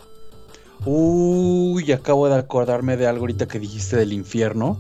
Uy, 0.87 1.93
acabo 1.93 2.27
de 2.31 2.37
acordarme 2.37 2.97
de 2.97 3.07
algo 3.07 3.25
ahorita 3.25 3.47
que 3.47 3.59
dijiste 3.59 3.97
del 3.99 4.15
infierno. 4.15 4.79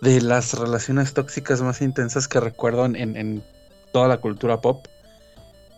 De 0.00 0.20
las 0.20 0.56
relaciones 0.56 1.12
tóxicas 1.12 1.60
más 1.60 1.82
intensas 1.82 2.28
que 2.28 2.38
recuerdo 2.38 2.84
en- 2.86 2.94
en 3.16 3.42
toda 3.92 4.06
la 4.06 4.18
cultura 4.18 4.60
pop. 4.60 4.86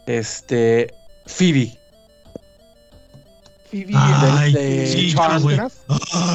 Este. 0.06 0.92
Phoebe. 1.24 1.79
Phoebe 3.70 3.92
Ay, 3.94 4.52
de- 4.52 4.60
de 4.60 4.86
sí, 4.86 5.10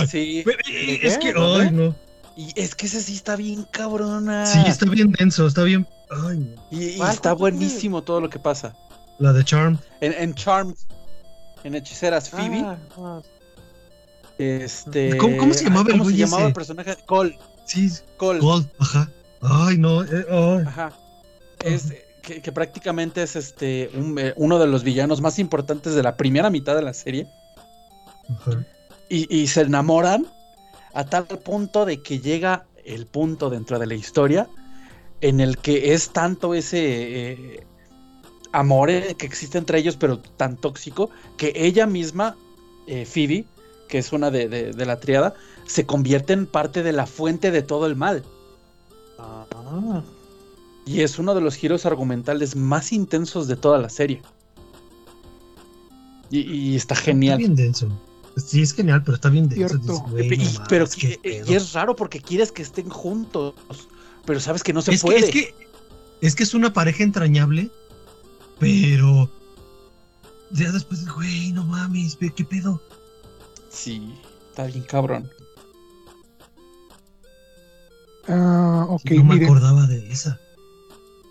Sí. 0.09 0.43
pero, 0.45 0.59
¿De 0.59 0.69
eh, 0.69 0.99
es 1.03 1.17
que, 1.17 1.33
ay, 1.37 1.71
no. 1.71 1.95
Y 2.37 2.51
es 2.59 2.75
que 2.75 2.85
ese 2.87 3.01
sí 3.01 3.15
está 3.15 3.35
bien 3.35 3.65
cabrona. 3.71 4.45
Sí, 4.45 4.59
está 4.65 4.85
bien 4.85 5.11
denso, 5.11 5.47
está 5.47 5.63
bien. 5.63 5.87
Ay, 6.09 6.39
no. 6.39 6.67
Y, 6.71 7.01
está 7.01 7.33
buenísimo 7.33 8.03
todo 8.03 8.21
lo 8.21 8.29
que 8.29 8.39
pasa. 8.39 8.75
La 9.19 9.31
de 9.33 9.43
Charm. 9.43 9.77
En, 10.01 10.13
en 10.13 10.33
Charmed. 10.33 10.75
En 11.63 11.75
Hechiceras, 11.75 12.29
Phoebe. 12.29 12.63
Ah, 12.97 13.21
Este. 14.37 15.17
¿Cómo- 15.17 15.37
cómo 15.37 15.53
se 15.53 15.63
llamaba 15.63 15.83
el 15.89 15.91
¿Cómo 15.93 16.03
se 16.05 16.09
güey 16.11 16.17
llamaba 16.17 16.41
ese? 16.41 16.47
el 16.49 16.53
personaje? 16.53 16.95
Cole. 17.05 17.39
Sí, 17.65 17.89
Cole. 18.17 18.39
Gold, 18.39 18.67
ajá. 18.79 19.09
Ay, 19.41 19.77
no, 19.77 20.03
eh, 20.03 20.25
ay. 20.29 20.63
Ajá. 20.67 20.91
Es 21.63 21.93
que, 22.25 22.41
que 22.41 22.51
prácticamente 22.51 23.23
es 23.23 23.35
este 23.35 23.89
un, 23.95 24.17
eh, 24.19 24.33
uno 24.35 24.59
de 24.59 24.67
los 24.67 24.83
villanos 24.83 25.21
más 25.21 25.39
importantes 25.39 25.93
de 25.95 26.03
la 26.03 26.17
primera 26.17 26.49
mitad 26.49 26.75
de 26.75 26.81
la 26.81 26.93
serie. 26.93 27.27
Y, 29.09 29.33
y 29.33 29.47
se 29.47 29.61
enamoran 29.61 30.25
a 30.93 31.05
tal 31.05 31.25
punto 31.27 31.85
de 31.85 32.01
que 32.01 32.19
llega 32.19 32.65
el 32.83 33.05
punto 33.05 33.49
dentro 33.49 33.77
de 33.79 33.85
la 33.85 33.93
historia 33.95 34.47
en 35.21 35.39
el 35.39 35.57
que 35.57 35.93
es 35.93 36.09
tanto 36.09 36.53
ese 36.53 37.31
eh, 37.31 37.67
amor 38.51 38.89
eh, 38.89 39.15
que 39.17 39.25
existe 39.25 39.57
entre 39.57 39.79
ellos, 39.79 39.95
pero 39.97 40.19
tan 40.19 40.57
tóxico, 40.57 41.09
que 41.37 41.53
ella 41.55 41.85
misma, 41.85 42.35
eh, 42.87 43.05
Phoebe, 43.05 43.45
que 43.87 43.99
es 43.99 44.11
una 44.13 44.31
de, 44.31 44.49
de- 44.49 44.71
de 44.71 44.85
la 44.85 44.99
triada, 44.99 45.33
se 45.65 45.85
convierte 45.85 46.33
en 46.33 46.45
parte 46.47 46.83
de 46.83 46.93
la 46.93 47.05
fuente 47.05 47.51
de 47.51 47.61
todo 47.61 47.85
el 47.87 47.95
mal. 47.95 48.23
Ah, 49.19 49.45
Y 50.85 51.01
es 51.01 51.17
uno 51.17 51.33
de 51.33 51.41
los 51.41 51.55
giros 51.55 51.85
argumentales 51.85 52.55
más 52.55 52.91
intensos 52.91 53.47
de 53.47 53.55
toda 53.55 53.79
la 53.79 53.89
serie. 53.89 54.21
Y, 56.29 56.39
y 56.41 56.75
está 56.75 56.93
Está 56.93 57.05
genial. 57.05 57.37
bien 57.39 57.55
denso. 57.55 57.87
Sí, 58.37 58.61
es 58.61 58.73
genial, 58.73 59.01
pero 59.03 59.15
está 59.15 59.29
bien 59.29 59.47
denso. 59.49 59.77
Dices, 59.77 59.99
güey, 60.09 60.33
Y- 60.33 60.59
pero 60.67 60.85
y- 61.23 61.53
es 61.53 61.73
raro 61.73 61.95
porque 61.95 62.19
quieres 62.21 62.51
que 62.51 62.61
estén 62.61 62.89
juntos, 62.89 63.53
pero 64.25 64.39
sabes 64.39 64.61
que 64.61 64.73
no 64.73 64.81
se 64.81 64.93
es 64.93 65.01
que, 65.01 65.05
puede. 65.07 65.19
es 65.19 65.31
que 65.31 65.53
es 66.21 66.35
que 66.35 66.43
es 66.43 66.53
una 66.53 66.73
pareja 66.73 67.03
entrañable, 67.03 67.69
pero 68.59 69.29
ya 70.51 70.71
después, 70.71 71.07
güey, 71.13 71.51
no 71.53 71.63
mames, 71.65 72.17
qué 72.35 72.43
pedo. 72.43 72.81
Sí, 73.69 74.13
está 74.49 74.65
bien 74.65 74.83
cabrón. 74.83 75.29
Ah, 78.27 78.85
ok, 78.89 79.11
no 79.11 79.23
me 79.23 79.33
miren. 79.35 79.43
acordaba 79.45 79.85
de 79.87 80.11
esa. 80.11 80.39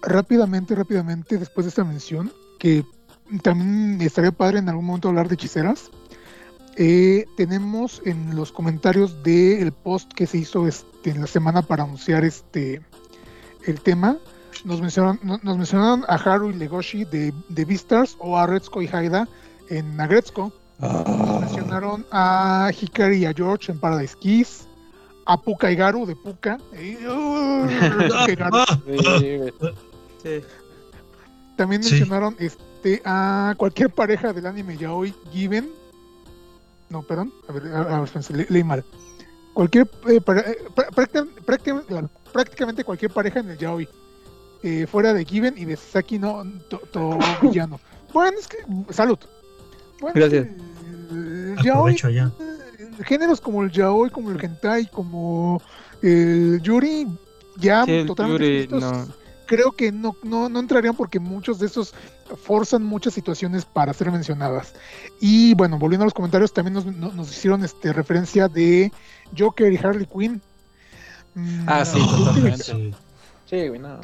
Rápidamente, 0.06 0.74
rápidamente, 0.74 1.38
después 1.38 1.64
de 1.64 1.68
esta 1.70 1.84
mención, 1.84 2.32
que 2.58 2.84
también 3.42 4.00
estaría 4.00 4.32
padre 4.32 4.58
en 4.58 4.68
algún 4.68 4.84
momento 4.86 5.08
hablar 5.08 5.28
de 5.28 5.34
hechiceras. 5.34 5.90
eh, 6.76 7.24
tenemos 7.36 8.02
en 8.04 8.34
los 8.34 8.50
comentarios 8.50 9.22
del 9.22 9.70
post 9.72 10.12
que 10.12 10.26
se 10.26 10.38
hizo 10.38 10.66
este, 10.66 11.10
en 11.10 11.20
la 11.20 11.28
semana 11.28 11.62
para 11.62 11.84
anunciar 11.84 12.24
este 12.24 12.82
el 13.66 13.80
tema, 13.80 14.16
nos 14.64 14.80
mencionaron, 14.80 15.20
no- 15.22 15.38
nos 15.42 15.56
mencionaron 15.56 16.04
a 16.08 16.16
Haru 16.16 16.50
y 16.50 16.54
Legoshi 16.54 17.04
de, 17.04 17.32
de 17.48 17.64
Beastars 17.64 18.16
o 18.18 18.36
a 18.36 18.46
Retsuko 18.46 18.82
y 18.82 18.88
Haida 18.92 19.28
en 19.70 19.98
Agretzko. 20.00 20.52
Nos 20.80 21.40
mencionaron 21.42 22.04
a 22.10 22.70
Hikari 22.78 23.18
y 23.18 23.24
a 23.26 23.32
George 23.32 23.70
en 23.72 23.78
Paradise 23.78 24.16
Kiss. 24.18 24.66
A 25.26 25.40
Puka 25.40 25.70
y 25.70 25.76
Garu 25.76 26.04
de 26.06 26.16
Puka. 26.16 26.58
eh, 26.74 26.98
uh, 27.08 27.66
Sí. 30.24 30.40
También 31.56 31.82
Sí. 31.84 31.90
mencionaron 31.94 32.34
este 32.40 33.00
a 33.04 33.54
cualquier 33.56 33.90
pareja 33.90 34.32
del 34.32 34.46
anime 34.46 34.76
yaoi 34.76 35.14
Given. 35.32 35.70
No, 36.90 37.02
perdón. 37.02 37.32
A 37.48 37.52
ver, 37.52 37.72
a, 37.74 37.96
a 37.98 38.00
ver, 38.00 38.10
le- 38.30 38.46
leí 38.48 38.64
mal. 38.64 38.84
Cualquier 39.52 39.88
eh, 40.08 40.20
para- 40.20 40.40
eh, 40.40 40.58
prá- 40.74 40.88
práctica- 40.94 41.26
práctica- 41.46 42.08
prácticamente 42.32 42.82
cualquier 42.84 43.12
pareja 43.12 43.40
en 43.40 43.50
el 43.50 43.58
yaoi. 43.58 43.88
eh, 44.66 44.86
fuera 44.86 45.12
de 45.12 45.26
Given 45.26 45.54
y 45.58 45.66
de 45.66 45.76
Saki 45.76 46.18
no 46.18 46.42
to, 46.70 46.78
to- 46.90 47.18
villano. 47.42 47.78
Bueno, 48.14 48.38
es 48.38 48.48
que 48.48 48.56
salud. 48.94 49.18
Bueno, 50.00 50.24
es 50.24 50.30
que 50.30 50.40
Gracias. 50.40 50.56
el 51.12 51.56
yaoi 51.62 51.96
allá. 52.02 52.32
eh, 52.40 53.04
géneros 53.04 53.42
como 53.42 53.62
el 53.62 53.70
yaoi, 53.70 54.08
como 54.08 54.30
el 54.30 54.42
hentai, 54.42 54.86
como 54.90 55.60
el 56.00 56.62
yuri 56.62 57.06
ya 57.58 57.84
Sí, 57.84 57.90
el 57.92 58.06
totalmente 58.06 58.66
Yuri. 58.68 58.80
Creo 59.46 59.72
que 59.72 59.92
no, 59.92 60.16
no, 60.22 60.48
no 60.48 60.60
entrarían 60.60 60.96
porque 60.96 61.18
muchos 61.20 61.58
de 61.58 61.66
estos 61.66 61.94
forzan 62.42 62.82
muchas 62.84 63.14
situaciones 63.14 63.64
para 63.64 63.92
ser 63.92 64.10
mencionadas. 64.10 64.74
Y 65.20 65.54
bueno, 65.54 65.78
volviendo 65.78 66.04
a 66.04 66.06
los 66.06 66.14
comentarios, 66.14 66.52
también 66.52 66.74
nos, 66.74 66.86
no- 66.86 67.12
nos 67.12 67.30
hicieron 67.30 67.64
este, 67.64 67.92
referencia 67.92 68.48
de 68.48 68.92
Joker 69.36 69.72
y 69.72 69.76
Harley 69.76 70.06
Quinn. 70.06 70.40
Mm, 71.34 71.64
Ah, 71.66 71.84
sí, 71.84 71.98
no, 71.98 72.16
totalmente. 72.24 72.62
Sí. 72.64 72.94
Sí, 73.48 73.68
güey, 73.68 73.80
no. 73.80 74.00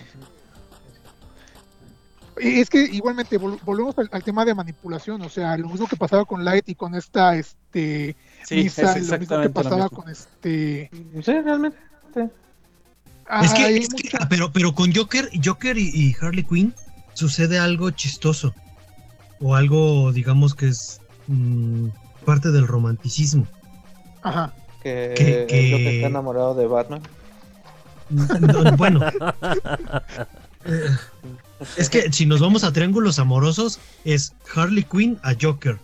Es 2.36 2.70
que 2.70 2.82
igualmente 2.84 3.38
vol- 3.38 3.58
volvemos 3.64 3.98
al, 3.98 4.08
al 4.12 4.22
tema 4.22 4.44
de 4.46 4.54
manipulación, 4.54 5.20
o 5.22 5.28
sea, 5.28 5.58
lo 5.58 5.68
mismo 5.68 5.86
que 5.86 5.96
pasaba 5.96 6.24
con 6.24 6.42
Light 6.44 6.68
y 6.70 6.74
con 6.74 6.94
esta 6.94 7.34
este 7.36 8.16
Sí, 8.46 8.56
Misa, 8.56 8.96
es 8.96 9.08
lo 9.08 9.18
mismo 9.18 9.40
que 9.42 9.50
pasaba 9.50 9.84
mismo. 9.84 9.90
con 9.98 10.08
este 10.08 10.90
Sí, 11.22 11.32
realmente. 11.40 11.76
ah, 12.16 12.28
Es 13.42 13.52
que, 13.54 13.76
es 13.76 13.88
que- 13.88 14.10
ah, 14.18 14.26
pero, 14.28 14.52
pero 14.52 14.74
con 14.74 14.94
Joker, 14.94 15.30
Joker 15.44 15.78
y, 15.78 15.88
y 15.88 16.16
Harley 16.20 16.44
Quinn 16.44 16.74
sucede 17.14 17.58
algo 17.58 17.90
chistoso. 17.90 18.54
O 19.40 19.54
algo, 19.54 20.12
digamos, 20.12 20.54
que 20.54 20.68
es 20.68 21.00
mm, 21.28 21.88
parte 22.24 22.50
del 22.50 22.66
romanticismo. 22.66 23.46
ajá. 24.22 24.52
Que, 24.82 25.14
Que- 25.16 25.46
que- 25.48 25.70
Joker 25.72 25.86
está 25.94 26.06
enamorado 26.06 26.54
de 26.54 26.66
Batman. 26.66 27.02
No, 28.08 28.76
bueno. 28.76 29.00
Es 31.76 31.90
que 31.90 32.10
si 32.12 32.24
nos 32.26 32.40
vamos 32.40 32.64
a 32.64 32.72
triángulos 32.72 33.18
amorosos, 33.18 33.78
es 34.04 34.32
Harley 34.54 34.82
Quinn 34.84 35.18
a 35.22 35.34
Joker, 35.40 35.78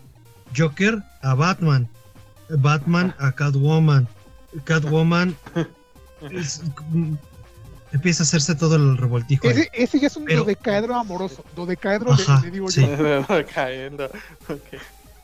Joker 0.57 1.03
a 1.23 1.35
Batman, 1.35 1.89
Batman 2.49 3.15
a 3.19 3.33
Catwoman, 3.33 4.09
Catwoman 4.65 5.37
es- 6.31 6.63
mm, 6.91 7.15
empieza 7.97 8.23
a 8.23 8.27
hacerse 8.27 8.55
todo 8.55 8.77
el 8.77 8.97
revoltijo. 8.97 9.49
Ese, 9.49 9.69
ese 9.73 10.01
ya 10.01 10.07
es 10.07 10.17
un 10.17 10.25
Pero- 10.25 10.41
dodecaedro 10.43 10.95
amoroso, 10.95 11.45
dodecaedro 11.55 12.13
Ajá, 12.13 12.41
le, 12.45 12.51
digo 12.51 12.71
sí. 12.71 12.83
yo. 12.83 12.97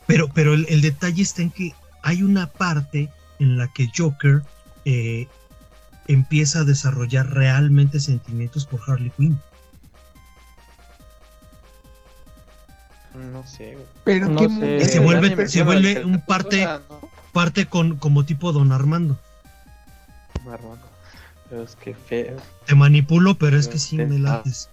Pero, 0.06 0.28
pero 0.28 0.52
el, 0.54 0.66
el 0.68 0.80
detalle 0.82 1.22
está 1.22 1.42
en 1.42 1.50
que 1.50 1.72
hay 2.02 2.22
una 2.24 2.48
parte 2.48 3.08
en 3.38 3.56
la 3.56 3.68
que 3.68 3.88
Joker 3.96 4.42
eh, 4.84 5.28
empieza 6.08 6.60
a 6.60 6.64
desarrollar 6.64 7.30
realmente 7.30 8.00
sentimientos 8.00 8.66
por 8.66 8.80
Harley 8.86 9.12
Quinn. 9.16 9.40
No 13.32 13.46
sé, 13.46 13.74
güey. 13.74 13.86
Pero 14.04 14.28
No 14.28 14.40
qué 14.40 14.48
sé. 14.84 14.92
se 14.92 14.98
vuelve, 14.98 15.48
se 15.48 15.62
vuelve 15.62 15.92
el 15.92 16.04
un 16.06 16.20
parte, 16.20 16.66
parte 17.32 17.66
con, 17.66 17.96
como 17.96 18.24
tipo 18.24 18.52
Don 18.52 18.72
Armando. 18.72 19.18
Marrón. 20.44 20.78
Pero 20.80 20.91
es 21.60 21.76
que 21.76 21.94
feo. 21.94 22.36
Te 22.66 22.74
manipulo, 22.74 23.34
pero 23.34 23.58
es 23.58 23.68
que 23.68 23.78
sí 23.78 23.96
me 23.96 24.18
lates. 24.18 24.68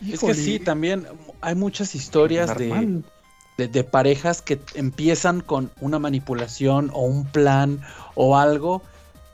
Es 0.00 0.08
híjole, 0.14 0.34
que 0.34 0.40
sí, 0.40 0.58
también 0.58 1.06
hay 1.40 1.54
muchas 1.54 1.94
historias 1.94 2.56
de, 2.56 3.02
de, 3.58 3.68
de 3.68 3.84
parejas 3.84 4.42
que 4.42 4.60
empiezan 4.74 5.40
con 5.40 5.70
una 5.80 5.98
manipulación 5.98 6.90
o 6.92 7.02
un 7.02 7.24
plan 7.26 7.80
o 8.14 8.36
algo 8.36 8.82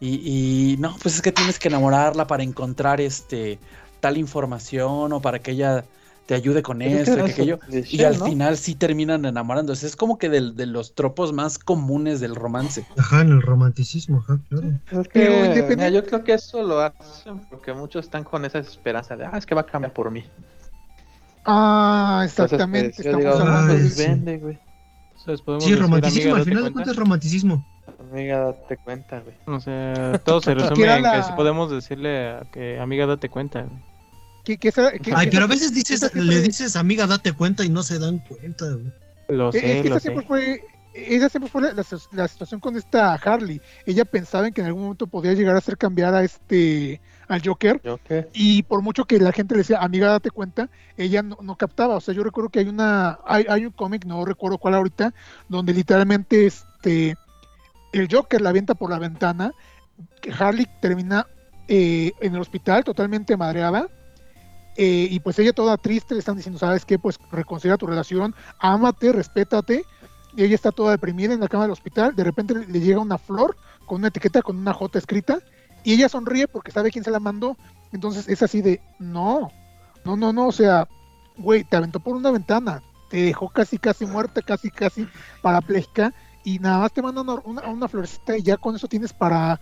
y, 0.01 0.73
y 0.73 0.77
no, 0.79 0.97
pues 1.03 1.17
es 1.17 1.23
que 1.23 1.33
tienes 1.33 1.59
que 1.59 1.69
enamorarla 1.69 2.27
para 2.27 2.43
encontrar 2.43 3.01
este 3.01 3.59
tal 4.01 4.17
información 4.17 5.13
o 5.13 5.21
para 5.21 5.41
que 5.41 5.53
ella 5.53 5.85
te 6.29 6.35
ayude 6.35 6.63
con 6.63 6.77
Pues 6.77 6.93
es 6.93 7.09
esto 7.09 7.13
y 7.13 7.17
que 7.17 7.25
que 7.25 7.31
eso 7.31 7.55
aquello. 7.55 7.59
Y 7.91 7.97
Shell, 7.97 8.05
al 8.07 8.19
¿no? 8.19 8.25
final 8.27 8.57
sí 8.59 8.75
terminan 8.75 9.25
enamorándose. 9.25 9.87
Es 9.87 9.97
como 9.97 10.19
que 10.19 10.29
del- 10.29 10.55
de 10.57 10.67
los 10.67 10.95
tropos 10.95 11.33
más 11.33 11.59
comunes 11.59 12.21
del 12.21 12.35
romance. 12.35 12.85
Ajá, 12.99 13.23
en 13.23 13.31
el 13.31 13.41
romanticismo, 13.41 14.19
ajá, 14.19 14.39
claro. 14.51 14.69
Es 14.91 15.09
Pero 15.09 15.55
que, 15.55 15.65
mira, 15.77 15.89
yo 15.89 16.05
creo 16.05 16.23
que 16.25 16.35
eso 16.35 16.63
lo 16.63 16.81
hacen 16.81 17.39
porque 17.49 17.73
muchos 17.73 18.05
están 18.05 18.25
con 18.25 18.45
esa 18.45 18.59
esperanza 18.59 19.17
de, 19.17 19.25
ah, 19.25 19.39
es 19.39 19.47
que 19.47 19.55
va 19.55 19.63
a 19.63 19.67
cambiar 19.67 19.95
por 19.95 20.11
mí. 20.11 20.23
Ah, 21.47 22.27
Entonces, 22.29 22.45
exactamente. 22.45 22.93
pues, 22.97 23.07
yo 23.07 23.11
estamos 23.13 23.39
digo, 23.39 23.49
hablando 23.49 23.73
pues 23.73 23.83
de... 23.85 23.91
sí. 23.91 24.09
vende, 24.09 24.39
güey. 24.39 24.59
Entonces, 25.17 25.43
podemos 25.43 25.65
Sí, 25.65 25.71
decir, 25.71 25.83
romanticismo, 25.83 26.23
amiga, 26.35 26.39
al 26.39 26.45
final 26.45 26.57
de 26.57 26.61
cuenta. 26.61 26.73
cuentas 26.75 26.93
es 26.93 26.99
romanticismo. 26.99 27.65
Amiga, 28.13 28.39
date 28.45 28.77
cuenta, 28.77 29.21
güey. 29.21 29.35
O 29.47 29.61
sea, 29.61 30.21
todo 30.25 30.43
se 30.43 30.55
resume 30.55 30.95
en 30.95 31.03
la- 31.03 31.13
que 31.13 31.23
si 31.23 31.33
podemos 31.33 31.71
decirle 31.71 32.29
a 32.29 32.43
que 32.53 32.79
amiga 32.79 33.07
date 33.07 33.31
cuenta. 33.31 33.63
güey. 33.63 33.88
Que- 34.49 34.57
que 34.59 34.69
esa- 34.69 34.93
que- 34.93 35.13
Ay, 35.15 35.29
pero 35.31 35.45
a 35.45 35.49
veces 35.49 35.75
dices, 35.75 35.97
esa 35.97 36.09
siempre- 36.09 36.35
le 36.35 36.41
dices, 36.43 36.75
amiga, 36.77 37.07
date 37.07 37.33
cuenta 37.33 37.65
y 37.65 37.69
no 37.69 37.83
se 37.83 37.99
dan 37.99 38.19
cuenta, 38.21 38.65
güey. 38.71 38.93
Lo 39.29 39.49
Eh, 39.53 39.57
es 39.57 39.61
sé, 39.61 39.83
que 39.83 39.89
lo 39.91 39.95
esa 39.97 40.01
sé. 40.01 40.01
siempre 40.09 40.27
fue, 40.27 40.63
esa 40.95 41.29
siempre 41.29 41.51
fue 41.51 41.63
la, 41.63 41.73
la- 41.75 41.85
la 42.13 42.29
situación 42.29 42.61
con 42.61 42.77
esta 42.77 43.13
Harley. 43.15 43.61
Ella 43.85 44.05
pensaba 44.07 44.47
en 44.47 44.55
que 44.55 44.63
en 44.63 44.69
algún 44.69 44.83
momento 44.85 45.07
podía 45.07 45.35
llegar 45.35 45.55
a 45.55 45.59
hacer 45.59 45.77
cambiar 45.77 46.15
a 46.15 46.25
este 46.25 47.01
al 47.29 47.43
Joker 47.47 47.79
y 48.33 48.63
por 48.63 48.81
mucho 48.81 49.05
que 49.05 49.19
la 49.19 49.33
gente 49.33 49.55
le 49.55 49.59
decía, 49.59 49.81
amiga, 49.83 50.09
date 50.09 50.31
cuenta, 50.31 50.71
ella 50.97 51.23
no, 51.23 51.37
no 51.43 51.57
captaba. 51.57 51.97
O 51.97 52.01
sea, 52.01 52.15
yo 52.15 52.23
recuerdo 52.25 52.49
que 52.49 52.61
hay 52.61 52.69
una, 52.69 53.19
hay, 53.27 53.45
hay 53.51 53.67
un 53.67 53.73
cómic, 53.73 54.07
no 54.07 54.25
recuerdo 54.25 54.57
cuál 54.57 54.75
ahorita, 54.75 55.13
donde 55.47 55.75
literalmente 55.75 56.47
este 56.47 57.17
el 57.93 58.09
Joker 58.11 58.41
la 58.41 58.49
avienta 58.49 58.75
por 58.75 58.89
la 58.91 58.99
ventana, 58.99 59.53
que 60.23 60.33
Harley 60.33 60.67
termina 60.81 61.27
eh, 61.69 62.13
en 62.23 62.35
el 62.35 62.41
hospital 62.41 62.83
totalmente 62.83 63.37
madreada. 63.37 63.89
Eh, 64.81 65.09
y 65.11 65.19
pues 65.19 65.37
ella 65.41 65.53
toda 65.53 65.77
triste 65.77 66.15
le 66.15 66.21
están 66.21 66.37
diciendo, 66.37 66.61
¿sabes 66.61 66.85
qué? 66.85 67.01
Pues 67.01 67.19
reconsidera 67.33 67.77
tu 67.77 67.89
relación, 67.89 68.33
ámate, 68.61 69.13
respétate. 69.13 69.85
Y 70.37 70.45
ella 70.45 70.55
está 70.55 70.71
toda 70.71 70.93
deprimida 70.93 71.35
en 71.35 71.41
la 71.41 71.49
cama 71.49 71.65
del 71.65 71.73
hospital. 71.73 72.15
De 72.15 72.23
repente 72.23 72.55
le, 72.55 72.65
le 72.65 72.81
llega 72.81 73.01
una 73.01 73.19
flor 73.19 73.57
con 73.87 73.99
una 73.99 74.09
etiqueta 74.09 74.41
con 74.41 74.57
una 74.57 74.73
J 74.73 74.97
escrita. 74.97 75.41
Y 75.83 75.95
ella 75.95 76.09
sonríe 76.09 76.47
porque 76.47 76.71
sabe 76.71 76.93
quién 76.93 77.03
se 77.03 77.11
la 77.11 77.19
mandó. 77.19 77.57
Entonces 77.91 78.29
es 78.29 78.41
así 78.41 78.63
de, 78.63 78.81
no, 79.01 79.51
no, 80.05 80.17
no, 80.17 80.33
no, 80.33 80.47
o 80.47 80.53
sea, 80.53 80.87
güey, 81.37 81.65
te 81.65 81.77
aventó 81.77 81.99
por 81.99 82.15
una 82.15 82.31
ventana, 82.31 82.81
te 83.11 83.17
dejó 83.17 83.49
casi, 83.49 83.79
casi 83.79 84.07
muerta, 84.07 84.43
casi, 84.43 84.71
casi 84.71 85.09
parapléjica. 85.43 86.15
Y 86.45 86.61
nada 86.61 86.79
más 86.79 86.93
te 86.93 87.03
mandan 87.03 87.29
una, 87.45 87.67
una, 87.67 87.89
florecita 87.89 88.39
y 88.39 88.43
ya 88.43 88.57
con 88.59 88.77
eso 88.77 88.87
tienes 88.87 89.13
para 89.13 89.61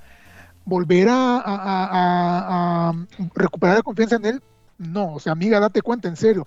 volver 0.67 1.09
a 1.11 2.93
recuperar 3.35 3.77
la 3.77 3.83
confianza 3.83 4.17
en 4.17 4.27
él. 4.27 4.43
No, 4.79 5.15
o 5.15 5.21
sea, 5.21 5.33
amiga, 5.33 5.59
date 5.61 5.83
cuenta, 5.83 6.09
en 6.09 6.17
serio. 6.17 6.47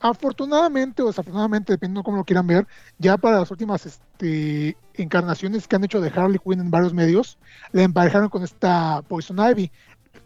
Afortunadamente 0.00 1.02
o 1.02 1.06
desafortunadamente, 1.08 1.72
dependiendo 1.72 2.04
cómo 2.04 2.18
lo 2.18 2.24
quieran 2.24 2.46
ver, 2.46 2.66
ya 2.98 3.16
para 3.16 3.40
las 3.40 3.50
últimas 3.50 3.84
este, 3.84 4.76
encarnaciones 4.94 5.66
que 5.66 5.76
han 5.76 5.84
hecho 5.84 6.00
de 6.00 6.08
Harley 6.14 6.38
Quinn 6.38 6.60
en 6.60 6.70
varios 6.70 6.94
medios, 6.94 7.36
la 7.72 7.82
emparejaron 7.82 8.28
con 8.28 8.44
esta 8.44 9.02
Poison 9.08 9.38
Ivy, 9.38 9.72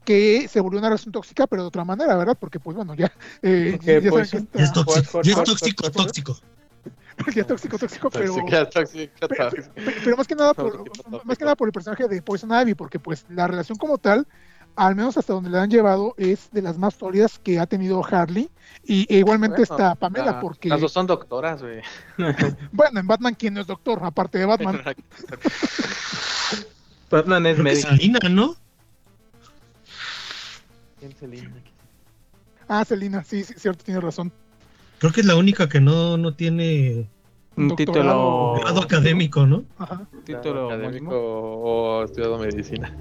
que 0.05 0.47
se 0.49 0.61
volvió 0.61 0.79
una 0.79 0.89
relación 0.89 1.11
tóxica, 1.13 1.47
pero 1.47 1.63
de 1.63 1.69
otra 1.69 1.85
manera, 1.85 2.17
¿verdad? 2.17 2.37
Porque, 2.39 2.61
pues 2.61 2.77
bueno, 2.77 2.95
ya, 2.95 3.11
eh, 3.43 3.79
¿Qué 3.81 4.01
ya 4.03 4.11
saben 4.11 4.11
Poison? 4.11 4.47
que 4.47 4.59
Ya 4.59 4.65
es 4.65 4.69
está, 4.71 4.85
tóxico, 4.85 5.23
ya 5.23 5.33
es 5.33 5.43
tóxico, 5.45 5.91
tóxico. 5.91 6.37
ya 7.35 7.41
es 7.43 7.47
tóxico, 7.47 7.79
tóxico, 7.79 8.11
pero, 8.11 8.35
Tóxica, 8.35 8.69
tóxica, 8.71 9.29
pero, 9.29 9.51
tóxica. 9.51 9.73
pero- 9.75 9.97
pero 10.05 10.17
más 10.19 10.27
que 10.27 10.35
nada 10.35 10.53
por, 10.55 11.25
más 11.25 11.39
que 11.39 11.45
nada 11.45 11.57
por 11.57 11.69
el 11.69 11.73
personaje 11.73 12.09
de 12.09 12.21
Poison 12.21 12.51
Ivy, 12.53 12.75
porque 12.75 12.99
pues 12.99 13.25
la 13.31 13.47
relación 13.47 13.79
como 13.79 13.97
tal, 13.97 14.27
al 14.77 14.95
menos 14.97 15.17
hasta 15.17 15.33
donde 15.33 15.51
la 15.51 15.63
han 15.63 15.71
llevado, 15.71 16.15
es 16.17 16.51
de 16.51 16.63
las 16.63 16.79
más 16.79 16.95
sólidas 16.95 17.39
que 17.39 17.59
ha 17.59 17.67
tenido 17.67 18.05
Harley, 18.05 18.51
y 18.85 19.07
e 19.13 19.19
igualmente 19.19 19.57
Bueno, 19.59 19.75
está 19.75 19.95
Pamela, 19.95 20.25
la- 20.33 20.41
porque, 20.41 20.69
Las 20.69 20.81
dos 20.81 20.93
son 20.93 21.07
doctoras, 21.07 21.63
güey. 21.63 21.83
bueno, 22.73 23.01
en 23.01 23.07
Batman, 23.07 23.35
¿quién 23.39 23.55
no 23.55 23.61
es 23.61 23.67
doctor? 23.67 24.01
Aparte 24.03 24.39
de 24.39 24.47
Batman. 24.47 24.83
Batman 27.11 27.47
es 27.47 27.59
médico. 27.59 27.89
Selina, 27.91 28.19
¿no? 28.31 28.57
¿Quién 30.99 31.15
se 31.17 31.27
linda? 31.29 31.61
Ah, 32.69 32.85
Selina, 32.85 33.23
sí, 33.25 33.45
sí, 33.45 33.55
cierto, 33.57 33.85
tiene 33.85 34.01
razón. 34.01 34.33
Creo 34.99 35.13
que 35.13 35.21
es 35.21 35.27
la 35.27 35.37
única 35.37 35.69
que 35.69 35.81
no, 35.81 36.17
no 36.17 36.33
tiene 36.35 37.07
Un 37.57 37.69
doctorado. 37.69 38.55
título, 38.55 38.61
grado 38.61 38.81
académico, 38.83 39.47
¿no? 39.47 39.65
Ajá. 39.79 40.07
título 40.25 40.71
académico 40.71 41.11
o 41.19 42.05
estudiado 42.05 42.39
medicina. 42.39 42.97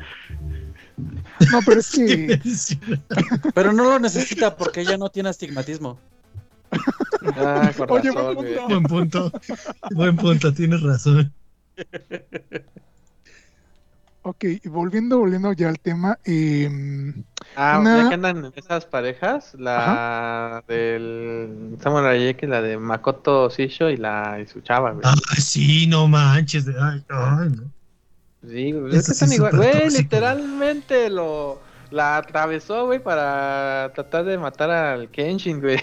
No, 1.52 1.60
pero 1.66 1.80
es 1.80 1.90
que... 1.96 2.40
Sí. 2.44 2.80
Pero 3.54 3.74
no 3.74 3.84
lo 3.86 4.00
necesita 4.00 4.56
porque 4.56 4.82
ella 4.82 4.98
no 4.98 5.10
tiene 5.10 5.30
astigmatismo. 5.30 6.00
Ah, 7.36 7.72
con 7.76 7.92
Oye, 7.92 8.12
razón, 8.12 8.36
buen 8.36 8.46
punto. 8.46 8.68
Buen 8.70 8.84
punto. 8.84 9.32
Buen 9.92 10.16
punto, 10.16 10.54
tienes 10.54 10.82
razón. 10.82 11.34
Ok, 14.24 14.44
y 14.64 14.70
volviendo, 14.70 15.18
volviendo 15.18 15.52
ya 15.54 15.68
al 15.70 15.80
tema, 15.80 16.20
em, 16.26 17.24
Ah, 17.56 17.80
Una- 17.82 18.04
ya 18.04 18.10
que 18.10 18.14
andan 18.16 18.54
esas 18.56 18.86
parejas, 18.86 19.56
la 19.58 20.64
del 20.68 21.76
Samurai 21.82 22.28
X, 22.28 22.48
la 22.48 22.62
de 22.62 22.78
Makoto 22.78 23.50
Shisho 23.50 23.90
y 23.90 23.98
la 23.98 24.40
y 24.40 24.46
su 24.48 24.62
chava, 24.62 24.92
güey. 24.92 25.02
Ah, 25.06 25.16
sí, 25.38 25.88
no 25.88 26.08
manches. 26.08 26.68
Ay, 26.68 27.04
ay, 27.10 27.50
no. 27.50 27.64
Sí, 28.48 28.72
güey, 28.72 28.90
Eso 28.96 28.98
es 28.98 28.98
que 28.98 29.02
sí 29.02 29.12
están 29.14 29.30
es 29.30 29.36
igual. 29.36 29.52
súper 29.52 29.70
Güey, 29.72 29.82
tóxico. 29.84 30.02
literalmente 30.02 31.10
lo 31.10 31.62
la 31.92 32.18
atravesó, 32.18 32.86
güey, 32.86 33.00
para 33.04 33.92
tratar 33.94 34.24
de 34.26 34.38
matar 34.38 34.72
al 34.72 35.10
Kenshin, 35.12 35.60
güey. 35.62 35.80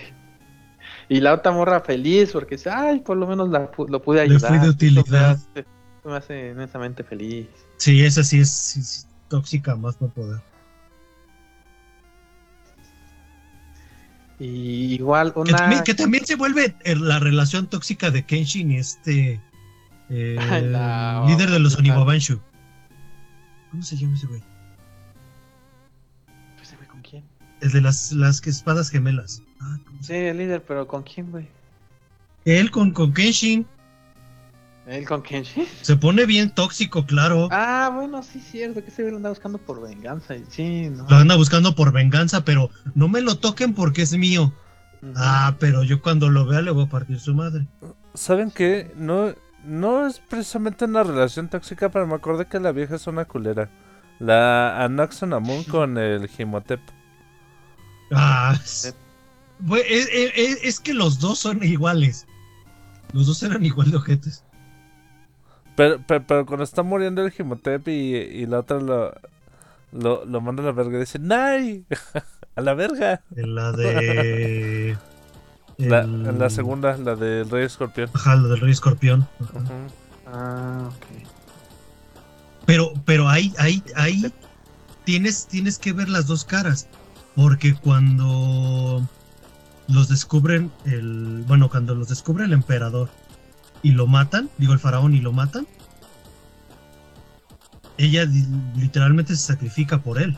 Y 1.11 1.21
la 1.21 1.35
otra 1.35 1.53
morra 1.53 1.81
feliz 1.81 2.33
porque 2.33 2.57
dice, 2.57 2.71
ay, 2.71 3.01
por 3.01 3.17
lo 3.17 3.27
menos 3.27 3.49
la 3.51 3.71
lo 3.89 4.03
pude 4.03 4.27
Le 4.27 4.35
ayudar. 4.35 4.51
fui 4.51 4.59
de 4.59 4.69
utilidad. 4.71 5.39
Me 5.55 5.61
hace, 5.61 5.67
me 6.05 6.17
hace 6.17 6.49
inmensamente 6.51 7.03
feliz. 7.05 7.47
Sí, 7.77 8.03
esa 8.05 8.25
sí 8.25 8.41
es 8.41 8.51
sí, 8.51 8.83
sí, 8.83 9.07
tóxica, 9.29 9.77
más 9.77 10.01
no 10.01 10.09
poder. 10.09 10.41
Y 14.41 14.95
igual 14.95 15.33
Que 15.35 15.41
una... 15.41 15.57
también, 15.57 15.83
que 15.85 15.95
también 15.95 16.25
se 16.25 16.37
vuelve 16.37 16.75
eh, 16.85 16.95
la 16.97 17.19
relación 17.19 17.67
tóxica 17.67 18.11
de 18.11 18.25
Kenshin 18.25 18.71
y 18.73 18.77
este 18.79 19.41
eh, 20.11 20.37
La- 20.71 21.25
líder 21.27 21.51
de 21.51 21.59
los 21.59 21.77
Oniwabanshu. 21.77 22.41
¿Cómo 23.71 23.83
se 23.83 23.97
llama 23.97 24.15
ese 24.17 24.27
güey? 24.27 24.43
Pues, 26.57 26.75
güey, 26.77 26.89
¿Con 26.89 27.03
quién? 27.03 27.25
El 27.61 27.73
de 27.73 27.81
las, 27.81 28.13
las 28.13 28.41
que- 28.41 28.51
espadas 28.51 28.91
gemelas. 28.91 29.43
Ah, 29.61 29.77
¿cómo 29.87 30.03
se- 30.03 30.07
Sí, 30.09 30.15
el 30.15 30.39
líder, 30.39 30.63
pero 30.67 30.87
¿con 30.87 31.03
quién, 31.03 31.31
güey? 31.31 31.49
Él 32.45 32.71
con, 32.71 32.93
con 32.93 33.13
Kenshin 33.13 33.67
¿Él 34.87 35.07
con 35.07 35.23
Kenshin? 35.23 35.67
se 35.83 35.97
pone 35.97 36.25
bien 36.25 36.51
tóxico, 36.55 37.05
claro. 37.05 37.49
Ah, 37.51 37.91
bueno, 37.95 38.23
sí, 38.23 38.41
cierto, 38.41 38.83
que 38.83 38.91
se 38.91 39.03
ve 39.03 39.11
lo 39.11 39.19
anda 39.19 39.29
buscando 39.29 39.59
por 39.59 39.83
venganza. 39.83 40.35
Y 40.35 40.45
sí, 40.49 40.89
no. 40.89 41.07
Lo 41.09 41.17
anda 41.17 41.37
buscando 41.37 41.75
por 41.75 41.93
venganza, 41.93 42.43
pero 42.45 42.71
no 42.95 43.09
me 43.09 43.21
lo 43.21 43.37
toquen 43.39 43.75
porque 43.75 44.03
es 44.03 44.17
mío. 44.17 44.53
Ah, 45.15 45.55
pero 45.61 45.85
yo 45.85 46.01
cuando 46.01 46.29
lo 46.31 46.47
vea 46.47 46.63
le 46.63 46.71
voy 46.71 46.87
a 46.87 46.89
partir 46.89 47.21
su 47.21 47.35
madre. 47.35 47.67
¿Saben 48.15 48.51
qué? 48.51 48.91
No, 48.97 49.35
no 49.69 50.07
es 50.07 50.19
precisamente 50.21 50.85
una 50.87 51.03
relación 51.05 51.49
tóxica, 51.49 51.89
pero 51.91 52.07
me 52.07 52.15
acordé 52.15 52.47
que 52.47 52.59
la 52.61 52.73
vieja 52.73 52.97
es 52.97 53.07
una 53.07 53.25
culera. 53.27 53.71
La 54.19 54.83
Anaxonamun 54.85 55.65
con 55.65 55.97
el 55.99 56.29
Jimotep. 56.29 56.81
Ah, 58.13 58.55
es, 58.63 58.87
es, 58.87 60.09
es- 60.13 60.33
es- 60.37 60.65
es 60.65 60.81
que 60.81 60.95
los 60.95 61.19
dos 61.21 61.39
son 61.39 61.63
iguales. 61.63 62.27
Los 63.13 63.27
dos 63.27 63.43
eran 63.43 63.65
igual 63.65 63.91
de 63.91 63.97
ojetes. 63.99 64.45
Pero, 65.77 66.01
pero, 66.07 66.27
pero 66.27 66.47
cuando 66.47 66.65
está 66.65 66.83
muriendo 66.83 67.23
el 67.25 67.31
Jimotep 67.31 67.87
y, 67.89 68.17
y 68.17 68.47
la 68.47 68.61
otra 68.61 68.81
lo, 68.81 69.15
lo, 69.93 70.25
lo 70.25 70.41
manda 70.41 70.63
a 70.63 70.67
la 70.67 70.73
verga 70.73 70.97
y 70.97 71.01
dice, 71.01 71.19
¡Nay! 71.21 71.85
¡A 72.57 72.61
la 72.61 72.75
verga! 72.75 73.23
En 73.37 73.55
la 73.55 73.71
de. 73.73 74.97
La, 75.79 76.01
El- 76.01 76.39
la 76.39 76.51
segunda, 76.51 76.97
la 76.97 77.15
del 77.15 77.49
Rey 77.49 77.65
Escorpión. 77.65 78.11
Ajá, 78.13 78.35
lo 78.37 78.49
del 78.49 78.61
Rey 78.61 78.73
Escorpión. 78.73 79.29
Ajá. 79.41 79.65
Ah, 80.27 80.89
ok. 80.89 81.07
Pero, 82.67 82.93
pero 83.05 83.29
ahí, 83.29 83.55
ahí, 83.59 83.83
ahí 83.97 84.31
tienes, 85.05 85.47
tienes 85.47 85.79
que 85.79 85.93
ver 85.93 86.09
las 86.09 86.27
dos 86.27 86.45
caras. 86.45 86.89
Porque 87.37 87.75
cuando 87.75 89.07
los 89.87 90.09
descubren 90.09 90.73
el. 90.85 91.45
Bueno, 91.47 91.71
cuando 91.71 91.95
los 91.95 92.09
descubre 92.09 92.45
el 92.45 92.53
emperador 92.53 93.09
y 93.83 93.93
lo 93.93 94.09
matan, 94.09 94.51
digo 94.59 94.73
el 94.73 94.81
faraón 94.81 95.15
y 95.15 95.21
lo 95.21 95.33
matan. 95.33 95.67
Ella 97.97 98.25
literalmente 98.77 99.37
se 99.37 99.47
sacrifica 99.47 99.99
por 99.99 100.21
él. 100.21 100.37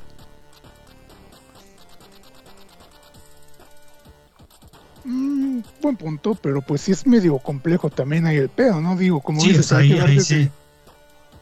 Mm, 5.05 5.61
buen 5.81 5.97
punto, 5.97 6.35
pero 6.35 6.61
pues 6.63 6.83
sí 6.83 6.93
es 6.93 7.07
medio 7.07 7.39
complejo 7.39 7.89
también 7.91 8.27
ahí 8.27 8.37
el 8.37 8.49
pedo, 8.51 8.81
¿no? 8.81 8.97
Digo, 8.97 9.21
como 9.21 9.41
Sí, 9.41 9.49
dices, 9.49 9.67
o 9.67 9.69
sea, 9.71 9.79
hay 9.79 9.89
que 9.95 10.01
ahí, 10.01 10.21
sí. 10.21 10.51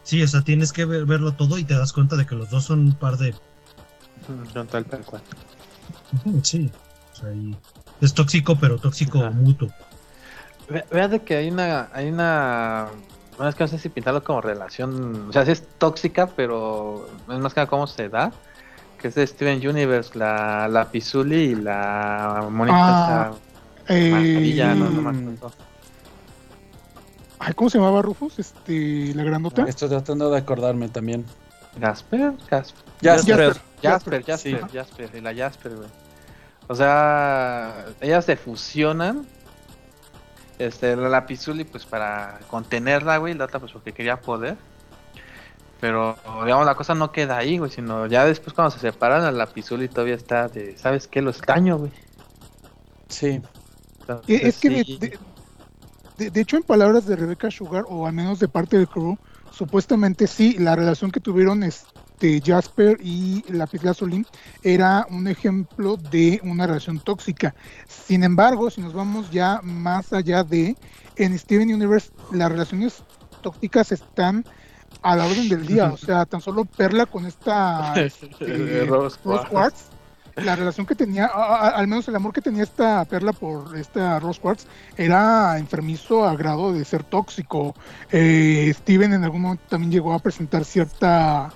Sí, 0.03 0.23
o 0.23 0.27
sea, 0.27 0.41
tienes 0.41 0.71
que 0.73 0.85
ver- 0.85 1.05
verlo 1.05 1.33
todo 1.33 1.57
y 1.57 1.63
te 1.65 1.75
das 1.75 1.93
cuenta 1.93 2.15
de 2.15 2.25
que 2.25 2.35
los 2.35 2.49
dos 2.49 2.63
son 2.65 2.79
un 2.79 2.93
par 2.93 3.17
de. 3.17 3.35
Son 4.53 4.67
tal, 4.67 4.85
tal 4.85 5.03
cual. 5.03 5.21
Sí. 6.43 6.71
O 7.13 7.15
sea, 7.15 7.33
y 7.33 7.55
es 8.01 8.13
tóxico, 8.13 8.55
pero 8.55 8.77
tóxico 8.77 9.19
Ajá. 9.19 9.31
mutuo. 9.31 9.69
Ve- 10.69 10.85
Vea 10.91 11.07
de 11.07 11.19
que 11.19 11.35
hay 11.35 11.49
una, 11.49 11.89
hay 11.93 12.09
una, 12.09 12.87
bueno, 13.37 13.49
es 13.49 13.55
que 13.55 13.63
no 13.63 13.67
sé 13.67 13.77
si 13.77 13.89
pintarlo 13.89 14.23
como 14.23 14.41
relación, 14.41 15.27
o 15.29 15.33
sea, 15.33 15.45
sí 15.45 15.51
es 15.51 15.63
tóxica, 15.77 16.27
pero 16.27 17.07
es 17.29 17.39
más 17.39 17.53
que 17.53 17.59
nada 17.59 17.69
cómo 17.69 17.87
se 17.87 18.07
da, 18.09 18.31
que 18.99 19.09
es 19.09 19.15
de 19.15 19.25
Steven 19.27 19.67
Universe, 19.67 20.17
la, 20.17 20.67
la 20.67 20.91
Pizuli 20.91 21.35
y 21.51 21.55
la 21.55 22.47
monita 22.49 22.77
Ah, 22.79 23.31
eh, 23.89 24.75
no, 24.75 24.89
no 24.89 25.09
acuerdo. 25.09 25.51
ay, 27.39 27.53
¿Cómo 27.53 27.69
se 27.69 27.77
llamaba 27.77 28.01
Rufus? 28.01 28.39
Este, 28.39 29.13
la 29.15 29.23
grandota. 29.23 29.65
Estoy 29.67 29.89
tratando 29.89 30.29
de 30.29 30.37
acordarme 30.37 30.89
también. 30.89 31.25
Gasper, 31.77 32.33
Gasper, 32.49 32.83
Jasper. 33.01 33.57
Jasper, 33.81 34.23
Jasper, 34.25 34.37
Sí. 34.37 34.57
Jasper, 34.77 35.09
y 35.15 35.21
la 35.21 35.33
Jasper, 35.35 35.75
güey. 35.75 35.89
O 36.67 36.75
sea, 36.75 37.85
ellas 38.01 38.25
se 38.25 38.35
fusionan. 38.35 39.25
Este, 40.57 40.95
la 40.95 41.07
Lapizuli, 41.07 41.63
pues 41.63 41.85
para 41.85 42.39
contenerla, 42.49 43.17
güey, 43.17 43.33
la 43.33 43.45
otra, 43.45 43.59
pues 43.59 43.71
porque 43.71 43.93
quería 43.93 44.19
poder. 44.19 44.57
Pero, 45.79 46.17
digamos, 46.43 46.65
la 46.65 46.75
cosa 46.75 46.93
no 46.93 47.13
queda 47.13 47.37
ahí, 47.37 47.57
güey, 47.57 47.71
sino 47.71 48.05
ya 48.07 48.25
después 48.25 48.53
cuando 48.53 48.71
se 48.71 48.79
separan, 48.79 49.23
la 49.23 49.31
Lapizuli 49.31 49.87
todavía 49.87 50.15
está 50.15 50.49
de, 50.49 50.77
¿sabes 50.77 51.07
qué? 51.07 51.21
Lo 51.21 51.29
extraño, 51.29 51.77
güey. 51.77 51.91
Sí. 53.07 53.41
Entonces, 54.09 54.35
Eh, 54.35 54.47
es 54.47 54.59
que 54.59 54.69
de, 54.69 54.83
sí. 54.83 54.97
de- 54.99 55.19
de- 56.17 56.31
de 56.31 56.41
hecho 56.41 56.57
en 56.57 56.63
palabras 56.63 57.05
de 57.05 57.15
Rebecca 57.15 57.49
Sugar 57.51 57.83
o 57.87 58.05
al 58.07 58.13
menos 58.13 58.39
de 58.39 58.47
parte 58.49 58.77
del 58.77 58.87
crew 58.87 59.15
supuestamente 59.51 60.27
sí 60.27 60.57
la 60.59 60.75
relación 60.75 61.11
que 61.11 61.19
tuvieron 61.19 61.63
este 61.63 62.41
Jasper 62.43 62.97
y 63.01 63.43
Lapis 63.51 63.81
Gasoline 63.81 64.25
era 64.61 65.05
un 65.09 65.27
ejemplo 65.27 65.95
de 65.97 66.39
una 66.43 66.67
relación 66.67 66.99
tóxica 66.99 67.55
sin 67.87 68.23
embargo 68.23 68.69
si 68.69 68.81
nos 68.81 68.93
vamos 68.93 69.29
ya 69.29 69.59
más 69.63 70.11
allá 70.11 70.43
de 70.43 70.75
en 71.15 71.37
Steven 71.39 71.73
Universe 71.73 72.09
las 72.31 72.51
relaciones 72.51 73.05
tóxicas 73.41 73.91
están 73.93 74.45
a 75.01 75.15
la 75.15 75.25
orden 75.25 75.47
del 75.47 75.65
día 75.65 75.89
o 75.93 75.97
sea 75.97 76.25
tan 76.25 76.41
solo 76.41 76.65
Perla 76.65 77.05
con 77.05 77.25
esta 77.25 77.93
Rose 78.87 79.17
Rose 79.23 79.45
Quartz. 79.49 79.93
La 80.35 80.55
relación 80.55 80.85
que 80.85 80.95
tenía, 80.95 81.25
a- 81.25 81.67
a- 81.67 81.69
al 81.69 81.87
menos 81.87 82.07
el 82.07 82.15
amor 82.15 82.33
que 82.33 82.41
tenía 82.41 82.63
esta 82.63 83.03
perla 83.05 83.33
por 83.33 83.75
esta 83.77 84.19
Rose 84.19 84.39
Quartz, 84.39 84.65
era 84.97 85.57
enfermizo 85.57 86.25
a 86.25 86.35
grado 86.35 86.71
de 86.73 86.85
ser 86.85 87.03
tóxico. 87.03 87.75
Eh, 88.11 88.73
Steven 88.75 89.13
en 89.13 89.23
algún 89.23 89.41
momento 89.41 89.63
también 89.69 89.91
llegó 89.91 90.13
a 90.13 90.19
presentar 90.19 90.63
cierta, 90.65 91.51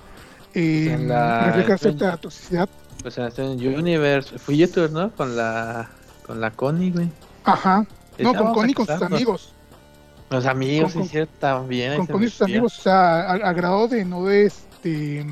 eh, 0.54 0.98
la- 1.00 1.46
reflejar 1.48 1.80
cierta 1.80 2.18
toxicidad. 2.18 2.70
Pues 3.02 3.18
en 3.18 3.60
Universe, 3.78 4.38
fue 4.40 4.58
YouTube, 4.58 4.92
¿no? 4.92 5.12
Con 5.12 5.36
la, 5.36 5.90
con 6.26 6.40
la 6.40 6.52
Connie, 6.52 6.92
güey. 6.92 7.10
Ajá. 7.44 7.86
No, 8.20 8.34
con 8.34 8.54
Connie 8.54 8.74
con 8.74 8.86
sus 8.86 9.02
amigos. 9.02 9.54
Los 10.30 10.46
amigos, 10.46 10.94
Con- 10.94 11.04
sí, 11.04 11.10
cierto, 11.10 11.34
también. 11.40 12.06
Con 12.08 12.24
y 12.24 12.30
sus 12.30 12.42
amigos, 12.44 12.80
o 12.80 12.82
sea, 12.82 13.22
a, 13.22 13.34
a 13.34 13.54
grado 13.54 13.88
de 13.88 14.06
no 14.06 14.24
de 14.26 14.46
este 14.46 15.26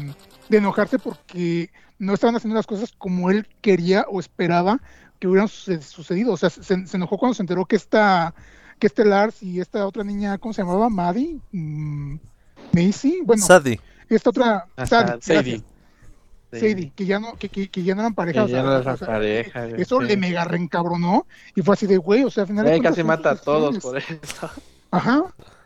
de 0.50 0.58
enojarse 0.58 1.00
porque 1.00 1.70
no 2.02 2.14
estaban 2.14 2.36
haciendo 2.36 2.56
las 2.56 2.66
cosas 2.68 2.92
como 2.98 3.30
él 3.30 3.48
quería 3.62 4.06
o 4.10 4.20
esperaba 4.20 4.80
que 5.20 5.28
hubieran 5.28 5.48
suce- 5.48 5.82
sucedido. 5.82 6.34
O 6.34 6.38
sea, 6.38 6.50
se, 6.50 6.86
se 6.88 6.98
enojó 6.98 7.18
cuando 7.18 7.36
se 7.36 7.44
enteró 7.44 7.66
que 7.66 7.76
esta, 7.76 8.34
que 8.80 8.88
este 8.88 9.06
Lars 9.06 9.42
y 9.44 9.60
esta 9.60 9.86
otra 9.86 10.04
niña, 10.04 10.38
¿cómo 10.40 10.54
se 10.54 10.64
llamaba? 10.64 10.90
Maddie, 10.90 11.38
Mm, 11.52 12.16
Macy, 12.74 13.22
bueno, 13.24 13.46
Sadie. 13.46 13.80
esta 14.10 14.30
otra, 14.32 14.66
Sadie, 14.78 15.22
Sadie. 15.22 15.22
Sadie. 15.22 15.64
Sadie, 16.54 16.92
que 16.96 17.06
ya 17.06 17.20
no, 17.20 17.34
que, 17.38 17.48
que, 17.50 17.70
que 17.70 17.84
ya 17.84 17.96
no 17.96 18.02
eran 18.02 18.14
pareja. 18.14 18.40
Que 18.42 18.46
o 18.46 18.48
sea, 18.50 18.58
ya 18.58 18.64
no 18.64 18.70
o 18.76 18.82
eran 18.82 18.98
sea, 18.98 19.08
pareja, 19.08 19.66
güey, 19.68 19.82
Eso 19.82 20.02
sí. 20.02 20.08
le 20.08 20.18
mega 20.18 20.44
reencabronó 20.44 21.26
y 21.56 21.62
fue 21.62 21.74
así 21.76 21.86
de 21.88 21.98
güey, 21.98 22.24
o 22.26 22.30
sea, 22.30 22.42
al 22.44 22.48
final 22.48 22.66
Güey, 22.66 22.82
casi 22.82 23.04
mata 23.04 23.32
a 23.32 23.36
todos 23.36 23.78
por 23.80 23.98
eso. 23.98 24.50
Ajá, 24.92 25.24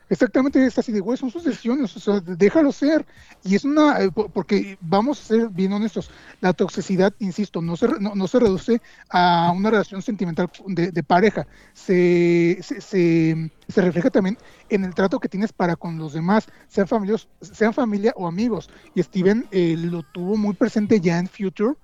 exactamente, 0.10 0.66
es 0.66 0.78
así 0.78 0.92
de, 0.92 1.00
güey, 1.00 1.18
son 1.18 1.30
sus 1.32 1.44
decisiones, 1.44 1.96
o 1.96 2.00
sea, 2.00 2.20
déjalo 2.20 2.72
ser. 2.72 3.06
Y 3.44 3.56
es 3.56 3.66
una, 3.66 4.02
eh, 4.02 4.12
po- 4.12 4.30
porque 4.30 4.78
vamos 4.82 5.22
a 5.22 5.26
ser 5.26 5.50
bien 5.50 5.74
honestos, 5.74 6.10
la 6.42 6.54
toxicidad, 6.54 7.14
insisto, 7.20 7.62
no 7.62 7.76
se, 7.76 7.88
no, 8.00 8.16
no 8.16 8.28
se 8.28 8.40
reduce 8.40 8.82
a 9.10 9.52
una 9.56 9.70
relación 9.70 10.02
sentimental 10.02 10.50
de, 10.68 11.04
pareja, 11.04 11.48
se, 11.74 12.60
se, 12.62 12.82
se, 12.82 13.82
refleja 13.82 14.10
también 14.10 14.38
en 14.70 14.84
el 14.84 14.94
trato 14.94 15.20
que 15.20 15.30
tienes 15.30 15.54
para 15.54 15.76
con 15.76 15.98
los 15.98 16.14
demás, 16.14 16.48
sean, 16.68 16.88
familios, 16.88 17.30
sean 17.42 17.74
familia 17.74 18.14
o 18.16 18.28
amigos. 18.28 18.70
Y 18.94 19.04
Steven 19.04 19.48
eh, 19.52 19.76
lo 19.78 20.04
tuvo 20.04 20.38
muy 20.38 20.54
presente 20.56 21.00
ya 21.00 21.20
en 21.20 21.28
Future, 21.28 21.76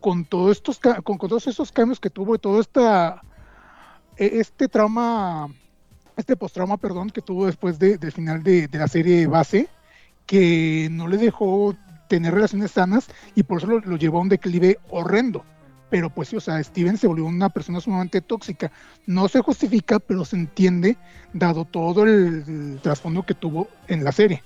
con, 0.00 0.24
todos 0.24 0.56
estos, 0.58 0.80
con, 0.80 1.18
con 1.18 1.28
todos 1.28 1.46
estos 1.46 1.72
cambios 1.72 2.00
que 2.00 2.10
tuvo 2.10 2.34
y 2.34 2.38
todo 2.38 2.60
esta, 2.60 3.24
e- 4.16 4.40
este 4.40 4.68
trauma 4.68 5.48
este 6.22 6.36
postrauma, 6.36 6.76
perdón, 6.76 7.10
que 7.10 7.20
tuvo 7.20 7.46
después 7.46 7.78
de, 7.78 7.98
del 7.98 8.12
final 8.12 8.42
de, 8.42 8.68
de 8.68 8.78
la 8.78 8.88
serie 8.88 9.26
base, 9.26 9.68
que 10.24 10.88
no 10.90 11.08
le 11.08 11.16
dejó 11.18 11.76
tener 12.08 12.32
relaciones 12.32 12.70
sanas 12.70 13.08
y 13.34 13.42
por 13.42 13.58
eso 13.58 13.66
lo, 13.66 13.80
lo 13.80 13.96
llevó 13.96 14.18
a 14.18 14.22
un 14.22 14.28
declive 14.28 14.78
horrendo. 14.88 15.44
Pero 15.90 16.08
pues 16.10 16.28
sí, 16.28 16.36
o 16.36 16.40
sea, 16.40 16.62
Steven 16.62 16.96
se 16.96 17.06
volvió 17.06 17.26
una 17.26 17.50
persona 17.50 17.80
sumamente 17.80 18.20
tóxica. 18.20 18.70
No 19.06 19.28
se 19.28 19.40
justifica, 19.40 19.98
pero 19.98 20.24
se 20.24 20.36
entiende, 20.36 20.96
dado 21.34 21.64
todo 21.64 22.04
el, 22.04 22.44
el 22.46 22.80
trasfondo 22.82 23.24
que 23.24 23.34
tuvo 23.34 23.68
en 23.88 24.04
la 24.04 24.12
serie. 24.12 24.42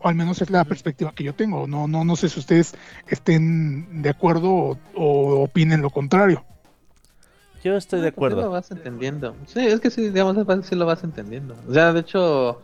O 0.00 0.08
al 0.08 0.16
menos 0.16 0.42
es 0.42 0.50
la 0.50 0.64
perspectiva 0.64 1.14
que 1.14 1.24
yo 1.24 1.34
tengo. 1.34 1.66
No, 1.66 1.86
no, 1.86 2.04
no 2.04 2.16
sé 2.16 2.28
si 2.28 2.40
ustedes 2.40 2.74
estén 3.06 4.02
de 4.02 4.10
acuerdo 4.10 4.50
o, 4.52 4.78
o 4.94 5.42
opinen 5.44 5.80
lo 5.80 5.90
contrario. 5.90 6.44
Yo 7.64 7.76
estoy 7.76 8.00
de 8.02 8.08
Ah, 8.08 8.12
pues 8.14 8.26
sí 8.28 8.36
lo 8.36 8.46
acuerdo. 8.46 8.50
vas 8.50 8.70
entendiendo. 8.70 9.36
Sí, 9.46 9.60
es 9.66 9.80
que 9.80 9.90
sí, 9.90 10.10
digamos, 10.10 10.36
sí 10.66 10.74
lo 10.76 10.86
vas 10.86 11.04
entendiendo. 11.04 11.56
O 11.68 11.72
sea, 11.72 11.92
de 11.92 12.00
hecho, 12.00 12.62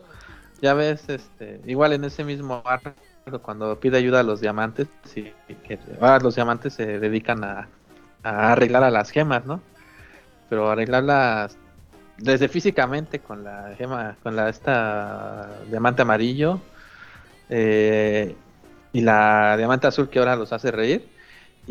ya 0.61 0.73
ves, 0.75 1.09
este, 1.09 1.61
igual 1.65 1.93
en 1.93 2.05
ese 2.05 2.23
mismo 2.23 2.61
arco, 2.65 2.93
cuando 3.41 3.79
pide 3.79 3.97
ayuda 3.97 4.21
a 4.21 4.23
los 4.23 4.41
diamantes, 4.41 4.89
sí, 5.05 5.33
que 5.67 5.79
ahora 5.99 6.19
los 6.19 6.35
diamantes 6.35 6.73
se 6.73 6.99
dedican 6.99 7.43
a, 7.43 7.69
a 8.23 8.53
arreglar 8.53 8.83
a 8.83 8.91
las 8.91 9.11
gemas, 9.11 9.45
¿no? 9.45 9.63
Pero 10.49 10.69
arreglarlas 10.71 11.57
desde 12.17 12.49
físicamente 12.49 13.19
con 13.21 13.43
la 13.43 13.75
gema, 13.77 14.17
con 14.23 14.35
la 14.35 14.49
esta 14.49 15.63
diamante 15.69 16.03
amarillo 16.03 16.61
eh, 17.49 18.35
y 18.93 19.01
la 19.01 19.57
diamante 19.57 19.87
azul 19.87 20.09
que 20.09 20.19
ahora 20.19 20.35
los 20.35 20.53
hace 20.53 20.71
reír. 20.71 21.10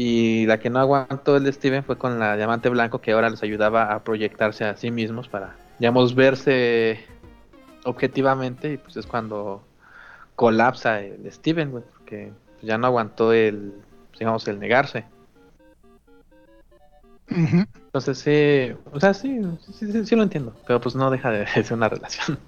Y 0.02 0.46
la 0.46 0.58
que 0.58 0.70
no 0.70 0.78
aguantó 0.78 1.36
el 1.36 1.44
de 1.44 1.52
Steven 1.52 1.84
fue 1.84 1.98
con 1.98 2.18
la 2.18 2.34
diamante 2.34 2.70
blanco 2.70 3.02
que 3.02 3.12
ahora 3.12 3.28
les 3.28 3.42
ayudaba 3.42 3.92
a 3.92 4.02
proyectarse 4.02 4.64
a 4.64 4.74
sí 4.74 4.90
mismos 4.90 5.28
para, 5.28 5.58
digamos, 5.78 6.14
verse 6.14 7.04
objetivamente 7.84 8.72
y 8.72 8.76
pues 8.78 8.96
es 8.96 9.06
cuando 9.06 9.62
colapsa 10.36 11.02
el 11.02 11.30
Steven, 11.30 11.70
güey, 11.70 11.84
porque 11.92 12.32
ya 12.62 12.78
no 12.78 12.86
aguantó 12.86 13.34
el, 13.34 13.74
digamos, 14.18 14.48
el 14.48 14.58
negarse. 14.58 15.04
Entonces 17.28 18.18
sí, 18.20 18.74
o 18.94 19.00
sea, 19.00 19.12
sí, 19.12 19.38
sí, 19.70 19.92
sí, 19.92 20.06
sí 20.06 20.16
lo 20.16 20.22
entiendo, 20.22 20.56
pero 20.66 20.80
pues 20.80 20.94
no 20.94 21.10
deja 21.10 21.30
de 21.30 21.46
ser 21.62 21.74
una 21.74 21.90
relación. 21.90 22.38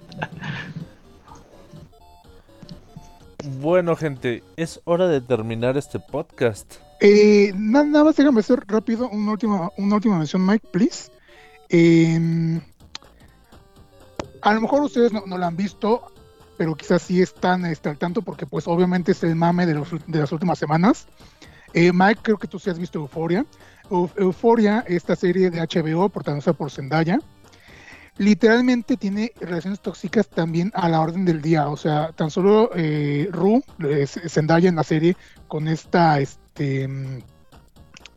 Bueno, 3.59 3.95
gente, 3.95 4.41
es 4.57 4.81
hora 4.85 5.07
de 5.07 5.21
terminar 5.21 5.77
este 5.77 5.99
podcast. 5.99 6.77
Eh, 7.05 7.51
na- 7.57 7.83
nada 7.83 8.05
más 8.05 8.15
déjame 8.15 8.39
hacer 8.39 8.63
rápido 8.65 9.09
una 9.09 9.31
última, 9.31 9.69
una 9.77 9.95
última 9.95 10.17
mención, 10.17 10.45
Mike, 10.45 10.67
please. 10.71 11.11
Em, 11.67 12.61
a 14.41 14.53
lo 14.53 14.61
mejor 14.61 14.83
ustedes 14.83 15.11
no, 15.11 15.23
no 15.25 15.37
la 15.37 15.47
han 15.47 15.57
visto, 15.57 16.01
pero 16.57 16.75
quizás 16.75 17.01
sí 17.01 17.21
están 17.21 17.65
este, 17.65 17.89
al 17.89 17.97
tanto 17.97 18.21
porque 18.21 18.45
pues 18.45 18.67
obviamente 18.67 19.11
es 19.11 19.21
el 19.23 19.35
mame 19.35 19.65
de, 19.65 19.73
los 19.73 19.89
de 20.07 20.19
las 20.19 20.31
últimas 20.31 20.57
semanas. 20.57 21.07
Eh, 21.73 21.91
Mike, 21.91 22.21
creo 22.23 22.37
que 22.37 22.47
tú 22.47 22.57
sí 22.57 22.69
has 22.69 22.79
visto 22.79 22.99
Euforia. 22.99 23.45
Eu- 23.89 24.09
Euphoria, 24.15 24.85
esta 24.87 25.15
serie 25.17 25.49
de 25.49 25.59
HBO 25.59 26.07
protagonizada 26.07 26.55
por 26.55 26.71
Zendaya, 26.71 27.19
literalmente 28.17 28.95
tiene 28.95 29.33
relaciones 29.41 29.81
tóxicas 29.81 30.29
también 30.29 30.71
a 30.73 30.87
la 30.87 31.01
orden 31.01 31.25
del 31.25 31.41
día. 31.41 31.67
O 31.67 31.75
sea, 31.75 32.13
tan 32.13 32.29
solo 32.31 32.69
eh, 32.75 33.27
Ru, 33.31 33.61
eh, 33.79 34.05
Zendaya 34.07 34.69
en 34.69 34.75
la 34.77 34.83
serie, 34.83 35.17
con 35.47 35.67
esta, 35.67 36.19
este, 36.21 36.42
mm, 36.59 37.19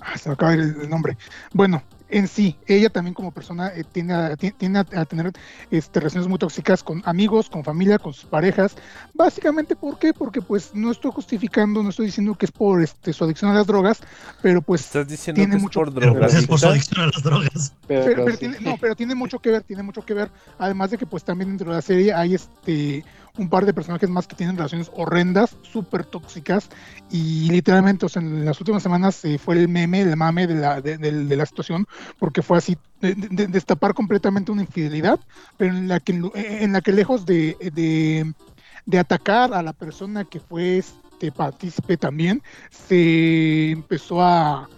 ah, 0.01 0.19
se 0.19 0.29
me 0.29 0.35
acaba 0.35 0.55
el, 0.55 0.77
el 0.83 0.89
nombre. 0.91 1.17
Bueno, 1.53 1.83
en 2.09 2.29
sí, 2.29 2.57
ella 2.69 2.89
también 2.89 3.15
como 3.15 3.33
persona 3.33 3.73
eh, 3.75 3.83
tiende, 3.83 4.15
a, 4.15 4.37
ti- 4.37 4.53
tiende 4.53 4.79
a- 4.79 5.01
a 5.01 5.05
tener 5.07 5.33
este, 5.73 5.99
relaciones 5.99 6.29
muy 6.29 6.39
tóxicas 6.39 6.85
con 6.85 7.03
amigos, 7.05 7.51
con 7.51 7.65
familia, 7.65 7.99
con 7.99 8.15
sus 8.15 8.27
parejas. 8.27 8.77
Básicamente, 9.13 9.75
¿por 9.75 9.99
qué? 9.99 10.13
Porque 10.13 10.41
pues 10.41 10.71
no 10.73 10.93
estoy 10.93 11.11
justificando, 11.11 11.83
no 11.83 11.89
estoy 11.89 12.07
diciendo 12.07 12.37
que 12.37 12.47
es 12.47 12.53
por 12.53 12.81
este, 12.81 13.13
su 13.13 13.25
adicción 13.25 13.51
a 13.51 13.55
las 13.55 13.67
drogas, 13.67 13.99
pero 14.41 14.63
pues 14.63 14.83
¿Estás 14.83 15.09
diciendo 15.09 15.41
tiene 15.41 15.51
que 15.53 15.57
es 15.57 15.63
mucho- 15.65 15.81
por 15.81 15.93
Pero 15.95 16.15
gracias 16.15 16.47
por 16.47 16.61
su 16.61 16.69
adicción 16.69 17.01
a 17.03 17.07
las 17.13 17.23
drogas. 17.25 17.73
Pero, 17.89 18.05
pero, 18.05 18.25
pero 18.25 18.37
sí. 18.37 18.39
tiene, 18.41 18.61
no, 18.61 18.77
pero 18.81 18.95
tiene 18.95 19.15
mucho 19.17 19.41
que 19.41 19.51
ver, 19.51 19.63
tiene 19.65 19.83
mucho 19.83 20.03
que 20.05 20.15
ver. 20.15 20.31
Además 20.59 20.93
de 20.93 20.99
que 20.99 21.07
pues 21.07 21.25
también 21.25 21.49
dentro 21.51 21.71
de 21.71 21.75
la 21.77 21.83
serie 21.83 22.13
hay 22.15 22.35
este 22.35 23.05
un 23.39 23.49
par 23.49 23.67
de 23.67 23.75
personajes 23.75 24.09
más 24.09 24.27
que 24.27 24.37
tienen 24.37 24.57
relaciones 24.57 24.91
horrendas, 24.95 25.57
súper 25.63 26.05
tóxicas 26.05 26.69
y 27.11 27.51
literalmente, 27.51 28.07
o 28.07 28.09
sea, 28.09 28.23
en 28.23 28.45
las 28.45 28.61
últimas 28.61 28.83
semanas 28.83 29.25
eh, 29.25 29.39
fue 29.39 29.57
el 29.57 29.69
meme, 29.69 30.01
el 30.03 30.17
mame 30.17 30.47
de 30.47 30.55
la, 30.55 30.81
de, 30.81 31.37
la 31.37 31.47
situación, 31.47 31.87
porque 32.19 32.43
fue 32.43 32.59
así, 32.59 32.77
de, 33.01 33.15
de- 33.15 33.47
destapar 33.49 33.95
completamente 33.95 34.53
una 34.53 34.63
infidelidad, 34.63 35.21
pero 35.57 35.75
en 35.75 35.89
la 35.89 36.01
que, 36.01 36.13
en 36.35 36.73
la 36.73 36.81
que 36.81 36.93
lejos 36.93 37.27
de, 37.27 37.57
de 38.87 38.99
atacar 38.99 39.53
a 39.55 39.63
la 39.63 39.73
persona 39.73 40.25
que 40.25 40.41
fue 40.41 40.79
este 40.79 41.33
partícipe 41.33 41.97
también, 41.97 42.43
se 42.71 43.71
empezó 43.71 44.23
a 44.23 44.69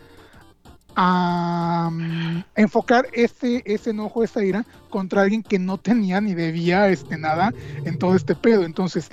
a 1.00 1.90
mm, 1.92 2.42
enfocar 2.56 3.06
ese, 3.12 3.62
ese 3.64 3.90
enojo, 3.90 4.24
esa 4.24 4.44
ira 4.44 4.66
contra 4.90 5.22
alguien 5.22 5.44
que 5.44 5.60
no 5.60 5.78
tenía 5.78 6.20
ni 6.20 6.34
debía 6.34 6.88
este, 6.88 7.16
nada 7.16 7.54
en 7.84 7.98
todo 7.98 8.16
este 8.16 8.34
pedo. 8.34 8.64
Entonces, 8.64 9.08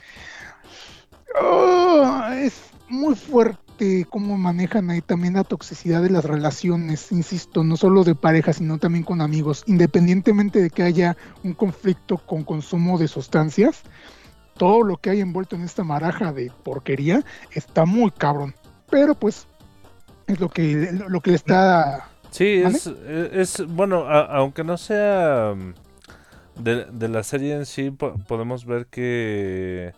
oh, 1.40 2.24
es 2.34 2.60
muy 2.90 3.14
fuerte 3.14 4.07
cómo 4.10 4.36
manejan 4.36 4.90
ahí 4.90 5.02
también 5.02 5.36
la 5.36 5.44
toxicidad 5.44 6.02
de 6.02 6.10
las 6.10 6.26
relaciones, 6.26 7.12
insisto, 7.12 7.64
no 7.64 7.78
solo 7.78 8.03
de 8.03 8.16
pareja, 8.16 8.52
sino 8.52 8.80
también 8.80 9.03
con 9.03 9.22
amigos, 9.22 9.64
independientemente 9.68 10.64
de 10.64 10.72
que 10.72 10.82
haya 10.82 11.16
un 11.44 11.53
conflicto 11.53 12.18
con 12.18 12.44
consumo 12.44 12.98
de 12.98 13.07
sustancias. 13.07 13.84
Todo 14.57 14.82
lo 14.82 14.98
que 14.98 15.12
hay 15.12 15.22
envuelto 15.22 15.56
en 15.56 15.62
esta 15.62 15.84
maraja 15.84 16.34
de 16.34 16.52
porquería 16.64 17.24
está 17.52 17.86
muy 17.86 18.10
cabrón. 18.10 18.56
Pero 18.90 19.14
pues 19.14 19.48
es 20.27 20.39
lo 20.39 20.49
que 20.49 20.91
lo 21.07 21.22
que 21.22 21.31
le 21.31 21.35
está 21.38 22.07
Sí, 22.31 22.61
¿Vale? 22.64 22.77
es, 22.77 22.88
es, 22.88 23.65
bueno, 23.68 24.07
a- 24.07 24.26
aunque 24.38 24.64
no 24.65 24.77
sea 24.77 25.53
mm, 25.56 25.73
de, 26.64 26.85
de 26.85 27.07
la 27.07 27.23
serie 27.23 27.56
en 27.56 27.65
sí, 27.65 27.91
po- 27.91 28.15
podemos 28.27 28.65
ver 28.65 28.88
que 28.88 29.93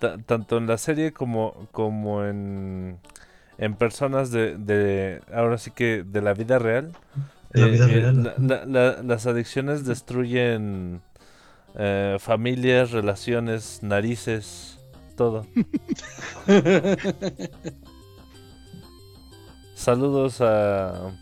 ta- 0.00 0.18
tanto 0.18 0.58
en 0.58 0.66
la 0.66 0.78
serie 0.78 1.12
como, 1.12 1.68
como 1.72 2.24
en, 2.24 2.98
en 3.58 3.74
personas 3.74 4.30
de, 4.32 4.56
de, 4.56 5.20
ahora 5.32 5.58
sí 5.58 5.70
que 5.70 6.02
de 6.04 6.22
la 6.22 6.34
vida 6.34 6.58
real, 6.58 6.92
De 7.52 7.60
la 7.60 7.66
vida 7.68 7.86
eh, 7.86 7.90
eh, 7.98 8.00
real. 8.02 8.34
la- 8.38 8.64
la- 8.64 8.66
la- 8.66 9.02
las 9.02 9.26
adicciones 9.26 9.84
destruyen 9.86 11.00
eh, 11.76 12.16
familias, 12.20 12.90
relaciones, 12.92 13.80
narices, 13.82 14.78
todo. 15.16 15.46
Saludos 19.76 20.40
a... 20.40 21.12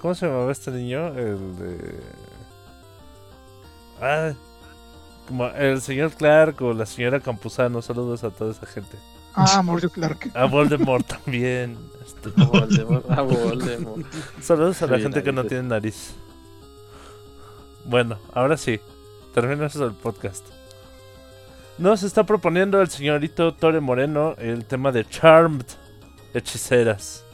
¿Cómo 0.00 0.14
se 0.14 0.26
llamaba 0.26 0.50
este 0.50 0.70
niño? 0.70 1.08
El 1.08 1.56
de... 1.58 2.00
Ah, 4.00 4.32
como 5.28 5.46
el 5.48 5.80
señor 5.82 6.12
Clark 6.12 6.60
o 6.62 6.72
la 6.72 6.86
señora 6.86 7.20
Campuzano. 7.20 7.82
Saludos 7.82 8.24
a 8.24 8.30
toda 8.30 8.52
esa 8.52 8.64
gente. 8.66 8.96
ah 9.34 9.62
Mauricio 9.62 9.90
Clark. 9.90 10.30
A 10.34 10.46
Voldemort 10.46 11.06
también. 11.06 11.76
este, 12.04 12.30
A 12.40 12.44
Voldemort, 12.46 13.10
a 13.10 13.20
Voldemort. 13.22 14.06
Saludos 14.40 14.80
a 14.82 14.86
la 14.86 14.96
Sí, 14.96 15.02
gente 15.02 15.22
que 15.22 15.32
no 15.32 15.44
tiene 15.44 15.64
nariz. 15.68 16.14
Bueno, 17.84 18.18
ahora 18.32 18.56
sí. 18.56 18.80
Terminamos 19.34 19.76
el 19.76 19.92
podcast. 19.92 20.46
Nos 21.76 22.02
está 22.02 22.24
proponiendo 22.24 22.80
el 22.80 22.88
señorito 22.88 23.52
Tore 23.54 23.80
Moreno 23.80 24.34
el 24.38 24.64
tema 24.64 24.92
de 24.92 25.04
Charmed. 25.04 25.66
Hechiceras. 26.32 27.25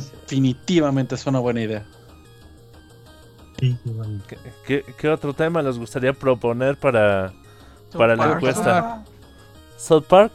Definitivamente 0.00 1.14
es 1.14 1.26
una 1.26 1.38
buena 1.38 1.62
idea. 1.62 1.84
Sí, 3.60 3.76
igual. 3.84 4.22
¿Qué, 4.26 4.36
qué- 4.66 4.84
qué 4.98 5.08
otro 5.08 5.32
tema 5.32 5.62
les 5.62 5.78
gustaría 5.78 6.12
proponer 6.12 6.76
para, 6.76 7.32
para 7.92 8.16
la 8.16 8.24
Park. 8.24 8.34
encuesta? 8.36 9.04
South 9.78 10.04
Park. 10.08 10.32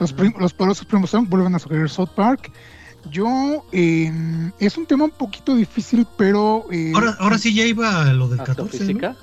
Los, 0.00 0.12
prim- 0.12 0.34
los 0.38 0.52
poderosos 0.52 0.84
primos 0.86 1.12
vuelven 1.28 1.54
a 1.54 1.58
sugerir 1.58 1.88
South 1.88 2.08
Park. 2.16 2.50
Yo 3.10 3.64
eh, 3.70 4.10
es 4.58 4.76
un 4.76 4.84
tema 4.86 5.04
un 5.04 5.10
poquito 5.12 5.54
difícil, 5.54 6.06
pero 6.16 6.66
eh, 6.72 6.90
Ahora, 6.94 7.16
ahora 7.20 7.38
sí 7.38 7.54
ya 7.54 7.64
iba 7.64 8.02
a 8.02 8.12
lo 8.12 8.28
del 8.28 8.40
¿Hasta 8.40 8.54
14, 8.56 8.78
¿no? 8.78 8.84
física? 8.86 9.16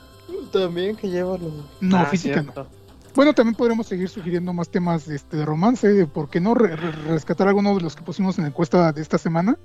También 0.53 0.95
que 0.95 1.09
lleva 1.09 1.37
los... 1.37 1.51
no 1.81 1.97
Ah, 1.97 2.05
física 2.05 2.41
no. 2.43 2.67
Bueno, 3.15 3.33
también 3.33 3.55
podremos 3.55 3.85
seguir 3.87 4.09
sugiriendo 4.09 4.53
más 4.53 4.69
temas 4.69 5.07
este, 5.07 5.37
de 5.37 5.45
romance, 5.45 5.87
de 5.87 6.07
por 6.07 6.29
qué 6.29 6.39
no 6.39 6.55
re- 6.55 6.75
re- 6.75 6.91
rescatar 6.91 7.47
algunos 7.47 7.77
de 7.77 7.83
los 7.83 7.95
que 7.95 8.01
pusimos 8.01 8.37
en 8.39 8.43
la 8.45 8.47
encuesta 8.49 8.91
de 8.91 9.01
esta 9.01 9.17
semana. 9.17 9.57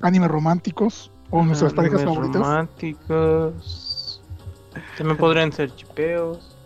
Animes 0.00 0.30
románticos 0.30 1.10
o 1.30 1.42
nuestras 1.44 1.72
parejas 1.74 2.00
animes 2.02 2.14
favoritas. 2.16 2.42
Románticos. 2.42 4.22
También 4.96 5.16
podrían 5.18 5.52
ser 5.52 5.74
chipeos. 5.74 6.56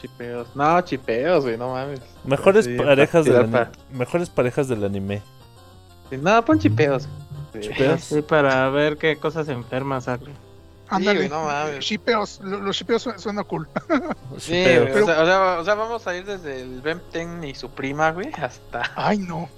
Chipeos. 0.00 0.48
No, 0.54 0.80
chipeos, 0.82 1.44
güey, 1.44 1.56
no 1.56 1.72
mames. 1.72 2.00
Mejores 2.24 2.64
Sí, 2.66 2.76
parejas 2.76 3.24
del 3.24 3.32
tirar 3.34 3.42
anime. 3.44 3.58
pa- 3.58 3.96
Mejores 3.96 4.30
parejas 4.30 4.68
del 4.68 4.84
anime. 4.84 5.22
Sí, 6.10 6.16
No, 6.18 6.44
pon 6.44 6.58
chipeos. 6.58 7.08
Sí. 7.52 7.60
Chipeos. 7.60 8.00
Sí, 8.02 8.22
para 8.22 8.68
ver 8.70 8.96
qué 8.98 9.16
cosas 9.16 9.48
enfermas 9.48 10.04
salen. 10.04 10.34
Ándale, 10.96 11.18
güey, 11.20 11.28
no 11.28 11.44
mames. 11.44 11.84
shipeos, 11.84 12.40
lo- 12.42 12.60
los 12.60 12.76
shipeos 12.76 13.02
su- 13.02 13.18
suena 13.18 13.44
cool. 13.44 13.68
Sí, 14.38 14.52
Pero- 14.64 15.04
o, 15.04 15.06
sea, 15.06 15.22
o, 15.22 15.26
sea, 15.26 15.58
o 15.60 15.64
sea, 15.64 15.74
vamos 15.74 16.06
a 16.06 16.16
ir 16.16 16.24
desde 16.24 16.60
el 16.62 16.80
Bempten 16.80 17.42
y 17.44 17.54
su 17.54 17.70
prima, 17.70 18.10
güey, 18.12 18.30
hasta 18.40 18.82
Ay, 18.96 19.18
no. 19.18 19.48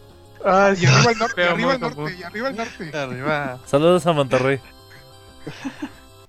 Ah, 0.45 0.73
y 0.79 0.85
arriba 0.87 1.11
el 1.13 1.19
norte, 1.19 1.43
y 1.43 1.45
arriba 1.49 1.75
el 1.75 1.81
norte, 1.81 2.17
y 2.19 2.23
arriba 2.23 2.49
el 2.49 2.57
norte. 2.57 2.99
arriba. 2.99 3.59
Saludos 3.67 4.07
a 4.07 4.13
Monterrey. 4.13 4.61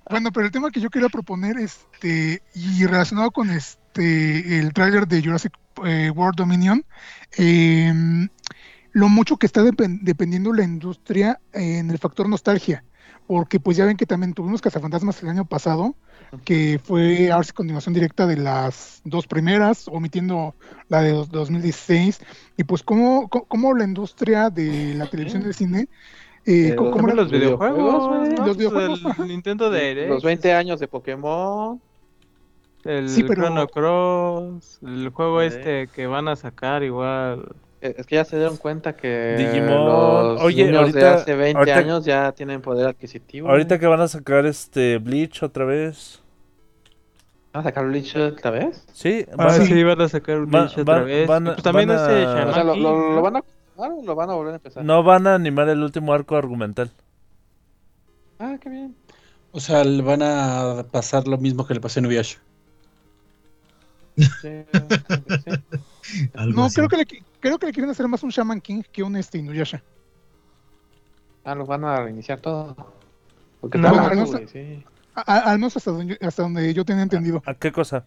Bueno, 0.09 0.31
pero 0.31 0.45
el 0.45 0.51
tema 0.53 0.71
que 0.71 0.79
yo 0.79 0.89
quería 0.89 1.09
proponer, 1.09 1.57
este, 1.57 2.41
y 2.55 2.85
relacionado 2.85 3.29
con 3.31 3.49
este, 3.49 4.57
el 4.57 4.71
tráiler 4.71 5.05
de 5.05 5.21
Jurassic 5.21 5.51
eh, 5.85 6.09
World 6.15 6.37
Dominion, 6.37 6.85
eh, 7.37 7.93
lo 8.93 9.09
mucho 9.09 9.35
que 9.35 9.45
está 9.47 9.63
depen- 9.63 9.99
dependiendo 10.01 10.53
la 10.53 10.63
industria 10.63 11.41
en 11.51 11.89
el 11.91 11.97
factor 11.99 12.29
nostalgia, 12.29 12.85
porque 13.27 13.59
pues 13.59 13.77
ya 13.77 13.85
ven 13.85 13.97
que 13.97 14.05
también 14.05 14.33
tuvimos 14.33 14.61
Cazafantasmas 14.61 15.21
el 15.21 15.29
año 15.29 15.45
pasado, 15.45 15.95
que 16.45 16.79
fue 16.83 17.31
ahora 17.31 17.43
sí 17.43 17.51
continuación 17.51 17.93
directa 17.93 18.25
de 18.25 18.37
las 18.37 19.01
dos 19.05 19.27
primeras, 19.27 19.87
omitiendo 19.89 20.55
la 20.89 21.01
de 21.01 21.11
dos- 21.11 21.29
2016, 21.29 22.21
y 22.57 22.63
pues 22.63 22.83
cómo, 22.83 23.27
cómo, 23.29 23.45
cómo 23.45 23.73
la 23.73 23.83
industria 23.83 24.49
de 24.49 24.93
la 24.95 25.07
televisión 25.09 25.41
y 25.41 25.45
del 25.45 25.53
cine, 25.53 25.87
eh, 26.45 26.69
Eh, 26.69 26.75
cómo- 26.75 27.07
los 27.07 27.29
videojuegos. 27.29 28.29
Los 28.29 28.39
Pues 28.39 28.57
videojuegos, 28.57 29.01
el. 29.19 29.27
Nintendo 29.27 29.69
Direct. 29.69 30.09
Los 30.09 30.23
20 30.23 30.53
años 30.53 30.79
de 30.79 30.87
Pokémon. 30.87 31.81
El 32.85 33.09
Sí, 33.09 33.23
pero- 33.23 33.43
Chrono 33.43 33.67
Cross. 33.67 34.79
El 34.81 35.09
juego 35.09 35.41
Sí. 35.41 35.47
este 35.47 35.87
que 35.93 36.07
van 36.07 36.29
a 36.29 36.37
sacar 36.37 36.83
igual. 36.83 37.53
Eh, 37.81 37.95
Es 37.97 38.05
que 38.07 38.15
ya 38.15 38.25
se 38.25 38.37
dieron 38.37 38.57
cuenta 38.57 38.95
que 38.95 39.35
Digimon. 39.37 39.85
los 39.85 40.41
Oye, 40.41 40.65
niños 40.65 40.93
de 40.93 40.99
ahorita- 41.05 41.13
hace 41.21 41.35
20 41.35 41.57
ahorita- 41.59 41.77
años 41.77 42.05
ya 42.05 42.31
tienen 42.31 42.61
poder 42.61 42.87
adquisitivo. 42.87 43.49
Ahorita 43.49 43.75
güey. 43.75 43.79
que 43.79 43.87
van 43.87 44.01
a 44.01 44.07
sacar 44.07 44.45
este 44.45 44.97
Bleach 44.97 45.43
otra 45.43 45.65
vez. 45.65 46.21
¿Van 47.53 47.61
a 47.61 47.63
sacar 47.63 47.85
Bleach 47.87 48.15
otra 48.15 48.51
vez? 48.51 48.83
Sí, 48.93 49.25
Ah, 49.31 49.45
van- 49.45 49.65
sí, 49.65 49.83
van 49.83 50.01
a 50.01 50.09
sacar 50.09 50.39
Bleach 50.45 50.71
otra 50.77 50.83
van- 50.95 51.05
vez. 51.05 51.27
pues 51.27 51.63
también 51.63 51.89
van 51.89 51.97
a- 51.99 52.03
ese 52.03 52.25
O 52.25 52.49
O 52.49 52.53
sea, 52.53 52.63
lo, 52.63 53.21
van 53.21 53.35
a 53.35 53.39
ah, 53.39 53.89
lo 54.03 54.15
van 54.15 54.29
a 54.29 54.33
volver 54.33 54.53
a 54.53 54.55
empezar. 54.57 54.83
no 54.83 55.03
van 55.03 55.27
a 55.27 55.35
animar 55.35 55.69
el 55.69 55.81
último 55.83 56.13
arco 56.13 56.35
argumental. 56.35 56.91
Ah, 58.39 58.57
qué 58.61 58.69
bien. 58.69 58.95
O 59.51 59.59
sea, 59.59 59.83
le 59.83 60.01
van 60.03 60.21
a 60.23 60.83
pasar 60.91 61.27
lo 61.27 61.37
mismo 61.37 61.65
que 61.65 61.73
le 61.75 61.79
pasó 61.79 61.99
a 61.99 62.03
Nuyasha. 62.03 62.39
Sí, 64.15 64.49
No, 66.55 66.63
así. 66.65 66.75
creo 66.75 66.87
que, 66.89 66.97
le, 66.97 67.05
creo 67.47 67.59
que 67.59 67.65
le 67.67 67.71
quieren 67.73 67.89
hacer 67.91 68.07
más 68.07 68.23
un 68.23 68.29
Shaman 68.29 68.61
King 68.61 68.81
que 68.91 69.03
un 69.03 69.15
este 69.15 69.37
Inuyasha. 69.37 69.81
Ah, 71.43 71.55
los 71.55 71.67
van 71.67 71.83
a 71.85 72.01
reiniciar 72.03 72.39
todo. 72.39 72.75
Porque 73.61 73.77
No, 73.77 73.93
sé. 74.09 74.31
güey, 74.31 74.47
sí. 74.47 74.83
A- 75.15 75.21
a- 75.21 75.39
al 75.51 75.57
menos 75.59 75.75
hasta 75.77 75.91
donde, 75.91 76.17
yo- 76.19 76.27
hasta 76.27 76.43
donde 76.43 76.73
yo 76.73 76.85
tenía 76.85 77.03
entendido. 77.03 77.41
¿A 77.45 77.53
qué 77.53 77.71
cosa? 77.71 78.05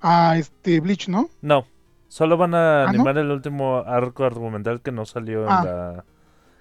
A 0.00 0.36
este 0.38 0.80
Bleach, 0.80 1.08
¿no? 1.08 1.28
No, 1.42 1.66
solo 2.08 2.36
van 2.36 2.54
a 2.54 2.82
¿Ah, 2.82 2.84
no? 2.84 2.88
animar 2.90 3.18
el 3.18 3.30
último 3.30 3.78
arco 3.78 4.24
argumental 4.24 4.80
que 4.80 4.92
no 4.92 5.04
salió 5.04 5.46
Ah. 5.48 5.58
en 5.58 5.64
la 5.66 6.04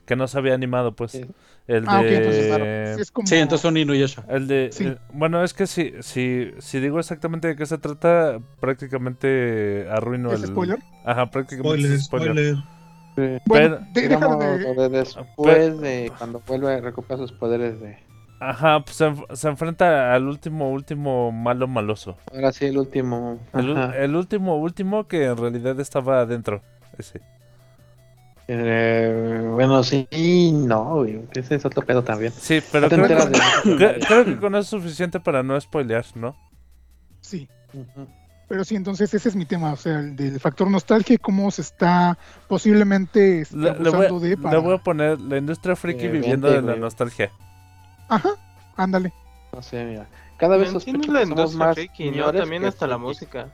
que 0.05 0.15
no 0.15 0.27
se 0.27 0.37
había 0.37 0.53
animado, 0.53 0.95
pues. 0.95 1.11
Sí. 1.13 1.25
El 1.67 1.85
Ah, 1.87 1.99
ok, 1.99 2.05
de... 2.05 2.15
entonces 2.17 2.45
claro. 2.47 2.95
Sí, 2.95 3.01
es 3.01 3.11
como... 3.11 3.27
Sí, 3.27 3.35
entonces 3.35 3.61
son 3.61 3.75
Inuyasha. 3.77 4.23
El 4.29 4.47
de... 4.47 4.69
Sí. 4.71 4.85
eh, 4.87 4.97
bueno, 5.13 5.43
es 5.43 5.53
que 5.55 5.65
si, 5.65 5.93
si, 6.01 6.51
si 6.59 6.79
digo 6.79 6.99
exactamente 6.99 7.47
de 7.47 7.55
qué 7.55 7.65
se 7.65 7.77
trata, 7.79 8.39
prácticamente 8.59 9.87
arruino 9.89 10.31
¿Es 10.31 10.41
el... 10.43 10.49
spoiler? 10.49 10.79
Ajá, 11.05 11.29
prácticamente 11.31 11.77
Spoiler, 11.77 11.91
es 11.93 12.03
spoiler. 12.05 12.55
spoiler. 13.15 13.41
Bueno, 13.45 13.77
Pero- 13.93 14.07
Digamos, 14.07 14.39
de... 14.39 14.89
después 14.89 15.79
de 15.79 16.11
cuando 16.17 16.41
vuelve 16.45 16.73
a 16.73 16.81
recuperar 16.81 17.17
sus 17.19 17.31
poderes 17.31 17.79
de... 17.79 17.97
Ajá, 18.41 18.81
pues 18.81 18.97
se, 18.97 19.07
enf- 19.07 19.33
se 19.33 19.47
enfrenta 19.47 20.13
al 20.13 20.27
último, 20.27 20.69
último 20.69 21.31
malo 21.31 21.67
maloso. 21.67 22.17
Ahora 22.33 22.51
sí, 22.51 22.65
el 22.65 22.77
último. 22.77 23.39
El 23.53 24.15
último, 24.15 24.57
último 24.57 25.07
que 25.07 25.23
en 25.25 25.37
realidad 25.37 25.79
estaba 25.79 26.19
adentro. 26.19 26.61
Ese. 26.97 27.21
Eh, 28.47 29.41
bueno, 29.53 29.83
sí 29.83 30.07
no, 30.53 30.95
güey. 30.97 31.21
Ese 31.33 31.55
es 31.55 31.65
otro 31.65 31.81
pedo 31.83 32.03
también. 32.03 32.31
Sí, 32.31 32.61
pero 32.71 32.87
creo, 32.89 33.01
enteras 33.05 33.27
que, 33.63 33.99
creo 34.05 34.25
que 34.25 34.37
con 34.37 34.53
eso 34.55 34.61
es 34.61 34.67
suficiente 34.83 35.19
para 35.19 35.41
no 35.43 35.59
spoilear, 35.59 36.05
¿no? 36.15 36.35
Sí. 37.21 37.49
Ujú. 37.73 38.07
Pero 38.47 38.63
sí, 38.63 38.75
entonces 38.75 39.11
ese 39.11 39.29
es 39.29 39.35
mi 39.35 39.45
tema, 39.45 39.73
o 39.73 39.75
sea, 39.75 39.99
el 39.99 40.15
del 40.15 40.39
factor 40.39 40.69
nostalgia 40.69 41.15
y 41.15 41.17
cómo 41.17 41.49
se 41.49 41.63
está 41.63 42.15
posiblemente 42.47 43.41
este, 43.41 43.57
Le, 43.57 43.73
le 43.79 43.89
voy, 43.89 44.19
de 44.21 44.29
le 44.29 44.37
para... 44.37 44.59
voy 44.59 44.75
a 44.75 44.77
poner 44.77 45.19
la 45.19 45.37
industria 45.37 45.75
friki 45.75 46.05
Eh, 46.05 46.09
viviendo 46.09 46.47
vente, 46.47 46.61
de 46.61 46.67
la 46.67 46.73
güey. 46.73 46.79
nostalgia. 46.81 47.31
Ajá, 48.07 48.29
ándale. 48.77 49.11
No 49.51 49.63
sé, 49.63 49.83
mira. 49.85 50.05
Cada 50.37 50.57
vez 50.57 50.69
sospecho 50.69 51.11
la 51.11 51.21
somos 51.21 51.29
industria 51.29 51.65
más 51.65 51.75
friki, 51.75 52.11
¿no? 52.11 52.31
También 52.31 52.65
hasta 52.65 52.85
la 52.85 52.99
música. 52.99 53.47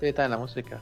Sí, 0.00 0.06
está 0.06 0.24
en 0.24 0.30
la 0.30 0.38
música. 0.38 0.80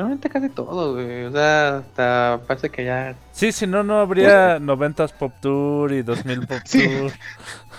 Realmente 0.00 0.28
casi 0.30 0.48
todo, 0.48 0.94
güey. 0.94 1.24
O 1.26 1.32
sea, 1.32 1.76
hasta 1.78 2.40
parece 2.46 2.70
que 2.70 2.84
ya... 2.84 3.14
Sí, 3.32 3.52
si 3.52 3.66
no, 3.66 3.82
no 3.82 4.00
habría 4.00 4.58
90s 4.58 5.12
Pop 5.12 5.32
Tour 5.40 5.92
y 5.92 6.02
2000 6.02 6.46
Pop 6.46 6.58
Sí. 6.64 6.88
Tour. 6.88 7.12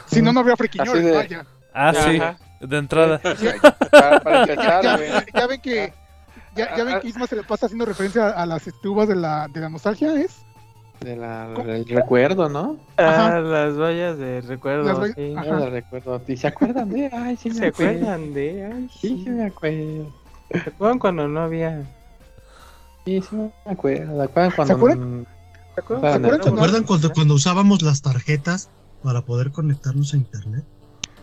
Si 0.07 0.21
no, 0.21 0.31
no 0.33 0.41
habría 0.41 0.55
friquiñores, 0.57 0.93
Así 0.93 1.03
de- 1.05 1.11
vaya. 1.15 1.45
Ah, 1.73 1.93
sí, 1.93 2.17
Ajá. 2.17 2.37
de 2.59 2.77
entrada. 2.77 3.19
Para, 3.91 4.19
para 4.19 4.45
Ya, 4.45 4.53
empezar, 4.53 4.83
ya- 4.83 4.97
güey. 4.97 5.09
ya 5.33 5.47
ven 5.47 5.61
que... 5.61 5.93
Ya, 6.55 6.75
ya 6.75 6.83
ven 6.83 6.99
que 6.99 7.07
Isma 7.07 7.27
se 7.27 7.35
le 7.37 7.43
pasa 7.43 7.65
haciendo 7.67 7.85
referencia 7.85 8.29
a 8.29 8.45
las 8.45 8.67
estubas 8.67 9.07
de 9.07 9.15
la, 9.15 9.47
de 9.47 9.61
la 9.61 9.69
nostalgia, 9.69 10.13
¿es? 10.15 10.41
De 10.99 11.15
la, 11.15 11.47
del 11.47 11.87
recuerdo, 11.87 12.49
¿no? 12.49 12.77
Ajá. 12.97 13.37
Ah, 13.37 13.39
las 13.39 13.77
vallas 13.77 14.17
de 14.17 14.41
recuerdo, 14.41 14.83
Las 14.83 14.99
vallas- 14.99 15.15
sí. 15.15 15.33
Ajá. 15.35 15.59
La 15.59 15.69
recuerdo. 15.69 16.21
¿Y 16.27 16.37
se 16.37 16.47
acuerdan 16.47 16.89
de? 16.89 17.09
Ay, 17.11 17.37
sí 17.37 17.49
me 17.49 17.55
¿Se 17.55 17.65
acuerdan 17.67 18.33
de? 18.33 18.65
Ay, 18.65 18.89
Sí, 18.91 19.07
sí. 19.07 19.21
sí 19.23 19.29
me 19.29 19.45
acuerdo. 19.45 20.13
¿Se 20.51 20.57
acuerdan 20.69 20.99
cuando 20.99 21.27
no 21.29 21.39
había? 21.41 21.81
Sí, 23.05 23.21
sí 23.21 23.35
me 23.35 23.51
acuerdo. 23.71 24.15
¿Se 24.17 24.23
acuerdan 24.23 24.51
cuando... 24.55 24.65
¿Se 24.65 24.73
acuerdan? 24.73 25.25
¿Se 25.73 25.79
acuerdan 25.81 26.01
cuando- 26.11 26.29
¿Se 26.43 26.49
acuerdan 26.49 26.83
cuando, 26.83 27.13
cuando 27.13 27.33
usábamos 27.35 27.81
las 27.81 28.01
tarjetas 28.01 28.69
para 29.03 29.21
poder 29.21 29.51
conectarnos 29.51 30.13
a 30.13 30.17
internet? 30.17 30.63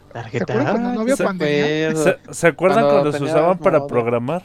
¿Se 0.09 0.13
¿Tarjeta? 0.15 0.53
acuerdan 0.53 0.73
cuando 0.73 0.93
no 0.95 1.01
había 1.03 1.17
se 1.17 1.25
pandemia? 1.25 1.89
acuerdo. 1.91 2.05
¿Se, 2.27 2.35
se 2.35 2.47
acuerdan 2.47 2.85
Cuando 2.85 3.01
cuando, 3.03 3.19
se 3.19 3.25
usaban 3.25 3.59
para 3.59 3.79
modo. 3.79 3.89
programar? 3.89 4.43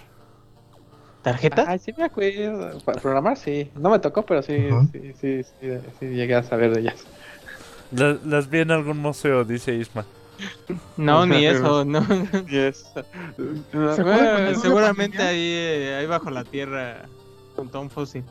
¿Tarjeta? 1.21 1.65
Ay, 1.67 1.79
sí 1.79 1.93
me 1.97 2.03
acuerdo. 2.03 2.79
Para 2.81 2.99
programar, 3.01 3.37
sí. 3.37 3.71
No 3.75 3.89
me 3.89 3.99
tocó, 3.99 4.23
pero 4.25 4.41
sí, 4.43 4.67
sí, 4.91 5.13
sí, 5.19 5.43
sí, 5.43 5.67
sí 5.99 6.05
llegué 6.07 6.35
a 6.35 6.43
saber 6.43 6.73
de 6.73 6.81
ellas. 6.81 7.05
La- 7.91 8.17
las 8.25 8.49
vi 8.49 8.59
en 8.59 8.71
algún 8.71 8.97
museo, 8.97 9.45
dice 9.45 9.73
Isma. 9.73 10.05
No, 10.97 11.25
ni 11.25 11.45
eso, 11.45 11.85
no. 11.85 12.01
¿Se 12.05 12.81
acuerdan 13.69 14.03
no 14.03 14.35
había 14.35 14.55
Seguramente 14.55 15.21
ahí, 15.23 15.39
eh, 15.53 15.95
ahí 15.99 16.05
bajo 16.07 16.29
la 16.29 16.43
tierra, 16.43 17.03
junto 17.55 17.77
a 17.77 17.81
un 17.81 17.89
fósil. 17.89 18.23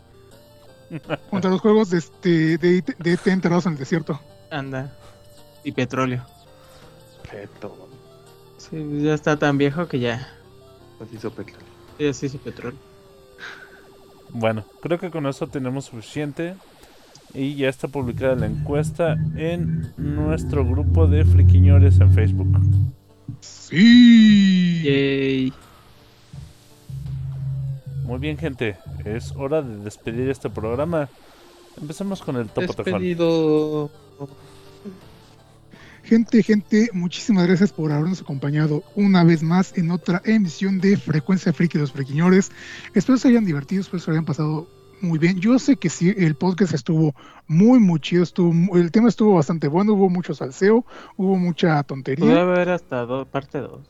Contra 1.31 1.51
los 1.51 1.61
juegos 1.61 1.91
de, 1.91 1.99
este, 1.99 2.59
de, 2.59 2.77
IT 2.77 2.97
de 2.99 3.13
ET 3.13 3.27
enterrados 3.27 3.67
en 3.67 3.73
el 3.73 3.79
desierto. 3.79 4.21
Anda. 4.51 4.93
Y 5.65 5.73
petróleo. 5.73 6.25
Perfecto. 7.23 7.89
Sí, 8.59 9.03
ya 9.03 9.15
está 9.15 9.39
tan 9.39 9.59
viejo 9.59 9.87
que 9.89 10.01
ya. 10.01 10.29
Así 11.01 11.17
hizo 11.17 11.31
petróleo. 11.31 11.67
Ya 11.99 12.13
se 12.13 12.27
hizo 12.27 12.39
petróleo. 12.39 12.79
Bueno, 14.31 14.65
creo 14.81 14.99
que 14.99 15.11
con 15.11 15.27
eso 15.27 15.47
tenemos 15.47 15.87
suficiente. 15.87 16.55
Y 17.35 17.55
ya 17.55 17.71
está 17.71 17.89
publicada 17.89 18.35
la 18.35 18.47
encuesta 18.47 19.17
en 19.37 19.95
nuestro 19.97 20.67
grupo 20.67 21.07
de 21.07 21.25
friquiñores 21.25 21.99
en 22.01 22.13
Facebook. 22.13 22.61
Sí. 23.41 24.83
Yay. 24.85 25.53
Muy 28.05 28.19
bien, 28.19 28.37
gente. 28.37 28.77
Es 29.05 29.33
hora 29.37 29.63
de 29.63 29.79
despedir 29.79 30.29
este 30.29 30.51
programa. 30.51 31.09
Empecemos 31.81 32.21
con 32.23 32.37
el 32.37 32.49
topo. 32.49 32.61
Despedido. 32.73 33.91
Gente, 36.05 36.43
gente, 36.43 36.91
muchísimas 36.93 37.47
gracias 37.47 37.73
por 37.73 37.93
habernos 37.93 38.21
acompañado 38.21 38.83
una 38.97 39.23
vez 39.23 39.43
más 39.43 39.77
en 39.79 39.91
otra 39.93 40.21
emisión 40.25 40.81
de 40.81 40.97
Frecuencia 40.97 41.53
Friki 41.53 41.79
de 41.79 41.83
los 41.83 41.93
Frequiñores. 41.93 42.51
Espero 42.93 43.17
se 43.19 43.29
hayan 43.29 43.45
divertido, 43.45 43.83
espero 43.83 44.01
se 44.01 44.11
hayan 44.11 44.25
pasado 44.25 44.67
muy 45.01 45.19
bien. 45.21 45.39
Yo 45.41 45.59
sé 45.61 45.77
que 45.77 45.89
sí, 45.89 46.13
el 46.17 46.35
podcast 46.35 46.75
estuvo 46.75 47.15
muy, 47.47 47.79
muy 47.79 48.01
chido, 48.01 48.25
estuvo, 48.25 48.53
mu- 48.53 48.77
el 48.77 48.91
tema 48.91 49.09
estuvo 49.09 49.35
bastante 49.37 49.69
bueno, 49.69 49.93
hubo 49.95 50.09
mucho 50.11 50.35
salseo, 50.35 50.85
hubo 51.17 51.37
mucha 51.37 51.69
Puede 51.75 51.85
tontería. 51.85 52.41
haber 52.43 52.69
hasta 52.71 53.07
do- 53.07 53.25
parte 53.25 53.59
2. 53.59 53.81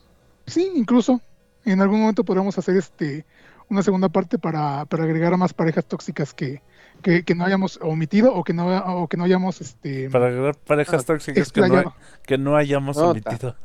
Sí, 0.47 0.70
incluso 0.76 1.20
en 1.64 1.80
algún 1.80 2.01
momento 2.01 2.24
podríamos 2.24 2.56
hacer 2.59 2.76
este 2.76 3.24
una 3.73 3.82
segunda 3.82 4.11
parte 4.11 4.39
para, 4.39 4.85
para 4.85 5.05
agregar 5.05 5.32
a 5.32 5.36
más 5.39 5.55
parejas 5.55 5.86
tóxicas 5.86 6.35
que, 6.35 6.62
que, 7.03 7.24
que 7.24 7.35
no 7.35 7.44
hayamos 7.44 7.78
omitido 7.82 8.35
o 8.35 8.44
que 8.44 8.53
no, 8.53 8.66
o 8.69 9.09
que 9.09 9.16
no 9.16 9.24
hayamos 9.24 9.61
este 9.62 10.11
Para 10.11 10.27
agregar 10.27 10.57
parejas 10.57 11.07
tóxicas 11.07 11.51
que 11.51 11.62
no, 11.62 11.94
que 12.24 12.39
no 12.39 12.57
hayamos 12.57 12.99
No, 12.99 13.11
omitido. 13.11 13.57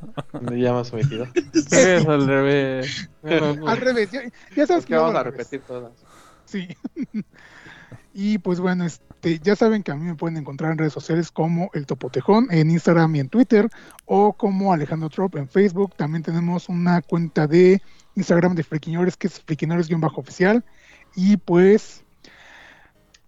Ya 0.56 0.70
hemos 0.70 0.94
omitido. 0.94 1.28
Es 1.54 2.08
al 2.08 2.26
revés. 2.26 3.10
Al 3.24 3.78
revés, 3.78 4.12
ya, 4.12 4.22
ya 4.56 4.66
sabes 4.66 4.84
Es 4.84 4.88
que 4.88 4.96
vamos 4.96 5.16
a 5.16 5.24
repetir 5.24 5.62
todas. 5.62 5.92
Sí. 6.46 6.68
y 8.20 8.40
pues 8.40 8.60
bueno, 8.60 8.84
este, 8.84 9.38
ya 9.44 9.56
saben 9.56 9.84
que 9.84 9.92
a 9.92 9.96
mí 9.96 10.04
me 10.04 10.16
pueden 10.16 10.38
encontrar 10.38 10.72
en 10.72 10.80
redes 10.80 10.94
sociales 10.94 11.30
como 11.30 11.70
El 11.76 11.86
Topotejón, 11.86 12.48
en 12.50 12.72
Instagram 12.72 13.16
y 13.16 13.20
en 13.20 13.30
Twitter, 13.30 13.70
o 14.06 14.34
como 14.34 14.74
Alejandro 14.74 15.08
Trop 15.10 15.36
en 15.36 15.48
Facebook. 15.48 15.94
También 15.96 16.24
tenemos 16.24 16.68
una 16.68 17.04
cuenta 17.04 17.46
de 17.46 17.80
Instagram 18.16 18.56
de 18.56 18.64
Friquiñores, 18.64 19.18
que 19.18 19.28
es 19.28 19.40
friquiñores-oficial. 19.42 20.66
Y 21.16 21.38
pues, 21.38 22.04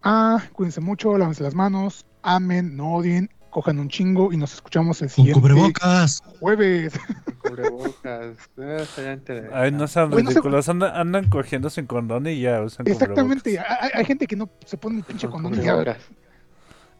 ah, 0.01 0.41
cuídense 0.53 0.81
mucho, 0.81 1.15
lávense 1.19 1.43
las 1.43 1.53
manos, 1.53 2.07
amen, 2.23 2.75
no 2.75 2.95
odien, 2.95 3.29
cojan 3.49 3.79
un 3.79 3.89
chingo 3.89 4.31
y 4.31 4.37
nos 4.37 4.53
escuchamos 4.53 5.01
el 5.01 5.07
Con 5.07 5.15
siguiente 5.15 5.41
cubrebocas. 5.41 6.21
jueves. 6.39 6.93
Cubrebocas. 7.41 8.37
Estaría 8.57 9.13
interesante. 9.13 9.49
Ay, 9.53 9.71
no 9.71 9.87
sean 9.87 10.09
Bueno, 10.09 10.29
se- 10.29 10.35
ridículos. 10.35 10.69
Andan, 10.69 10.95
andan 10.95 11.29
cogiendo 11.29 11.69
sin 11.69 11.85
condón 11.87 12.27
y 12.27 12.39
ya 12.41 12.61
usan 12.61 12.87
Exactamente, 12.87 13.51
cubrebocas. 13.55 13.77
hay, 13.81 13.89
hay 13.95 14.05
gente 14.05 14.27
que 14.27 14.35
no 14.35 14.49
se 14.65 14.77
pone 14.77 14.97
un 14.97 15.03
pinche 15.03 15.27
Con 15.27 15.43
condón 15.43 15.61
y 15.61 15.65
ya. 15.65 15.97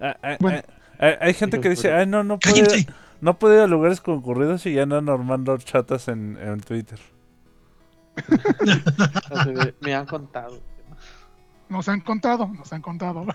Ah, 0.01 0.15
ah, 0.23 0.38
Bueno. 0.39 0.61
ah, 0.99 1.05
ah, 1.05 1.17
hay 1.21 1.34
gente 1.34 1.59
que 1.59 1.69
dice, 1.69 1.91
ay, 1.93 2.05
no, 2.07 2.23
no 2.23 2.39
puede, 2.39 2.85
no 3.21 3.38
puede 3.38 3.55
ir 3.57 3.61
a 3.61 3.67
lugares 3.67 4.01
concurridos 4.01 4.65
y 4.65 4.73
ya 4.73 4.84
andan 4.84 5.09
armando 5.09 5.57
chatas 5.57 6.07
en, 6.07 6.38
en 6.41 6.59
Twitter. 6.61 6.99
Me 9.81 9.93
han 9.93 10.05
contado. 10.05 10.59
Nos 11.69 11.88
han 11.88 12.01
contado, 12.01 12.47
nos 12.47 12.73
han 12.73 12.81
contado. 12.81 13.26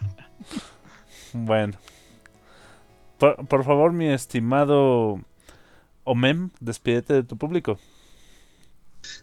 Bueno. 1.33 1.75
Por, 3.25 3.47
por 3.47 3.65
favor, 3.65 3.91
mi 3.95 4.09
estimado 4.09 5.19
Omem, 6.05 6.51
despídete 6.61 7.15
de 7.15 7.23
tu 7.23 7.39
público. 7.39 7.79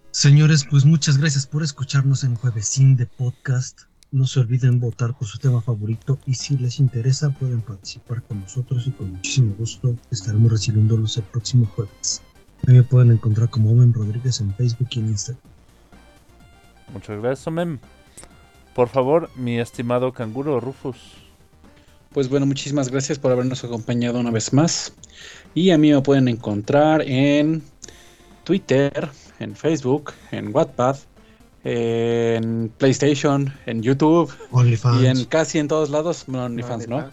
Señores, 0.10 0.66
pues 0.68 0.86
muchas 0.86 1.20
gracias 1.20 1.46
por 1.46 1.62
escucharnos 1.62 2.24
en 2.24 2.34
Juevesín 2.34 2.96
de 2.96 3.06
Podcast. 3.06 3.82
No 4.10 4.26
se 4.26 4.40
olviden 4.40 4.80
votar 4.80 5.16
por 5.16 5.28
su 5.28 5.38
tema 5.38 5.62
favorito 5.62 6.18
y 6.26 6.34
si 6.34 6.58
les 6.58 6.80
interesa 6.80 7.30
pueden 7.30 7.62
participar 7.62 8.24
con 8.24 8.42
nosotros 8.42 8.88
y 8.88 8.92
con 8.92 9.12
muchísimo 9.12 9.54
gusto 9.54 9.96
estaremos 10.10 10.52
recibiéndolos 10.52 11.18
el 11.18 11.24
próximo 11.26 11.68
jueves. 11.68 12.24
Me 12.66 12.82
pueden 12.82 13.12
encontrar 13.12 13.52
como 13.52 13.70
Owen 13.70 13.94
Rodríguez 13.94 14.42
en 14.42 14.52
Facebook 14.56 14.88
y 14.94 15.00
en 15.00 15.10
Instagram. 15.10 15.44
Muchas 16.92 17.22
gracias, 17.22 17.46
Omem. 17.46 17.78
Por 18.74 18.90
favor, 18.90 19.30
mi 19.36 19.60
estimado 19.60 20.12
canguro 20.12 20.60
Rufus. 20.60 21.21
Pues 22.14 22.30
bueno, 22.30 22.46
muchísimas 22.46 22.90
gracias 22.90 23.20
por 23.20 23.32
habernos 23.32 23.64
acompañado 23.64 24.20
una 24.20 24.32
vez 24.32 24.54
más. 24.54 24.94
Y 25.54 25.72
a 25.72 25.78
mí 25.78 25.92
me 25.92 26.02
pueden 26.02 26.28
encontrar 26.28 27.02
en 27.04 27.62
Twitter, 28.44 29.10
en 29.40 29.56
Facebook, 29.56 30.14
en 30.32 30.54
Wattpad, 30.54 30.98
en 31.64 32.72
PlayStation, 32.78 33.54
en 33.66 33.82
YouTube 33.82 34.34
OnlyFans. 34.52 35.02
y 35.02 35.08
en 35.08 35.26
casi 35.26 35.60
en 35.60 35.68
todos 35.68 35.90
lados, 35.90 36.28
no 36.28 36.44
OnlyFans, 36.46 36.88
¿no? 36.88 37.10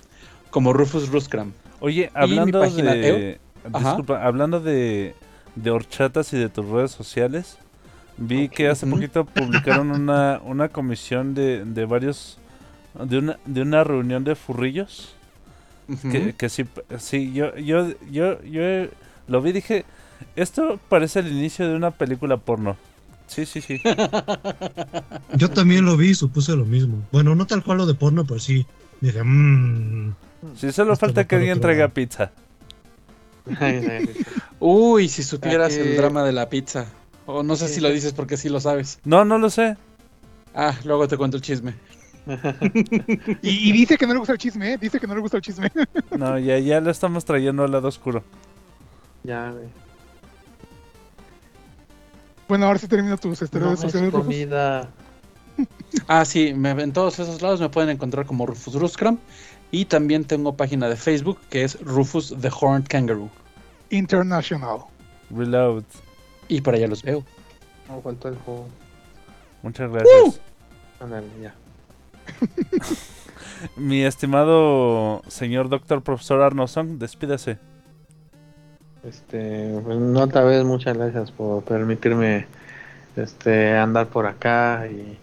Como 0.50 0.72
Rufus 0.72 1.08
Ruskram. 1.10 1.52
Oye, 1.80 2.10
hablando 2.14 2.60
página 2.60 2.94
de... 2.94 3.40
Disculpa, 3.72 4.24
hablando 4.24 4.60
de, 4.60 5.14
de 5.54 5.70
horchatas 5.70 6.32
y 6.32 6.38
de 6.38 6.48
tus 6.48 6.66
redes 6.66 6.90
sociales, 6.90 7.58
Vi 8.18 8.48
que 8.48 8.68
hace 8.68 8.84
poquito 8.86 9.24
publicaron 9.24 9.92
una, 9.92 10.40
una 10.44 10.68
comisión 10.68 11.34
de, 11.34 11.64
de 11.64 11.84
varios. 11.84 12.38
De 12.94 13.19
una, 13.19 13.39
de 13.44 13.62
una 13.62 13.85
reunión 13.85 14.24
de 14.24 14.35
furrillos. 14.35 15.15
Que, 16.10 16.35
que 16.35 16.48
sí, 16.51 16.66
sí 16.98 17.32
yo, 17.32 17.56
yo, 17.56 17.89
yo, 18.10 18.43
yo 18.43 18.89
lo 19.27 19.40
vi 19.40 19.51
y 19.51 19.52
dije. 19.55 19.85
Esto 20.36 20.78
parece 20.89 21.20
el 21.20 21.28
inicio 21.28 21.69
de 21.69 21.77
una 21.77 21.93
película 21.93 22.36
porno. 22.36 22.77
Sí, 23.27 23.47
sí, 23.47 23.60
sí. 23.60 23.81
Yo 25.35 25.51
también 25.51 25.85
lo 25.85 25.97
vi 25.97 26.10
y 26.10 26.15
supuse 26.15 26.56
lo 26.56 26.65
mismo. 26.65 27.06
Bueno, 27.12 27.35
no 27.35 27.47
tal 27.47 27.62
cual 27.62 27.78
lo 27.78 27.86
de 27.86 27.94
porno, 27.94 28.24
pero 28.24 28.40
sí. 28.40 28.66
Dije, 29.01 29.23
mmm. 29.23 30.15
Sí, 30.56 30.73
solo 30.73 30.97
falta 30.97 31.27
que 31.27 31.36
alguien 31.36 31.60
traiga 31.60 31.85
lado. 31.85 31.94
pizza. 31.94 32.32
Uy, 34.60 35.09
si 35.09 35.23
supieras 35.23 35.74
el 35.77 35.97
drama 35.97 36.24
de 36.24 36.32
la 36.32 36.48
pizza. 36.48 36.86
O 37.27 37.43
no 37.43 37.56
sé 37.56 37.69
si 37.69 37.81
lo 37.81 37.90
dices 37.90 38.12
porque 38.12 38.36
sí 38.36 38.48
lo 38.48 38.60
sabes. 38.60 38.98
No, 39.05 39.24
no 39.24 39.39
lo 39.39 39.51
sé. 39.51 39.77
Ah, 40.55 40.74
luego 40.85 41.06
te 41.09 41.16
cuento 41.16 41.36
el 41.36 41.43
chisme. 41.43 41.74
Y, 43.42 43.70
y 43.70 43.72
dice 43.72 43.96
que 43.96 44.06
no 44.06 44.12
le 44.12 44.18
gusta 44.18 44.32
el 44.32 44.38
chisme, 44.38 44.74
¿eh? 44.74 44.78
Dice 44.78 45.00
que 45.00 45.06
no 45.06 45.14
le 45.14 45.20
gusta 45.20 45.38
el 45.38 45.42
chisme. 45.42 45.70
No, 46.16 46.38
ya, 46.38 46.59
ya 46.59 46.80
lo 46.80 46.90
estamos 46.90 47.24
trayendo 47.24 47.64
al 47.64 47.72
lado 47.72 47.88
oscuro. 47.88 48.22
Ya, 49.24 49.50
güey. 49.50 49.66
Bueno, 52.48 52.66
ahora 52.66 52.78
sí 52.78 52.88
termina 52.88 53.16
tus 53.16 53.42
este, 53.42 53.59
No 53.59 53.66
redes 53.66 53.84
es 53.84 53.92
sociales, 53.92 54.12
comida. 54.12 54.88
Ah, 56.06 56.24
sí, 56.24 56.55
me, 56.55 56.70
en 56.70 56.92
todos 56.92 57.18
esos 57.18 57.42
lados 57.42 57.60
me 57.60 57.68
pueden 57.68 57.90
encontrar 57.90 58.26
como 58.26 58.46
Rufus 58.46 58.74
Ruscram. 58.74 59.18
Y 59.70 59.86
también 59.86 60.24
tengo 60.24 60.56
página 60.56 60.88
de 60.88 60.96
Facebook 60.96 61.38
que 61.50 61.64
es 61.64 61.80
Rufus 61.80 62.34
the 62.40 62.48
Horned 62.48 62.86
Kangaroo. 62.88 63.28
International. 63.90 64.84
Reload. 65.30 65.84
Y 66.46 66.60
por 66.60 66.74
allá 66.74 66.86
los 66.86 67.02
veo. 67.02 67.24
No, 67.88 68.00
faltó 68.00 68.28
el 68.28 68.36
juego. 68.36 68.68
Muchas 69.62 69.90
gracias. 69.90 70.40
Ándale, 71.00 71.26
ya. 71.42 71.55
Mi 73.76 74.05
estimado 74.05 75.22
señor 75.28 75.68
doctor 75.68 76.02
profesor 76.02 76.42
Arnoson, 76.42 76.98
despídase. 76.98 77.59
Este, 79.05 79.80
pues, 79.84 79.98
no, 79.98 80.20
otra 80.20 80.44
vez 80.44 80.64
muchas 80.64 80.96
gracias 80.96 81.30
por 81.30 81.62
permitirme 81.64 82.46
este 83.16 83.76
andar 83.76 84.09
por 84.09 84.26
acá 84.26 84.86
y, 84.86 85.18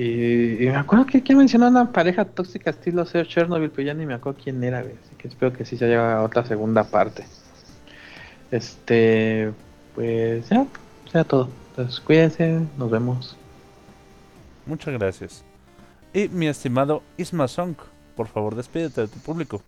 y, 0.00 0.64
y 0.64 0.66
me 0.66 0.76
acuerdo 0.76 1.06
que, 1.06 1.22
que 1.22 1.34
mencionó 1.34 1.68
una 1.68 1.92
pareja 1.92 2.24
tóxica 2.24 2.70
estilo 2.70 3.04
Ser 3.04 3.26
Chernobyl, 3.26 3.70
pero 3.70 3.86
ya 3.86 3.94
ni 3.94 4.06
me 4.06 4.14
acuerdo 4.14 4.40
quién 4.42 4.62
era, 4.62 4.82
güey, 4.82 4.94
así 4.94 5.14
que 5.16 5.28
espero 5.28 5.52
que 5.52 5.64
sí 5.64 5.76
se 5.76 5.86
haya 5.86 6.22
otra 6.22 6.44
segunda 6.44 6.84
parte. 6.84 7.24
Este, 8.50 9.52
pues 9.94 10.48
ya, 10.48 10.66
sea 11.10 11.24
todo. 11.24 11.48
Entonces 11.70 12.00
cuídense, 12.00 12.60
nos 12.76 12.90
vemos. 12.90 13.36
Muchas 14.66 14.94
gracias. 14.94 15.44
Y 16.12 16.28
mi 16.28 16.48
estimado 16.48 17.02
Isma 17.16 17.46
Song, 17.46 17.76
por 18.16 18.26
favor, 18.26 18.56
despídete 18.56 19.02
de 19.02 19.08
tu 19.08 19.18
público. 19.20 19.62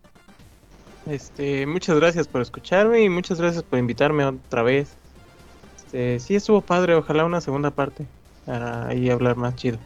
Este, 1.07 1.67
muchas 1.67 1.97
gracias 1.97 2.29
por 2.29 2.43
escucharme 2.43 3.03
y 3.03 3.09
muchas 3.09 3.41
gracias 3.41 3.63
por 3.63 3.79
invitarme 3.79 4.25
otra 4.25 4.63
vez. 4.63 4.95
Este, 5.77 6.21
sí 6.21 6.35
estuvo 6.35 6.61
padre, 6.61 6.95
ojalá 6.95 7.25
una 7.25 7.41
segunda 7.41 7.71
parte 7.71 8.07
para 8.47 8.89
ahí 8.89 9.11
hablar 9.11 9.37
más 9.37 9.57
chido. 9.57 9.79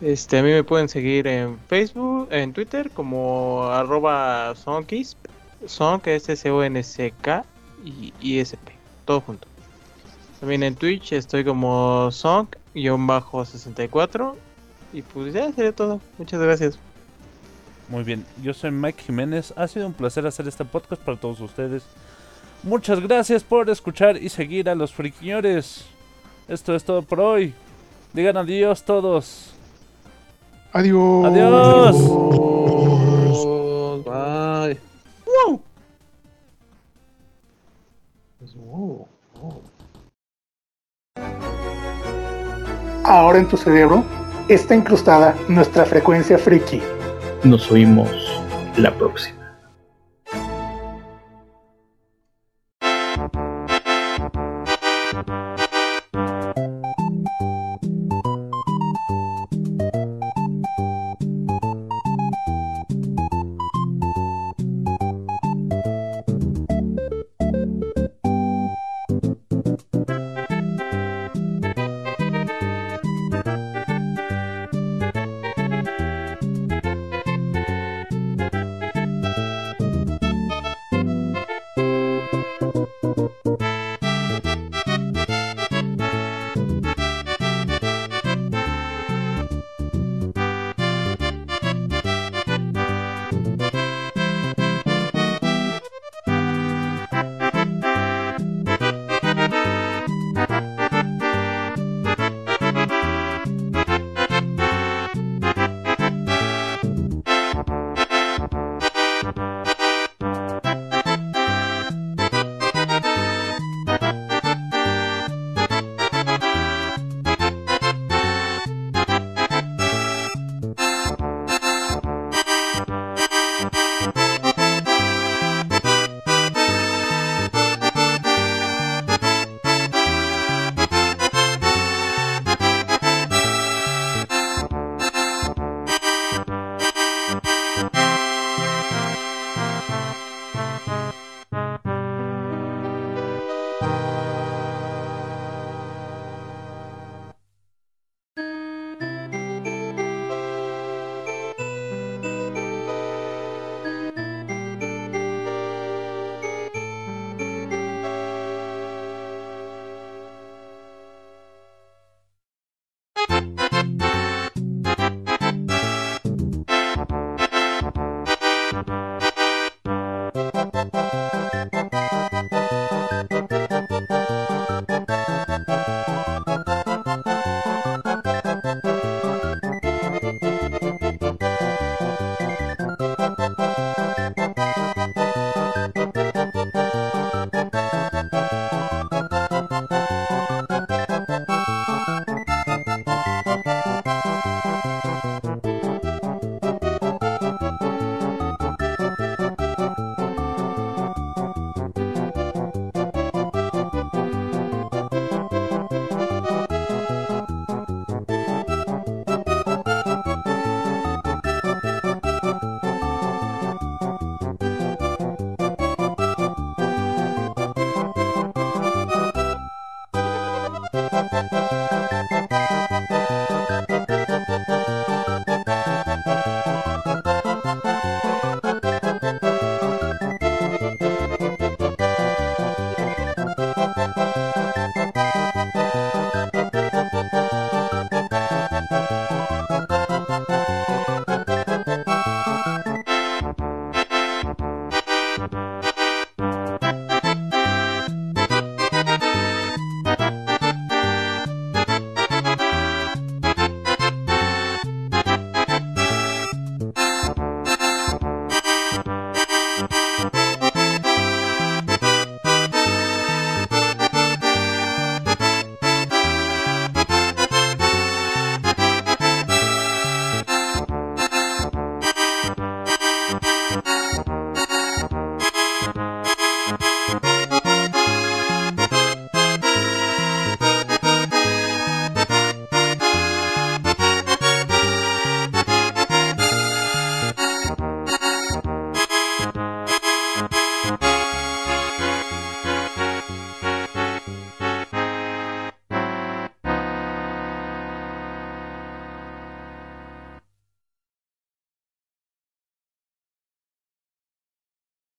Este, 0.00 0.38
a 0.38 0.42
mí 0.42 0.50
me 0.50 0.64
pueden 0.64 0.88
seguir 0.88 1.26
en 1.26 1.58
Facebook, 1.68 2.28
en 2.30 2.54
Twitter 2.54 2.90
como 2.90 3.64
arroba 3.64 4.54
sonkisp, 4.56 5.18
son 5.66 6.00
que 6.00 6.16
es 6.16 6.28
S 6.28 6.50
O 6.50 6.64
N 6.64 6.82
C 6.82 7.12
K 7.20 7.44
y 7.84 8.14
ISP, 8.20 8.58
todo 9.04 9.20
junto. 9.20 9.46
También 10.40 10.62
en 10.62 10.74
Twitch 10.74 11.12
estoy 11.12 11.44
como 11.44 12.10
sonk-64 12.10 14.34
y 14.92 15.02
pues 15.02 15.32
ya 15.32 15.52
sería 15.52 15.72
todo. 15.72 16.00
Muchas 16.18 16.40
gracias. 16.40 16.78
Muy 17.88 18.04
bien, 18.04 18.24
yo 18.42 18.54
soy 18.54 18.70
Mike 18.70 19.02
Jiménez. 19.02 19.52
Ha 19.56 19.66
sido 19.66 19.86
un 19.86 19.92
placer 19.92 20.26
hacer 20.26 20.46
este 20.46 20.64
podcast 20.64 21.02
para 21.02 21.18
todos 21.18 21.40
ustedes. 21.40 21.82
Muchas 22.62 23.00
gracias 23.00 23.42
por 23.42 23.68
escuchar 23.70 24.16
y 24.16 24.28
seguir 24.28 24.68
a 24.68 24.74
los 24.74 24.92
friquiñores. 24.92 25.86
Esto 26.46 26.74
es 26.74 26.84
todo 26.84 27.02
por 27.02 27.20
hoy. 27.20 27.54
Digan 28.12 28.36
adiós 28.36 28.84
todos. 28.84 29.52
Adiós. 30.72 31.26
Adiós. 31.26 31.96
Bye. 34.04 34.80
Pues, 38.38 38.54
wow, 38.54 39.06
wow. 39.34 39.62
Ahora 43.04 43.38
en 43.38 43.48
tu 43.48 43.56
cerebro 43.56 44.04
está 44.54 44.74
incrustada 44.74 45.36
nuestra 45.48 45.84
frecuencia 45.84 46.36
friki. 46.36 46.82
Nos 47.44 47.70
oímos 47.70 48.10
la 48.76 48.92
próxima. 48.92 49.39